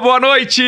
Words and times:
Boa 0.00 0.20
noite! 0.20 0.62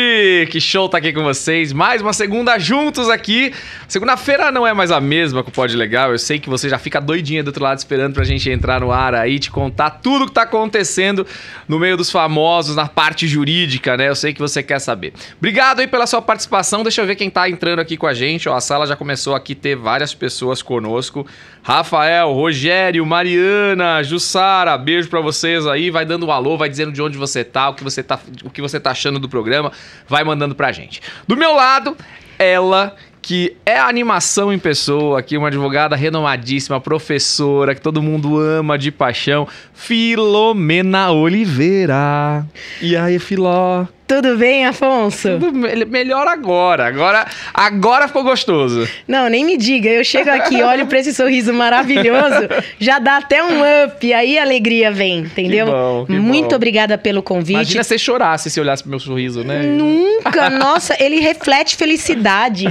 Que 0.50 0.60
show 0.60 0.88
tá 0.88 0.98
aqui 0.98 1.12
com 1.12 1.22
vocês. 1.22 1.72
Mais 1.72 2.02
uma 2.02 2.12
segunda 2.12 2.58
juntos 2.58 3.08
aqui. 3.08 3.52
Segunda-feira 3.86 4.50
não 4.50 4.66
é 4.66 4.74
mais 4.74 4.90
a 4.90 5.00
mesma 5.00 5.44
com 5.44 5.50
o 5.50 5.52
Pode 5.52 5.76
Legal. 5.76 6.10
Eu 6.10 6.18
sei 6.18 6.40
que 6.40 6.48
você 6.48 6.68
já 6.68 6.78
fica 6.78 7.00
doidinha 7.00 7.40
do 7.40 7.48
outro 7.48 7.62
lado 7.62 7.78
esperando 7.78 8.14
pra 8.14 8.24
gente 8.24 8.50
entrar 8.50 8.80
no 8.80 8.90
ar 8.90 9.14
aí, 9.14 9.38
te 9.38 9.48
contar 9.48 9.90
tudo 9.90 10.26
que 10.26 10.32
tá 10.32 10.42
acontecendo 10.42 11.24
no 11.68 11.78
meio 11.78 11.96
dos 11.96 12.10
famosos, 12.10 12.74
na 12.74 12.88
parte 12.88 13.28
jurídica, 13.28 13.96
né? 13.96 14.08
Eu 14.08 14.16
sei 14.16 14.34
que 14.34 14.40
você 14.40 14.64
quer 14.64 14.80
saber. 14.80 15.12
Obrigado 15.38 15.78
aí 15.78 15.86
pela 15.86 16.08
sua 16.08 16.20
participação. 16.20 16.82
Deixa 16.82 17.00
eu 17.00 17.06
ver 17.06 17.14
quem 17.14 17.30
tá 17.30 17.48
entrando 17.48 17.78
aqui 17.78 17.96
com 17.96 18.08
a 18.08 18.14
gente. 18.14 18.48
Ó, 18.48 18.56
a 18.56 18.60
sala 18.60 18.84
já 18.84 18.96
começou 18.96 19.36
aqui 19.36 19.54
ter 19.54 19.76
várias 19.76 20.12
pessoas 20.12 20.60
conosco. 20.60 21.24
Rafael, 21.62 22.32
Rogério, 22.32 23.04
Mariana, 23.06 24.02
Jussara, 24.02 24.76
beijo 24.76 25.08
pra 25.08 25.20
vocês 25.20 25.66
aí. 25.66 25.88
Vai 25.88 26.04
dando 26.04 26.26
um 26.26 26.32
alô, 26.32 26.56
vai 26.56 26.68
dizendo 26.68 26.90
de 26.90 27.00
onde 27.00 27.16
você 27.16 27.44
tá, 27.44 27.68
o 27.68 27.74
que 27.74 27.84
você 27.84 28.02
tá, 28.02 28.18
o 28.42 28.50
que 28.50 28.60
você 28.60 28.80
tá 28.80 28.90
achando 28.90 29.19
do 29.20 29.28
programa. 29.28 29.72
Vai 30.08 30.24
mandando 30.24 30.54
pra 30.54 30.72
gente. 30.72 31.00
Do 31.26 31.36
meu 31.36 31.54
lado, 31.54 31.96
ela 32.38 32.96
que 33.22 33.56
é 33.66 33.78
animação 33.78 34.52
em 34.52 34.58
pessoa, 34.58 35.18
aqui 35.18 35.36
uma 35.36 35.48
advogada 35.48 35.94
renomadíssima, 35.94 36.80
professora, 36.80 37.74
que 37.74 37.80
todo 37.80 38.02
mundo 38.02 38.38
ama 38.38 38.78
de 38.78 38.90
paixão, 38.90 39.46
Filomena 39.74 41.10
Oliveira. 41.10 42.46
E 42.80 42.96
aí, 42.96 43.18
Filó? 43.18 43.86
Tudo 44.10 44.36
bem, 44.36 44.66
Afonso? 44.66 45.38
Tudo 45.38 45.52
me- 45.52 45.84
melhor 45.84 46.26
agora. 46.26 46.84
Agora, 46.84 47.24
agora 47.54 48.08
ficou 48.08 48.24
gostoso. 48.24 48.88
Não, 49.06 49.28
nem 49.28 49.44
me 49.44 49.56
diga. 49.56 49.88
Eu 49.88 50.02
chego 50.04 50.28
aqui, 50.30 50.60
olho 50.64 50.84
pra 50.88 50.98
esse 50.98 51.14
sorriso 51.14 51.54
maravilhoso, 51.54 52.48
já 52.80 52.98
dá 52.98 53.18
até 53.18 53.40
um 53.44 53.60
up. 53.84 54.12
Aí 54.12 54.36
a 54.36 54.42
alegria 54.42 54.90
vem, 54.90 55.18
entendeu? 55.20 55.66
Que 55.66 55.72
bom, 55.72 56.06
que 56.06 56.12
Muito 56.18 56.48
bom. 56.48 56.56
obrigada 56.56 56.98
pelo 56.98 57.22
convite. 57.22 57.52
Imagina 57.54 57.84
se 57.84 57.88
você 57.90 57.98
chorasse 57.98 58.50
se 58.50 58.60
olhasse 58.60 58.82
pro 58.82 58.90
meu 58.90 58.98
sorriso, 58.98 59.44
né? 59.44 59.62
Nunca, 59.62 60.50
nossa, 60.58 60.96
ele 60.98 61.20
reflete 61.20 61.76
felicidade. 61.76 62.66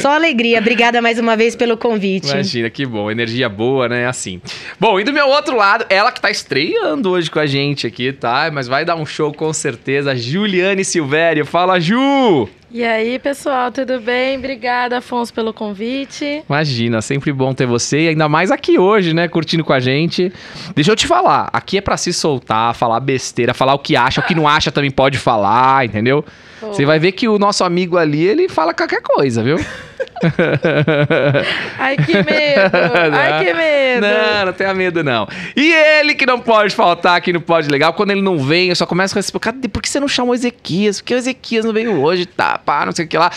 Só 0.00 0.12
alegria. 0.14 0.60
Obrigada 0.60 1.02
mais 1.02 1.18
uma 1.18 1.36
vez 1.36 1.56
pelo 1.56 1.76
convite. 1.76 2.30
Imagina, 2.30 2.70
que 2.70 2.86
bom. 2.86 3.10
Energia 3.10 3.48
boa, 3.48 3.88
né? 3.88 4.06
Assim. 4.06 4.40
Bom, 4.78 5.00
e 5.00 5.04
do 5.04 5.12
meu 5.12 5.26
outro 5.28 5.56
lado, 5.56 5.84
ela 5.88 6.12
que 6.12 6.20
tá 6.20 6.30
estreando 6.30 7.10
hoje 7.10 7.28
com 7.28 7.40
a 7.40 7.46
gente 7.46 7.88
aqui, 7.88 8.12
tá? 8.12 8.50
Mas 8.52 8.68
vai 8.68 8.84
dar 8.84 8.94
um 8.94 9.04
show 9.04 9.32
com 9.32 9.52
certeza. 9.52 10.14
Juliane 10.14 10.75
Silvério. 10.84 11.44
Fala, 11.44 11.80
Ju! 11.80 12.48
E 12.70 12.84
aí, 12.84 13.18
pessoal, 13.18 13.70
tudo 13.70 14.00
bem? 14.00 14.36
Obrigada, 14.36 14.98
Afonso, 14.98 15.32
pelo 15.32 15.52
convite. 15.52 16.42
Imagina, 16.48 17.00
sempre 17.00 17.32
bom 17.32 17.54
ter 17.54 17.64
você, 17.64 18.00
e 18.00 18.08
ainda 18.08 18.28
mais 18.28 18.50
aqui 18.50 18.78
hoje, 18.78 19.14
né? 19.14 19.28
Curtindo 19.28 19.64
com 19.64 19.72
a 19.72 19.80
gente. 19.80 20.32
Deixa 20.74 20.90
eu 20.90 20.96
te 20.96 21.06
falar, 21.06 21.48
aqui 21.52 21.78
é 21.78 21.80
pra 21.80 21.96
se 21.96 22.12
soltar, 22.12 22.74
falar 22.74 23.00
besteira, 23.00 23.54
falar 23.54 23.74
o 23.74 23.78
que 23.78 23.96
acha, 23.96 24.20
o 24.20 24.24
que 24.24 24.34
não 24.34 24.48
acha 24.48 24.72
também 24.72 24.90
pode 24.90 25.16
falar, 25.16 25.86
entendeu? 25.86 26.24
Pô. 26.60 26.66
Você 26.68 26.84
vai 26.84 26.98
ver 26.98 27.12
que 27.12 27.28
o 27.28 27.38
nosso 27.38 27.62
amigo 27.62 27.96
ali, 27.96 28.24
ele 28.24 28.48
fala 28.48 28.74
qualquer 28.74 29.00
coisa, 29.00 29.42
viu? 29.42 29.58
Ai, 31.78 31.96
que 31.96 32.12
medo! 32.14 32.76
Ai, 33.12 33.44
que 33.44 33.54
medo! 33.54 34.06
Não, 34.06 34.46
não 34.46 34.52
tenha 34.52 34.74
medo, 34.74 35.04
não. 35.04 35.28
E 35.56 35.72
ele 35.72 36.14
que 36.14 36.26
não 36.26 36.40
pode 36.40 36.74
faltar 36.74 37.16
aqui 37.16 37.32
no 37.32 37.40
Pode 37.40 37.68
Legal, 37.68 37.92
quando 37.92 38.10
ele 38.10 38.22
não 38.22 38.38
vem, 38.38 38.68
eu 38.68 38.76
só 38.76 38.86
começo 38.86 39.14
a 39.14 39.18
responder, 39.18 39.44
cadê? 39.44 39.68
Por 39.68 39.82
que 39.82 39.88
você 39.88 40.00
não 40.00 40.08
chamou 40.08 40.34
Ezequias? 40.34 41.00
Por 41.00 41.06
que 41.06 41.14
o 41.14 41.18
Ezequias 41.18 41.64
não 41.64 41.72
veio 41.72 42.00
hoje? 42.00 42.26
Tá, 42.26 42.58
pá, 42.58 42.84
não 42.86 42.92
sei 42.92 43.04
o 43.04 43.08
que 43.08 43.16
lá. 43.18 43.30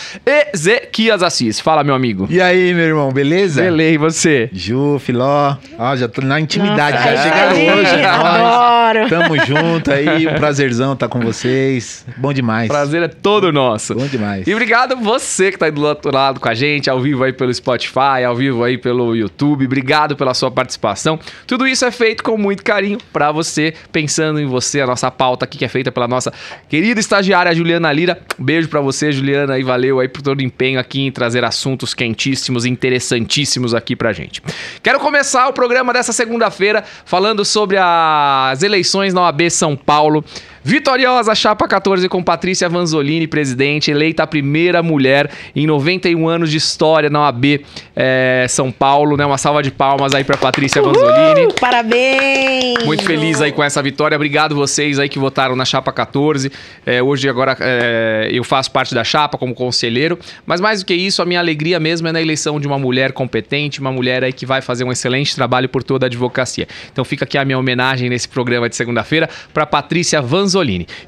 Ezequias 0.52 1.22
Assis, 1.22 1.60
fala, 1.60 1.84
meu 1.84 1.94
amigo. 1.94 2.26
E 2.30 2.40
aí, 2.40 2.72
meu 2.74 2.84
irmão, 2.84 3.12
beleza? 3.12 3.62
Beleza, 3.62 3.94
e 3.94 3.98
você? 3.98 4.50
Ju, 4.52 4.98
Filó, 4.98 5.56
ó, 5.78 5.96
já 5.96 6.08
tô 6.08 6.22
na 6.22 6.40
intimidade, 6.40 6.96
Nossa, 6.96 7.04
já 7.04 7.10
aí, 7.10 7.18
chegaram 7.18 7.78
hoje. 7.78 7.96
nós. 8.02 8.06
Adoro. 8.06 9.08
Tamo 9.08 9.46
junto 9.46 9.92
aí, 9.92 10.26
um 10.26 10.34
prazerzão 10.34 10.92
estar 10.94 11.08
com 11.08 11.20
vocês. 11.20 12.04
Bom 12.16 12.32
demais. 12.32 12.68
Prazer 12.68 13.02
é 13.02 13.08
todo 13.08 13.52
nosso. 13.52 13.94
Bom 13.94 14.06
demais. 14.06 14.46
E 14.46 14.54
obrigado 14.54 14.96
você 14.96 15.50
que 15.50 15.58
tá 15.58 15.66
aí 15.66 15.72
do 15.72 15.84
outro 15.84 16.12
lado 16.12 16.40
com 16.40 16.48
a 16.48 16.49
gente, 16.54 16.88
ao 16.90 17.00
vivo 17.00 17.24
aí 17.24 17.32
pelo 17.32 17.52
Spotify, 17.52 18.24
ao 18.26 18.34
vivo 18.34 18.62
aí 18.64 18.78
pelo 18.78 19.14
YouTube. 19.14 19.64
Obrigado 19.64 20.16
pela 20.16 20.34
sua 20.34 20.50
participação. 20.50 21.18
Tudo 21.46 21.66
isso 21.66 21.84
é 21.84 21.90
feito 21.90 22.22
com 22.22 22.36
muito 22.36 22.62
carinho 22.62 22.98
pra 23.12 23.32
você, 23.32 23.74
pensando 23.92 24.40
em 24.40 24.46
você, 24.46 24.80
a 24.80 24.86
nossa 24.86 25.10
pauta 25.10 25.44
aqui 25.44 25.58
que 25.58 25.64
é 25.64 25.68
feita 25.68 25.90
pela 25.92 26.08
nossa 26.08 26.32
querida 26.68 27.00
estagiária 27.00 27.54
Juliana 27.54 27.92
Lira. 27.92 28.20
Beijo 28.38 28.68
pra 28.68 28.80
você, 28.80 29.12
Juliana, 29.12 29.58
e 29.58 29.62
valeu 29.62 30.00
aí 30.00 30.08
por 30.08 30.22
todo 30.22 30.40
o 30.40 30.42
empenho 30.42 30.78
aqui 30.78 31.02
em 31.02 31.12
trazer 31.12 31.44
assuntos 31.44 31.94
quentíssimos, 31.94 32.64
interessantíssimos 32.64 33.74
aqui 33.74 33.94
pra 33.94 34.12
gente. 34.12 34.42
Quero 34.82 35.00
começar 35.00 35.48
o 35.48 35.52
programa 35.52 35.92
dessa 35.92 36.12
segunda-feira 36.12 36.84
falando 37.04 37.44
sobre 37.44 37.76
as 37.78 38.62
eleições 38.62 39.12
na 39.12 39.22
OAB 39.22 39.50
São 39.50 39.76
Paulo. 39.76 40.24
Vitoriosa 40.62 41.34
Chapa 41.34 41.66
14 41.66 42.06
com 42.06 42.22
Patrícia 42.22 42.68
Vanzolini, 42.68 43.26
presidente, 43.26 43.90
eleita 43.90 44.24
a 44.24 44.26
primeira 44.26 44.82
mulher 44.82 45.30
em 45.56 45.66
91 45.66 46.28
anos 46.28 46.50
de 46.50 46.58
história 46.58 47.08
na 47.08 47.22
OAB 47.22 47.64
eh, 47.96 48.44
São 48.46 48.70
Paulo, 48.70 49.16
né? 49.16 49.24
Uma 49.24 49.38
salva 49.38 49.62
de 49.62 49.70
palmas 49.70 50.14
aí 50.14 50.22
pra 50.22 50.36
Patrícia 50.36 50.82
Vanzolini. 50.82 51.50
Parabéns! 51.58 52.84
Muito 52.84 53.02
feliz 53.04 53.40
aí 53.40 53.52
com 53.52 53.64
essa 53.64 53.82
vitória. 53.82 54.14
Obrigado 54.14 54.54
vocês 54.54 54.98
aí 54.98 55.08
que 55.08 55.18
votaram 55.18 55.56
na 55.56 55.64
Chapa 55.64 55.90
14. 55.92 56.52
É, 56.84 57.02
hoje 57.02 57.26
agora 57.26 57.56
é, 57.58 58.28
eu 58.30 58.44
faço 58.44 58.70
parte 58.70 58.94
da 58.94 59.02
chapa 59.02 59.38
como 59.38 59.54
conselheiro. 59.54 60.18
Mas 60.44 60.60
mais 60.60 60.80
do 60.80 60.86
que 60.86 60.94
isso, 60.94 61.22
a 61.22 61.24
minha 61.24 61.40
alegria 61.40 61.80
mesmo 61.80 62.06
é 62.06 62.12
na 62.12 62.20
eleição 62.20 62.60
de 62.60 62.66
uma 62.66 62.78
mulher 62.78 63.12
competente, 63.12 63.80
uma 63.80 63.90
mulher 63.90 64.22
aí 64.22 64.32
que 64.32 64.44
vai 64.44 64.60
fazer 64.60 64.84
um 64.84 64.92
excelente 64.92 65.34
trabalho 65.34 65.70
por 65.70 65.82
toda 65.82 66.04
a 66.04 66.08
advocacia. 66.08 66.68
Então 66.92 67.02
fica 67.02 67.24
aqui 67.24 67.38
a 67.38 67.44
minha 67.46 67.58
homenagem 67.58 68.10
nesse 68.10 68.28
programa 68.28 68.68
de 68.68 68.76
segunda-feira 68.76 69.26
para 69.54 69.64
Patrícia 69.64 70.20
Vanzolini. 70.20 70.49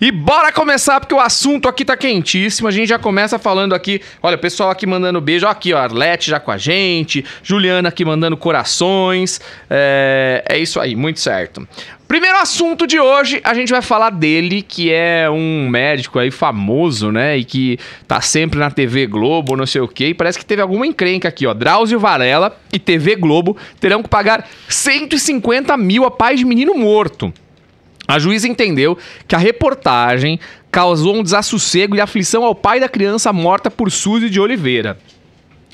E 0.01 0.11
bora 0.11 0.53
começar 0.53 1.01
porque 1.01 1.15
o 1.15 1.21
assunto 1.21 1.69
aqui 1.69 1.85
tá 1.85 1.97
quentíssimo. 1.97 2.69
A 2.69 2.71
gente 2.71 2.89
já 2.89 2.99
começa 2.99 3.39
falando 3.39 3.75
aqui, 3.75 4.01
olha, 4.23 4.37
o 4.37 4.39
pessoal 4.39 4.71
aqui 4.71 4.87
mandando 4.87 5.21
beijo, 5.21 5.47
aqui 5.47 5.73
ó, 5.73 5.79
Arlete 5.79 6.31
já 6.31 6.41
com 6.41 6.51
a 6.51 6.59
gente, 6.59 7.25
Juliana 7.43 7.89
aqui 7.89 8.05
mandando 8.05 8.37
corações. 8.37 9.41
É, 9.69 10.45
é 10.49 10.59
isso 10.59 10.81
aí, 10.81 10.95
muito 10.95 11.21
certo. 11.21 11.67
Primeiro 12.13 12.37
assunto 12.37 12.87
de 12.87 13.01
hoje, 13.01 13.41
a 13.43 13.55
gente 13.55 13.73
vai 13.73 13.81
falar 13.81 14.11
dele, 14.11 14.61
que 14.61 14.93
é 14.93 15.31
um 15.31 15.67
médico 15.67 16.19
aí 16.19 16.31
famoso, 16.31 17.11
né? 17.11 17.39
E 17.39 17.43
que 17.43 17.79
tá 18.07 18.21
sempre 18.21 18.59
na 18.59 18.71
TV 18.71 19.07
Globo, 19.07 19.57
não 19.57 19.65
sei 19.65 19.81
o 19.81 19.89
quê. 19.89 20.09
E 20.09 20.15
parece 20.15 20.39
que 20.39 20.45
teve 20.45 20.61
alguma 20.61 20.87
encrenca 20.87 21.29
aqui, 21.29 21.47
ó. 21.47 21.55
Drauzio 21.55 21.99
Varela 21.99 22.55
e 22.71 22.79
TV 22.79 23.17
Globo 23.17 23.57
terão 23.81 24.03
que 24.03 24.11
pagar 24.11 24.47
150 24.69 25.75
mil 25.79 26.05
a 26.05 26.11
pais 26.11 26.39
de 26.39 26.45
menino 26.45 26.75
morto. 26.75 27.33
A 28.07 28.19
juíza 28.19 28.49
entendeu 28.49 28.99
que 29.27 29.35
a 29.35 29.39
reportagem 29.39 30.39
causou 30.71 31.17
um 31.17 31.23
desassossego 31.23 31.95
e 31.95 32.01
aflição 32.01 32.45
ao 32.45 32.55
pai 32.55 32.81
da 32.81 32.89
criança 32.89 33.33
morta 33.33 33.71
por 33.71 33.91
Suzy 33.91 34.29
de 34.29 34.41
Oliveira. 34.41 34.99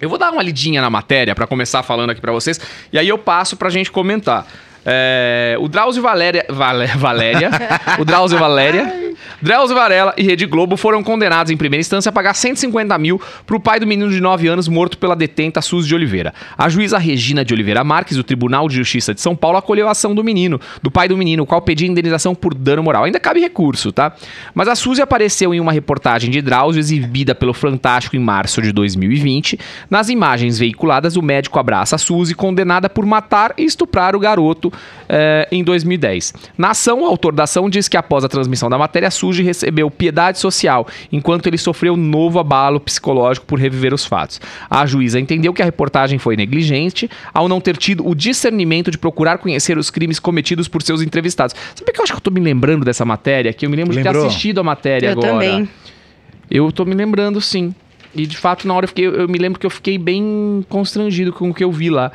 Eu 0.01 0.09
vou 0.09 0.19
dar 0.19 0.33
uma 0.33 0.43
lidinha 0.43 0.81
na 0.81 0.91
matéria 0.91 1.35
para 1.35 1.47
começar 1.47 1.83
falando 1.83 2.11
aqui 2.11 2.21
para 2.21 2.33
vocês 2.33 2.61
e 2.93 2.99
aí 2.99 3.09
eu 3.09 3.19
passo 3.19 3.57
pra 3.57 3.71
gente 3.71 3.91
comentar. 3.91 4.47
É, 4.91 5.57
o 5.61 5.69
Drauzio 5.69 6.03
Valéria, 6.03 6.47
Valé- 6.49 6.87
Valéria, 6.87 7.51
o 7.99 8.05
Drauzio 8.05 8.39
Valéria, 8.39 9.09
Drauzio 9.43 9.77
Varela 9.77 10.15
e 10.17 10.23
Rede 10.23 10.47
Globo 10.47 10.77
foram 10.77 11.03
condenados 11.03 11.53
em 11.53 11.57
primeira 11.57 11.81
instância 11.81 12.09
a 12.11 12.13
pagar 12.13 12.35
150 12.35 12.97
mil 12.99 13.21
pro 13.47 13.61
pai 13.61 13.79
do 13.79 13.87
menino 13.87 14.11
de 14.11 14.21
9 14.21 14.49
anos 14.49 14.67
morto 14.67 14.99
pela 14.99 15.15
detenta 15.15 15.61
Suzy 15.61 15.87
de 15.89 15.95
Oliveira. 15.95 16.33
A 16.57 16.69
juíza 16.69 16.99
Regina 16.99 17.45
de 17.45 17.55
Oliveira 17.55 17.85
Marques, 17.85 18.17
do 18.17 18.25
Tribunal 18.25 18.69
de 18.69 18.75
Justiça 18.77 19.15
de 19.15 19.21
São 19.21 19.37
Paulo, 19.37 19.59
acolheu 19.59 19.87
a 19.87 19.93
ação 19.93 20.13
do 20.15 20.25
menino, 20.25 20.61
do 20.83 20.91
pai 20.91 21.07
do 21.09 21.17
menino, 21.17 21.43
o 21.45 21.47
qual 21.47 21.61
pedia 21.63 21.87
indenização 21.87 22.35
por 22.35 22.53
dano 22.55 22.83
moral. 22.83 23.05
Ainda 23.05 23.21
cabe 23.21 23.39
recurso, 23.41 23.93
tá? 23.93 24.13
Mas 24.55 24.67
a 24.67 24.75
Suzy 24.75 25.03
apareceu 25.03 25.55
em 25.55 25.61
uma 25.61 25.73
reportagem 25.73 26.31
de 26.31 26.41
Drauzio 26.43 26.81
exibida 26.81 27.33
pelo 27.35 27.53
Fantástico 27.55 28.17
em 28.17 28.21
março 28.21 28.61
de 28.63 28.73
2020. 28.73 29.59
Nas 29.91 30.09
imagens 30.09 30.59
veiculadas, 30.59 31.17
o 31.17 31.23
médico 31.23 31.59
abraça 31.61 31.95
a 31.97 31.99
Suzy, 31.99 32.35
condenada 32.35 32.89
por 32.89 33.07
matar 33.07 33.55
e 33.57 33.65
estuprar 33.65 34.17
o 34.17 34.21
garoto 34.21 34.73
eh, 35.09 35.49
em 35.51 35.65
2010. 35.65 36.35
Na 36.57 36.71
ação, 36.71 37.03
o 37.03 37.07
autor 37.07 37.33
da 37.33 37.45
ação 37.45 37.69
diz 37.71 37.89
que 37.89 37.97
após 37.97 38.25
a 38.25 38.29
transmissão 38.29 38.69
da 38.69 38.77
matéria, 38.79 39.11
Suzy 39.11 39.43
recebeu 39.43 39.91
piedade 39.91 40.39
social, 40.39 40.87
enquanto 41.11 41.47
ele 41.47 41.59
sofreu 41.59 41.97
novo 41.97 42.39
abalo 42.39 42.79
psicológico 42.81 43.47
por 43.47 43.59
reviver 43.59 43.95
os 43.95 44.05
fatos. 44.05 44.41
A 44.69 44.85
juíza 44.87 45.19
entendeu 45.19 45.53
que 45.53 45.63
a 45.63 45.65
reportagem 45.65 46.19
foi 46.19 46.37
negligente 46.37 47.11
ao 47.33 47.49
não 47.49 47.61
ter 47.61 47.77
tido 47.77 48.07
o 48.07 48.15
discernimento 48.15 48.91
de 48.91 48.99
procurar 48.99 49.39
conhecer 49.39 49.79
os 49.79 49.91
crimes 49.91 50.19
cometidos 50.19 50.69
por 50.69 50.83
seus 50.83 51.03
entrevistados. 51.03 51.55
Sabe 51.75 51.93
que 51.93 52.01
eu 52.01 52.05
acho 52.05 52.13
que 52.13 52.19
eu 52.19 52.23
tô 52.23 52.31
me 52.31 52.41
lembrando 52.41 52.85
dessa 52.85 53.05
matéria? 53.05 53.53
Que 53.53 53.67
eu 53.67 53.71
me 53.71 53.77
lembro 53.77 53.93
de 53.95 54.03
ter 54.03 54.09
Lembrou? 54.09 54.27
assistido 54.27 54.61
a 54.61 54.65
matéria 54.65 55.09
Eu 55.09 55.13
agora. 55.13 55.29
também. 55.29 55.69
Eu 56.51 56.71
tô 56.73 56.85
me 56.85 56.95
lembrando, 56.95 57.41
sim. 57.41 57.75
E 58.15 58.27
de 58.27 58.37
fato, 58.37 58.67
na 58.67 58.75
hora 58.75 58.85
eu, 58.85 58.89
fiquei, 58.89 59.07
eu 59.07 59.29
me 59.29 59.39
lembro 59.39 59.61
que 59.61 59.67
eu 59.67 59.71
fiquei 59.71 59.99
bem 59.99 60.65
constrangido 60.69 61.33
com 61.33 61.51
o 61.51 61.55
que 61.55 61.63
eu 61.63 61.71
vi 61.71 61.91
lá. 61.91 62.11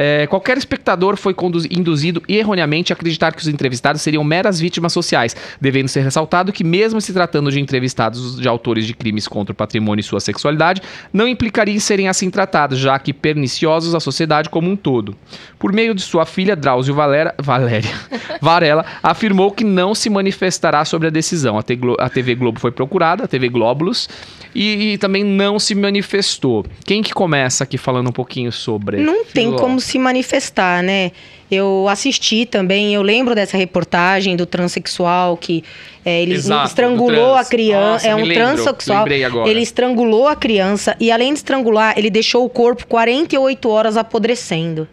É, 0.00 0.28
qualquer 0.28 0.56
espectador 0.56 1.16
foi 1.16 1.34
induzido 1.72 2.22
erroneamente 2.28 2.92
a 2.92 2.94
acreditar 2.94 3.32
que 3.32 3.42
os 3.42 3.48
entrevistados 3.48 4.00
seriam 4.00 4.22
meras 4.22 4.60
vítimas 4.60 4.92
sociais, 4.92 5.34
devendo 5.60 5.88
ser 5.88 6.02
ressaltado 6.02 6.52
que, 6.52 6.62
mesmo 6.62 7.00
se 7.00 7.12
tratando 7.12 7.50
de 7.50 7.58
entrevistados 7.58 8.40
de 8.40 8.46
autores 8.46 8.86
de 8.86 8.94
crimes 8.94 9.26
contra 9.26 9.52
o 9.52 9.56
patrimônio 9.56 9.98
e 9.98 10.04
sua 10.04 10.20
sexualidade, 10.20 10.80
não 11.12 11.26
implicaria 11.26 11.74
em 11.74 11.80
serem 11.80 12.06
assim 12.06 12.30
tratados, 12.30 12.78
já 12.78 12.96
que 12.96 13.12
perniciosos 13.12 13.92
à 13.92 13.98
sociedade 13.98 14.48
como 14.48 14.70
um 14.70 14.76
todo. 14.76 15.16
Por 15.58 15.72
meio 15.72 15.92
de 15.92 16.02
sua 16.02 16.24
filha, 16.24 16.54
Drauzio 16.54 16.94
Valera, 16.94 17.34
Valéria 17.36 17.90
Varela, 18.40 18.86
afirmou 19.02 19.50
que 19.50 19.64
não 19.64 19.96
se 19.96 20.08
manifestará 20.08 20.84
sobre 20.84 21.08
a 21.08 21.10
decisão. 21.10 21.58
A, 21.58 22.08
TV 22.08 22.36
Globo 22.36 22.60
foi 22.60 22.70
procurada, 22.70 23.24
a 23.24 23.26
TV 23.26 23.48
Glóbulos, 23.48 24.08
e, 24.54 24.92
e 24.92 24.98
também 24.98 25.24
não 25.24 25.58
se 25.58 25.74
manifestou. 25.74 26.64
Quem 26.84 27.02
que 27.02 27.12
começa 27.12 27.64
aqui 27.64 27.76
falando 27.76 28.10
um 28.10 28.12
pouquinho 28.12 28.52
sobre? 28.52 28.98
Não 28.98 29.24
tem 29.24 29.50
como 29.52 29.80
se 29.88 29.98
manifestar, 29.98 30.82
né? 30.82 31.12
Eu 31.50 31.86
assisti 31.88 32.44
também, 32.44 32.94
eu 32.94 33.00
lembro 33.00 33.34
dessa 33.34 33.56
reportagem 33.56 34.36
do 34.36 34.44
transexual 34.44 35.34
que 35.36 35.64
é, 36.04 36.22
ele 36.22 36.34
Exato, 36.34 36.66
estrangulou 36.68 37.34
a 37.34 37.44
criança. 37.44 37.92
Nossa, 37.92 38.08
é 38.08 38.14
um 38.14 38.24
lembro, 38.24 38.34
transexual. 38.34 39.06
Ele 39.46 39.60
estrangulou 39.62 40.28
a 40.28 40.36
criança 40.36 40.94
e, 41.00 41.10
além 41.10 41.32
de 41.32 41.38
estrangular, 41.38 41.94
ele 41.98 42.10
deixou 42.10 42.44
o 42.44 42.50
corpo 42.50 42.86
48 42.86 43.68
horas 43.68 43.96
apodrecendo. 43.96 44.86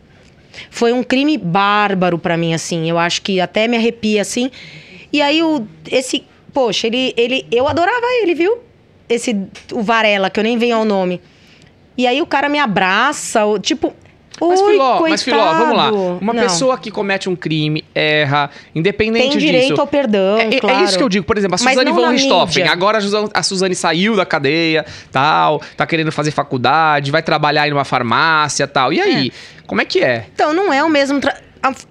Foi 0.70 0.94
um 0.94 1.04
crime 1.04 1.38
bárbaro 1.38 2.18
pra 2.18 2.38
mim, 2.38 2.54
assim. 2.54 2.90
Eu 2.90 2.98
acho 2.98 3.22
que 3.22 3.42
até 3.42 3.68
me 3.68 3.76
arrepia, 3.76 4.22
assim. 4.22 4.50
E 5.12 5.22
aí, 5.22 5.44
o, 5.44 5.68
esse. 5.92 6.24
Poxa, 6.54 6.88
ele, 6.88 7.14
ele. 7.18 7.46
Eu 7.52 7.68
adorava 7.68 8.06
ele, 8.22 8.34
viu? 8.34 8.60
Esse. 9.10 9.36
O 9.74 9.82
Varela, 9.82 10.30
que 10.30 10.40
eu 10.40 10.44
nem 10.44 10.58
venho 10.58 10.78
ao 10.78 10.86
nome. 10.86 11.22
E 11.98 12.08
aí 12.08 12.22
o 12.22 12.26
cara 12.26 12.48
me 12.48 12.60
abraça, 12.60 13.46
o- 13.46 13.60
Mas 14.42 14.60
Filó, 14.62 14.98
coitado. 14.98 15.10
mas 15.10 15.24
Filó, 15.24 15.54
vamos 15.54 15.78
lá. 15.78 15.92
Uma 16.20 16.34
Não. 16.34 16.44
pessoa 16.44 16.78
que 16.78 16.92
comete 16.92 17.30
um 17.30 17.36
crime, 17.36 17.86
erra, 17.96 18.50
independente 18.74 19.30
tem 19.30 19.38
disso. 19.38 19.46
direito 19.46 19.80
ao 19.82 19.88
perdão, 19.88 20.38
É, 20.38 20.56
é- 20.56 20.60
claro. 20.60 20.80
é 20.80 20.84
isso 20.84 20.98
que 20.98 21.04
eu 21.04 21.10
digo, 21.10 21.26
por 21.26 21.38
exemplo, 21.38 21.56
a 21.56 21.58
Suzane 21.58 21.92
von 21.92 22.10
Richthofen. 22.10 22.68
Agora 22.68 22.98
a 22.98 23.02
Suzane, 23.02 23.30
a 23.34 23.44
Suzane 23.44 23.76
saiu 23.76 24.16
da 24.16 24.26
cadeia, 24.26 24.86
tal, 25.12 25.62
tá 25.78 25.86
querendo 25.86 26.12
fazer 26.12 26.32
faculdade, 26.32 27.12
vai 27.12 27.22
trabalhar 27.24 27.68
em 27.68 27.72
uma 27.72 27.86
farmácia, 27.86 28.68
tal. 28.68 28.92
E 28.92 29.02
aí, 29.02 29.32
como 29.68 29.82
é 29.82 29.86
que 29.86 30.00
é? 30.04 30.26
Então, 30.34 30.54
não 30.54 30.72
é 30.74 30.84
o 30.84 30.90
mesmo. 30.90 31.20
tra- 31.20 31.38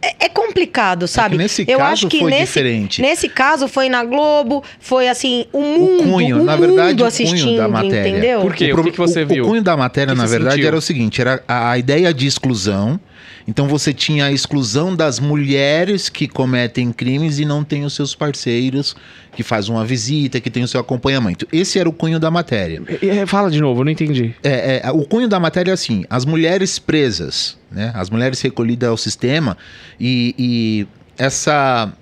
É, 0.02 0.26
é 0.26 0.28
complicado, 0.28 1.06
sabe? 1.08 1.36
nesse 1.36 1.64
eu 1.66 1.78
caso 1.78 1.92
acho 1.92 2.08
que 2.08 2.18
foi 2.18 2.30
nesse, 2.30 2.44
diferente. 2.46 3.02
Nesse 3.02 3.28
caso 3.28 3.66
foi 3.68 3.88
na 3.88 4.04
Globo, 4.04 4.62
foi 4.78 5.08
assim, 5.08 5.46
o 5.52 5.60
mundo, 5.60 6.02
cunho, 6.04 6.40
o 6.40 6.44
na 6.44 6.56
verdade, 6.56 6.88
mundo 6.88 6.92
o 6.92 6.96
cunho 6.96 7.06
assistindo, 7.08 7.56
da 7.56 7.68
matéria. 7.68 8.08
entendeu? 8.08 8.40
Por 8.40 8.54
quê? 8.54 8.72
O, 8.72 8.80
O 8.80 8.84
que 8.84 8.90
que 8.92 8.98
você 8.98 9.22
o- 9.22 9.26
viu? 9.26 9.44
O 9.44 9.48
cunho 9.48 9.62
da 9.62 9.76
matéria, 9.76 10.12
O 10.12 10.16
que 10.16 10.22
na 10.22 10.26
verdade, 10.28 10.54
sentiu? 10.56 10.68
era 10.68 10.76
o 10.76 10.80
seguinte: 10.82 11.20
era 11.20 11.42
a, 11.48 11.70
a 11.72 11.78
ideia 11.78 12.12
de 12.14 12.26
exclusão. 12.26 12.98
Então 13.46 13.68
você 13.68 13.92
tinha 13.92 14.24
a 14.26 14.32
exclusão 14.32 14.96
das 14.96 15.20
mulheres 15.20 16.08
que 16.08 16.26
cometem 16.26 16.90
crimes 16.92 17.38
e 17.38 17.44
não 17.44 17.62
têm 17.62 17.84
os 17.84 17.92
seus 17.92 18.14
parceiros, 18.14 18.96
que 19.36 19.42
faz 19.42 19.68
uma 19.68 19.84
visita, 19.84 20.40
que 20.40 20.48
tem 20.50 20.62
o 20.62 20.68
seu 20.68 20.80
acompanhamento. 20.80 21.46
Esse 21.52 21.78
era 21.78 21.88
o 21.88 21.92
cunho 21.92 22.18
da 22.18 22.30
matéria. 22.30 22.82
É, 23.02 23.26
Fala 23.26 23.50
de 23.50 23.60
novo, 23.60 23.80
eu 23.80 23.84
não 23.84 23.92
entendi. 23.92 24.34
É, 24.42 24.80
é, 24.84 24.90
o 24.90 25.04
cunho 25.04 25.28
da 25.28 25.38
matéria 25.38 25.70
é 25.72 25.74
assim: 25.74 26.04
as 26.08 26.24
mulheres 26.24 26.78
presas, 26.78 27.58
né? 27.70 27.92
As 27.94 28.08
mulheres 28.08 28.40
recolhidas 28.40 28.88
ao 28.88 28.96
sistema 28.96 29.56
e, 30.00 30.34
e 30.38 30.86
essa. 31.22 31.92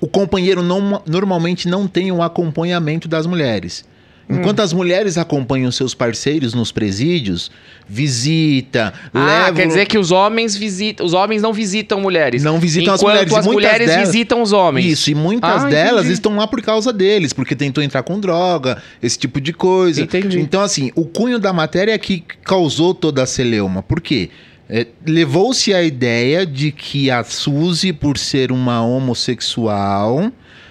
O 0.00 0.06
companheiro 0.08 0.62
não- 0.62 1.02
normalmente 1.06 1.68
não 1.68 1.86
tem 1.86 2.10
um 2.12 2.22
acompanhamento 2.22 3.06
das 3.08 3.26
mulheres. 3.26 3.84
Enquanto 4.30 4.60
as 4.60 4.72
mulheres 4.72 5.18
acompanham 5.18 5.70
seus 5.72 5.92
parceiros 5.94 6.54
nos 6.54 6.70
presídios, 6.70 7.50
visita, 7.88 8.92
Ah, 9.12 9.24
levam. 9.24 9.54
quer 9.54 9.66
dizer 9.66 9.86
que 9.86 9.98
os 9.98 10.10
homens 10.12 10.56
visitam, 10.56 11.04
os 11.04 11.12
homens 11.12 11.42
não 11.42 11.52
visitam 11.52 12.00
mulheres. 12.00 12.42
Não 12.42 12.58
visitam 12.60 12.94
as 12.94 13.02
mulheres, 13.02 13.32
as 13.32 13.46
mulheres 13.46 13.86
delas- 13.88 14.06
visitam 14.08 14.42
os 14.42 14.52
homens. 14.52 14.86
Isso, 14.86 15.10
e 15.10 15.14
muitas 15.14 15.64
Ah, 15.64 15.68
delas 15.68 16.00
entendi. 16.02 16.12
estão 16.14 16.36
lá 16.36 16.46
por 16.46 16.62
causa 16.62 16.92
deles, 16.92 17.32
porque 17.32 17.56
tentou 17.56 17.82
entrar 17.82 18.02
com 18.02 18.18
droga, 18.20 18.82
esse 19.02 19.18
tipo 19.18 19.40
de 19.40 19.52
coisa. 19.52 20.02
Entendi. 20.02 20.38
Então, 20.40 20.60
assim, 20.62 20.92
o 20.94 21.04
cunho 21.04 21.38
da 21.38 21.52
matéria 21.52 21.92
é 21.92 21.98
que 21.98 22.22
causou 22.44 22.94
toda 22.94 23.22
a 23.22 23.26
celeuma. 23.26 23.82
Por 23.82 24.00
quê? 24.00 24.30
É, 24.68 24.86
Levou-se 25.04 25.74
a 25.74 25.82
ideia 25.82 26.46
de 26.46 26.70
que 26.70 27.10
a 27.10 27.24
Suzy, 27.24 27.92
por 27.92 28.16
ser 28.16 28.52
uma 28.52 28.80
homossexual, 28.84 30.30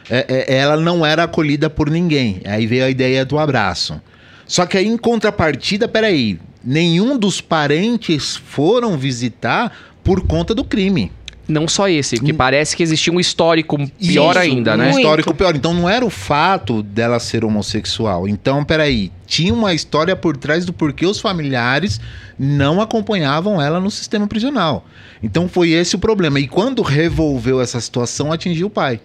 é, 0.09 0.25
é, 0.47 0.57
ela 0.57 0.77
não 0.77 1.05
era 1.05 1.23
acolhida 1.23 1.69
por 1.69 1.89
ninguém. 1.89 2.41
Aí 2.45 2.65
veio 2.65 2.85
a 2.85 2.89
ideia 2.89 3.23
do 3.23 3.37
abraço. 3.37 4.01
Só 4.45 4.65
que 4.65 4.77
aí, 4.77 4.87
em 4.87 4.97
contrapartida, 4.97 5.87
peraí, 5.87 6.39
nenhum 6.63 7.17
dos 7.17 7.39
parentes 7.39 8.35
foram 8.35 8.97
visitar 8.97 9.71
por 10.03 10.25
conta 10.25 10.55
do 10.55 10.63
crime. 10.63 11.11
Não 11.47 11.67
só 11.67 11.89
esse, 11.89 12.17
porque 12.17 12.31
parece 12.31 12.75
que 12.77 12.83
existia 12.83 13.11
um 13.11 13.19
histórico 13.19 13.75
pior 13.99 14.31
Isso, 14.31 14.39
ainda, 14.39 14.75
um 14.75 14.77
né? 14.77 14.83
Muito. 14.85 14.99
histórico 14.99 15.33
pior. 15.33 15.55
Então 15.55 15.73
não 15.73 15.89
era 15.89 16.05
o 16.05 16.09
fato 16.09 16.83
dela 16.83 17.19
ser 17.19 17.43
homossexual. 17.43 18.27
Então, 18.27 18.63
peraí, 18.63 19.11
tinha 19.25 19.51
uma 19.51 19.73
história 19.73 20.15
por 20.15 20.37
trás 20.37 20.63
do 20.63 20.71
porquê 20.71 21.07
os 21.07 21.19
familiares 21.19 21.99
não 22.37 22.79
acompanhavam 22.79 23.59
ela 23.59 23.79
no 23.79 23.89
sistema 23.89 24.27
prisional. 24.27 24.85
Então 25.23 25.49
foi 25.49 25.71
esse 25.71 25.95
o 25.95 25.99
problema. 25.99 26.39
E 26.39 26.47
quando 26.47 26.83
revolveu 26.83 27.59
essa 27.59 27.81
situação, 27.81 28.31
atingiu 28.31 28.67
o 28.67 28.69
pai. 28.69 28.99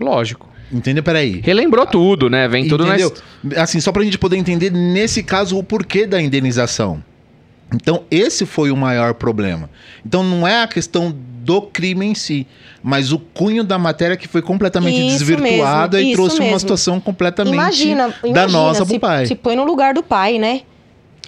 Lógico. 0.00 0.48
Entendeu? 0.72 1.02
Peraí. 1.02 1.40
Relembrou 1.42 1.86
tudo, 1.86 2.28
né? 2.28 2.48
Vem 2.48 2.68
tudo 2.68 2.84
na 2.84 2.94
Entendeu? 2.94 3.14
Assim, 3.56 3.80
só 3.80 3.92
pra 3.92 4.02
gente 4.02 4.18
poder 4.18 4.36
entender, 4.36 4.70
nesse 4.70 5.22
caso, 5.22 5.56
o 5.56 5.62
porquê 5.62 6.06
da 6.06 6.20
indenização. 6.20 7.02
Então, 7.74 8.04
esse 8.10 8.46
foi 8.46 8.70
o 8.70 8.76
maior 8.76 9.14
problema. 9.14 9.68
Então, 10.04 10.22
não 10.22 10.46
é 10.46 10.62
a 10.62 10.68
questão 10.68 11.14
do 11.46 11.62
crime 11.62 12.06
em 12.06 12.14
si, 12.14 12.46
mas 12.82 13.12
o 13.12 13.18
cunho 13.18 13.62
da 13.62 13.78
matéria 13.78 14.16
que 14.16 14.26
foi 14.26 14.42
completamente 14.42 14.98
Isso 14.98 15.18
desvirtuada 15.18 15.96
mesmo, 15.96 16.12
e 16.12 16.14
trouxe 16.14 16.36
uma 16.36 16.44
mesmo. 16.46 16.60
situação 16.60 17.00
completamente 17.00 17.54
Imagina, 17.54 18.14
danosa 18.32 18.78
imagina 18.78 18.86
pro 18.86 18.86
se, 18.94 18.98
pai. 18.98 19.26
se 19.26 19.34
põe 19.36 19.54
no 19.54 19.64
lugar 19.64 19.94
do 19.94 20.02
pai, 20.02 20.38
né? 20.38 20.62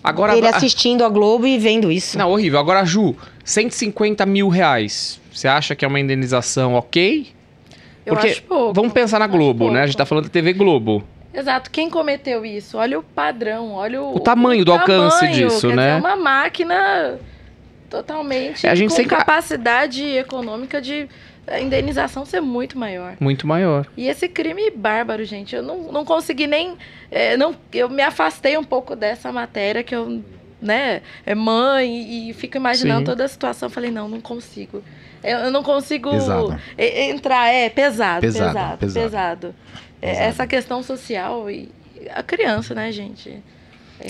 Agora, 0.03 0.37
Ele 0.37 0.47
assistindo 0.47 1.05
a 1.05 1.09
Globo 1.09 1.47
e 1.47 1.59
vendo 1.59 1.91
isso. 1.91 2.19
Não, 2.19 2.31
horrível. 2.31 2.59
Agora, 2.59 2.85
Ju, 2.85 3.15
150 3.45 4.25
mil 4.27 4.49
reais. 4.49 5.21
Você 5.33 5.47
acha 5.47 5.75
que 5.75 5.85
é 5.85 5.89
uma 5.89 6.01
indenização 6.01 6.75
ok? 6.75 7.29
Porque 8.09 8.43
vamos 8.73 8.93
pensar 8.93 9.19
na 9.19 9.27
Globo, 9.27 9.71
né? 9.71 9.83
A 9.83 9.87
gente 9.87 9.97
tá 9.97 10.07
falando 10.07 10.25
da 10.25 10.31
TV 10.31 10.53
Globo. 10.53 11.05
Exato. 11.33 11.71
Quem 11.71 11.91
cometeu 11.91 12.45
isso? 12.45 12.79
Olha 12.79 12.99
o 12.99 13.03
padrão, 13.03 13.73
olha 13.73 14.03
o... 14.03 14.17
O 14.17 14.21
tamanho 14.21 14.65
do 14.65 14.73
alcance 14.73 15.29
disso, 15.29 15.69
né? 15.69 15.97
Dizer, 15.97 16.01
uma 16.01 16.17
máquina 16.17 17.19
totalmente 17.89 18.67
É, 18.67 18.71
a 18.71 18.75
gente 18.75 18.95
com 18.95 19.09
capacidade 19.09 20.05
econômica 20.05 20.81
de 20.81 21.09
a 21.47 21.61
indenização 21.61 22.25
ser 22.25 22.41
muito 22.41 22.79
maior. 22.79 23.17
Muito 23.19 23.47
maior. 23.47 23.87
E 23.97 24.07
esse 24.07 24.29
crime 24.29 24.71
bárbaro, 24.71 25.25
gente, 25.25 25.57
eu 25.57 25.63
não, 25.63 25.91
não 25.91 26.05
consegui 26.05 26.47
nem. 26.47 26.77
é, 27.11 27.37
não, 27.37 27.55
eu 27.73 27.89
me 27.89 28.03
afastei 28.03 28.59
um 28.59 28.65
pouco 28.65 28.95
dessa 28.95 29.33
matéria 29.33 29.83
que 29.83 29.95
eu, 29.95 30.23
né, 30.61 31.03
é 31.25 31.35
mãe 31.35 32.29
e, 32.31 32.33
fico 32.35 32.57
imaginando 32.57 33.01
Sim. 33.01 33.05
toda 33.07 33.25
a 33.25 33.29
situação. 33.29 33.69
Falei, 33.71 33.91
não, 33.91 34.09
não 34.09 34.21
consigo. 34.21 34.83
Eu, 35.23 35.39
eu 35.39 35.51
não 35.51 35.63
consigo 35.63 36.11
Pesado. 36.11 36.59
entrar. 36.79 37.49
É 37.49 37.69
pesado, 37.69 38.21
Pesado, 38.21 38.53
pesado, 38.53 38.79
pesado. 38.79 39.05
pesado. 39.05 39.55
É, 40.01 40.11
Pesado. 40.11 40.29
essa 40.29 40.47
questão 40.47 40.83
social 40.83 41.51
e 41.51 41.69
a 42.15 42.23
criança, 42.23 42.75
né, 42.75 42.93
gente? 42.93 43.43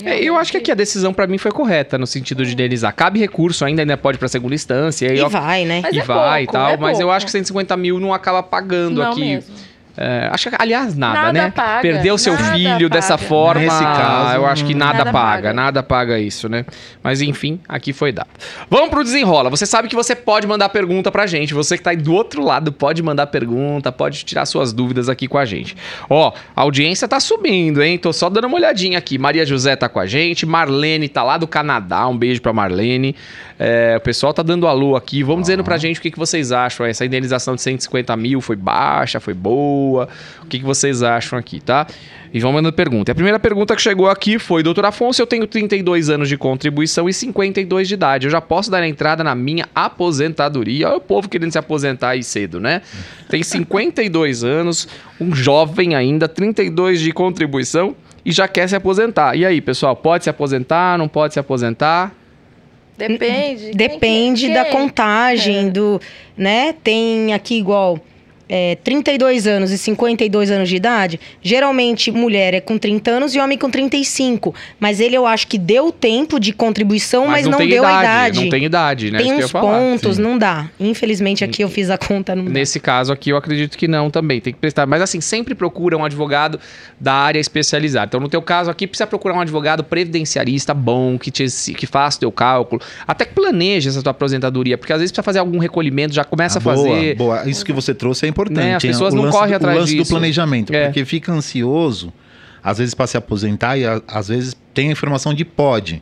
É, 0.05 0.19
eu 0.23 0.37
acho 0.37 0.51
que 0.51 0.57
aqui 0.57 0.71
a 0.71 0.75
decisão 0.75 1.11
pra 1.11 1.25
mim 1.25 1.39
foi 1.39 1.51
correta, 1.51 1.97
no 1.97 2.05
sentido 2.05 2.45
de 2.45 2.53
indenizar. 2.53 2.93
Cabe 2.93 3.17
recurso 3.19 3.65
ainda, 3.65 3.81
ainda 3.81 3.97
pode 3.97 4.19
pra 4.19 4.27
segunda 4.27 4.53
instância. 4.53 5.11
E, 5.11 5.17
E 5.19 5.27
vai, 5.29 5.65
né? 5.65 5.79
Mas 5.81 5.95
e 5.95 5.99
é 5.99 6.03
vai 6.03 6.45
pouco, 6.45 6.57
e 6.57 6.61
tal. 6.61 6.69
é 6.69 6.77
mas 6.77 6.99
eu 6.99 7.07
pouco. 7.07 7.15
acho 7.17 7.25
que 7.25 7.31
150 7.31 7.75
mil 7.75 7.99
não 7.99 8.13
acaba 8.13 8.43
pagando 8.43 9.01
não 9.01 9.11
aqui. 9.11 9.21
mesmo. 9.21 9.55
É, 10.01 10.29
acho 10.31 10.49
que, 10.49 10.55
aliás, 10.57 10.95
nada, 10.95 11.13
Nada 11.23 11.33
né? 11.33 11.51
paga, 11.53 11.81
Perder 11.81 12.11
o 12.13 12.17
seu 12.17 12.31
nada 12.33 12.53
filho 12.53 12.89
dessa 12.89 13.17
paga. 13.17 13.27
forma, 13.27 13.61
Nesse 13.61 13.83
caso, 13.83 14.35
eu 14.35 14.45
acho 14.45 14.63
que 14.63 14.73
nada, 14.73 14.99
nada 14.99 15.11
paga, 15.11 15.31
paga. 15.41 15.53
nada 15.53 15.83
paga 15.83 16.17
isso, 16.17 16.47
né? 16.47 16.65
Mas 17.03 17.21
enfim, 17.21 17.59
aqui 17.67 17.91
foi 17.91 18.13
dado. 18.13 18.29
Vamos 18.69 18.89
pro 18.91 19.03
desenrola. 19.03 19.49
Você 19.49 19.65
sabe 19.65 19.89
que 19.89 19.95
você 19.97 20.15
pode 20.15 20.47
mandar 20.47 20.69
pergunta 20.69 21.11
pra 21.11 21.27
gente. 21.27 21.53
Você 21.53 21.77
que 21.77 21.83
tá 21.83 21.89
aí 21.89 21.97
do 21.97 22.13
outro 22.13 22.41
lado 22.41 22.71
pode 22.71 23.03
mandar 23.03 23.27
pergunta, 23.27 23.91
pode 23.91 24.23
tirar 24.23 24.45
suas 24.45 24.71
dúvidas 24.71 25.09
aqui 25.09 25.27
com 25.27 25.37
a 25.37 25.43
gente. 25.43 25.75
Ó, 26.09 26.31
a 26.55 26.61
audiência 26.61 27.05
tá 27.05 27.19
subindo, 27.19 27.83
hein? 27.83 27.97
Tô 27.97 28.13
só 28.13 28.29
dando 28.29 28.47
uma 28.47 28.55
olhadinha 28.55 28.97
aqui. 28.97 29.17
Maria 29.17 29.45
José 29.45 29.75
tá 29.75 29.89
com 29.89 29.99
a 29.99 30.05
gente, 30.05 30.45
Marlene 30.45 31.09
tá 31.09 31.23
lá 31.23 31.37
do 31.37 31.45
Canadá. 31.45 32.07
Um 32.07 32.17
beijo 32.17 32.41
pra 32.41 32.53
Marlene. 32.53 33.17
É, 33.61 33.95
o 33.97 34.01
pessoal 34.01 34.33
tá 34.33 34.41
dando 34.41 34.65
alô 34.65 34.95
aqui. 34.95 35.23
Vamos 35.23 35.41
dizendo 35.41 35.61
pra 35.65 35.77
gente 35.77 35.99
o 35.99 36.01
que, 36.01 36.09
que 36.09 36.17
vocês 36.17 36.53
acham. 36.53 36.85
Essa 36.85 37.05
indenização 37.05 37.55
de 37.55 37.61
150 37.61 38.15
mil 38.15 38.39
foi 38.39 38.55
baixa, 38.55 39.19
foi 39.19 39.33
boa? 39.33 39.88
O 39.97 40.45
que, 40.47 40.59
que 40.59 40.65
vocês 40.65 41.01
acham 41.03 41.37
aqui, 41.39 41.59
tá? 41.59 41.87
E 42.31 42.39
vão 42.39 42.53
mandando 42.53 42.73
pergunta. 42.73 43.09
E 43.09 43.13
a 43.13 43.15
primeira 43.15 43.39
pergunta 43.39 43.75
que 43.75 43.81
chegou 43.81 44.07
aqui 44.09 44.37
foi: 44.37 44.61
Doutor 44.61 44.85
Afonso, 44.85 45.21
eu 45.21 45.25
tenho 45.27 45.47
32 45.47 46.09
anos 46.09 46.29
de 46.29 46.37
contribuição 46.37 47.09
e 47.09 47.13
52 47.13 47.87
de 47.87 47.93
idade. 47.95 48.27
Eu 48.27 48.31
já 48.31 48.39
posso 48.39 48.69
dar 48.69 48.85
entrada 48.87 49.23
na 49.23 49.33
minha 49.33 49.67
aposentadoria? 49.73 50.87
Olha 50.89 50.97
o 50.97 51.01
povo 51.01 51.27
querendo 51.27 51.51
se 51.51 51.57
aposentar 51.57 52.09
aí 52.09 52.23
cedo, 52.23 52.59
né? 52.59 52.81
Tem 53.29 53.41
52 53.41 54.43
anos, 54.45 54.87
um 55.19 55.33
jovem 55.33 55.95
ainda, 55.95 56.27
32 56.27 56.99
de 57.01 57.11
contribuição 57.11 57.95
e 58.23 58.31
já 58.31 58.47
quer 58.47 58.69
se 58.69 58.75
aposentar. 58.75 59.35
E 59.35 59.45
aí, 59.45 59.59
pessoal, 59.59 59.95
pode 59.95 60.23
se 60.25 60.29
aposentar? 60.29 60.97
Não 60.97 61.07
pode 61.07 61.33
se 61.33 61.39
aposentar? 61.39 62.13
Depende. 62.97 63.63
Quem 63.67 63.75
Depende 63.75 64.47
que- 64.47 64.53
da 64.53 64.65
quem? 64.65 64.73
contagem, 64.73 65.67
É. 65.67 65.69
do. 65.69 66.01
né? 66.37 66.73
Tem 66.83 67.33
aqui 67.33 67.55
igual. 67.57 67.97
É, 68.49 68.75
32 68.83 69.45
anos 69.47 69.71
e 69.71 69.77
52 69.77 70.49
anos 70.51 70.67
de 70.67 70.75
idade, 70.75 71.19
geralmente 71.41 72.11
mulher 72.11 72.53
é 72.55 72.59
com 72.59 72.77
30 72.77 73.11
anos 73.11 73.35
e 73.35 73.39
homem 73.39 73.57
com 73.57 73.69
35. 73.69 74.53
Mas 74.79 74.99
ele 74.99 75.15
eu 75.15 75.25
acho 75.27 75.47
que 75.47 75.57
deu 75.57 75.91
tempo 75.91 76.39
de 76.39 76.51
contribuição, 76.51 77.27
mas, 77.27 77.45
não, 77.45 77.57
tem 77.57 77.69
deu 77.69 77.83
idade, 77.83 77.95
a 77.95 78.01
idade. 78.01 78.41
Não 78.41 78.49
tem 78.49 78.63
idade, 78.65 79.11
né? 79.11 79.19
Tem 79.19 79.37
Isso 79.37 79.45
uns 79.45 79.51
falar. 79.51 79.77
pontos, 79.79 80.15
Sim. 80.15 80.21
não 80.23 80.37
dá. 80.37 80.67
Infelizmente 80.79 81.43
aqui 81.43 81.61
eu 81.63 81.69
fiz 81.69 81.89
a 81.89 81.97
conta, 81.97 82.35
não 82.35 82.45
dá. 82.45 82.51
Nesse 82.51 82.79
caso 82.79 83.13
aqui, 83.13 83.29
eu 83.29 83.37
acredito 83.37 83.77
que 83.77 83.87
não 83.87 84.09
também. 84.09 84.41
Tem 84.41 84.51
que 84.51 84.59
prestar. 84.59 84.85
Mas 84.87 85.01
assim, 85.01 85.21
sempre 85.21 85.53
procura 85.53 85.95
um 85.95 86.03
advogado 86.03 86.59
da 86.99 87.13
área 87.13 87.39
especializada. 87.39 88.07
Então, 88.07 88.19
no 88.19 88.27
teu 88.27 88.41
caso 88.41 88.71
aqui, 88.71 88.87
precisa 88.87 89.05
procurar 89.05 89.35
um 89.35 89.41
advogado 89.41 89.83
previdenciarista 89.83 90.73
bom, 90.73 91.17
que, 91.19 91.29
te, 91.29 91.45
que 91.75 91.85
faça 91.85 92.17
o 92.17 92.19
teu 92.21 92.31
cálculo, 92.31 92.81
até 93.07 93.25
que 93.25 93.33
planeje 93.33 93.89
essa 93.89 94.01
tua 94.01 94.11
aposentadoria, 94.11 94.77
porque 94.77 94.91
às 94.91 94.99
vezes 94.99 95.11
precisa 95.11 95.23
fazer 95.23 95.39
algum 95.39 95.59
recolhimento, 95.59 96.13
já 96.13 96.23
começa 96.23 96.57
Ah, 96.57 96.61
a 96.61 96.61
fazer. 96.61 97.15
Boa, 97.15 97.37
boa. 97.37 97.49
Isso 97.49 97.63
que 97.63 97.71
você 97.71 97.93
trouxe 97.93 98.25
é 98.25 98.29
importante. 98.29 98.38
Né, 98.47 98.75
as 98.75 98.81
pessoas 98.83 99.13
não 99.13 99.23
lance 99.23 99.37
correm 99.37 99.49
do, 99.51 99.55
atrás 99.55 99.77
O 99.77 99.79
lance 99.81 99.95
disso. 99.95 100.11
do 100.11 100.15
planejamento. 100.15 100.73
É. 100.73 100.85
Porque 100.85 101.03
fica 101.03 101.31
ansioso, 101.31 102.13
às 102.63 102.77
vezes, 102.77 102.93
para 102.93 103.07
se 103.07 103.17
aposentar 103.17 103.77
e 103.77 103.85
a- 103.85 104.01
às 104.07 104.27
vezes 104.27 104.55
tem 104.73 104.89
a 104.89 104.91
informação 104.91 105.33
de 105.33 105.43
pode. 105.43 106.01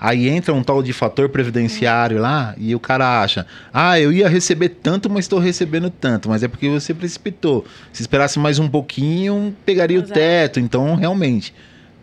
Aí 0.00 0.28
entra 0.28 0.52
um 0.52 0.62
tal 0.62 0.82
de 0.82 0.92
fator 0.92 1.28
previdenciário 1.28 2.18
lá 2.20 2.54
e 2.58 2.74
o 2.74 2.80
cara 2.80 3.22
acha: 3.22 3.46
ah, 3.72 3.98
eu 3.98 4.12
ia 4.12 4.28
receber 4.28 4.68
tanto, 4.70 5.08
mas 5.08 5.24
estou 5.24 5.38
recebendo 5.38 5.88
tanto. 5.88 6.28
Mas 6.28 6.42
é 6.42 6.48
porque 6.48 6.68
você 6.68 6.92
precipitou. 6.92 7.64
Se 7.92 8.02
esperasse 8.02 8.38
mais 8.38 8.58
um 8.58 8.68
pouquinho, 8.68 9.54
pegaria 9.64 9.96
Exato. 9.98 10.10
o 10.10 10.14
teto. 10.14 10.60
Então, 10.60 10.94
realmente, 10.94 11.54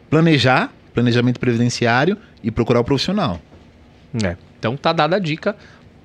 planejar, 0.10 0.72
planejamento 0.94 1.40
previdenciário 1.40 2.18
e 2.44 2.50
procurar 2.50 2.80
o 2.80 2.84
profissional. 2.84 3.40
É. 4.24 4.36
Então 4.60 4.76
tá 4.76 4.94
dada 4.94 5.16
a 5.18 5.20
dica. 5.20 5.56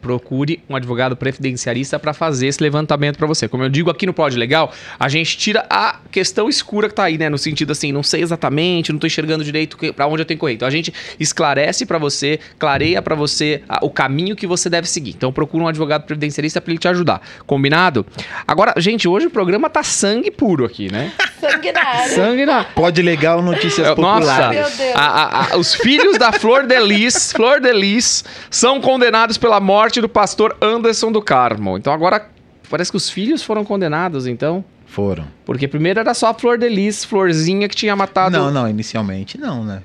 Procure 0.06 0.62
um 0.70 0.76
advogado 0.76 1.16
previdenciarista 1.16 1.98
para 1.98 2.14
fazer 2.14 2.46
esse 2.46 2.62
levantamento 2.62 3.16
para 3.18 3.26
você. 3.26 3.48
Como 3.48 3.64
eu 3.64 3.68
digo 3.68 3.90
aqui 3.90 4.06
no 4.06 4.14
Pod 4.14 4.36
Legal, 4.38 4.72
a 5.00 5.08
gente 5.08 5.36
tira 5.36 5.66
a 5.68 5.96
questão 6.12 6.48
escura 6.48 6.88
que 6.88 6.94
tá 6.94 7.02
aí, 7.02 7.18
né? 7.18 7.28
No 7.28 7.36
sentido 7.36 7.72
assim, 7.72 7.90
não 7.90 8.04
sei 8.04 8.22
exatamente, 8.22 8.92
não 8.92 9.00
tô 9.00 9.06
enxergando 9.08 9.42
direito 9.42 9.76
para 9.94 10.06
onde 10.06 10.22
eu 10.22 10.24
tenho 10.24 10.38
que 10.38 10.40
correr. 10.42 10.52
Então 10.54 10.68
a 10.68 10.70
gente 10.70 10.94
esclarece 11.18 11.84
para 11.84 11.98
você, 11.98 12.38
clareia 12.56 13.02
para 13.02 13.16
você 13.16 13.62
o 13.82 13.90
caminho 13.90 14.36
que 14.36 14.46
você 14.46 14.70
deve 14.70 14.88
seguir. 14.88 15.10
Então 15.10 15.32
procura 15.32 15.64
um 15.64 15.68
advogado 15.68 16.04
previdenciarista 16.04 16.60
para 16.60 16.70
ele 16.70 16.78
te 16.78 16.86
ajudar. 16.86 17.20
Combinado? 17.44 18.06
Agora, 18.46 18.74
gente, 18.76 19.08
hoje 19.08 19.26
o 19.26 19.30
programa 19.30 19.68
tá 19.68 19.82
sangue 19.82 20.30
puro 20.30 20.64
aqui, 20.64 20.88
né? 20.92 21.10
Sanguinário. 21.40 22.14
Sangue 22.14 22.46
na 22.46 22.62
Pode 22.62 23.02
legal 23.02 23.42
notícias 23.42 23.86
É, 23.88 23.90
populares. 23.90 24.26
Nossa, 24.28 24.48
Meu 24.50 24.62
Deus. 24.86 24.96
a- 24.96 25.00
a- 25.00 25.52
a- 25.54 25.56
os 25.56 25.74
filhos 25.74 26.16
da 26.16 26.30
Flor 26.30 26.64
de 26.64 26.78
Lis, 26.78 27.32
Flor 27.32 27.60
de 27.60 27.72
Lis, 27.72 28.24
são 28.50 28.80
condenados 28.80 29.36
pela 29.38 29.58
morte 29.58 29.95
do 30.00 30.08
pastor 30.08 30.56
Anderson 30.60 31.10
do 31.12 31.20
Carmo. 31.22 31.76
Então 31.76 31.92
agora 31.92 32.28
parece 32.70 32.90
que 32.90 32.96
os 32.96 33.08
filhos 33.10 33.42
foram 33.42 33.64
condenados, 33.64 34.26
então. 34.26 34.64
Foram. 34.86 35.24
Porque 35.44 35.66
primeiro 35.66 35.98
era 36.00 36.14
só 36.14 36.28
a 36.28 36.34
Flor 36.34 36.56
de 36.58 36.68
Lis, 36.68 37.04
Florzinha, 37.04 37.68
que 37.68 37.74
tinha 37.74 37.94
matado 37.96 38.36
Não, 38.38 38.50
não, 38.52 38.68
inicialmente 38.68 39.36
não, 39.38 39.64
né? 39.64 39.82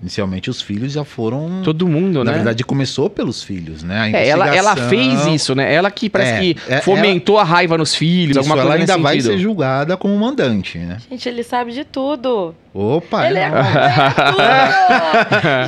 Inicialmente 0.00 0.50
os 0.50 0.60
filhos 0.60 0.92
já 0.94 1.04
foram. 1.04 1.60
todo 1.62 1.86
mundo, 1.86 2.24
Na 2.24 2.32
né? 2.32 2.36
verdade, 2.38 2.64
começou 2.64 3.08
pelos 3.08 3.40
filhos, 3.42 3.84
né? 3.84 4.00
A 4.00 4.08
É, 4.18 4.26
ela, 4.26 4.52
ela 4.52 4.74
fez 4.74 5.26
isso, 5.26 5.54
né? 5.54 5.72
Ela 5.72 5.92
que 5.92 6.10
parece 6.10 6.32
É, 6.32 6.38
que 6.40 6.56
é, 6.72 6.80
fomentou 6.80 7.38
a 7.38 7.44
raiva 7.44 7.78
nos 7.78 7.94
filhos, 7.94 8.30
Isso, 8.30 8.38
alguma 8.40 8.56
ela 8.56 8.62
coisa 8.70 8.82
ainda 8.82 8.92
nesse 8.94 9.02
vai 9.02 9.14
sentido. 9.20 9.32
ser 9.32 9.38
julgada 9.38 9.96
como 9.96 10.18
mandante, 10.18 10.76
né? 10.78 10.96
Gente, 11.08 11.28
ele 11.28 11.44
sabe 11.44 11.70
de 11.72 11.84
tudo. 11.84 12.52
Opa, 12.74 13.28
ele 13.28 13.38
é. 13.38 13.50
tudo. 13.50 13.62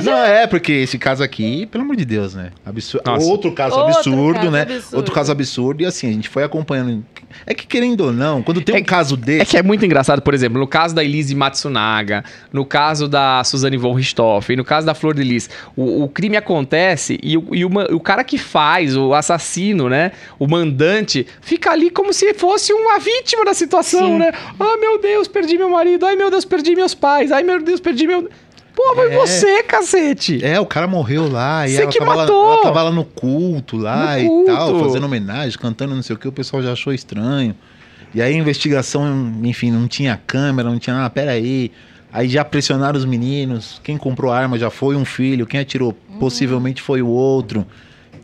Não 0.03 0.17
é, 0.23 0.47
porque 0.47 0.71
esse 0.71 0.97
caso 0.97 1.23
aqui, 1.23 1.65
pelo 1.67 1.83
amor 1.83 1.95
de 1.95 2.05
Deus, 2.05 2.33
né? 2.33 2.51
Absurdo. 2.65 3.03
Nossa. 3.05 3.25
Outro 3.27 3.51
caso 3.51 3.75
Outro 3.75 3.95
absurdo, 3.97 4.33
caso 4.39 4.51
né? 4.51 4.61
absurdo. 4.63 4.97
Outro 4.97 5.13
caso 5.13 5.31
absurdo. 5.31 5.81
E 5.83 5.85
assim, 5.85 6.09
a 6.09 6.13
gente 6.13 6.29
foi 6.29 6.43
acompanhando. 6.43 7.05
É 7.45 7.53
que 7.53 7.67
querendo 7.67 8.01
ou 8.05 8.13
não, 8.13 8.41
quando 8.41 8.61
tem 8.61 8.75
É 8.75 8.77
um 8.79 8.81
que- 8.81 8.87
caso 8.89 9.17
desse. 9.17 9.41
É 9.41 9.45
que 9.45 9.57
é 9.57 9.61
muito 9.63 9.85
engraçado, 9.85 10.21
por 10.21 10.33
exemplo, 10.33 10.57
no 10.57 10.65
caso 10.67 10.95
da 10.95 11.03
Elise 11.03 11.35
Matsunaga, 11.35 12.23
no 12.51 12.65
caso 12.65 13.07
da 13.09 13.43
Suzane 13.43 13.75
von 13.77 13.93
Richthofen, 13.93 14.55
no 14.55 14.63
caso 14.63 14.87
da 14.87 14.93
Flor 14.95 15.13
de 15.13 15.23
Lis, 15.23 15.49
o, 15.75 16.03
o 16.03 16.07
crime 16.09 16.37
acontece 16.37 17.19
e, 17.21 17.37
o, 17.37 17.53
e 17.53 17.65
o 17.65 17.69
ma- 17.69 17.87
o 17.91 17.99
cara 17.99 18.23
que 18.23 18.37
faz, 18.37 18.95
o 18.95 19.13
assassino, 19.13 19.89
né, 19.89 20.13
o 20.39 20.47
mandante, 20.47 21.27
fica 21.41 21.71
ali 21.71 21.89
como 21.89 22.13
se 22.13 22.33
fosse 22.33 22.71
uma 22.73 22.97
vítima 22.99 23.43
da 23.43 23.53
situação, 23.53 24.07
Sim. 24.07 24.17
né? 24.19 24.31
Ah, 24.57 24.77
meu 24.79 24.97
Deus, 24.99 25.27
perdi 25.27 25.57
meu 25.57 25.69
marido. 25.69 26.05
Ai, 26.05 26.15
meu 26.15 26.31
Deus, 26.31 26.45
perdi 26.45 26.73
meus 26.73 26.94
pais. 26.95 27.31
Ai, 27.31 27.43
meu 27.43 27.61
Deus, 27.61 27.79
perdi 27.79 28.07
meu... 28.07 28.29
Pô, 28.75 28.93
foi 28.93 29.13
É. 29.13 29.15
você, 29.15 29.63
cacete! 29.63 30.43
É, 30.43 30.59
o 30.59 30.65
cara 30.65 30.85
morreu 30.85 31.31
lá 31.31 31.65
e 31.65 31.71
Você 31.71 31.83
ela 31.83 31.91
que 31.91 31.99
tava, 31.99 32.15
matou! 32.15 32.45
Lá, 32.45 32.53
ela 32.55 32.63
tava 32.63 32.83
lá 32.83 32.91
no 32.91 33.05
culto 33.05 33.77
lá 33.77 34.15
No 34.15 34.19
e 34.19 34.27
culto! 34.27 34.51
tal, 34.51 34.79
fazendo 34.79 35.05
homenagem, 35.05 35.57
cantando 35.57 35.95
não 35.95 36.01
sei 36.03 36.15
o 36.15 36.19
que, 36.19 36.27
o 36.27 36.31
pessoal 36.31 36.61
já 36.61 36.73
achou 36.73 36.91
estranho. 36.93 37.55
E 38.13 38.21
aí 38.21 38.33
a 38.33 38.37
investigação, 38.37 39.33
enfim, 39.43 39.71
não 39.71 39.87
tinha 39.87 40.19
câmera, 40.27 40.69
não 40.69 40.77
tinha 40.79 40.95
nada, 40.95 41.09
peraí. 41.09 41.71
Aí 42.11 42.27
já 42.27 42.43
pressionaram 42.43 42.97
os 42.97 43.05
meninos, 43.05 43.79
quem 43.83 43.97
comprou 43.97 44.31
a 44.31 44.37
arma 44.37 44.57
já 44.57 44.69
foi 44.69 44.95
um 44.95 45.05
filho, 45.05 45.45
quem 45.45 45.59
atirou 45.59 45.93
possivelmente 46.19 46.81
foi 46.81 47.01
o 47.01 47.07
outro. 47.07 47.65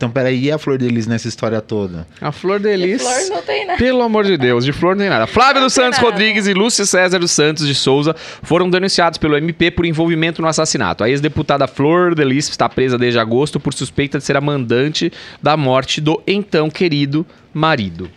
Então, 0.02 0.10
peraí, 0.10 0.46
e 0.46 0.50
a 0.50 0.58
flor 0.58 0.78
deles 0.78 1.06
nessa 1.06 1.28
história 1.28 1.60
toda? 1.60 2.08
A 2.20 2.32
Flor 2.32 2.58
de 2.58 2.76
De 2.76 2.76
Lis... 2.76 3.00
flor 3.00 3.36
não 3.36 3.42
tem 3.42 3.64
nada. 3.64 3.78
Pelo 3.78 4.02
amor 4.02 4.24
de 4.24 4.36
Deus, 4.36 4.64
de 4.64 4.72
flor 4.72 4.96
nem 4.96 5.08
nada. 5.08 5.28
Flávio 5.28 5.60
Não 5.60 5.68
dos 5.68 5.74
tem 5.76 5.84
Santos 5.84 6.00
nada. 6.00 6.10
Rodrigues 6.10 6.48
e 6.48 6.52
Lúcio 6.52 6.84
César 6.84 7.20
dos 7.20 7.30
Santos 7.30 7.64
de 7.68 7.72
Souza 7.72 8.12
foram 8.42 8.68
denunciados 8.68 9.16
pelo 9.16 9.36
MP 9.36 9.70
por 9.70 9.86
envolvimento 9.86 10.42
no 10.42 10.48
assassinato. 10.48 11.04
A 11.04 11.08
ex-deputada 11.08 11.68
Flor 11.68 12.16
de 12.16 12.24
Lis 12.24 12.48
está 12.48 12.68
presa 12.68 12.98
desde 12.98 13.20
agosto 13.20 13.60
por 13.60 13.72
suspeita 13.72 14.18
de 14.18 14.24
ser 14.24 14.36
a 14.36 14.40
mandante 14.40 15.12
da 15.40 15.56
morte 15.56 16.00
do 16.00 16.20
então 16.26 16.68
querido 16.68 17.24
marido. 17.54 18.10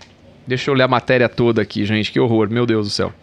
Deixa 0.48 0.72
eu 0.72 0.74
ler 0.74 0.86
a 0.86 0.88
matéria 0.88 1.30
toda 1.30 1.62
aqui, 1.62 1.86
gente. 1.86 2.12
Que 2.12 2.20
horror, 2.20 2.50
meu 2.50 2.66
Deus 2.66 2.88
do 2.88 2.92
céu. 2.92 3.14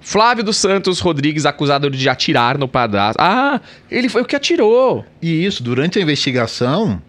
Flávio 0.00 0.42
dos 0.42 0.56
Santos 0.56 0.98
Rodrigues, 0.98 1.44
acusado 1.44 1.90
de 1.90 2.08
atirar 2.08 2.56
no 2.56 2.66
padrasto. 2.66 3.20
Ah, 3.20 3.60
ele 3.90 4.08
foi 4.08 4.22
o 4.22 4.24
que 4.24 4.34
atirou. 4.34 5.04
E 5.20 5.44
isso, 5.44 5.62
durante 5.62 5.98
a 5.98 6.02
investigação, 6.02 7.02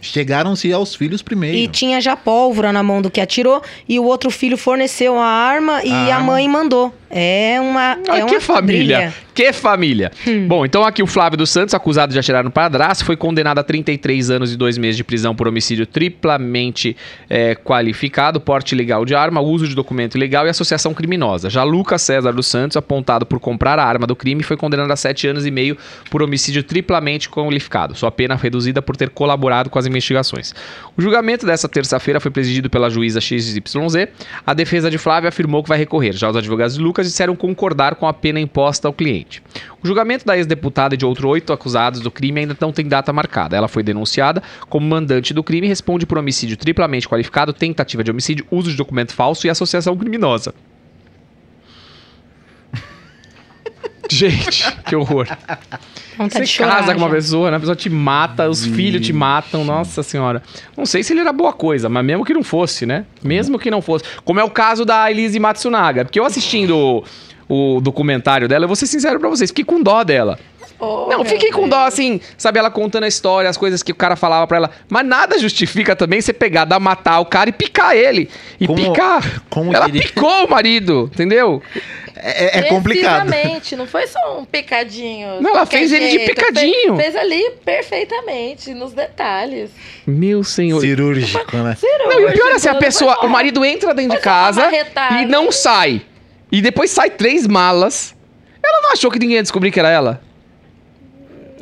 chegaram-se 0.00 0.72
aos 0.72 0.94
filhos 0.94 1.22
primeiro. 1.22 1.56
E 1.56 1.68
tinha 1.68 2.00
já 2.00 2.16
pólvora 2.16 2.72
na 2.72 2.82
mão 2.82 3.00
do 3.02 3.10
que 3.10 3.20
atirou, 3.20 3.62
e 3.88 3.98
o 3.98 4.04
outro 4.04 4.30
filho 4.30 4.56
forneceu 4.56 5.18
a 5.18 5.26
arma 5.26 5.82
e 5.84 5.90
A 5.92 5.96
a, 5.96 6.14
arma. 6.16 6.26
mãe 6.32 6.48
mandou. 6.48 6.92
É 7.10 7.60
uma. 7.60 7.98
Ah, 8.08 8.18
é 8.18 8.24
que 8.24 8.34
uma 8.34 8.40
família! 8.40 8.96
quadrilha. 8.96 9.14
Que 9.34 9.52
família! 9.52 10.12
Bom, 10.46 10.64
então 10.64 10.84
aqui 10.84 11.02
o 11.02 11.06
Flávio 11.06 11.36
dos 11.36 11.50
Santos, 11.50 11.74
acusado 11.74 12.12
de 12.12 12.18
atirar 12.18 12.44
no 12.44 12.50
padrasto, 12.50 13.04
foi 13.04 13.16
condenado 13.16 13.58
a 13.58 13.62
33 13.62 14.30
anos 14.30 14.52
e 14.52 14.56
2 14.56 14.76
meses 14.76 14.96
de 14.96 15.02
prisão 15.02 15.34
por 15.34 15.48
homicídio 15.48 15.86
triplamente 15.86 16.96
eh, 17.28 17.54
qualificado, 17.54 18.40
porte 18.40 18.74
ilegal 18.74 19.04
de 19.04 19.14
arma, 19.14 19.40
uso 19.40 19.66
de 19.66 19.74
documento 19.74 20.16
ilegal 20.16 20.46
e 20.46 20.50
associação 20.50 20.92
criminosa. 20.92 21.48
Já 21.48 21.64
Lucas 21.64 22.02
César 22.02 22.32
dos 22.32 22.46
Santos, 22.46 22.76
apontado 22.76 23.24
por 23.24 23.40
comprar 23.40 23.78
a 23.78 23.84
arma 23.84 24.06
do 24.06 24.14
crime, 24.14 24.42
foi 24.42 24.56
condenado 24.56 24.90
a 24.90 24.96
7 24.96 25.28
anos 25.28 25.46
e 25.46 25.50
meio 25.50 25.76
por 26.10 26.22
homicídio 26.22 26.62
triplamente 26.62 27.28
qualificado. 27.28 27.94
Sua 27.94 28.10
pena 28.10 28.34
reduzida 28.36 28.82
por 28.82 28.96
ter 28.96 29.10
colaborado 29.10 29.70
com 29.70 29.78
as 29.78 29.86
investigações. 29.86 30.54
O 30.96 31.02
julgamento 31.02 31.46
dessa 31.46 31.68
terça-feira 31.68 32.20
foi 32.20 32.30
presidido 32.30 32.68
pela 32.68 32.90
juíza 32.90 33.20
XYZ. 33.20 33.62
A 34.46 34.52
defesa 34.52 34.90
de 34.90 34.98
Flávio 34.98 35.28
afirmou 35.28 35.62
que 35.62 35.68
vai 35.68 35.78
recorrer. 35.78 36.12
Já 36.12 36.28
os 36.28 36.36
advogados 36.36 36.76
de 36.76 36.82
Lucas 36.82 36.99
disseram 37.06 37.36
concordar 37.36 37.94
com 37.94 38.06
a 38.06 38.12
pena 38.12 38.40
imposta 38.40 38.88
ao 38.88 38.94
cliente. 38.94 39.42
O 39.82 39.86
julgamento 39.86 40.24
da 40.24 40.36
ex-deputada 40.36 40.94
e 40.94 40.98
de 40.98 41.04
outros 41.06 41.24
oito 41.24 41.52
acusados 41.52 42.00
do 42.00 42.10
crime 42.10 42.40
ainda 42.40 42.56
não 42.60 42.72
tem 42.72 42.86
data 42.86 43.12
marcada. 43.12 43.56
Ela 43.56 43.68
foi 43.68 43.82
denunciada 43.82 44.42
como 44.68 44.86
mandante 44.86 45.32
do 45.32 45.42
crime 45.42 45.66
e 45.66 45.68
responde 45.68 46.06
por 46.06 46.18
homicídio 46.18 46.56
triplamente 46.56 47.08
qualificado, 47.08 47.52
tentativa 47.52 48.04
de 48.04 48.10
homicídio, 48.10 48.46
uso 48.50 48.70
de 48.70 48.76
documento 48.76 49.14
falso 49.14 49.46
e 49.46 49.50
associação 49.50 49.96
criminosa. 49.96 50.54
Gente, 54.10 54.64
que 54.86 54.96
horror. 54.96 55.26
Vontade 56.16 56.46
Você 56.46 56.46
chorar 56.46 56.76
casa 56.80 56.92
com 56.92 56.98
uma 57.00 57.08
já. 57.08 57.14
pessoa, 57.14 57.50
né? 57.50 57.56
A 57.56 57.60
pessoa 57.60 57.76
te 57.76 57.90
mata, 57.90 58.48
os 58.48 58.64
filhos 58.64 59.04
te 59.06 59.12
matam, 59.12 59.64
nossa 59.64 60.02
senhora. 60.02 60.42
Não 60.76 60.86
sei 60.86 61.02
se 61.02 61.12
ele 61.12 61.20
era 61.20 61.32
boa 61.32 61.52
coisa, 61.52 61.88
mas 61.88 62.04
mesmo 62.04 62.24
que 62.24 62.34
não 62.34 62.42
fosse, 62.42 62.86
né? 62.86 63.04
Mesmo 63.22 63.58
que 63.58 63.70
não 63.70 63.80
fosse. 63.80 64.04
Como 64.24 64.40
é 64.40 64.44
o 64.44 64.50
caso 64.50 64.84
da 64.84 65.10
Elise 65.10 65.38
Matsunaga. 65.38 66.04
Porque 66.04 66.18
eu 66.18 66.24
assistindo 66.24 67.04
o, 67.48 67.76
o 67.76 67.80
documentário 67.80 68.48
dela, 68.48 68.64
eu 68.64 68.68
vou 68.68 68.76
ser 68.76 68.86
sincero 68.86 69.18
pra 69.20 69.28
vocês, 69.28 69.50
fiquei 69.50 69.64
com 69.64 69.82
dó 69.82 70.02
dela. 70.02 70.38
Oh, 70.80 71.06
Não, 71.10 71.24
fiquei 71.24 71.50
com 71.50 71.60
Deus. 71.68 71.70
dó, 71.70 71.84
assim, 71.86 72.20
sabe, 72.38 72.58
ela 72.58 72.70
contando 72.70 73.04
a 73.04 73.08
história, 73.08 73.48
as 73.50 73.56
coisas 73.56 73.82
que 73.82 73.92
o 73.92 73.94
cara 73.94 74.16
falava 74.16 74.46
pra 74.46 74.56
ela. 74.56 74.70
Mas 74.88 75.04
nada 75.06 75.38
justifica 75.38 75.94
também 75.94 76.20
você 76.20 76.32
pegar, 76.32 76.64
dar, 76.64 76.80
matar 76.80 77.20
o 77.20 77.26
cara 77.26 77.50
e 77.50 77.52
picar 77.52 77.94
ele. 77.94 78.28
E 78.58 78.66
Como- 78.66 78.82
picar. 78.92 79.42
como 79.50 79.74
ela 79.76 79.86
diria- 79.86 80.02
picou 80.02 80.46
o 80.46 80.50
marido, 80.50 81.10
entendeu? 81.12 81.62
É, 82.22 82.58
é 82.58 82.62
complicado. 82.64 83.26
Precisamente, 83.28 83.76
não 83.76 83.86
foi 83.86 84.06
só 84.06 84.38
um 84.40 84.44
picadinho. 84.44 85.40
Não, 85.40 85.50
ela 85.52 85.64
fez 85.64 85.90
ele 85.92 86.04
de 86.06 86.10
jeito, 86.18 86.34
picadinho. 86.34 86.96
Fez, 86.96 87.12
fez 87.12 87.16
ali 87.16 87.50
perfeitamente, 87.64 88.74
nos 88.74 88.92
detalhes. 88.92 89.70
Meu 90.06 90.42
senhor. 90.44 90.80
Cirúrgico, 90.80 91.56
né? 91.56 91.76
Não, 91.82 92.20
e 92.20 92.24
o 92.26 92.32
pior 92.32 92.50
é 92.50 92.54
assim, 92.54 92.68
a 92.68 92.74
pessoa, 92.74 93.18
o 93.24 93.28
marido 93.28 93.64
entra 93.64 93.92
dentro 93.94 94.16
de 94.16 94.22
casa 94.22 94.70
e 95.20 95.26
não 95.26 95.50
sai. 95.52 96.02
E 96.52 96.60
depois 96.60 96.90
sai 96.90 97.10
três 97.10 97.46
malas. 97.46 98.14
Ela 98.62 98.82
não 98.82 98.92
achou 98.92 99.10
que 99.10 99.18
ninguém 99.18 99.36
ia 99.36 99.42
descobrir 99.42 99.70
que 99.70 99.78
era 99.80 99.88
ela? 99.90 100.20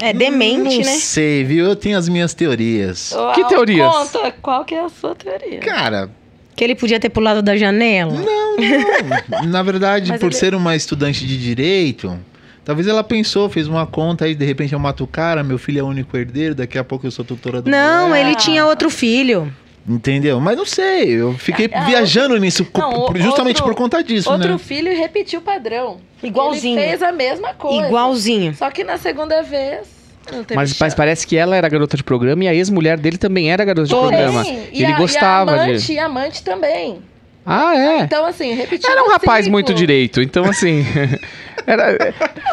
É 0.01 0.13
demente, 0.13 0.79
não 0.79 0.85
né? 0.85 0.97
sei, 0.99 1.45
viu? 1.45 1.67
Eu 1.67 1.77
tenho 1.77 1.99
as 1.99 2.09
minhas 2.09 2.33
teorias. 2.35 3.13
Ô, 3.13 3.33
Que 3.33 3.45
teorias? 3.45 3.93
Conta, 3.93 4.33
qual 4.43 4.65
que 4.65 4.75
é 4.75 4.85
a 4.85 4.89
sua 4.89 5.15
teoria? 5.15 5.59
Cara, 5.61 6.11
Que 6.57 6.65
ele 6.65 6.75
podia 6.75 6.99
ter 7.01 7.09
pulado 7.09 7.43
da 7.43 7.57
janela. 7.57 8.13
não, 8.13 8.57
não. 8.57 9.49
Na 9.49 9.63
verdade, 9.63 10.13
por 10.19 10.27
ele- 10.27 10.35
ser 10.35 10.55
uma 10.55 10.75
estudante 10.77 11.27
de 11.27 11.37
direito, 11.39 12.19
talvez 12.65 12.87
ela 12.87 13.03
pensou, 13.05 13.49
fez 13.49 13.67
uma 13.69 13.87
conta 13.87 14.25
aí, 14.25 14.35
de 14.35 14.45
repente 14.45 14.73
eu 14.73 14.79
mato 14.79 15.05
o 15.05 15.07
cara, 15.07 15.43
meu 15.45 15.59
filho 15.59 15.81
é 15.81 15.83
o 15.83 15.87
único 15.87 16.17
herdeiro, 16.17 16.55
daqui 16.55 16.79
a 16.79 16.85
pouco 16.85 17.07
eu 17.07 17.11
sou 17.11 17.25
tutora 17.25 17.61
do 17.63 17.71
Não, 17.71 18.09
moleque. 18.09 18.27
ele 18.27 18.37
tinha 18.37 18.65
outro 18.67 18.91
filho. 18.91 19.53
Entendeu? 19.89 20.39
Mas 20.39 20.57
não 20.57 20.67
sei, 20.67 21.13
eu 21.13 21.33
fiquei 21.39 21.71
Ah, 21.73 21.81
viajando 21.85 22.37
nisso 22.39 22.67
Não, 22.77 23.07
justamente 23.17 23.63
outro- 23.63 23.65
por 23.65 23.75
conta 23.75 24.05
disso, 24.05 24.31
Outro 24.31 24.53
né? 24.53 24.59
filho 24.59 24.95
repetiu 24.95 25.41
o 25.41 25.43
padrão. 25.43 25.97
Igualzinho. 26.23 26.79
Ele 26.79 26.89
fez 26.89 27.03
a 27.03 27.11
mesma 27.11 27.55
coisa. 27.55 27.87
Igualzinho. 27.87 28.55
Só 28.55 28.71
que 28.71 28.85
na 28.85 28.99
segunda 28.99 29.43
vez. 29.43 29.97
Não 30.31 30.45
Mas, 30.55 30.79
mas 30.79 30.95
parece 30.95 31.27
que 31.27 31.39
ela 31.39 31.57
era 31.57 31.67
garota 31.71 31.97
de 31.97 32.05
programa 32.05 32.45
e 32.45 32.49
a 32.49 32.55
ex-mulher 32.55 32.99
dele 32.99 33.17
também 33.17 33.51
era 33.51 33.65
garota 33.65 33.85
de 33.85 33.91
Todas. 33.91 34.11
programa. 34.11 34.45
Sim, 34.45 34.63
e 34.73 34.83
Ele 34.83 34.93
a- 34.93 34.97
gostava 34.99 35.53
e 35.53 35.55
a 35.59 35.63
amante, 35.63 35.87
de. 35.87 35.93
E 35.95 35.99
amante 35.99 36.43
também. 36.43 36.99
Ah, 37.47 37.75
é. 37.75 38.01
Então, 38.01 38.27
assim, 38.27 38.53
repetiu 38.53 38.91
Era 38.91 39.03
um 39.05 39.09
rapaz 39.09 39.45
ciclo. 39.47 39.53
muito 39.53 39.73
direito, 39.73 40.21
então 40.21 40.45
assim. 40.45 40.85
era- 41.67 41.97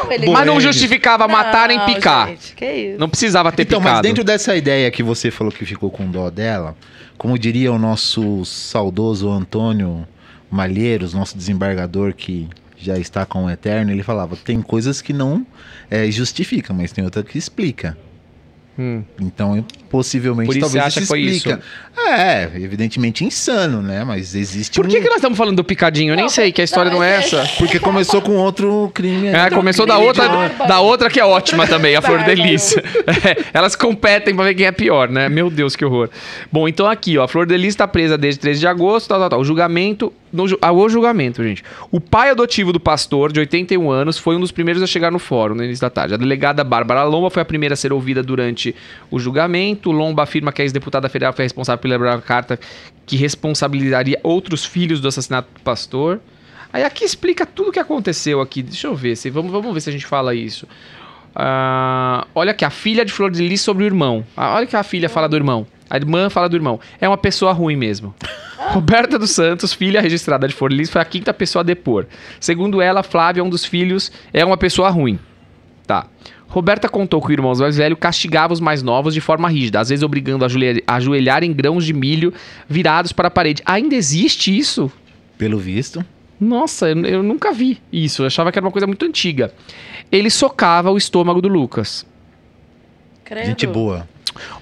Não, 0.04 0.10
ele- 0.10 0.30
mas 0.30 0.46
não 0.46 0.62
justificava 0.62 1.28
matar 1.28 1.68
nem 1.68 1.78
Não, 1.78 1.86
picar. 1.86 2.30
Gente, 2.30 2.56
que 2.56 2.66
isso. 2.66 3.00
Não 3.00 3.10
precisava 3.10 3.52
ter 3.52 3.64
Então, 3.64 3.80
picado. 3.82 3.96
mas 3.98 4.04
dentro 4.04 4.24
dessa 4.24 4.56
ideia 4.56 4.90
que 4.90 5.04
você 5.04 5.30
falou 5.30 5.52
que 5.52 5.66
ficou 5.66 5.90
com 5.92 6.10
dó 6.10 6.30
dela, 6.30 6.78
como 7.18 7.38
diria 7.38 7.72
o 7.72 7.80
nosso 7.80 8.44
saudoso 8.46 9.30
Antônio 9.30 10.08
Malheiros, 10.50 11.14
nosso 11.14 11.38
desembargador 11.38 12.14
que 12.14 12.48
já 12.78 12.98
está 12.98 13.26
com 13.26 13.46
o 13.46 13.50
Eterno, 13.50 13.92
ele 13.92 14.04
falava, 14.04 14.36
tem 14.36 14.62
coisas 14.62 15.02
que 15.02 15.14
não 15.14 15.46
é, 15.90 16.10
justifica, 16.12 16.74
mas 16.74 16.92
tem 16.92 17.04
outra 17.04 17.24
que 17.24 17.38
explica. 17.38 17.98
Hum. 18.78 19.04
Então, 19.20 19.66
possivelmente, 19.96 20.48
Por 20.48 20.58
isso 20.58 20.60
talvez 20.66 20.84
você 20.84 20.88
acha 20.88 21.00
isso 21.00 21.14
que 21.14 21.22
foi 21.22 21.22
explica. 21.22 21.62
É, 21.98 22.50
evidentemente 22.56 23.24
insano, 23.24 23.82
né? 23.82 24.04
Mas 24.04 24.36
existe 24.36 24.76
Por 24.76 24.88
que, 24.90 24.98
um... 24.98 25.02
que 25.02 25.08
nós 25.08 25.16
estamos 25.16 25.38
falando 25.38 25.56
do 25.56 25.64
picadinho? 25.64 26.12
Eu 26.12 26.16
nem 26.18 26.26
Não, 26.26 26.30
sei, 26.30 26.52
que 26.52 26.60
a 26.60 26.64
história 26.66 26.92
não, 26.92 26.98
não, 26.98 27.04
é 27.04 27.16
essa. 27.16 27.48
Porque 27.58 27.80
começou 27.80 28.22
com 28.22 28.34
outro 28.34 28.92
crime. 28.94 29.28
É, 29.28 29.44
aí. 29.44 29.52
começou 29.52 29.86
da 29.86 29.94
crime 29.94 30.08
outra, 30.08 30.28
bárbaro. 30.28 30.68
da 30.68 30.80
outra 30.82 31.10
que 31.10 31.18
é 31.18 31.26
ótima 31.26 31.66
também, 31.66 31.96
a 31.96 32.02
Flor 32.02 32.18
bárbaro. 32.18 32.36
Delícia. 32.38 32.84
É, 33.26 33.38
elas 33.54 33.76
competem 33.76 34.36
pra 34.36 34.44
ver 34.46 34.56
quem 34.56 34.66
é 34.66 34.72
pior, 34.72 35.10
né? 35.10 35.30
Meu 35.30 35.50
Deus, 35.50 35.76
que 35.76 35.86
horror. 35.86 36.10
Bom, 36.52 36.68
então 36.68 36.86
aqui, 36.88 37.18
ó, 37.18 37.24
a 37.24 37.28
Flor 37.28 37.46
Delícia 37.46 37.78
tá 37.80 37.88
presa 37.88 38.18
desde 38.18 38.40
13 38.40 38.60
de 38.60 38.68
agosto, 38.68 39.08
tal, 39.08 39.20
tal, 39.20 39.30
tal. 39.30 39.40
O 39.40 39.46
julgamento, 39.46 40.12
no, 40.34 40.48
ju- 40.48 40.58
ah, 40.62 40.72
o 40.72 40.90
julgamento, 40.90 41.42
gente. 41.44 41.64
O 41.92 42.02
pai 42.02 42.32
adotivo 42.32 42.74
do 42.74 42.80
pastor, 42.80 43.32
de 43.32 43.40
81 43.40 43.90
anos, 43.90 44.18
foi 44.18 44.36
um 44.36 44.40
dos 44.40 44.52
primeiros 44.52 44.84
a 44.84 44.88
chegar 44.88 45.12
no 45.12 45.20
fórum 45.20 45.56
no 45.56 45.64
início 45.64 45.82
da 45.82 45.90
tarde. 45.90 46.14
A 46.14 46.18
delegada 46.18 46.64
Bárbara 46.64 47.04
Lomba 47.04 47.30
foi 47.30 47.42
a 47.42 47.46
primeira 47.46 47.74
a 47.74 47.78
ser 47.78 47.94
ouvida 47.94 48.22
durante 48.22 48.76
o 49.10 49.18
julgamento. 49.20 49.85
Lomba 49.92 50.24
afirma 50.24 50.52
que 50.52 50.62
a 50.62 50.66
ex-deputada 50.66 51.10
federal 51.10 51.34
foi 51.34 51.46
responsável 51.46 51.80
por 51.80 51.88
elaborar 51.88 52.16
uma 52.16 52.22
carta 52.22 52.60
que 53.06 53.16
responsabilizaria 53.16 54.20
outros 54.24 54.66
filhos 54.66 55.00
do 55.00 55.08
assassinato 55.08 55.50
do 55.54 55.62
pastor. 55.62 56.20
Aí 56.72 56.84
aqui 56.84 57.06
explica 57.06 57.46
tudo 57.46 57.70
o 57.70 57.72
que 57.72 57.80
aconteceu 57.80 58.42
aqui. 58.42 58.62
Deixa 58.62 58.88
eu 58.88 58.96
ver, 58.96 59.16
se, 59.16 59.30
vamos, 59.30 59.52
vamos 59.52 59.74
ver 59.74 59.82
se 59.82 59.90
a 59.90 59.94
gente 59.94 60.06
fala 60.06 60.36
isso. 60.36 60.68
Ah, 61.36 62.28
olha 62.34 62.52
aqui, 62.52 62.64
a 62.64 62.70
filha 62.70 63.04
de 63.04 63.12
Flor 63.12 63.30
de 63.30 63.46
Lis 63.46 63.62
sobre 63.62 63.84
o 63.84 63.86
irmão. 63.86 64.26
Ah, 64.36 64.56
olha 64.56 64.66
que 64.66 64.76
a 64.76 64.84
filha 64.84 65.10
fala 65.10 65.28
do 65.28 65.36
irmão. 65.36 65.68
A 65.90 65.98
irmã 65.98 66.30
fala 66.30 66.50
do 66.50 66.56
irmão. 66.56 66.80
É 67.00 67.08
uma 67.08 67.18
pessoa 67.18 67.52
ruim 67.52 67.76
mesmo. 67.76 68.16
Roberta 68.72 69.20
dos 69.20 69.32
Santos, 69.32 69.74
filha 69.74 70.02
registrada 70.02 70.48
de 70.48 70.54
Flor 70.54 70.70
de 70.70 70.78
Lis, 70.78 70.90
foi 70.90 71.02
a 71.02 71.06
quinta 71.06 71.34
pessoa 71.34 71.62
a 71.62 71.64
depor. 71.64 72.08
Segundo 72.40 72.82
ela, 72.82 73.04
Flávia, 73.04 73.44
um 73.44 73.50
dos 73.50 73.64
filhos, 73.64 74.12
é 74.34 74.44
uma 74.44 74.58
pessoa 74.58 74.90
ruim. 74.90 75.20
Tá. 75.86 76.08
Roberta 76.48 76.88
contou 76.88 77.22
que 77.22 77.28
o 77.28 77.32
irmão 77.34 77.54
mais 77.56 77.78
velho 77.78 77.98
castigava 77.98 78.54
os 78.54 78.60
mais 78.60 78.82
novos 78.82 79.14
de 79.14 79.22
forma 79.22 79.50
rígida, 79.50 79.80
às 79.80 79.90
vezes 79.90 80.04
obrigando 80.04 80.46
a 80.46 80.96
ajoelhar, 80.96 81.44
em 81.44 81.52
grãos 81.52 81.86
de 81.86 81.94
milho 81.94 82.34
virados 82.68 83.12
para 83.12 83.28
a 83.28 83.32
parede. 83.32 83.62
Ainda 83.66 83.96
existe 83.96 84.56
isso? 84.56 84.92
Pelo 85.38 85.58
visto. 85.58 86.06
Nossa, 86.40 86.90
eu, 86.90 87.06
eu 87.06 87.24
nunca 87.24 87.52
vi 87.52 87.82
isso. 87.92 88.22
Eu 88.22 88.28
achava 88.28 88.52
que 88.52 88.60
era 88.60 88.66
uma 88.66 88.72
coisa 88.72 88.88
muito 88.88 89.06
antiga. 89.06 89.54
Ele 90.12 90.30
socava 90.30 90.92
o 90.92 90.98
estômago 90.98 91.42
do 91.42 91.48
Lucas. 91.48 92.06
Credo. 93.24 93.48
Gente 93.48 93.68
boa. 93.68 94.08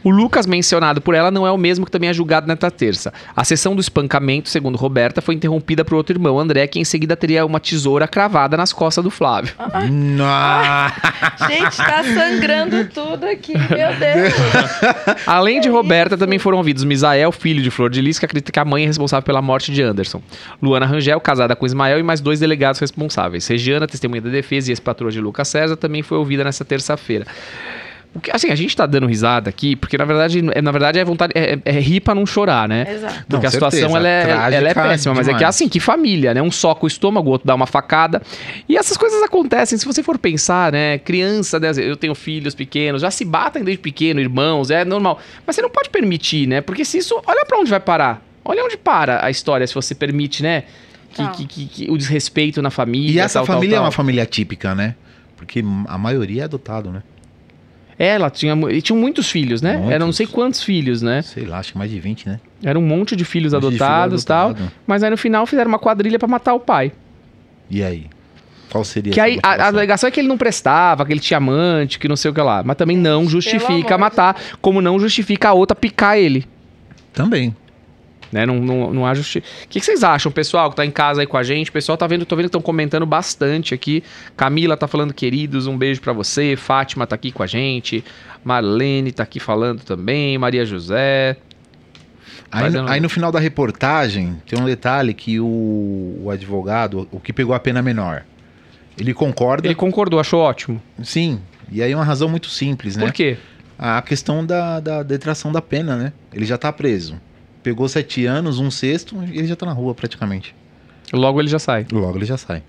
O 0.03 0.09
Lucas, 0.09 0.45
mencionado 0.45 1.01
por 1.01 1.15
ela, 1.15 1.31
não 1.31 1.45
é 1.45 1.51
o 1.51 1.57
mesmo 1.57 1.85
que 1.85 1.91
também 1.91 2.09
é 2.09 2.13
julgado 2.13 2.47
nesta 2.47 2.69
terça. 2.69 3.13
A 3.35 3.43
sessão 3.43 3.75
do 3.75 3.81
espancamento, 3.81 4.49
segundo 4.49 4.77
Roberta, 4.77 5.21
foi 5.21 5.35
interrompida 5.35 5.83
por 5.85 5.95
outro 5.95 6.15
irmão, 6.15 6.39
André, 6.39 6.67
que 6.67 6.79
em 6.79 6.83
seguida 6.83 7.15
teria 7.15 7.45
uma 7.45 7.59
tesoura 7.59 8.07
cravada 8.07 8.57
nas 8.57 8.73
costas 8.73 9.03
do 9.03 9.09
Flávio. 9.09 9.53
Gente, 11.47 11.77
tá 11.77 12.03
sangrando 12.03 12.85
tudo 12.85 13.25
aqui, 13.25 13.53
meu 13.53 13.93
Deus. 13.99 14.33
Além 15.25 15.59
de 15.59 15.69
Roberta, 15.69 16.17
também 16.17 16.39
foram 16.39 16.57
ouvidos 16.57 16.83
Misael, 16.83 17.31
filho 17.31 17.61
de 17.61 17.71
Flor 17.71 17.89
de 17.89 18.01
Lis, 18.01 18.19
que 18.19 18.25
acredita 18.25 18.51
que 18.51 18.59
a 18.59 18.65
mãe 18.65 18.83
é 18.83 18.87
responsável 18.87 19.23
pela 19.23 19.41
morte 19.41 19.71
de 19.71 19.81
Anderson. 19.81 20.21
Luana 20.61 20.85
Rangel, 20.85 21.19
casada 21.19 21.55
com 21.55 21.65
Ismael, 21.65 21.99
e 21.99 22.03
mais 22.03 22.21
dois 22.21 22.39
delegados 22.39 22.79
responsáveis. 22.79 23.47
Regiana, 23.47 23.87
testemunha 23.87 24.21
da 24.21 24.29
defesa 24.29 24.69
e 24.69 24.71
ex-patroa 24.71 25.11
de 25.11 25.19
Lucas 25.19 25.47
César, 25.47 25.75
também 25.75 26.01
foi 26.01 26.17
ouvida 26.17 26.43
nessa 26.43 26.65
terça-feira. 26.65 27.25
Assim, 28.31 28.51
a 28.51 28.55
gente 28.55 28.75
tá 28.77 28.85
dando 28.85 29.07
risada 29.07 29.49
aqui, 29.49 29.75
porque 29.75 29.97
na 29.97 30.05
verdade, 30.05 30.39
é- 30.53 30.61
na 30.61 30.71
verdade 30.71 30.99
é 30.99 31.03
vontade. 31.03 31.33
É, 31.35 31.57
é 31.65 31.71
rir 31.79 31.99
pra 31.99 32.13
não 32.13 32.25
chorar, 32.27 32.69
né? 32.69 32.85
Exato. 32.87 33.25
Porque 33.27 33.35
Não, 33.37 33.47
a 33.47 33.51
situação 33.51 33.79
certeza. 33.79 33.97
ela 33.97 34.07
é, 34.07 34.23
Trágica 34.25 34.55
ela 34.55 34.69
é 34.69 34.73
péssima, 34.73 35.15
mas 35.15 35.27
é 35.27 35.31
que 35.31 35.37
demais. 35.39 35.55
assim, 35.55 35.67
que 35.67 35.79
família, 35.79 36.33
né? 36.33 36.41
Um 36.41 36.51
soca 36.51 36.85
o 36.85 36.87
estômago, 36.87 37.27
o 37.27 37.31
outro 37.31 37.47
dá 37.47 37.55
uma 37.55 37.65
facada. 37.65 38.21
E 38.69 38.77
essas 38.77 38.97
coisas 38.97 39.21
acontecem, 39.23 39.77
se 39.79 39.85
você 39.85 40.03
for 40.03 40.19
pensar, 40.19 40.71
né? 40.71 40.99
Criança, 40.99 41.59
né? 41.59 41.71
Eu 41.75 41.97
tenho 41.97 42.13
filhos 42.13 42.53
pequenos, 42.53 43.01
já 43.01 43.09
se 43.09 43.25
batem 43.25 43.63
desde 43.63 43.81
pequeno, 43.81 44.19
irmãos, 44.19 44.69
é 44.69 44.85
normal. 44.85 45.19
Mas 45.47 45.55
você 45.55 45.61
não 45.63 45.69
pode 45.71 45.89
permitir, 45.89 46.47
né? 46.47 46.61
Porque 46.61 46.85
se 46.85 46.99
isso. 46.99 47.19
Olha 47.25 47.45
pra 47.47 47.57
onde 47.57 47.71
vai 47.71 47.79
parar. 47.79 48.21
Olha 48.45 48.63
onde 48.63 48.77
para 48.77 49.25
a 49.25 49.31
história, 49.31 49.65
se 49.65 49.73
você 49.73 49.95
permite, 49.95 50.43
né? 50.43 50.63
Que, 51.09 51.23
Tá. 51.23 51.29
que- 51.29 51.45
que- 51.47 51.65
que 51.65 51.91
o 51.91 51.97
desrespeito 51.97 52.61
na 52.61 52.69
família. 52.69 53.11
E 53.11 53.19
essa 53.19 53.39
tal, 53.39 53.45
tal, 53.47 53.55
família 53.55 53.75
é 53.75 53.77
tal. 53.77 53.85
uma 53.85 53.91
família 53.91 54.25
típica, 54.25 54.75
né? 54.75 54.95
Porque 55.37 55.63
a 55.87 55.97
maioria 55.97 56.41
é 56.41 56.45
adotado, 56.45 56.91
né? 56.91 57.01
É, 57.97 58.07
ela 58.09 58.29
tinha. 58.29 58.55
E 58.71 58.81
tinham 58.81 58.99
muitos 58.99 59.29
filhos, 59.29 59.61
né? 59.61 59.73
Muitos. 59.73 59.91
Eram 59.91 60.05
não 60.07 60.13
sei 60.13 60.25
quantos 60.27 60.63
filhos, 60.63 61.01
né? 61.01 61.21
Sei 61.21 61.45
lá, 61.45 61.59
acho 61.59 61.73
que 61.73 61.77
mais 61.77 61.91
de 61.91 61.99
20, 61.99 62.27
né? 62.27 62.39
Era 62.63 62.77
um 62.77 62.81
monte 62.81 63.15
de 63.15 63.23
filhos 63.25 63.53
Um 63.53 63.57
monte 63.57 63.67
adotados 63.67 64.23
e 64.23 64.25
tal. 64.25 64.49
adotado. 64.49 64.71
Mas 64.87 65.03
aí 65.03 65.09
no 65.09 65.17
final 65.17 65.45
fizeram 65.45 65.69
uma 65.69 65.79
quadrilha 65.79 66.17
pra 66.17 66.27
matar 66.27 66.53
o 66.53 66.59
pai. 66.59 66.91
E 67.69 67.83
aí? 67.83 68.07
Qual 68.69 68.83
seria 68.83 69.13
Que 69.13 69.19
aí 69.19 69.39
a, 69.43 69.49
a 69.65 69.67
alegação 69.67 70.07
é 70.07 70.11
que 70.11 70.19
ele 70.19 70.27
não 70.27 70.37
prestava, 70.37 71.05
que 71.05 71.13
ele 71.13 71.19
tinha 71.19 71.37
amante, 71.37 71.99
que 71.99 72.07
não 72.07 72.15
sei 72.15 72.31
o 72.31 72.33
que 72.33 72.41
lá. 72.41 72.63
Mas 72.63 72.75
também 72.75 72.97
não 72.97 73.27
justifica 73.29 73.97
matar, 73.97 74.35
como 74.61 74.81
não 74.81 74.99
justifica 74.99 75.49
a 75.49 75.53
outra 75.53 75.75
picar 75.75 76.17
ele. 76.17 76.45
Também. 77.13 77.55
Né? 78.33 78.47
Não, 78.47 78.55
não, 78.59 78.91
não 78.91 79.05
há 79.05 79.13
justi... 79.13 79.37
O 79.39 79.67
que, 79.69 79.79
que 79.79 79.85
vocês 79.85 80.03
acham, 80.03 80.31
pessoal, 80.31 80.71
que 80.71 80.75
tá 80.75 80.83
em 80.83 80.89
casa 80.89 81.21
aí 81.21 81.27
com 81.27 81.37
a 81.37 81.43
gente? 81.43 81.69
O 81.69 81.73
pessoal 81.73 81.95
tá 81.95 82.07
vendo, 82.07 82.25
tô 82.25 82.35
vendo 82.35 82.45
que 82.45 82.47
estão 82.49 82.61
comentando 82.61 83.05
bastante 83.05 83.75
aqui. 83.75 84.03
Camila 84.35 84.75
tá 84.75 84.87
falando, 84.87 85.13
queridos, 85.13 85.67
um 85.67 85.77
beijo 85.77 86.01
pra 86.01 86.11
você. 86.13 86.55
Fátima 86.55 87.05
tá 87.05 87.13
aqui 87.13 87.31
com 87.31 87.43
a 87.43 87.47
gente. 87.47 88.03
Marlene 88.43 89.11
tá 89.11 89.21
aqui 89.21 89.39
falando 89.39 89.81
também. 89.83 90.35
Maria 90.39 90.65
José. 90.65 91.37
Aí, 92.51 92.63
Fazendo- 92.63 92.89
aí 92.89 92.99
no 92.99 93.07
final 93.07 93.31
da 93.31 93.39
reportagem, 93.39 94.41
tem 94.47 94.59
um 94.59 94.65
detalhe 94.65 95.13
que 95.13 95.39
o, 95.39 96.19
o 96.23 96.29
advogado, 96.31 97.07
o 97.11 97.19
que 97.19 97.31
pegou 97.31 97.53
a 97.53 97.59
pena 97.59 97.81
menor, 97.83 98.23
ele 98.97 99.13
concorda, 99.13 99.67
Ele 99.67 99.75
concordou, 99.75 100.19
achou 100.19 100.39
ótimo. 100.41 100.81
sim. 101.03 101.39
E 101.71 101.81
aí 101.81 101.91
é 101.91 101.95
uma 101.95 102.03
razão 102.03 102.27
muito 102.29 102.49
simples, 102.49 102.95
né? 102.95 103.03
Por 103.05 103.13
quê? 103.13 103.37
A 103.79 104.01
questão 104.01 104.45
da, 104.45 104.79
da 104.79 105.01
detração 105.01 105.51
da 105.51 105.61
pena, 105.61 105.95
né? 105.95 106.13
Ele 106.31 106.45
já 106.45 106.57
tá 106.57 106.71
preso. 106.71 107.19
Pegou 107.63 107.87
sete 107.87 108.25
anos, 108.25 108.59
um 108.59 108.69
sexto, 108.69 109.15
e 109.31 109.37
ele 109.39 109.47
já 109.47 109.55
tá 109.55 109.65
na 109.65 109.71
rua 109.73 109.95
praticamente. 109.95 110.53
Logo 111.11 111.39
ele 111.39 111.47
já 111.47 111.59
sai. 111.59 111.85
Logo 111.91 112.17
ele 112.17 112.25
já 112.25 112.37
sai. 112.37 112.61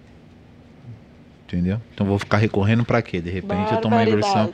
Entendeu? 1.47 1.81
Então 1.95 2.07
vou 2.07 2.19
ficar 2.19 2.39
recorrendo 2.39 2.85
pra 2.85 3.03
quê? 3.03 3.21
De 3.21 3.31
repente 3.31 3.73
eu 3.73 3.79
tomo 3.81 3.95
uma 3.97 4.03
inversão. 4.05 4.53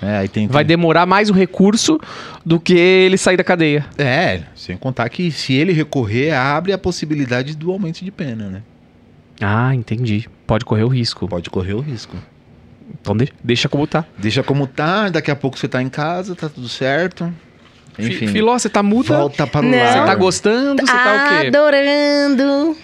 É, 0.00 0.18
aí 0.18 0.28
tem, 0.28 0.46
Vai 0.46 0.62
demorar 0.62 1.06
mais 1.06 1.28
o 1.28 1.32
recurso 1.32 1.98
do 2.46 2.60
que 2.60 2.74
ele 2.74 3.16
sair 3.18 3.36
da 3.36 3.42
cadeia. 3.42 3.84
É, 3.96 4.42
sem 4.54 4.76
contar 4.76 5.08
que 5.08 5.30
se 5.30 5.52
ele 5.54 5.72
recorrer, 5.72 6.32
abre 6.32 6.72
a 6.72 6.78
possibilidade 6.78 7.56
do 7.56 7.72
aumento 7.72 8.04
de 8.04 8.10
pena, 8.10 8.48
né? 8.48 8.62
Ah, 9.40 9.74
entendi. 9.74 10.28
Pode 10.46 10.64
correr 10.64 10.84
o 10.84 10.88
risco. 10.88 11.26
Pode 11.26 11.50
correr 11.50 11.74
o 11.74 11.80
risco. 11.80 12.16
Então 13.00 13.16
de- 13.16 13.32
deixa 13.42 13.68
como 13.68 13.86
tá. 13.86 14.04
Deixa 14.16 14.42
como 14.42 14.66
tá, 14.66 15.08
daqui 15.08 15.30
a 15.30 15.36
pouco 15.36 15.58
você 15.58 15.66
tá 15.68 15.82
em 15.82 15.88
casa, 15.88 16.34
tá 16.36 16.48
tudo 16.48 16.68
certo. 16.68 17.32
Enfim, 17.98 18.12
Fi- 18.12 18.28
Filó, 18.28 18.52
você 18.58 18.68
tá 18.68 18.82
muda? 18.82 19.16
volta 19.18 19.46
para 19.46 19.66
o 19.66 19.70
lar. 19.70 19.92
Você 19.92 20.06
tá 20.06 20.14
gostando? 20.14 20.80
Você 20.86 20.92
tá 20.92 21.14
o 21.36 21.40
quê? 21.40 21.46
Adorando. 21.48 22.76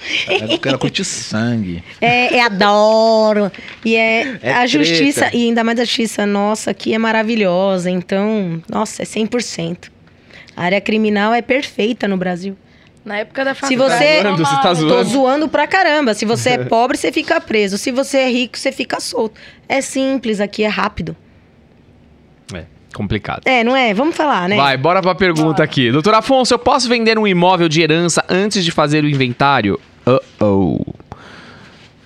Eu 0.50 0.59
quero 0.59 0.79
curtir 0.79 1.05
sangue. 1.05 1.83
É, 2.00 2.37
é 2.37 2.42
adoro. 2.42 3.50
E 3.85 3.94
é, 3.96 4.38
É 4.42 4.53
a 4.53 4.55
treta. 4.55 4.68
justiça, 4.68 5.31
e 5.33 5.44
ainda 5.48 5.62
mais 5.62 5.79
a 5.79 5.85
justiça 5.85 6.27
nossa 6.27 6.70
aqui 6.72 6.92
é 6.94 6.98
maravilhosa. 6.98 7.90
Então, 7.90 8.61
nossa, 8.68 9.03
é 9.03 9.05
100%. 9.05 9.90
A 10.57 10.64
área 10.64 10.81
criminal 10.81 11.33
é 11.33 11.42
perfeita 11.42 12.07
no 12.09 12.16
Brasil. 12.16 12.57
Na 13.05 13.18
época 13.18 13.44
da 13.44 13.55
Se 13.55 13.61
faculdade. 13.61 13.92
você- 14.03 14.22
Tá 14.22 14.22
zoando, 14.33 14.44
você 14.46 14.62
tá 14.62 14.68
eu 14.70 14.74
zoando. 14.74 14.94
Tô 14.96 15.05
zoando 15.05 15.48
pra 15.48 15.66
caramba. 15.66 16.14
Se 16.14 16.24
você 16.24 16.50
é 16.50 16.59
pobre, 16.64 16.96
você 16.96 17.12
fica 17.12 17.40
preso. 17.40 17.77
Se 17.77 17.90
você 17.92 18.18
é 18.18 18.29
rico, 18.31 18.59
você 18.59 18.72
fica 18.72 18.98
solto. 18.98 19.38
É 19.68 19.81
simples 19.81 20.40
aqui, 20.40 20.64
é 20.64 20.68
rápido. 20.68 21.14
Complicado. 22.95 23.43
É, 23.45 23.63
não 23.65 23.75
é? 23.77 23.93
Vamos 23.93 24.17
falar, 24.17 24.49
né? 24.49 24.57
Vai, 24.57 24.77
bora 24.77 25.03
pra 25.03 25.15
pergunta 25.15 25.63
aqui. 25.63 25.91
Doutor 25.91 26.15
Afonso, 26.15 26.55
eu 26.55 26.59
posso 26.59 26.89
vender 26.89 27.19
um 27.19 27.27
imóvel 27.27 27.69
de 27.69 27.83
herança 27.83 28.25
antes 28.29 28.65
de 28.65 28.71
fazer 28.71 29.05
o 29.05 29.09
inventário? 29.09 29.79
Uh-oh. 30.07 30.81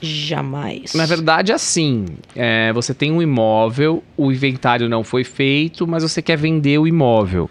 Jamais. 0.00 0.94
Na 0.94 1.06
verdade, 1.06 1.52
assim, 1.52 2.06
é, 2.34 2.72
você 2.72 2.94
tem 2.94 3.10
um 3.10 3.20
imóvel, 3.20 4.02
o 4.16 4.30
inventário 4.30 4.88
não 4.88 5.02
foi 5.02 5.24
feito, 5.24 5.86
mas 5.86 6.02
você 6.04 6.22
quer 6.22 6.36
vender 6.36 6.78
o 6.78 6.86
imóvel. 6.86 7.50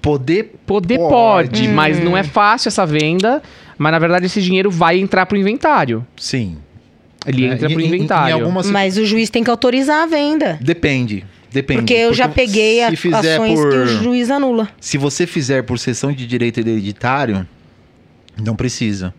Poder 0.00 0.54
Poder 0.64 0.98
Pode. 0.98 1.10
pode, 1.50 1.68
mas 1.68 2.02
não 2.02 2.16
é 2.16 2.22
fácil 2.22 2.68
essa 2.68 2.86
venda, 2.86 3.42
mas 3.76 3.92
na 3.92 3.98
verdade 3.98 4.26
esse 4.26 4.40
dinheiro 4.40 4.70
vai 4.70 4.98
entrar 4.98 5.26
pro 5.26 5.36
inventário. 5.36 6.06
Sim. 6.16 6.56
Ele 7.26 7.44
É, 7.44 7.52
entra 7.52 7.68
em- 7.68 7.72
pro 7.72 7.80
em- 7.82 7.84
em 7.84 7.88
inventário. 7.88 8.34
algumas- 8.36 8.70
Mas 8.70 8.96
o 8.96 9.04
juiz 9.04 9.28
tem 9.28 9.42
que 9.44 9.50
autorizar 9.50 10.04
a 10.04 10.06
venda. 10.06 10.58
Depende. 10.62 11.24
Depende. 11.56 11.80
Porque 11.80 11.94
eu 11.94 12.12
já 12.12 12.28
peguei 12.28 12.82
a- 12.82 12.88
ações 12.88 13.58
por... 13.58 13.70
que 13.70 13.76
o 13.78 13.86
juiz 13.86 14.30
anula. 14.30 14.68
Se 14.78 14.98
você 14.98 15.26
fizer 15.26 15.62
por 15.62 15.78
sessão 15.78 16.12
de 16.12 16.26
direito 16.26 16.60
hereditário, 16.60 17.48
não 18.36 18.54
precisa. 18.54 19.14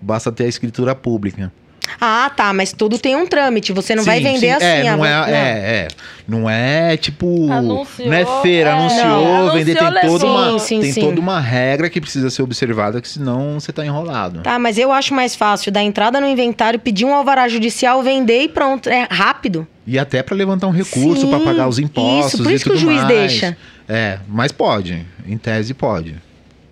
Basta 0.00 0.30
ter 0.30 0.44
a 0.44 0.48
escritura 0.48 0.94
pública. 0.94 1.52
Ah, 2.00 2.30
tá, 2.34 2.52
mas 2.52 2.72
tudo 2.72 2.98
tem 2.98 3.16
um 3.16 3.26
trâmite. 3.26 3.72
Você 3.72 3.94
não 3.94 4.02
Sim, 4.02 4.10
vai 4.10 4.20
vender 4.20 4.40
sim. 4.40 4.50
assim. 4.50 4.64
É, 4.64 4.84
não 4.96 5.04
é, 5.04 5.18
vou- 5.24 5.34
é, 5.34 5.40
é. 5.40 5.88
Não 6.28 6.50
é 6.50 6.96
tipo. 6.96 7.50
Anunciou, 7.50 8.08
não 8.08 8.14
é 8.14 8.42
feira, 8.42 8.70
é, 8.70 8.72
anunciou, 8.74 9.44
não. 9.46 9.52
vender. 9.52 9.76
Tem, 9.76 10.00
toda 10.00 10.26
uma. 10.26 10.58
Sim, 10.58 10.80
tem 10.80 10.92
sim. 10.92 11.00
toda 11.00 11.20
uma 11.20 11.40
regra 11.40 11.88
que 11.90 12.00
precisa 12.00 12.30
ser 12.30 12.42
observada, 12.42 13.00
que 13.00 13.08
senão 13.08 13.58
você 13.58 13.72
tá 13.72 13.84
enrolado. 13.84 14.40
Tá, 14.42 14.58
mas 14.58 14.78
eu 14.78 14.92
acho 14.92 15.14
mais 15.14 15.34
fácil 15.34 15.72
dar 15.72 15.82
entrada 15.82 16.20
no 16.20 16.26
inventário, 16.26 16.78
pedir 16.78 17.04
um 17.04 17.14
alvará 17.14 17.48
judicial, 17.48 18.02
vender 18.02 18.42
e 18.42 18.48
pronto. 18.48 18.88
É 18.88 19.08
rápido. 19.10 19.66
E 19.86 19.98
até 19.98 20.22
para 20.22 20.36
levantar 20.36 20.66
um 20.68 20.72
recurso, 20.72 21.26
para 21.26 21.40
pagar 21.40 21.66
os 21.66 21.78
impostos. 21.78 22.34
isso, 22.34 22.42
por 22.44 22.52
e 22.52 22.54
isso 22.54 22.64
que 22.64 22.70
o 22.70 22.74
tudo 22.74 22.82
juiz 22.82 23.02
mais. 23.02 23.08
deixa. 23.08 23.56
É, 23.88 24.18
mas 24.28 24.52
pode. 24.52 25.04
Em 25.26 25.36
tese 25.36 25.74
pode. 25.74 26.14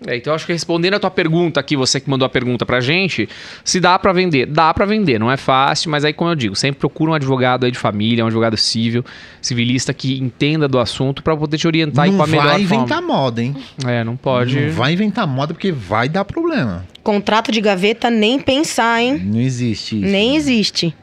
É, 0.07 0.17
então 0.17 0.31
eu 0.31 0.35
acho 0.37 0.47
que 0.47 0.53
respondendo 0.53 0.95
a 0.95 1.01
tua 1.01 1.11
pergunta 1.11 1.59
aqui, 1.59 1.77
você 1.77 1.99
que 1.99 2.09
mandou 2.09 2.25
a 2.25 2.29
pergunta 2.29 2.65
pra 2.65 2.81
gente, 2.81 3.29
se 3.65 3.81
dá 3.81 3.99
pra 3.99 4.13
vender, 4.13 4.47
dá 4.47 4.73
pra 4.73 4.87
vender, 4.87 5.19
não 5.19 5.31
é 5.31 5.37
fácil, 5.37 5.91
mas 5.91 6.05
aí 6.05 6.13
como 6.13 6.31
eu 6.31 6.35
digo, 6.37 6.55
sempre 6.55 6.79
procura 6.79 7.11
um 7.11 7.15
advogado 7.15 7.65
aí 7.65 7.73
de 7.73 7.79
família, 7.79 8.23
um 8.25 8.29
advogado 8.29 8.57
civil, 8.57 9.05
civilista 9.43 9.93
que 9.93 10.19
entenda 10.19 10.69
do 10.69 10.79
assunto 10.79 11.23
pra 11.23 11.37
poder 11.37 11.59
te 11.59 11.67
orientar 11.67 12.07
e 12.07 12.11
não 12.11 12.19
com 12.19 12.23
a 12.23 12.27
melhor 12.27 12.47
vai 12.47 12.65
forma. 12.65 12.75
inventar 12.77 13.03
moda, 13.03 13.43
hein? 13.43 13.57
É, 13.87 14.05
não 14.05 14.17
pode. 14.17 14.61
Não 14.61 14.73
vai 14.73 14.93
inventar 14.93 15.27
moda 15.27 15.53
porque 15.53 15.73
vai 15.73 16.09
dar 16.09 16.25
problema. 16.25 16.87
Contrato 17.03 17.51
de 17.51 17.61
gaveta, 17.61 18.11
nem 18.11 18.39
pensar, 18.39 19.03
hein? 19.03 19.21
Não 19.25 19.41
existe 19.41 19.97
isso. 19.97 20.07
Nem 20.07 20.37
existe. 20.37 20.95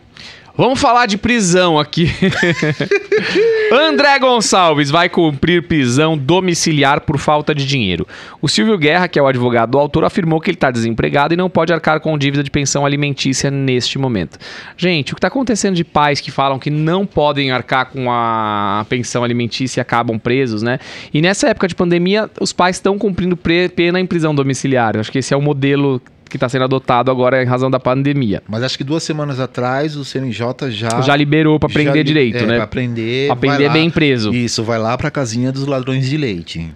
Vamos 0.57 0.79
falar 0.79 1.05
de 1.05 1.17
prisão 1.17 1.77
aqui. 1.77 2.09
André 3.73 4.17
Gonçalves 4.19 4.89
vai 4.89 5.09
cumprir 5.09 5.67
prisão 5.67 6.17
domiciliar 6.17 7.01
por 7.01 7.17
falta 7.17 7.53
de 7.53 7.65
dinheiro. 7.65 8.07
O 8.41 8.47
Silvio 8.47 8.77
Guerra, 8.77 9.09
que 9.09 9.19
é 9.19 9.21
o 9.21 9.27
advogado 9.27 9.71
do 9.71 9.77
autor, 9.77 10.05
afirmou 10.05 10.39
que 10.39 10.49
ele 10.49 10.55
está 10.55 10.71
desempregado 10.71 11.33
e 11.33 11.37
não 11.37 11.49
pode 11.49 11.73
arcar 11.73 11.99
com 11.99 12.17
dívida 12.17 12.41
de 12.41 12.49
pensão 12.49 12.85
alimentícia 12.85 13.51
neste 13.51 13.99
momento. 13.99 14.37
Gente, 14.77 15.11
o 15.11 15.15
que 15.15 15.19
está 15.19 15.27
acontecendo 15.27 15.75
de 15.75 15.83
pais 15.83 16.21
que 16.21 16.31
falam 16.31 16.57
que 16.57 16.69
não 16.69 17.05
podem 17.05 17.51
arcar 17.51 17.87
com 17.87 18.09
a 18.09 18.85
pensão 18.87 19.25
alimentícia 19.25 19.79
e 19.79 19.81
acabam 19.81 20.17
presos, 20.17 20.61
né? 20.61 20.79
E 21.13 21.21
nessa 21.21 21.49
época 21.49 21.67
de 21.67 21.75
pandemia, 21.75 22.29
os 22.39 22.53
pais 22.53 22.77
estão 22.77 22.97
cumprindo 22.97 23.37
pena 23.75 23.99
em 23.99 24.05
prisão 24.05 24.33
domiciliar. 24.33 24.95
Eu 24.95 25.01
Acho 25.01 25.11
que 25.11 25.19
esse 25.19 25.33
é 25.33 25.37
o 25.37 25.41
modelo 25.41 26.01
que 26.29 26.37
está 26.37 26.49
sendo 26.49 26.63
adotado 26.65 27.09
agora 27.11 27.41
em 27.41 27.45
razão 27.45 27.69
da 27.69 27.79
pandemia. 27.79 28.41
Mas 28.47 28.63
acho 28.63 28.77
que 28.77 28.83
duas 28.83 29.03
semanas 29.03 29.39
atrás 29.39 29.95
o 29.95 30.03
CNJ 30.03 30.69
já. 30.71 31.01
Já 31.01 31.15
liberou 31.15 31.59
para 31.59 31.69
prender 31.69 31.97
li- 31.97 32.03
direito, 32.03 32.37
é, 32.37 32.45
né? 32.45 32.57
Pra 32.57 32.67
prender. 32.67 33.27
Pra 33.27 33.35
prender 33.35 33.67
lá. 33.67 33.73
bem 33.73 33.89
preso. 33.89 34.33
Isso, 34.33 34.63
vai 34.63 34.79
lá 34.79 34.97
pra 34.97 35.09
casinha 35.11 35.51
dos 35.51 35.65
ladrões 35.65 36.09
de 36.09 36.17
leite. 36.17 36.71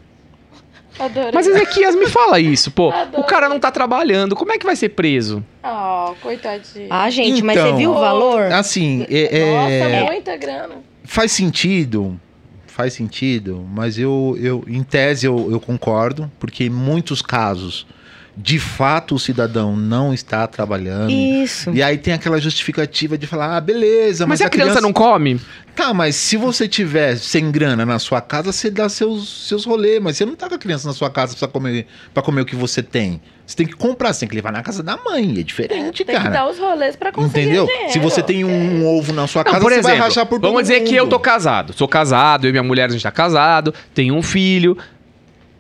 Adorei. 1.00 1.32
Mas 1.34 1.48
Ezequias 1.48 1.96
me 1.96 2.08
fala 2.08 2.40
isso, 2.42 2.72
pô. 2.72 2.92
Adoro. 2.92 3.24
O 3.24 3.26
cara 3.26 3.48
não 3.48 3.58
tá 3.60 3.72
trabalhando, 3.72 4.36
como 4.36 4.52
é 4.52 4.58
que 4.58 4.66
vai 4.66 4.76
ser 4.76 4.90
preso? 4.90 5.44
Oh, 5.64 6.14
coitadinho. 6.22 6.88
Ah, 6.90 7.10
gente, 7.10 7.42
mas 7.42 7.56
Então, 7.58 7.72
você 7.72 7.78
viu 7.78 7.92
o 7.92 8.00
valor? 8.00 8.52
Assim, 8.52 9.06
é- 9.10 9.40
é- 9.40 9.90
Nossa, 9.90 10.12
muita 10.12 10.36
grana. 10.38 10.76
faz 11.06 11.32
sentido. 11.32 12.20
Faz 12.68 12.94
sentido, 12.94 13.66
mas 13.74 13.98
eu, 14.00 14.38
eu 14.42 14.64
em 14.68 14.84
tese, 14.84 15.26
eu, 15.26 15.50
eu 15.52 15.60
concordo, 15.60 16.32
porque 16.40 16.66
em 16.66 16.70
muitos 16.70 17.22
casos, 17.22 17.86
de 18.38 18.60
fato, 18.60 19.16
o 19.16 19.20
cidadão 19.20 19.76
não 19.76 20.14
está 20.14 20.48
trabalhando. 20.48 21.12
Isso. 21.12 21.72
E 21.72 21.84
aí 21.84 21.98
tem 21.98 22.14
aquela 22.14 22.40
justificativa 22.40 23.18
de 23.18 23.28
falar, 23.28 23.58
ah, 23.58 23.62
beleza, 23.62 24.26
Mas, 24.26 24.40
mas, 24.40 24.48
a 24.48 24.50
criança, 24.50 24.80
não 24.80 24.94
come? 24.94 25.40
Tá, 25.76 25.94
mas 25.94 26.16
se 26.16 26.38
você 26.38 26.68
tiver 26.68 27.16
sem 27.18 27.52
grana 27.52 27.86
na 27.86 28.00
sua 28.00 28.22
casa, 28.22 28.52
você 28.52 28.70
dá 28.70 28.88
seus, 28.90 29.48
seus 29.48 29.66
rolês, 29.66 30.02
mas 30.02 30.18
você 30.18 30.26
não 30.26 30.36
tá 30.36 30.48
com 30.50 30.56
a 30.56 30.58
criança 30.58 30.88
na 30.88 30.94
sua 30.94 31.10
casa 31.10 31.36
pra 31.36 31.48
comer, 31.48 31.88
pra 32.14 32.22
comer 32.24 32.42
o 32.42 32.46
que 32.46 32.56
você 32.56 32.82
tem. 32.84 33.22
Você 33.46 33.56
tem 33.56 33.66
que 33.66 33.74
comprar, 33.74 34.14
você 34.14 34.22
tem 34.22 34.30
que 34.30 34.36
levar 34.36 34.52
na 34.52 34.62
casa 34.62 34.84
da 34.84 34.96
mãe, 34.98 35.40
é 35.40 35.44
diferente, 35.44 36.06
Tem 36.06 36.16
que 36.16 36.22
cara. 36.22 36.30
dar 36.30 36.50
os 36.50 36.60
rolês 36.60 36.96
pra 36.96 37.12
conseguir 37.12 37.40
Entendeu? 37.42 37.66
dinheiro. 37.66 37.92
Se 37.92 37.98
você 38.00 38.22
tem 38.22 38.46
um, 38.46 38.86
ovo 38.86 39.12
na 39.12 39.26
sua 39.26 39.44
Não, 39.44 39.52
casa, 39.52 39.64
por 39.64 39.72
você 39.72 39.80
exemplo, 39.80 39.98
vai 39.98 40.08
rachar 40.08 40.26
por 40.26 40.40
todo 40.40 40.52
vamos 40.52 40.68
dizer 40.68 40.82
que 40.82 40.96
eu 40.96 41.04
mundo. 41.06 41.12
tô 41.12 41.20
casado. 41.20 41.74
Sou 41.74 41.88
casado, 41.88 42.46
eu 42.46 42.50
e 42.50 42.52
minha 42.52 42.64
mulher, 42.64 42.86
a 42.90 42.92
gente 42.92 43.02
tá 43.02 43.12
casado, 43.12 43.74
tenho 43.94 44.14
um 44.16 44.22
filho, 44.22 44.78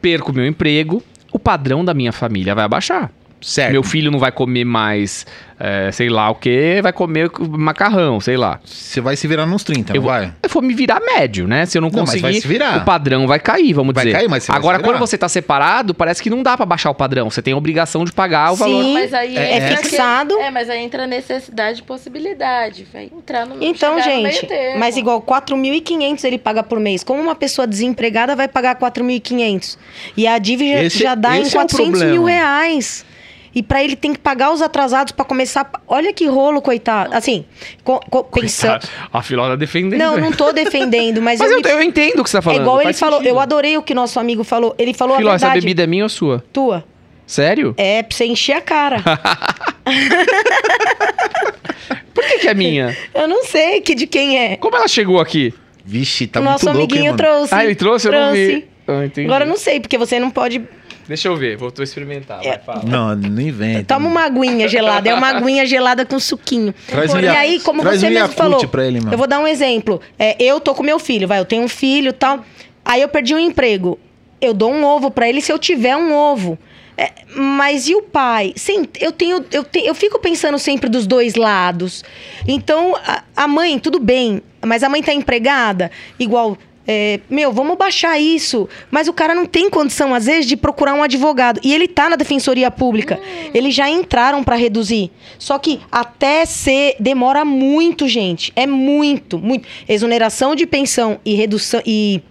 perco 0.01 0.31
meu 0.31 0.45
emprego, 0.45 1.01
o 1.31 1.39
padrão 1.39 1.83
da 1.83 1.93
minha 1.93 2.11
família 2.11 2.55
vai 2.55 2.65
abaixar. 2.65 3.11
Certo. 3.41 3.71
Meu 3.71 3.83
filho 3.83 4.11
não 4.11 4.19
vai 4.19 4.31
comer 4.33 4.65
mais, 4.65 5.25
é, 5.57 5.89
sei 5.93 6.09
lá 6.09 6.29
o 6.29 6.35
que, 6.35 6.81
vai 6.83 6.91
comer 6.91 7.31
macarrão, 7.51 8.19
sei 8.19 8.35
lá. 8.35 8.59
Você 8.65 8.99
vai 8.99 9.15
se 9.15 9.27
virar 9.27 9.45
nos 9.45 9.63
30, 9.63 9.93
Eu 9.93 9.95
não 9.95 10.01
vou- 10.01 10.11
vai? 10.11 10.33
Eu 10.43 10.49
vou 10.49 10.61
me 10.61 10.73
virar 10.73 10.99
médio, 10.99 11.47
né? 11.47 11.65
Se 11.65 11.77
eu 11.77 11.81
não 11.81 11.89
Não, 11.89 11.99
mas 11.99 12.09
conseguir, 12.09 12.21
vai 12.21 12.33
se 12.33 12.47
virar. 12.47 12.77
o 12.77 12.85
padrão 12.85 13.25
vai 13.27 13.39
cair, 13.39 13.71
vamos 13.73 13.93
Vai 13.93 14.03
dizer. 14.05 14.17
cair, 14.17 14.27
mas 14.29 14.43
você 14.43 14.51
vai 14.51 14.59
Agora, 14.59 14.77
se 14.77 14.81
virar. 14.83 14.93
quando 14.93 14.99
você 15.07 15.17
tá 15.17 15.29
separado, 15.29 15.93
parece 15.93 16.21
que 16.21 16.29
não 16.29 16.43
dá 16.43 16.57
pra 16.57 16.65
baixar 16.65 16.89
o 16.89 16.95
padrão. 16.95 17.29
Você 17.29 17.41
tem 17.41 17.53
a 17.53 17.57
obrigação 17.57 18.03
de 18.03 18.11
pagar 18.11 18.51
o 18.51 18.57
Sim. 18.57 18.63
valor. 18.63 18.83
Mas 18.93 19.13
aí 19.13 19.37
É- 19.37 19.55
entra 19.57 19.73
é 19.73 19.77
fixado. 19.77 20.33
aquele- 20.33 20.47
É, 20.47 20.51
mas 20.51 20.69
aí 20.69 20.83
entra 20.83 21.07
necessidade 21.07 21.79
e 21.79 21.83
possibilidade. 21.83 22.85
Vai 22.91 23.05
entrar 23.05 23.45
no 23.45 23.55
Então, 23.63 23.95
no 23.95 24.01
gente, 24.01 24.45
termo. 24.47 24.79
mas 24.79 24.97
igual 24.97 25.21
4.500 25.21 26.23
ele 26.25 26.37
paga 26.37 26.61
por 26.61 26.79
mês. 26.79 27.03
Como 27.05 27.21
uma 27.21 27.35
pessoa 27.35 27.65
desempregada 27.65 28.35
vai 28.35 28.47
pagar 28.49 28.75
4.500? 28.75 29.77
E 30.17 30.27
a 30.27 30.37
dívida 30.37 30.83
Esse- 30.83 30.99
já 31.03 31.15
dá 31.15 31.37
em 31.37 31.41
esse 31.43 31.55
é 31.55 31.59
o 31.59 31.61
400 31.63 32.03
mil 32.03 32.23
reais. 32.25 33.05
E 33.53 33.63
pra 33.63 33.83
ele 33.83 33.95
tem 33.95 34.13
que 34.13 34.19
pagar 34.19 34.51
os 34.51 34.61
atrasados 34.61 35.11
pra 35.11 35.25
começar. 35.25 35.69
Olha 35.87 36.13
que 36.13 36.27
rolo, 36.27 36.61
coitado. 36.61 37.13
Assim, 37.15 37.45
co- 37.83 37.99
co- 38.09 38.23
pensando. 38.25 38.87
A 39.11 39.21
filó 39.23 39.47
tá 39.47 39.55
defendendo. 39.55 39.99
Não, 39.99 40.15
né? 40.15 40.21
não 40.21 40.31
tô 40.31 40.51
defendendo, 40.51 41.21
mas, 41.21 41.39
Mas 41.39 41.51
eu, 41.51 41.57
eu, 41.57 41.63
me- 41.63 41.69
eu 41.71 41.81
entendo 41.81 42.19
o 42.19 42.23
que 42.23 42.29
você 42.29 42.37
tá 42.37 42.39
É 42.39 42.41
falando. 42.43 42.61
igual 42.61 42.77
ele 42.77 42.83
faz 42.85 42.99
falou. 42.99 43.17
sentido. 43.19 43.33
Eu 43.33 43.39
adorei 43.39 43.77
o 43.77 43.81
que 43.81 43.93
nosso 43.93 44.19
amigo 44.19 44.43
falou. 44.43 44.75
Ele 44.77 44.93
falou 44.93 45.17
Filó, 45.17 45.31
a 45.31 45.35
essa 45.35 45.47
verdade. 45.47 45.65
bebida 45.65 45.83
é 45.83 45.87
minha 45.87 46.03
ou 46.03 46.09
sua? 46.09 46.43
Tua. 46.53 46.83
Sério? 47.25 47.73
É 47.77 48.01
pra 48.03 48.15
você 48.15 48.25
encher 48.25 48.53
a 48.53 48.61
cara. 48.61 49.03
Por 52.13 52.23
que, 52.23 52.39
que 52.39 52.47
é 52.47 52.53
minha? 52.53 52.95
eu 53.13 53.27
não 53.27 53.43
sei 53.45 53.81
que 53.81 53.95
de 53.95 54.05
quem 54.07 54.37
é. 54.39 54.55
Como 54.57 54.75
ela 54.75 54.87
chegou 54.87 55.19
aqui? 55.19 55.53
Vixe, 55.85 56.27
tá 56.27 56.39
o 56.39 56.43
muito 56.43 56.51
nosso 56.53 56.65
louco, 56.65 56.79
hein, 56.79 56.85
amiguinho 57.07 57.17
trouxe. 57.17 57.53
Ah, 57.55 57.63
ele 57.65 57.75
trouxe? 57.75 58.07
Eu 58.07 58.11
não 58.11 58.31
vi. 58.33 58.47
Trouxe. 58.47 58.67
Ah, 58.87 59.05
entendi. 59.05 59.27
Agora 59.27 59.45
eu 59.45 59.49
não 59.49 59.57
sei, 59.57 59.79
porque 59.79 59.97
você 59.97 60.19
não 60.19 60.29
pode. 60.29 60.61
Deixa 61.09 61.27
eu 61.27 61.35
ver, 61.35 61.57
vou 61.57 61.73
experimentar. 61.79 62.45
É. 62.45 62.49
Vai, 62.49 62.59
fala. 62.59 62.83
Não, 62.85 63.15
não 63.15 63.41
inventa. 63.41 63.95
Toma 63.95 64.07
uma 64.07 64.25
aguinha 64.25 64.67
gelada. 64.67 65.09
É 65.09 65.13
uma 65.15 65.25
aguinha 65.35 65.65
gelada 65.65 66.05
com 66.05 66.19
suquinho. 66.19 66.71
Traz 66.87 67.11
um 67.11 67.19
e 67.19 67.27
aí, 67.27 67.59
como 67.61 67.81
traz 67.81 67.99
você 67.99 68.07
um 68.07 68.11
mesmo 68.11 68.29
falou, 68.29 68.67
pra 68.67 68.85
ele, 68.85 68.99
mano. 68.99 69.11
eu 69.11 69.17
vou 69.17 69.25
dar 69.25 69.39
um 69.39 69.47
exemplo. 69.47 69.99
É, 70.19 70.35
eu 70.39 70.59
tô 70.59 70.75
com 70.75 70.83
meu 70.83 70.99
filho, 70.99 71.27
vai, 71.27 71.39
eu 71.39 71.45
tenho 71.45 71.63
um 71.63 71.67
filho 71.67 72.09
e 72.09 72.13
tal. 72.13 72.45
Aí 72.85 73.01
eu 73.01 73.09
perdi 73.09 73.33
um 73.33 73.39
emprego. 73.39 73.97
Eu 74.39 74.53
dou 74.53 74.71
um 74.71 74.85
ovo 74.85 75.09
pra 75.09 75.27
ele 75.27 75.41
se 75.41 75.51
eu 75.51 75.57
tiver 75.57 75.97
um 75.97 76.13
ovo. 76.13 76.59
É, 76.95 77.11
mas 77.35 77.87
e 77.87 77.95
o 77.95 78.03
pai? 78.03 78.53
Sim, 78.55 78.85
eu 78.99 79.11
tenho, 79.11 79.43
eu 79.51 79.63
tenho, 79.63 79.87
eu 79.87 79.95
fico 79.95 80.19
pensando 80.19 80.59
sempre 80.59 80.87
dos 80.87 81.07
dois 81.07 81.33
lados. 81.33 82.03
Então, 82.47 82.95
a, 82.95 83.23
a 83.35 83.47
mãe, 83.47 83.79
tudo 83.79 83.99
bem, 83.99 84.43
mas 84.63 84.83
a 84.83 84.89
mãe 84.89 85.01
tá 85.01 85.11
empregada, 85.11 85.89
igual. 86.19 86.55
É, 86.91 87.19
meu, 87.29 87.53
vamos 87.53 87.77
baixar 87.77 88.19
isso. 88.19 88.67
Mas 88.89 89.07
o 89.07 89.13
cara 89.13 89.35
não 89.35 89.45
tem 89.45 89.69
condição, 89.69 90.11
às 90.11 90.25
vezes, 90.25 90.47
de 90.47 90.57
procurar 90.57 90.95
um 90.95 91.03
advogado. 91.03 91.59
E 91.63 91.71
ele 91.71 91.87
tá 91.87 92.09
na 92.09 92.15
defensoria 92.15 92.71
pública. 92.71 93.19
Eles 93.53 93.75
já 93.75 93.87
entraram 93.87 94.43
pra 94.43 94.55
reduzir. 94.55 95.11
Só 95.37 95.59
que 95.59 95.79
até 95.91 96.47
ser. 96.47 96.95
Demora 96.99 97.45
muito, 97.45 98.07
gente. 98.07 98.51
É 98.55 98.65
muito, 98.65 99.37
muito. 99.37 99.67
Exoneração 99.87 100.55
de 100.55 100.65
pensão 100.65 101.19
e 101.23 101.35
redução. 101.35 101.79
E 101.85 102.23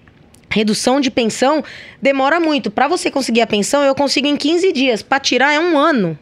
redução 0.51 1.01
de 1.01 1.09
pensão 1.09 1.63
demora 2.03 2.41
muito. 2.41 2.69
Pra 2.69 2.89
você 2.89 3.13
conseguir 3.13 3.43
a 3.43 3.47
pensão, 3.47 3.85
eu 3.85 3.95
consigo 3.95 4.27
em 4.27 4.37
15 4.37 4.73
dias. 4.73 5.03
Pra 5.03 5.21
tirar 5.21 5.53
é 5.53 5.61
um 5.61 5.79
ano. 5.79 6.19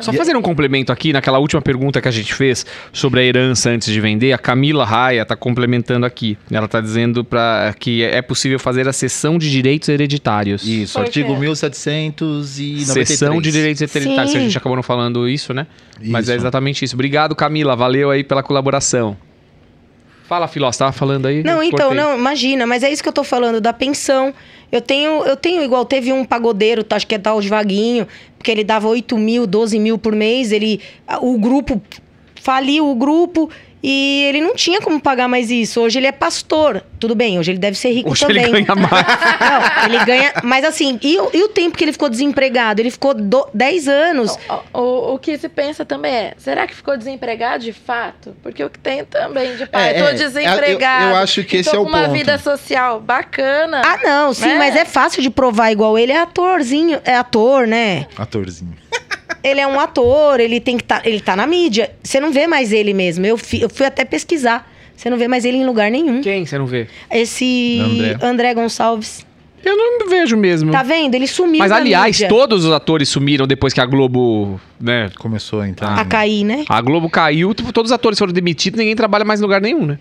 Só 0.00 0.12
fazendo 0.12 0.38
um 0.38 0.42
complemento 0.42 0.92
aqui 0.92 1.12
naquela 1.12 1.38
última 1.38 1.62
pergunta 1.62 2.00
que 2.00 2.08
a 2.08 2.10
gente 2.10 2.34
fez 2.34 2.64
sobre 2.92 3.20
a 3.20 3.22
herança 3.24 3.70
antes 3.70 3.92
de 3.92 4.00
vender, 4.00 4.32
a 4.32 4.38
Camila 4.38 4.84
Raia 4.84 5.24
tá 5.24 5.36
complementando 5.36 6.06
aqui. 6.06 6.36
Ela 6.50 6.68
tá 6.68 6.80
dizendo 6.80 7.24
para 7.24 7.74
que 7.78 8.02
é 8.02 8.22
possível 8.22 8.58
fazer 8.58 8.88
a 8.88 8.92
cessão 8.92 9.38
de 9.38 9.50
direitos 9.50 9.88
hereditários. 9.88 10.66
Isso, 10.66 10.94
Por 10.94 11.02
artigo 11.02 11.34
quê? 11.34 11.40
1793. 11.40 13.06
Sessão 13.08 13.40
de 13.40 13.50
direitos 13.50 13.82
hereditários. 13.82 14.32
Sim. 14.32 14.38
A 14.38 14.40
gente 14.40 14.58
acabou 14.58 14.76
não 14.76 14.82
falando 14.82 15.28
isso, 15.28 15.52
né? 15.54 15.66
Mas 16.02 16.24
Isso. 16.24 16.32
é 16.32 16.34
exatamente 16.36 16.84
isso. 16.84 16.94
Obrigado, 16.94 17.34
Camila. 17.34 17.76
Valeu 17.76 18.10
aí 18.10 18.24
pela 18.24 18.42
colaboração. 18.42 19.16
Fala, 20.26 20.48
Filó, 20.48 20.72
você 20.72 20.78
tava 20.78 20.92
falando 20.92 21.26
aí? 21.26 21.42
Não, 21.42 21.62
então, 21.62 21.88
cortei. 21.88 22.02
não, 22.02 22.18
imagina, 22.18 22.66
mas 22.66 22.82
é 22.82 22.90
isso 22.90 23.02
que 23.02 23.08
eu 23.08 23.12
tô 23.12 23.22
falando, 23.22 23.60
da 23.60 23.74
pensão. 23.74 24.32
Eu 24.74 24.80
tenho, 24.80 25.24
eu 25.24 25.36
tenho 25.36 25.62
igual, 25.62 25.84
teve 25.84 26.12
um 26.12 26.24
pagodeiro, 26.24 26.82
tá, 26.82 26.96
acho 26.96 27.06
que 27.06 27.14
é 27.14 27.18
tal 27.18 27.40
Vaguinho, 27.40 28.08
porque 28.36 28.50
ele 28.50 28.64
dava 28.64 28.88
8 28.88 29.16
mil, 29.16 29.46
12 29.46 29.78
mil 29.78 29.96
por 29.96 30.12
mês, 30.16 30.50
ele, 30.50 30.80
o 31.20 31.38
grupo, 31.38 31.80
faliu 32.34 32.90
o 32.90 32.94
grupo 32.96 33.48
e 33.86 34.24
ele 34.30 34.40
não 34.40 34.54
tinha 34.54 34.80
como 34.80 34.98
pagar 34.98 35.28
mais 35.28 35.50
isso. 35.50 35.78
Hoje 35.82 35.98
ele 35.98 36.06
é 36.06 36.12
pastor, 36.12 36.82
tudo 36.98 37.14
bem, 37.14 37.38
hoje 37.38 37.50
ele 37.52 37.58
deve 37.58 37.76
ser 37.76 37.90
rico 37.90 38.10
Hoje 38.10 38.26
também. 38.26 38.42
ele 38.44 38.62
ganha 38.62 38.74
mais. 38.74 39.04
Não, 39.44 39.84
ele 39.94 40.04
ganha, 40.06 40.32
mas 40.42 40.64
assim, 40.64 40.98
e, 41.02 41.18
o- 41.20 41.28
e 41.34 41.42
o 41.42 41.48
tempo 41.48 41.76
que 41.76 41.84
ele 41.84 41.92
ficou 41.92 42.08
desempregado? 42.08 42.80
Ele 42.80 42.90
ficou 42.90 43.12
do, 43.12 43.46
10 43.52 43.86
anos. 43.88 44.38
O, 44.72 44.78
o- 44.80 45.14
o 45.14 45.18
que 45.18 45.36
se 45.36 45.48
pensa 45.50 45.84
também 45.84 46.12
é, 46.14 46.34
será 46.38 46.66
que 46.66 46.74
ficou 46.74 46.96
desempregado 46.96 47.62
de 47.62 47.74
fato? 47.74 48.34
Porque 48.42 48.64
o 48.64 48.70
que 48.70 48.78
tem 48.78 49.04
também 49.04 49.54
de 49.56 49.66
pai, 49.66 49.90
É, 49.90 50.02
tô 50.02 50.08
é, 50.08 50.14
desempregado. 50.14 51.04
eu- 51.04 51.10
eu 51.10 51.16
acho 51.16 51.44
que 51.44 51.58
e 51.58 51.60
esse 51.60 51.68
é 51.74 51.78
o 51.78 51.82
com 51.82 51.90
uma 51.90 52.04
ponto. 52.04 52.12
vida 52.12 52.38
social 52.38 53.00
bacana. 53.00 53.82
Ah, 53.84 53.98
não, 54.02 54.32
sim, 54.32 54.46
Né? 54.46 54.54
mas 54.56 54.74
é 54.76 54.86
fácil 54.86 55.20
de 55.22 55.28
provar 55.28 55.70
igual 55.70 55.98
ele 55.98 56.12
é 56.12 56.20
atorzinho, 56.22 57.00
é 57.04 57.14
ator, 57.14 57.66
né? 57.66 58.06
Atorzinho. 58.16 58.72
Ele 59.44 59.60
é 59.60 59.66
um 59.66 59.78
ator, 59.78 60.40
ele 60.40 60.58
tem 60.58 60.78
que 60.78 60.84
tá, 60.84 61.02
ele 61.04 61.20
tá 61.20 61.36
na 61.36 61.46
mídia. 61.46 61.90
Você 62.02 62.18
não 62.18 62.32
vê 62.32 62.46
mais 62.46 62.72
ele 62.72 62.94
mesmo. 62.94 63.26
Eu, 63.26 63.36
fi- 63.36 63.60
eu 63.60 63.68
fui 63.68 63.84
até 63.84 64.02
pesquisar. 64.04 64.68
Você 64.96 65.10
não 65.10 65.18
vê 65.18 65.28
mais 65.28 65.44
ele 65.44 65.58
em 65.58 65.66
lugar 65.66 65.90
nenhum. 65.90 66.22
Quem 66.22 66.46
você 66.46 66.56
não 66.56 66.64
vê? 66.66 66.86
Esse 67.10 67.78
André. 67.84 68.16
André, 68.26 68.54
Gonçalves. 68.54 69.26
Eu 69.62 69.76
não 69.76 70.08
vejo 70.08 70.36
mesmo. 70.36 70.70
Tá 70.72 70.82
vendo? 70.82 71.14
Ele 71.14 71.26
sumiu 71.26 71.58
Mas, 71.58 71.72
aliás, 71.72 72.16
mídia. 72.16 72.28
todos 72.28 72.64
os 72.64 72.70
atores 72.72 73.08
sumiram 73.08 73.46
depois 73.46 73.72
que 73.72 73.80
a 73.80 73.86
Globo, 73.86 74.60
né? 74.80 75.10
Começou 75.18 75.60
a 75.60 75.68
entrar. 75.68 75.98
A 75.98 76.04
cair, 76.04 76.44
né? 76.44 76.64
A 76.68 76.80
Globo 76.80 77.08
caiu, 77.10 77.52
tipo, 77.54 77.72
todos 77.72 77.90
os 77.90 77.94
atores 77.94 78.18
foram 78.18 78.32
demitidos, 78.32 78.78
ninguém 78.78 78.94
trabalha 78.94 79.24
mais 79.24 79.40
em 79.40 79.42
lugar 79.42 79.60
nenhum, 79.60 79.84
né? 79.86 79.98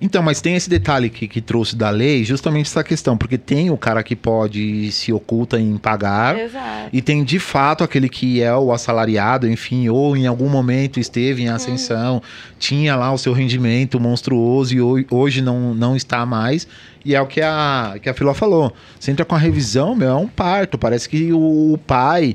Então, 0.00 0.22
mas 0.22 0.40
tem 0.40 0.54
esse 0.54 0.68
detalhe 0.68 1.08
que, 1.08 1.26
que 1.26 1.40
trouxe 1.40 1.74
da 1.74 1.88
lei, 1.88 2.24
justamente 2.24 2.66
essa 2.66 2.84
questão, 2.84 3.16
porque 3.16 3.38
tem 3.38 3.70
o 3.70 3.76
cara 3.76 4.02
que 4.02 4.14
pode 4.14 4.92
se 4.92 5.12
oculta 5.12 5.58
em 5.58 5.78
pagar. 5.78 6.38
Exato. 6.38 6.90
E 6.92 7.00
tem 7.00 7.24
de 7.24 7.38
fato 7.38 7.82
aquele 7.82 8.08
que 8.08 8.42
é 8.42 8.54
o 8.54 8.70
assalariado, 8.72 9.48
enfim, 9.48 9.88
ou 9.88 10.14
em 10.16 10.26
algum 10.26 10.48
momento 10.48 11.00
esteve 11.00 11.42
em 11.44 11.48
ascensão, 11.48 12.20
tinha 12.58 12.94
lá 12.96 13.12
o 13.12 13.16
seu 13.18 13.32
rendimento 13.32 13.98
monstruoso 13.98 14.74
e 14.74 14.80
ho- 14.82 15.04
hoje 15.10 15.40
não, 15.40 15.74
não 15.74 15.96
está 15.96 16.26
mais. 16.26 16.66
E 17.02 17.14
é 17.14 17.20
o 17.20 17.26
que 17.26 17.40
a, 17.40 17.94
que 18.02 18.08
a 18.08 18.14
Filó 18.14 18.34
falou. 18.34 18.74
Você 18.98 19.10
entra 19.10 19.24
com 19.24 19.34
a 19.34 19.38
revisão, 19.38 19.94
meu, 19.94 20.08
é 20.10 20.14
um 20.14 20.26
parto. 20.26 20.76
Parece 20.76 21.08
que 21.08 21.32
o, 21.32 21.78
pai. 21.86 22.34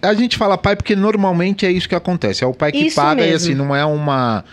A 0.00 0.14
gente 0.14 0.36
fala 0.36 0.56
pai 0.56 0.76
porque 0.76 0.94
normalmente 0.94 1.64
é 1.66 1.70
isso 1.72 1.88
que 1.88 1.94
acontece. 1.94 2.44
É 2.44 2.46
o 2.46 2.52
pai 2.54 2.72
que 2.72 2.78
Isso 2.86 2.96
paga 2.96 3.22
e 3.22 3.30
mesmo. 3.30 3.36
assim, 3.36 3.54
não 3.54 3.74
é 3.74 3.84
uma. 3.84 4.44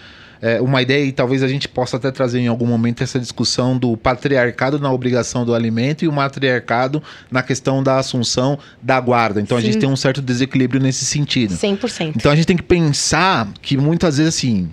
É, 0.42 0.62
uma 0.62 0.82
ideia, 0.82 1.04
e 1.04 1.12
talvez 1.12 1.44
a 1.44 1.48
gente 1.48 1.68
possa 1.68 1.98
até 1.98 2.12
trazer 2.12 2.40
em 2.40 2.48
algum 2.48 2.66
momento 2.66 3.04
essa 3.04 3.20
discussão 3.20 3.78
do 3.78 3.98
patriarcado 3.98 4.80
na 4.80 4.92
obrigação 4.92 5.46
do 5.46 5.54
alimento 5.54 6.06
e 6.06 6.08
o 6.08 6.12
matriarcado 6.14 7.04
na 7.30 7.44
questão 7.44 7.84
da 7.84 7.98
assunção 7.98 8.58
da 8.82 9.00
guarda. 9.00 9.42
Então 9.42 9.58
a 9.58 9.62
Sim. 9.62 9.68
gente 9.68 9.80
tem 9.80 9.90
um 9.90 9.98
certo 9.98 10.22
desequilíbrio 10.22 10.82
nesse 10.82 11.04
sentido. 11.04 11.54
100%. 11.54 12.14
Então 12.16 12.32
a 12.32 12.36
gente 12.36 12.46
tem 12.46 12.58
que 12.58 12.64
pensar 12.64 13.50
que 13.62 13.78
muitas 13.78 14.18
vezes 14.18 14.36
assim, 14.36 14.70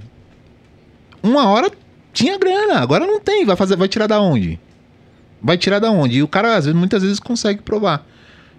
uma 1.23 1.49
hora 1.49 1.71
tinha 2.13 2.39
grana, 2.39 2.79
agora 2.79 3.05
não 3.05 3.21
tem, 3.21 3.45
vai 3.45 3.57
fazer, 3.57 3.77
vai 3.77 3.89
tirar 3.89 4.07
da 4.07 4.21
onde? 4.21 4.61
Vai 5.43 5.59
tirar 5.59 5.81
da 5.81 5.91
onde? 5.91 6.19
E 6.19 6.23
o 6.23 6.29
cara 6.29 6.57
às 6.57 6.65
vezes, 6.65 6.79
muitas 6.79 7.03
vezes 7.03 7.21
consegue 7.21 7.61
provar. 7.63 8.07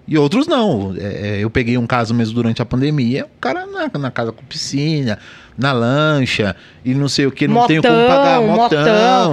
E 0.08 0.18
outros 0.18 0.48
não. 0.48 0.96
É, 0.98 1.38
é, 1.38 1.44
eu 1.44 1.50
peguei 1.50 1.78
um 1.78 1.86
caso 1.86 2.14
mesmo 2.14 2.34
durante 2.34 2.62
a 2.62 2.66
pandemia, 2.66 3.26
o 3.26 3.40
cara 3.40 3.66
na, 3.66 4.00
na 4.00 4.12
casa 4.12 4.32
com 4.32 4.44
piscina, 4.46 5.20
na 5.58 5.72
lancha, 5.72 6.56
e 6.86 6.94
não 6.94 7.10
sei 7.10 7.26
o 7.26 7.32
que, 7.32 7.48
não 7.48 7.66
tem 7.66 7.82
como 7.82 7.94
Motão, 7.94 8.08
pagar, 8.08 8.42
motão, 8.42 8.80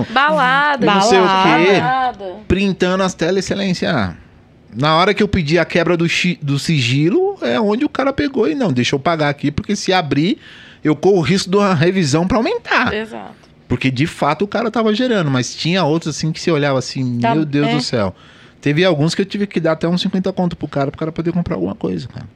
motão. 0.02 0.06
Balada. 0.10 0.86
Não 0.86 1.00
sei 1.02 1.18
o 1.18 1.22
quê. 1.22 1.80
Balada. 1.80 2.24
printando 2.48 3.02
as 3.02 3.12
telas, 3.14 3.44
excelência. 3.44 3.90
Ah, 3.92 4.14
Na 4.74 4.96
hora 4.96 5.12
que 5.12 5.22
eu 5.22 5.28
pedi 5.28 5.58
a 5.58 5.64
quebra 5.64 5.96
do, 5.96 6.06
do 6.40 6.58
sigilo, 6.58 7.36
é 7.42 7.60
onde 7.60 7.84
o 7.84 7.88
cara 7.88 8.12
pegou 8.12 8.48
e 8.48 8.54
não, 8.54 8.72
deixa 8.72 8.94
eu 8.96 8.98
pagar 9.00 9.28
aqui, 9.28 9.50
porque 9.50 9.76
se 9.76 9.92
abrir, 9.92 10.38
eu 10.82 10.96
corro 10.96 11.18
o 11.18 11.20
risco 11.20 11.50
de 11.50 11.56
uma 11.56 11.74
revisão 11.74 12.26
pra 12.26 12.38
aumentar. 12.38 12.92
Exato. 12.94 13.34
Porque 13.68 13.90
de 13.90 14.06
fato 14.06 14.44
o 14.44 14.48
cara 14.48 14.70
tava 14.70 14.94
gerando, 14.94 15.30
mas 15.30 15.54
tinha 15.54 15.84
outros 15.84 16.16
assim 16.16 16.32
que 16.32 16.40
se 16.40 16.50
olhava 16.50 16.78
assim, 16.78 17.18
Tá, 17.18 17.34
meu 17.34 17.44
Deus 17.44 17.68
é. 17.68 17.74
do 17.76 17.80
céu. 17.82 18.14
Teve 18.60 18.82
alguns 18.84 19.14
que 19.14 19.20
eu 19.20 19.26
tive 19.26 19.46
que 19.46 19.60
dar 19.60 19.72
até 19.72 19.86
uns 19.86 20.00
50 20.00 20.32
conto 20.32 20.56
pro 20.56 20.66
cara, 20.66 20.90
pro 20.90 20.98
cara 20.98 21.12
poder 21.12 21.32
comprar 21.32 21.54
alguma 21.56 21.74
coisa, 21.74 22.08
cara. 22.08 22.26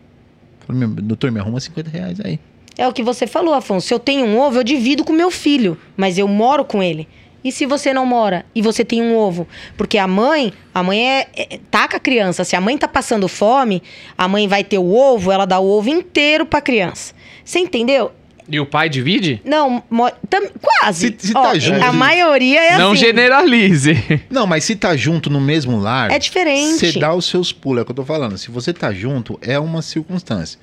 Falei, 0.66 0.80
meu, 0.86 0.88
doutor, 1.02 1.30
me 1.30 1.40
arruma 1.40 1.58
50 1.58 1.88
reais 1.88 2.20
aí. 2.22 2.38
É 2.78 2.86
o 2.88 2.92
que 2.92 3.02
você 3.02 3.26
falou, 3.26 3.52
Afonso. 3.54 3.88
Se 3.88 3.92
eu 3.92 3.98
tenho 3.98 4.24
um 4.24 4.38
ovo, 4.38 4.58
eu 4.60 4.64
divido 4.64 5.04
com 5.04 5.12
meu 5.12 5.30
filho, 5.32 5.76
mas 5.96 6.16
eu 6.16 6.28
moro 6.28 6.64
com 6.64 6.80
ele. 6.82 7.08
E 7.42 7.50
se 7.52 7.66
você 7.66 7.92
não 7.92 8.06
mora 8.06 8.44
e 8.54 8.62
você 8.62 8.84
tem 8.84 9.02
um 9.02 9.16
ovo? 9.16 9.46
Porque 9.76 9.98
a 9.98 10.06
mãe, 10.06 10.52
a 10.74 10.82
mãe 10.82 11.00
é, 11.20 11.26
é 11.36 11.60
taca 11.70 11.96
a 11.96 12.00
criança. 12.00 12.44
Se 12.44 12.54
a 12.56 12.60
mãe 12.60 12.76
tá 12.78 12.86
passando 12.88 13.26
fome, 13.28 13.82
a 14.16 14.26
mãe 14.28 14.46
vai 14.48 14.62
ter 14.64 14.78
o 14.78 14.92
ovo, 14.94 15.30
ela 15.32 15.44
dá 15.44 15.58
o 15.58 15.66
ovo 15.68 15.88
inteiro 15.88 16.46
pra 16.46 16.60
criança. 16.60 17.14
Você 17.44 17.58
entendeu? 17.58 18.12
E 18.50 18.58
o 18.58 18.64
pai 18.64 18.88
divide? 18.88 19.42
Não, 19.44 19.82
tam- 20.28 20.48
quase. 20.60 21.08
Se- 21.18 21.28
se 21.28 21.32
tá 21.34 21.58
junto, 21.58 21.84
A 21.84 21.92
maioria 21.92 22.60
é 22.72 22.78
não 22.78 22.92
assim. 22.92 23.00
generalize. 23.04 24.22
Não, 24.30 24.46
mas 24.46 24.64
se 24.64 24.74
tá 24.74 24.96
junto 24.96 25.28
no 25.28 25.40
mesmo 25.40 25.78
lar. 25.78 26.10
É 26.10 26.18
diferente. 26.18 26.78
Você 26.78 26.98
dá 26.98 27.14
os 27.14 27.26
seus 27.26 27.52
pulos, 27.52 27.80
é 27.80 27.82
o 27.82 27.84
que 27.84 27.90
eu 27.92 27.96
tô 27.96 28.04
falando. 28.04 28.38
Se 28.38 28.50
você 28.50 28.72
tá 28.72 28.90
junto, 28.92 29.38
é 29.42 29.58
uma 29.58 29.82
circunstância. 29.82 30.58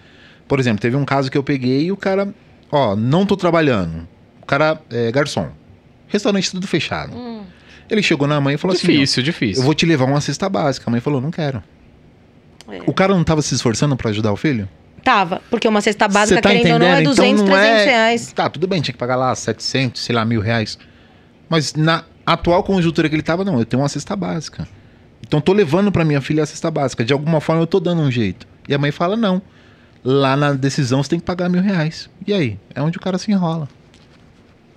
Por 0.48 0.60
exemplo, 0.60 0.82
teve 0.82 0.96
um 0.96 1.06
caso 1.06 1.30
que 1.32 1.38
eu 1.38 1.44
peguei 1.44 1.86
e 1.86 1.92
o 1.92 1.98
cara, 1.98 2.34
ó, 2.72 2.96
não 2.96 3.26
tô 3.26 3.36
trabalhando. 3.36 4.08
O 4.42 4.46
cara 4.46 4.80
é 4.92 5.12
garçom. 5.12 5.50
Restaurante 6.08 6.52
tudo 6.52 6.68
fechado. 6.68 7.16
Hum. 7.16 7.44
Ele 7.90 8.02
chegou 8.02 8.28
na 8.28 8.40
mãe 8.40 8.56
e 8.56 8.58
falou 8.58 8.76
assim: 8.76 8.88
difícil, 8.88 9.24
difícil. 9.24 9.62
Eu 9.62 9.66
vou 9.66 9.74
te 9.74 9.86
levar 9.86 10.06
uma 10.06 10.22
cesta 10.22 10.48
básica. 10.50 10.90
A 10.90 10.92
mãe 10.92 11.00
falou: 11.00 11.20
Não 11.20 11.32
quero. 11.32 11.64
É. 12.70 12.82
O 12.86 12.94
cara 12.94 13.14
não 13.14 13.24
tava 13.24 13.42
se 13.42 13.54
esforçando 13.54 13.96
pra 13.96 14.10
ajudar 14.10 14.32
o 14.32 14.36
filho? 14.36 14.68
Tava, 15.04 15.40
porque 15.52 15.68
uma 15.68 15.82
cesta 15.82 16.08
básica, 16.08 16.42
tá 16.42 16.50
querendo 16.50 16.74
ou 16.74 16.80
não, 16.80 16.88
é 16.88 17.02
entendendo? 17.02 17.16
200, 17.16 17.42
Então 17.42 17.46
não 17.46 17.54
300 17.62 17.82
é- 17.82 17.86
reais. 17.86 18.32
Tá, 18.34 18.50
tudo 18.50 18.68
bem, 18.68 18.82
tinha 18.82 18.92
que 18.94 18.98
pagar 18.98 19.16
lá 19.16 19.36
700, 19.36 20.02
sei 20.02 20.16
lá, 20.16 20.26
mil 20.26 20.42
reais. 20.42 20.80
Mas 21.48 21.76
na 21.76 22.04
atual 22.26 22.64
conjuntura 22.64 23.08
que 23.08 23.14
ele 23.14 23.22
tava, 23.22 23.46
não, 23.46 23.60
eu 23.60 23.66
tenho 23.66 23.84
uma 23.84 23.90
cesta 23.90 24.16
básica. 24.16 24.68
Então 25.22 25.40
tô 25.40 25.54
levando 25.54 25.92
pra 25.92 26.04
minha 26.04 26.22
filha 26.22 26.42
a 26.42 26.46
cesta 26.46 26.72
básica. 26.72 27.06
De 27.06 27.14
alguma 27.14 27.40
forma 27.40 27.62
eu 27.62 27.68
tô 27.68 27.80
dando 27.80 28.02
um 28.02 28.10
jeito. 28.10 28.48
E 28.68 28.74
a 28.74 28.80
mãe 28.80 28.92
fala, 28.92 29.16
não. 29.16 29.44
Lá 30.08 30.38
na 30.38 30.54
decisão 30.54 31.02
você 31.02 31.10
tem 31.10 31.20
que 31.20 31.26
pagar 31.26 31.50
mil 31.50 31.64
reais. 31.64 32.08
E 32.28 32.32
aí? 32.32 32.60
É 32.76 32.82
onde 32.82 32.98
o 32.98 33.02
cara 33.02 33.18
se 33.18 33.32
enrola. 33.32 33.68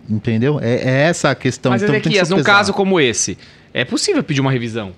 Entendeu? 0.09 0.59
É, 0.59 0.77
é 0.77 1.03
essa 1.03 1.31
a 1.31 1.35
questão. 1.35 1.71
Mas, 1.71 1.83
então, 1.83 1.93
tem 1.93 2.01
que 2.01 2.09
Ezequias, 2.09 2.31
num 2.31 2.43
caso 2.43 2.73
como 2.73 2.99
esse, 2.99 3.37
é 3.75 3.85
possível 3.85 4.23
pedir 4.23 4.41
uma 4.41 4.51
revisão. 4.51 4.93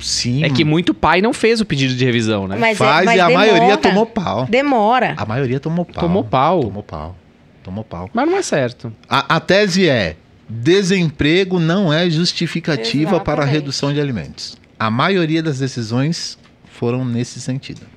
Sim. 0.00 0.42
É 0.42 0.50
que 0.50 0.64
muito 0.64 0.92
pai 0.92 1.22
não 1.22 1.32
fez 1.32 1.60
o 1.60 1.64
pedido 1.64 1.94
de 1.94 2.04
revisão, 2.04 2.48
né? 2.48 2.56
Mas, 2.58 2.72
é- 2.72 2.84
faz 2.84 3.04
mas 3.04 3.16
e 3.16 3.20
a 3.20 3.28
demora. 3.28 3.52
maioria 3.52 3.76
tomou 3.76 4.04
pau. 4.04 4.46
Demora. 4.46 5.14
A 5.16 5.24
maioria 5.24 5.60
tomou 5.60 5.84
pau. 5.84 6.02
Tomou 6.02 6.24
pau. 6.24 6.60
Tomou 6.60 6.82
pau. 6.82 7.16
Tomou 7.62 7.84
pau. 7.84 8.10
Mas 8.12 8.28
não 8.28 8.36
é 8.36 8.42
certo. 8.42 8.92
A, 9.08 9.36
a 9.36 9.38
tese 9.40 9.88
é: 9.88 10.16
desemprego 10.48 11.60
não 11.60 11.92
é 11.92 12.10
justificativa 12.10 13.20
para 13.20 13.42
a 13.42 13.44
Exatamente. 13.44 13.52
redução 13.52 13.92
de 13.92 14.00
alimentos. 14.00 14.56
A 14.76 14.90
maioria 14.90 15.40
das 15.40 15.60
decisões 15.60 16.36
foram 16.64 17.04
nesse 17.04 17.40
sentido. 17.40 17.91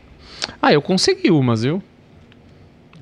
Ah, 0.62 0.72
eu 0.74 0.82
consegui 0.82 1.32
umas, 1.32 1.64
viu? 1.64 1.82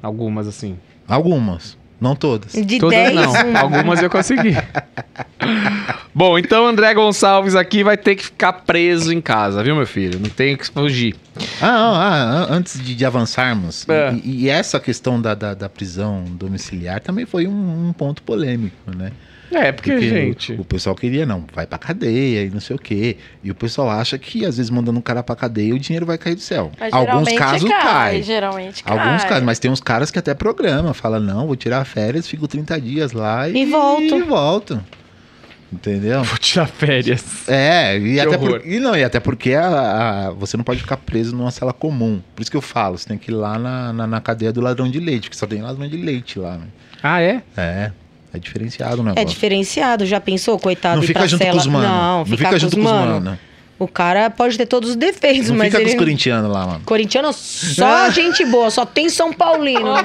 Algumas, 0.02 0.48
assim. 0.48 0.78
Algumas, 1.08 1.78
não 2.00 2.16
todas. 2.16 2.54
De 2.54 2.80
Todas 2.80 2.98
10, 2.98 3.16
não. 3.16 3.32
uma. 3.50 3.60
Algumas 3.60 4.02
eu 4.02 4.10
consegui. 4.10 4.54
Bom, 6.16 6.38
então 6.38 6.68
André 6.68 6.94
Gonçalves 6.94 7.56
aqui 7.56 7.84
vai 7.84 7.98
ter 7.98 8.16
que 8.16 8.24
ficar 8.26 8.54
preso 8.54 9.12
em 9.12 9.20
casa, 9.20 9.64
viu, 9.64 9.76
meu 9.76 9.88
filho? 9.88 10.20
Não 10.20 10.30
tem 10.30 10.56
que 10.56 10.66
fugir. 10.68 11.16
Ah, 11.62 11.72
não, 11.72 11.96
ah, 11.96 12.16
an- 12.16 12.48
antes 12.52 12.80
de, 12.82 12.94
de 12.94 13.06
avançarmos, 13.06 13.88
É. 13.90 14.14
e, 14.24 14.44
e 14.44 14.50
essa 14.50 14.80
questão 14.80 15.20
da, 15.20 15.34
da, 15.34 15.54
da 15.54 15.68
prisão 15.68 16.24
domiciliar 16.30 17.00
também 17.02 17.26
foi 17.26 17.48
um, 17.48 17.88
um 17.90 17.94
ponto 17.94 18.22
polêmico, 18.22 18.76
né? 18.96 19.12
É, 19.54 19.72
porque, 19.72 19.92
Porque 19.92 20.10
gente. 20.10 20.54
o, 20.54 20.62
o 20.62 20.66
pessoal 20.66 20.96
queria, 20.96 21.26
não, 21.26 21.46
vai 21.54 21.66
pra 21.68 21.78
cadeia 21.78 22.44
e 22.46 22.50
não 22.50 22.60
sei 22.60 22.76
o 22.76 22.80
quê. 22.80 23.18
E 23.44 23.52
o 23.52 23.56
pessoal 23.56 23.90
acha 23.90 24.18
que, 24.18 24.46
às 24.46 24.58
vezes, 24.58 24.70
mandando 24.70 24.98
um 24.98 25.02
cara 25.02 25.22
pra 25.22 25.36
cadeia, 25.36 25.74
o 25.76 25.80
dinheiro 25.80 26.06
vai 26.06 26.18
cair 26.18 26.36
do 26.36 26.42
céu. 26.42 26.72
Mas 26.80 26.94
Alguns 26.94 27.32
casos 27.34 27.70
cai. 27.70 27.82
cai. 27.82 28.24
Geralmente 28.24 28.84
cai. 28.84 28.98
Alguns 28.98 29.24
casos, 29.26 29.44
mas 29.44 29.60
tem 29.60 29.70
uns 29.70 29.80
caras 29.82 30.10
que 30.12 30.18
até 30.20 30.34
programa, 30.34 30.94
fala, 30.94 31.20
não, 31.20 31.46
vou 31.48 31.56
tirar 31.56 31.84
férias, 31.86 32.28
fico 32.28 32.48
30 32.48 32.82
dias 32.82 33.12
lá 33.12 33.48
e, 33.48 33.58
E 33.58 33.66
volto. 33.66 34.04
E 34.18 34.22
volto. 34.24 34.84
Entendeu? 35.72 36.24
Vou 36.24 36.38
tirar 36.38 36.68
férias. 36.68 37.48
É, 37.48 37.98
e 37.98 38.14
Que 38.14 38.20
até, 38.20 38.36
horror. 38.38 38.60
por, 38.62 38.68
e 38.70 38.80
não, 38.80 38.96
e 38.96 39.04
até 39.04 39.20
porque 39.20 39.54
a- 39.56 40.28
a- 40.28 40.30
você 40.32 40.56
não 40.56 40.64
pode 40.64 40.80
ficar 40.82 40.98
preso 40.98 41.36
numa 41.36 41.50
cela 41.50 41.74
comum. 41.74 42.22
Por 42.36 42.42
isso 42.44 42.52
que 42.52 42.58
eu 42.58 42.62
falo, 42.62 42.96
você 42.98 43.08
tem 43.08 43.18
que 43.18 43.32
ir 43.32 43.34
lá 43.34 43.58
na, 43.58 43.92
na, 43.92 44.06
na 44.08 44.22
cadeia 44.22 44.54
do 44.54 44.62
ladrão 44.62 44.90
de 44.90 45.00
leite, 45.00 45.24
porque 45.30 45.38
só 45.38 45.48
tem 45.48 45.62
ladrão 45.64 45.88
de 45.88 45.98
leite 45.98 46.38
lá. 46.38 46.58
Né? 46.58 46.66
Ah, 47.02 47.22
é? 47.22 47.42
É, 47.58 47.92
é 48.34 48.40
diferenciado 48.40 49.02
o 49.02 49.04
negócio. 49.04 49.22
É 49.22 49.26
diferenciado, 49.26 50.06
já 50.06 50.20
pensou, 50.20 50.58
coitado? 50.58 50.98
não 50.98 51.04
fica 51.04 51.28
junto 51.28 51.44
cela? 51.44 51.52
com 51.54 51.60
os 51.60 51.68
mano. 51.68 51.88
Não, 51.88 52.26
ficar 52.26 52.38
fica 52.38 52.60
junto 52.60 52.76
com 52.76 52.82
os 52.82 52.92
mano. 52.92 53.22
mano. 53.22 53.40
O 53.80 53.88
cara 53.88 54.30
pode 54.30 54.58
ter 54.58 54.66
todos 54.66 54.92
os 54.92 54.96
defeitos, 54.96 55.50
Não 55.50 55.58
mas 55.58 55.68
fica 55.68 55.78
com 55.78 55.84
ele... 55.84 55.92
os 55.92 55.98
corintianos 55.98 56.50
lá, 56.50 56.66
mano. 56.66 56.82
Corintiano, 56.86 57.34
só 57.34 58.10
gente 58.12 58.46
boa, 58.46 58.70
só 58.70 58.86
tem 58.86 59.10
São 59.10 59.34
Paulino. 59.34 59.94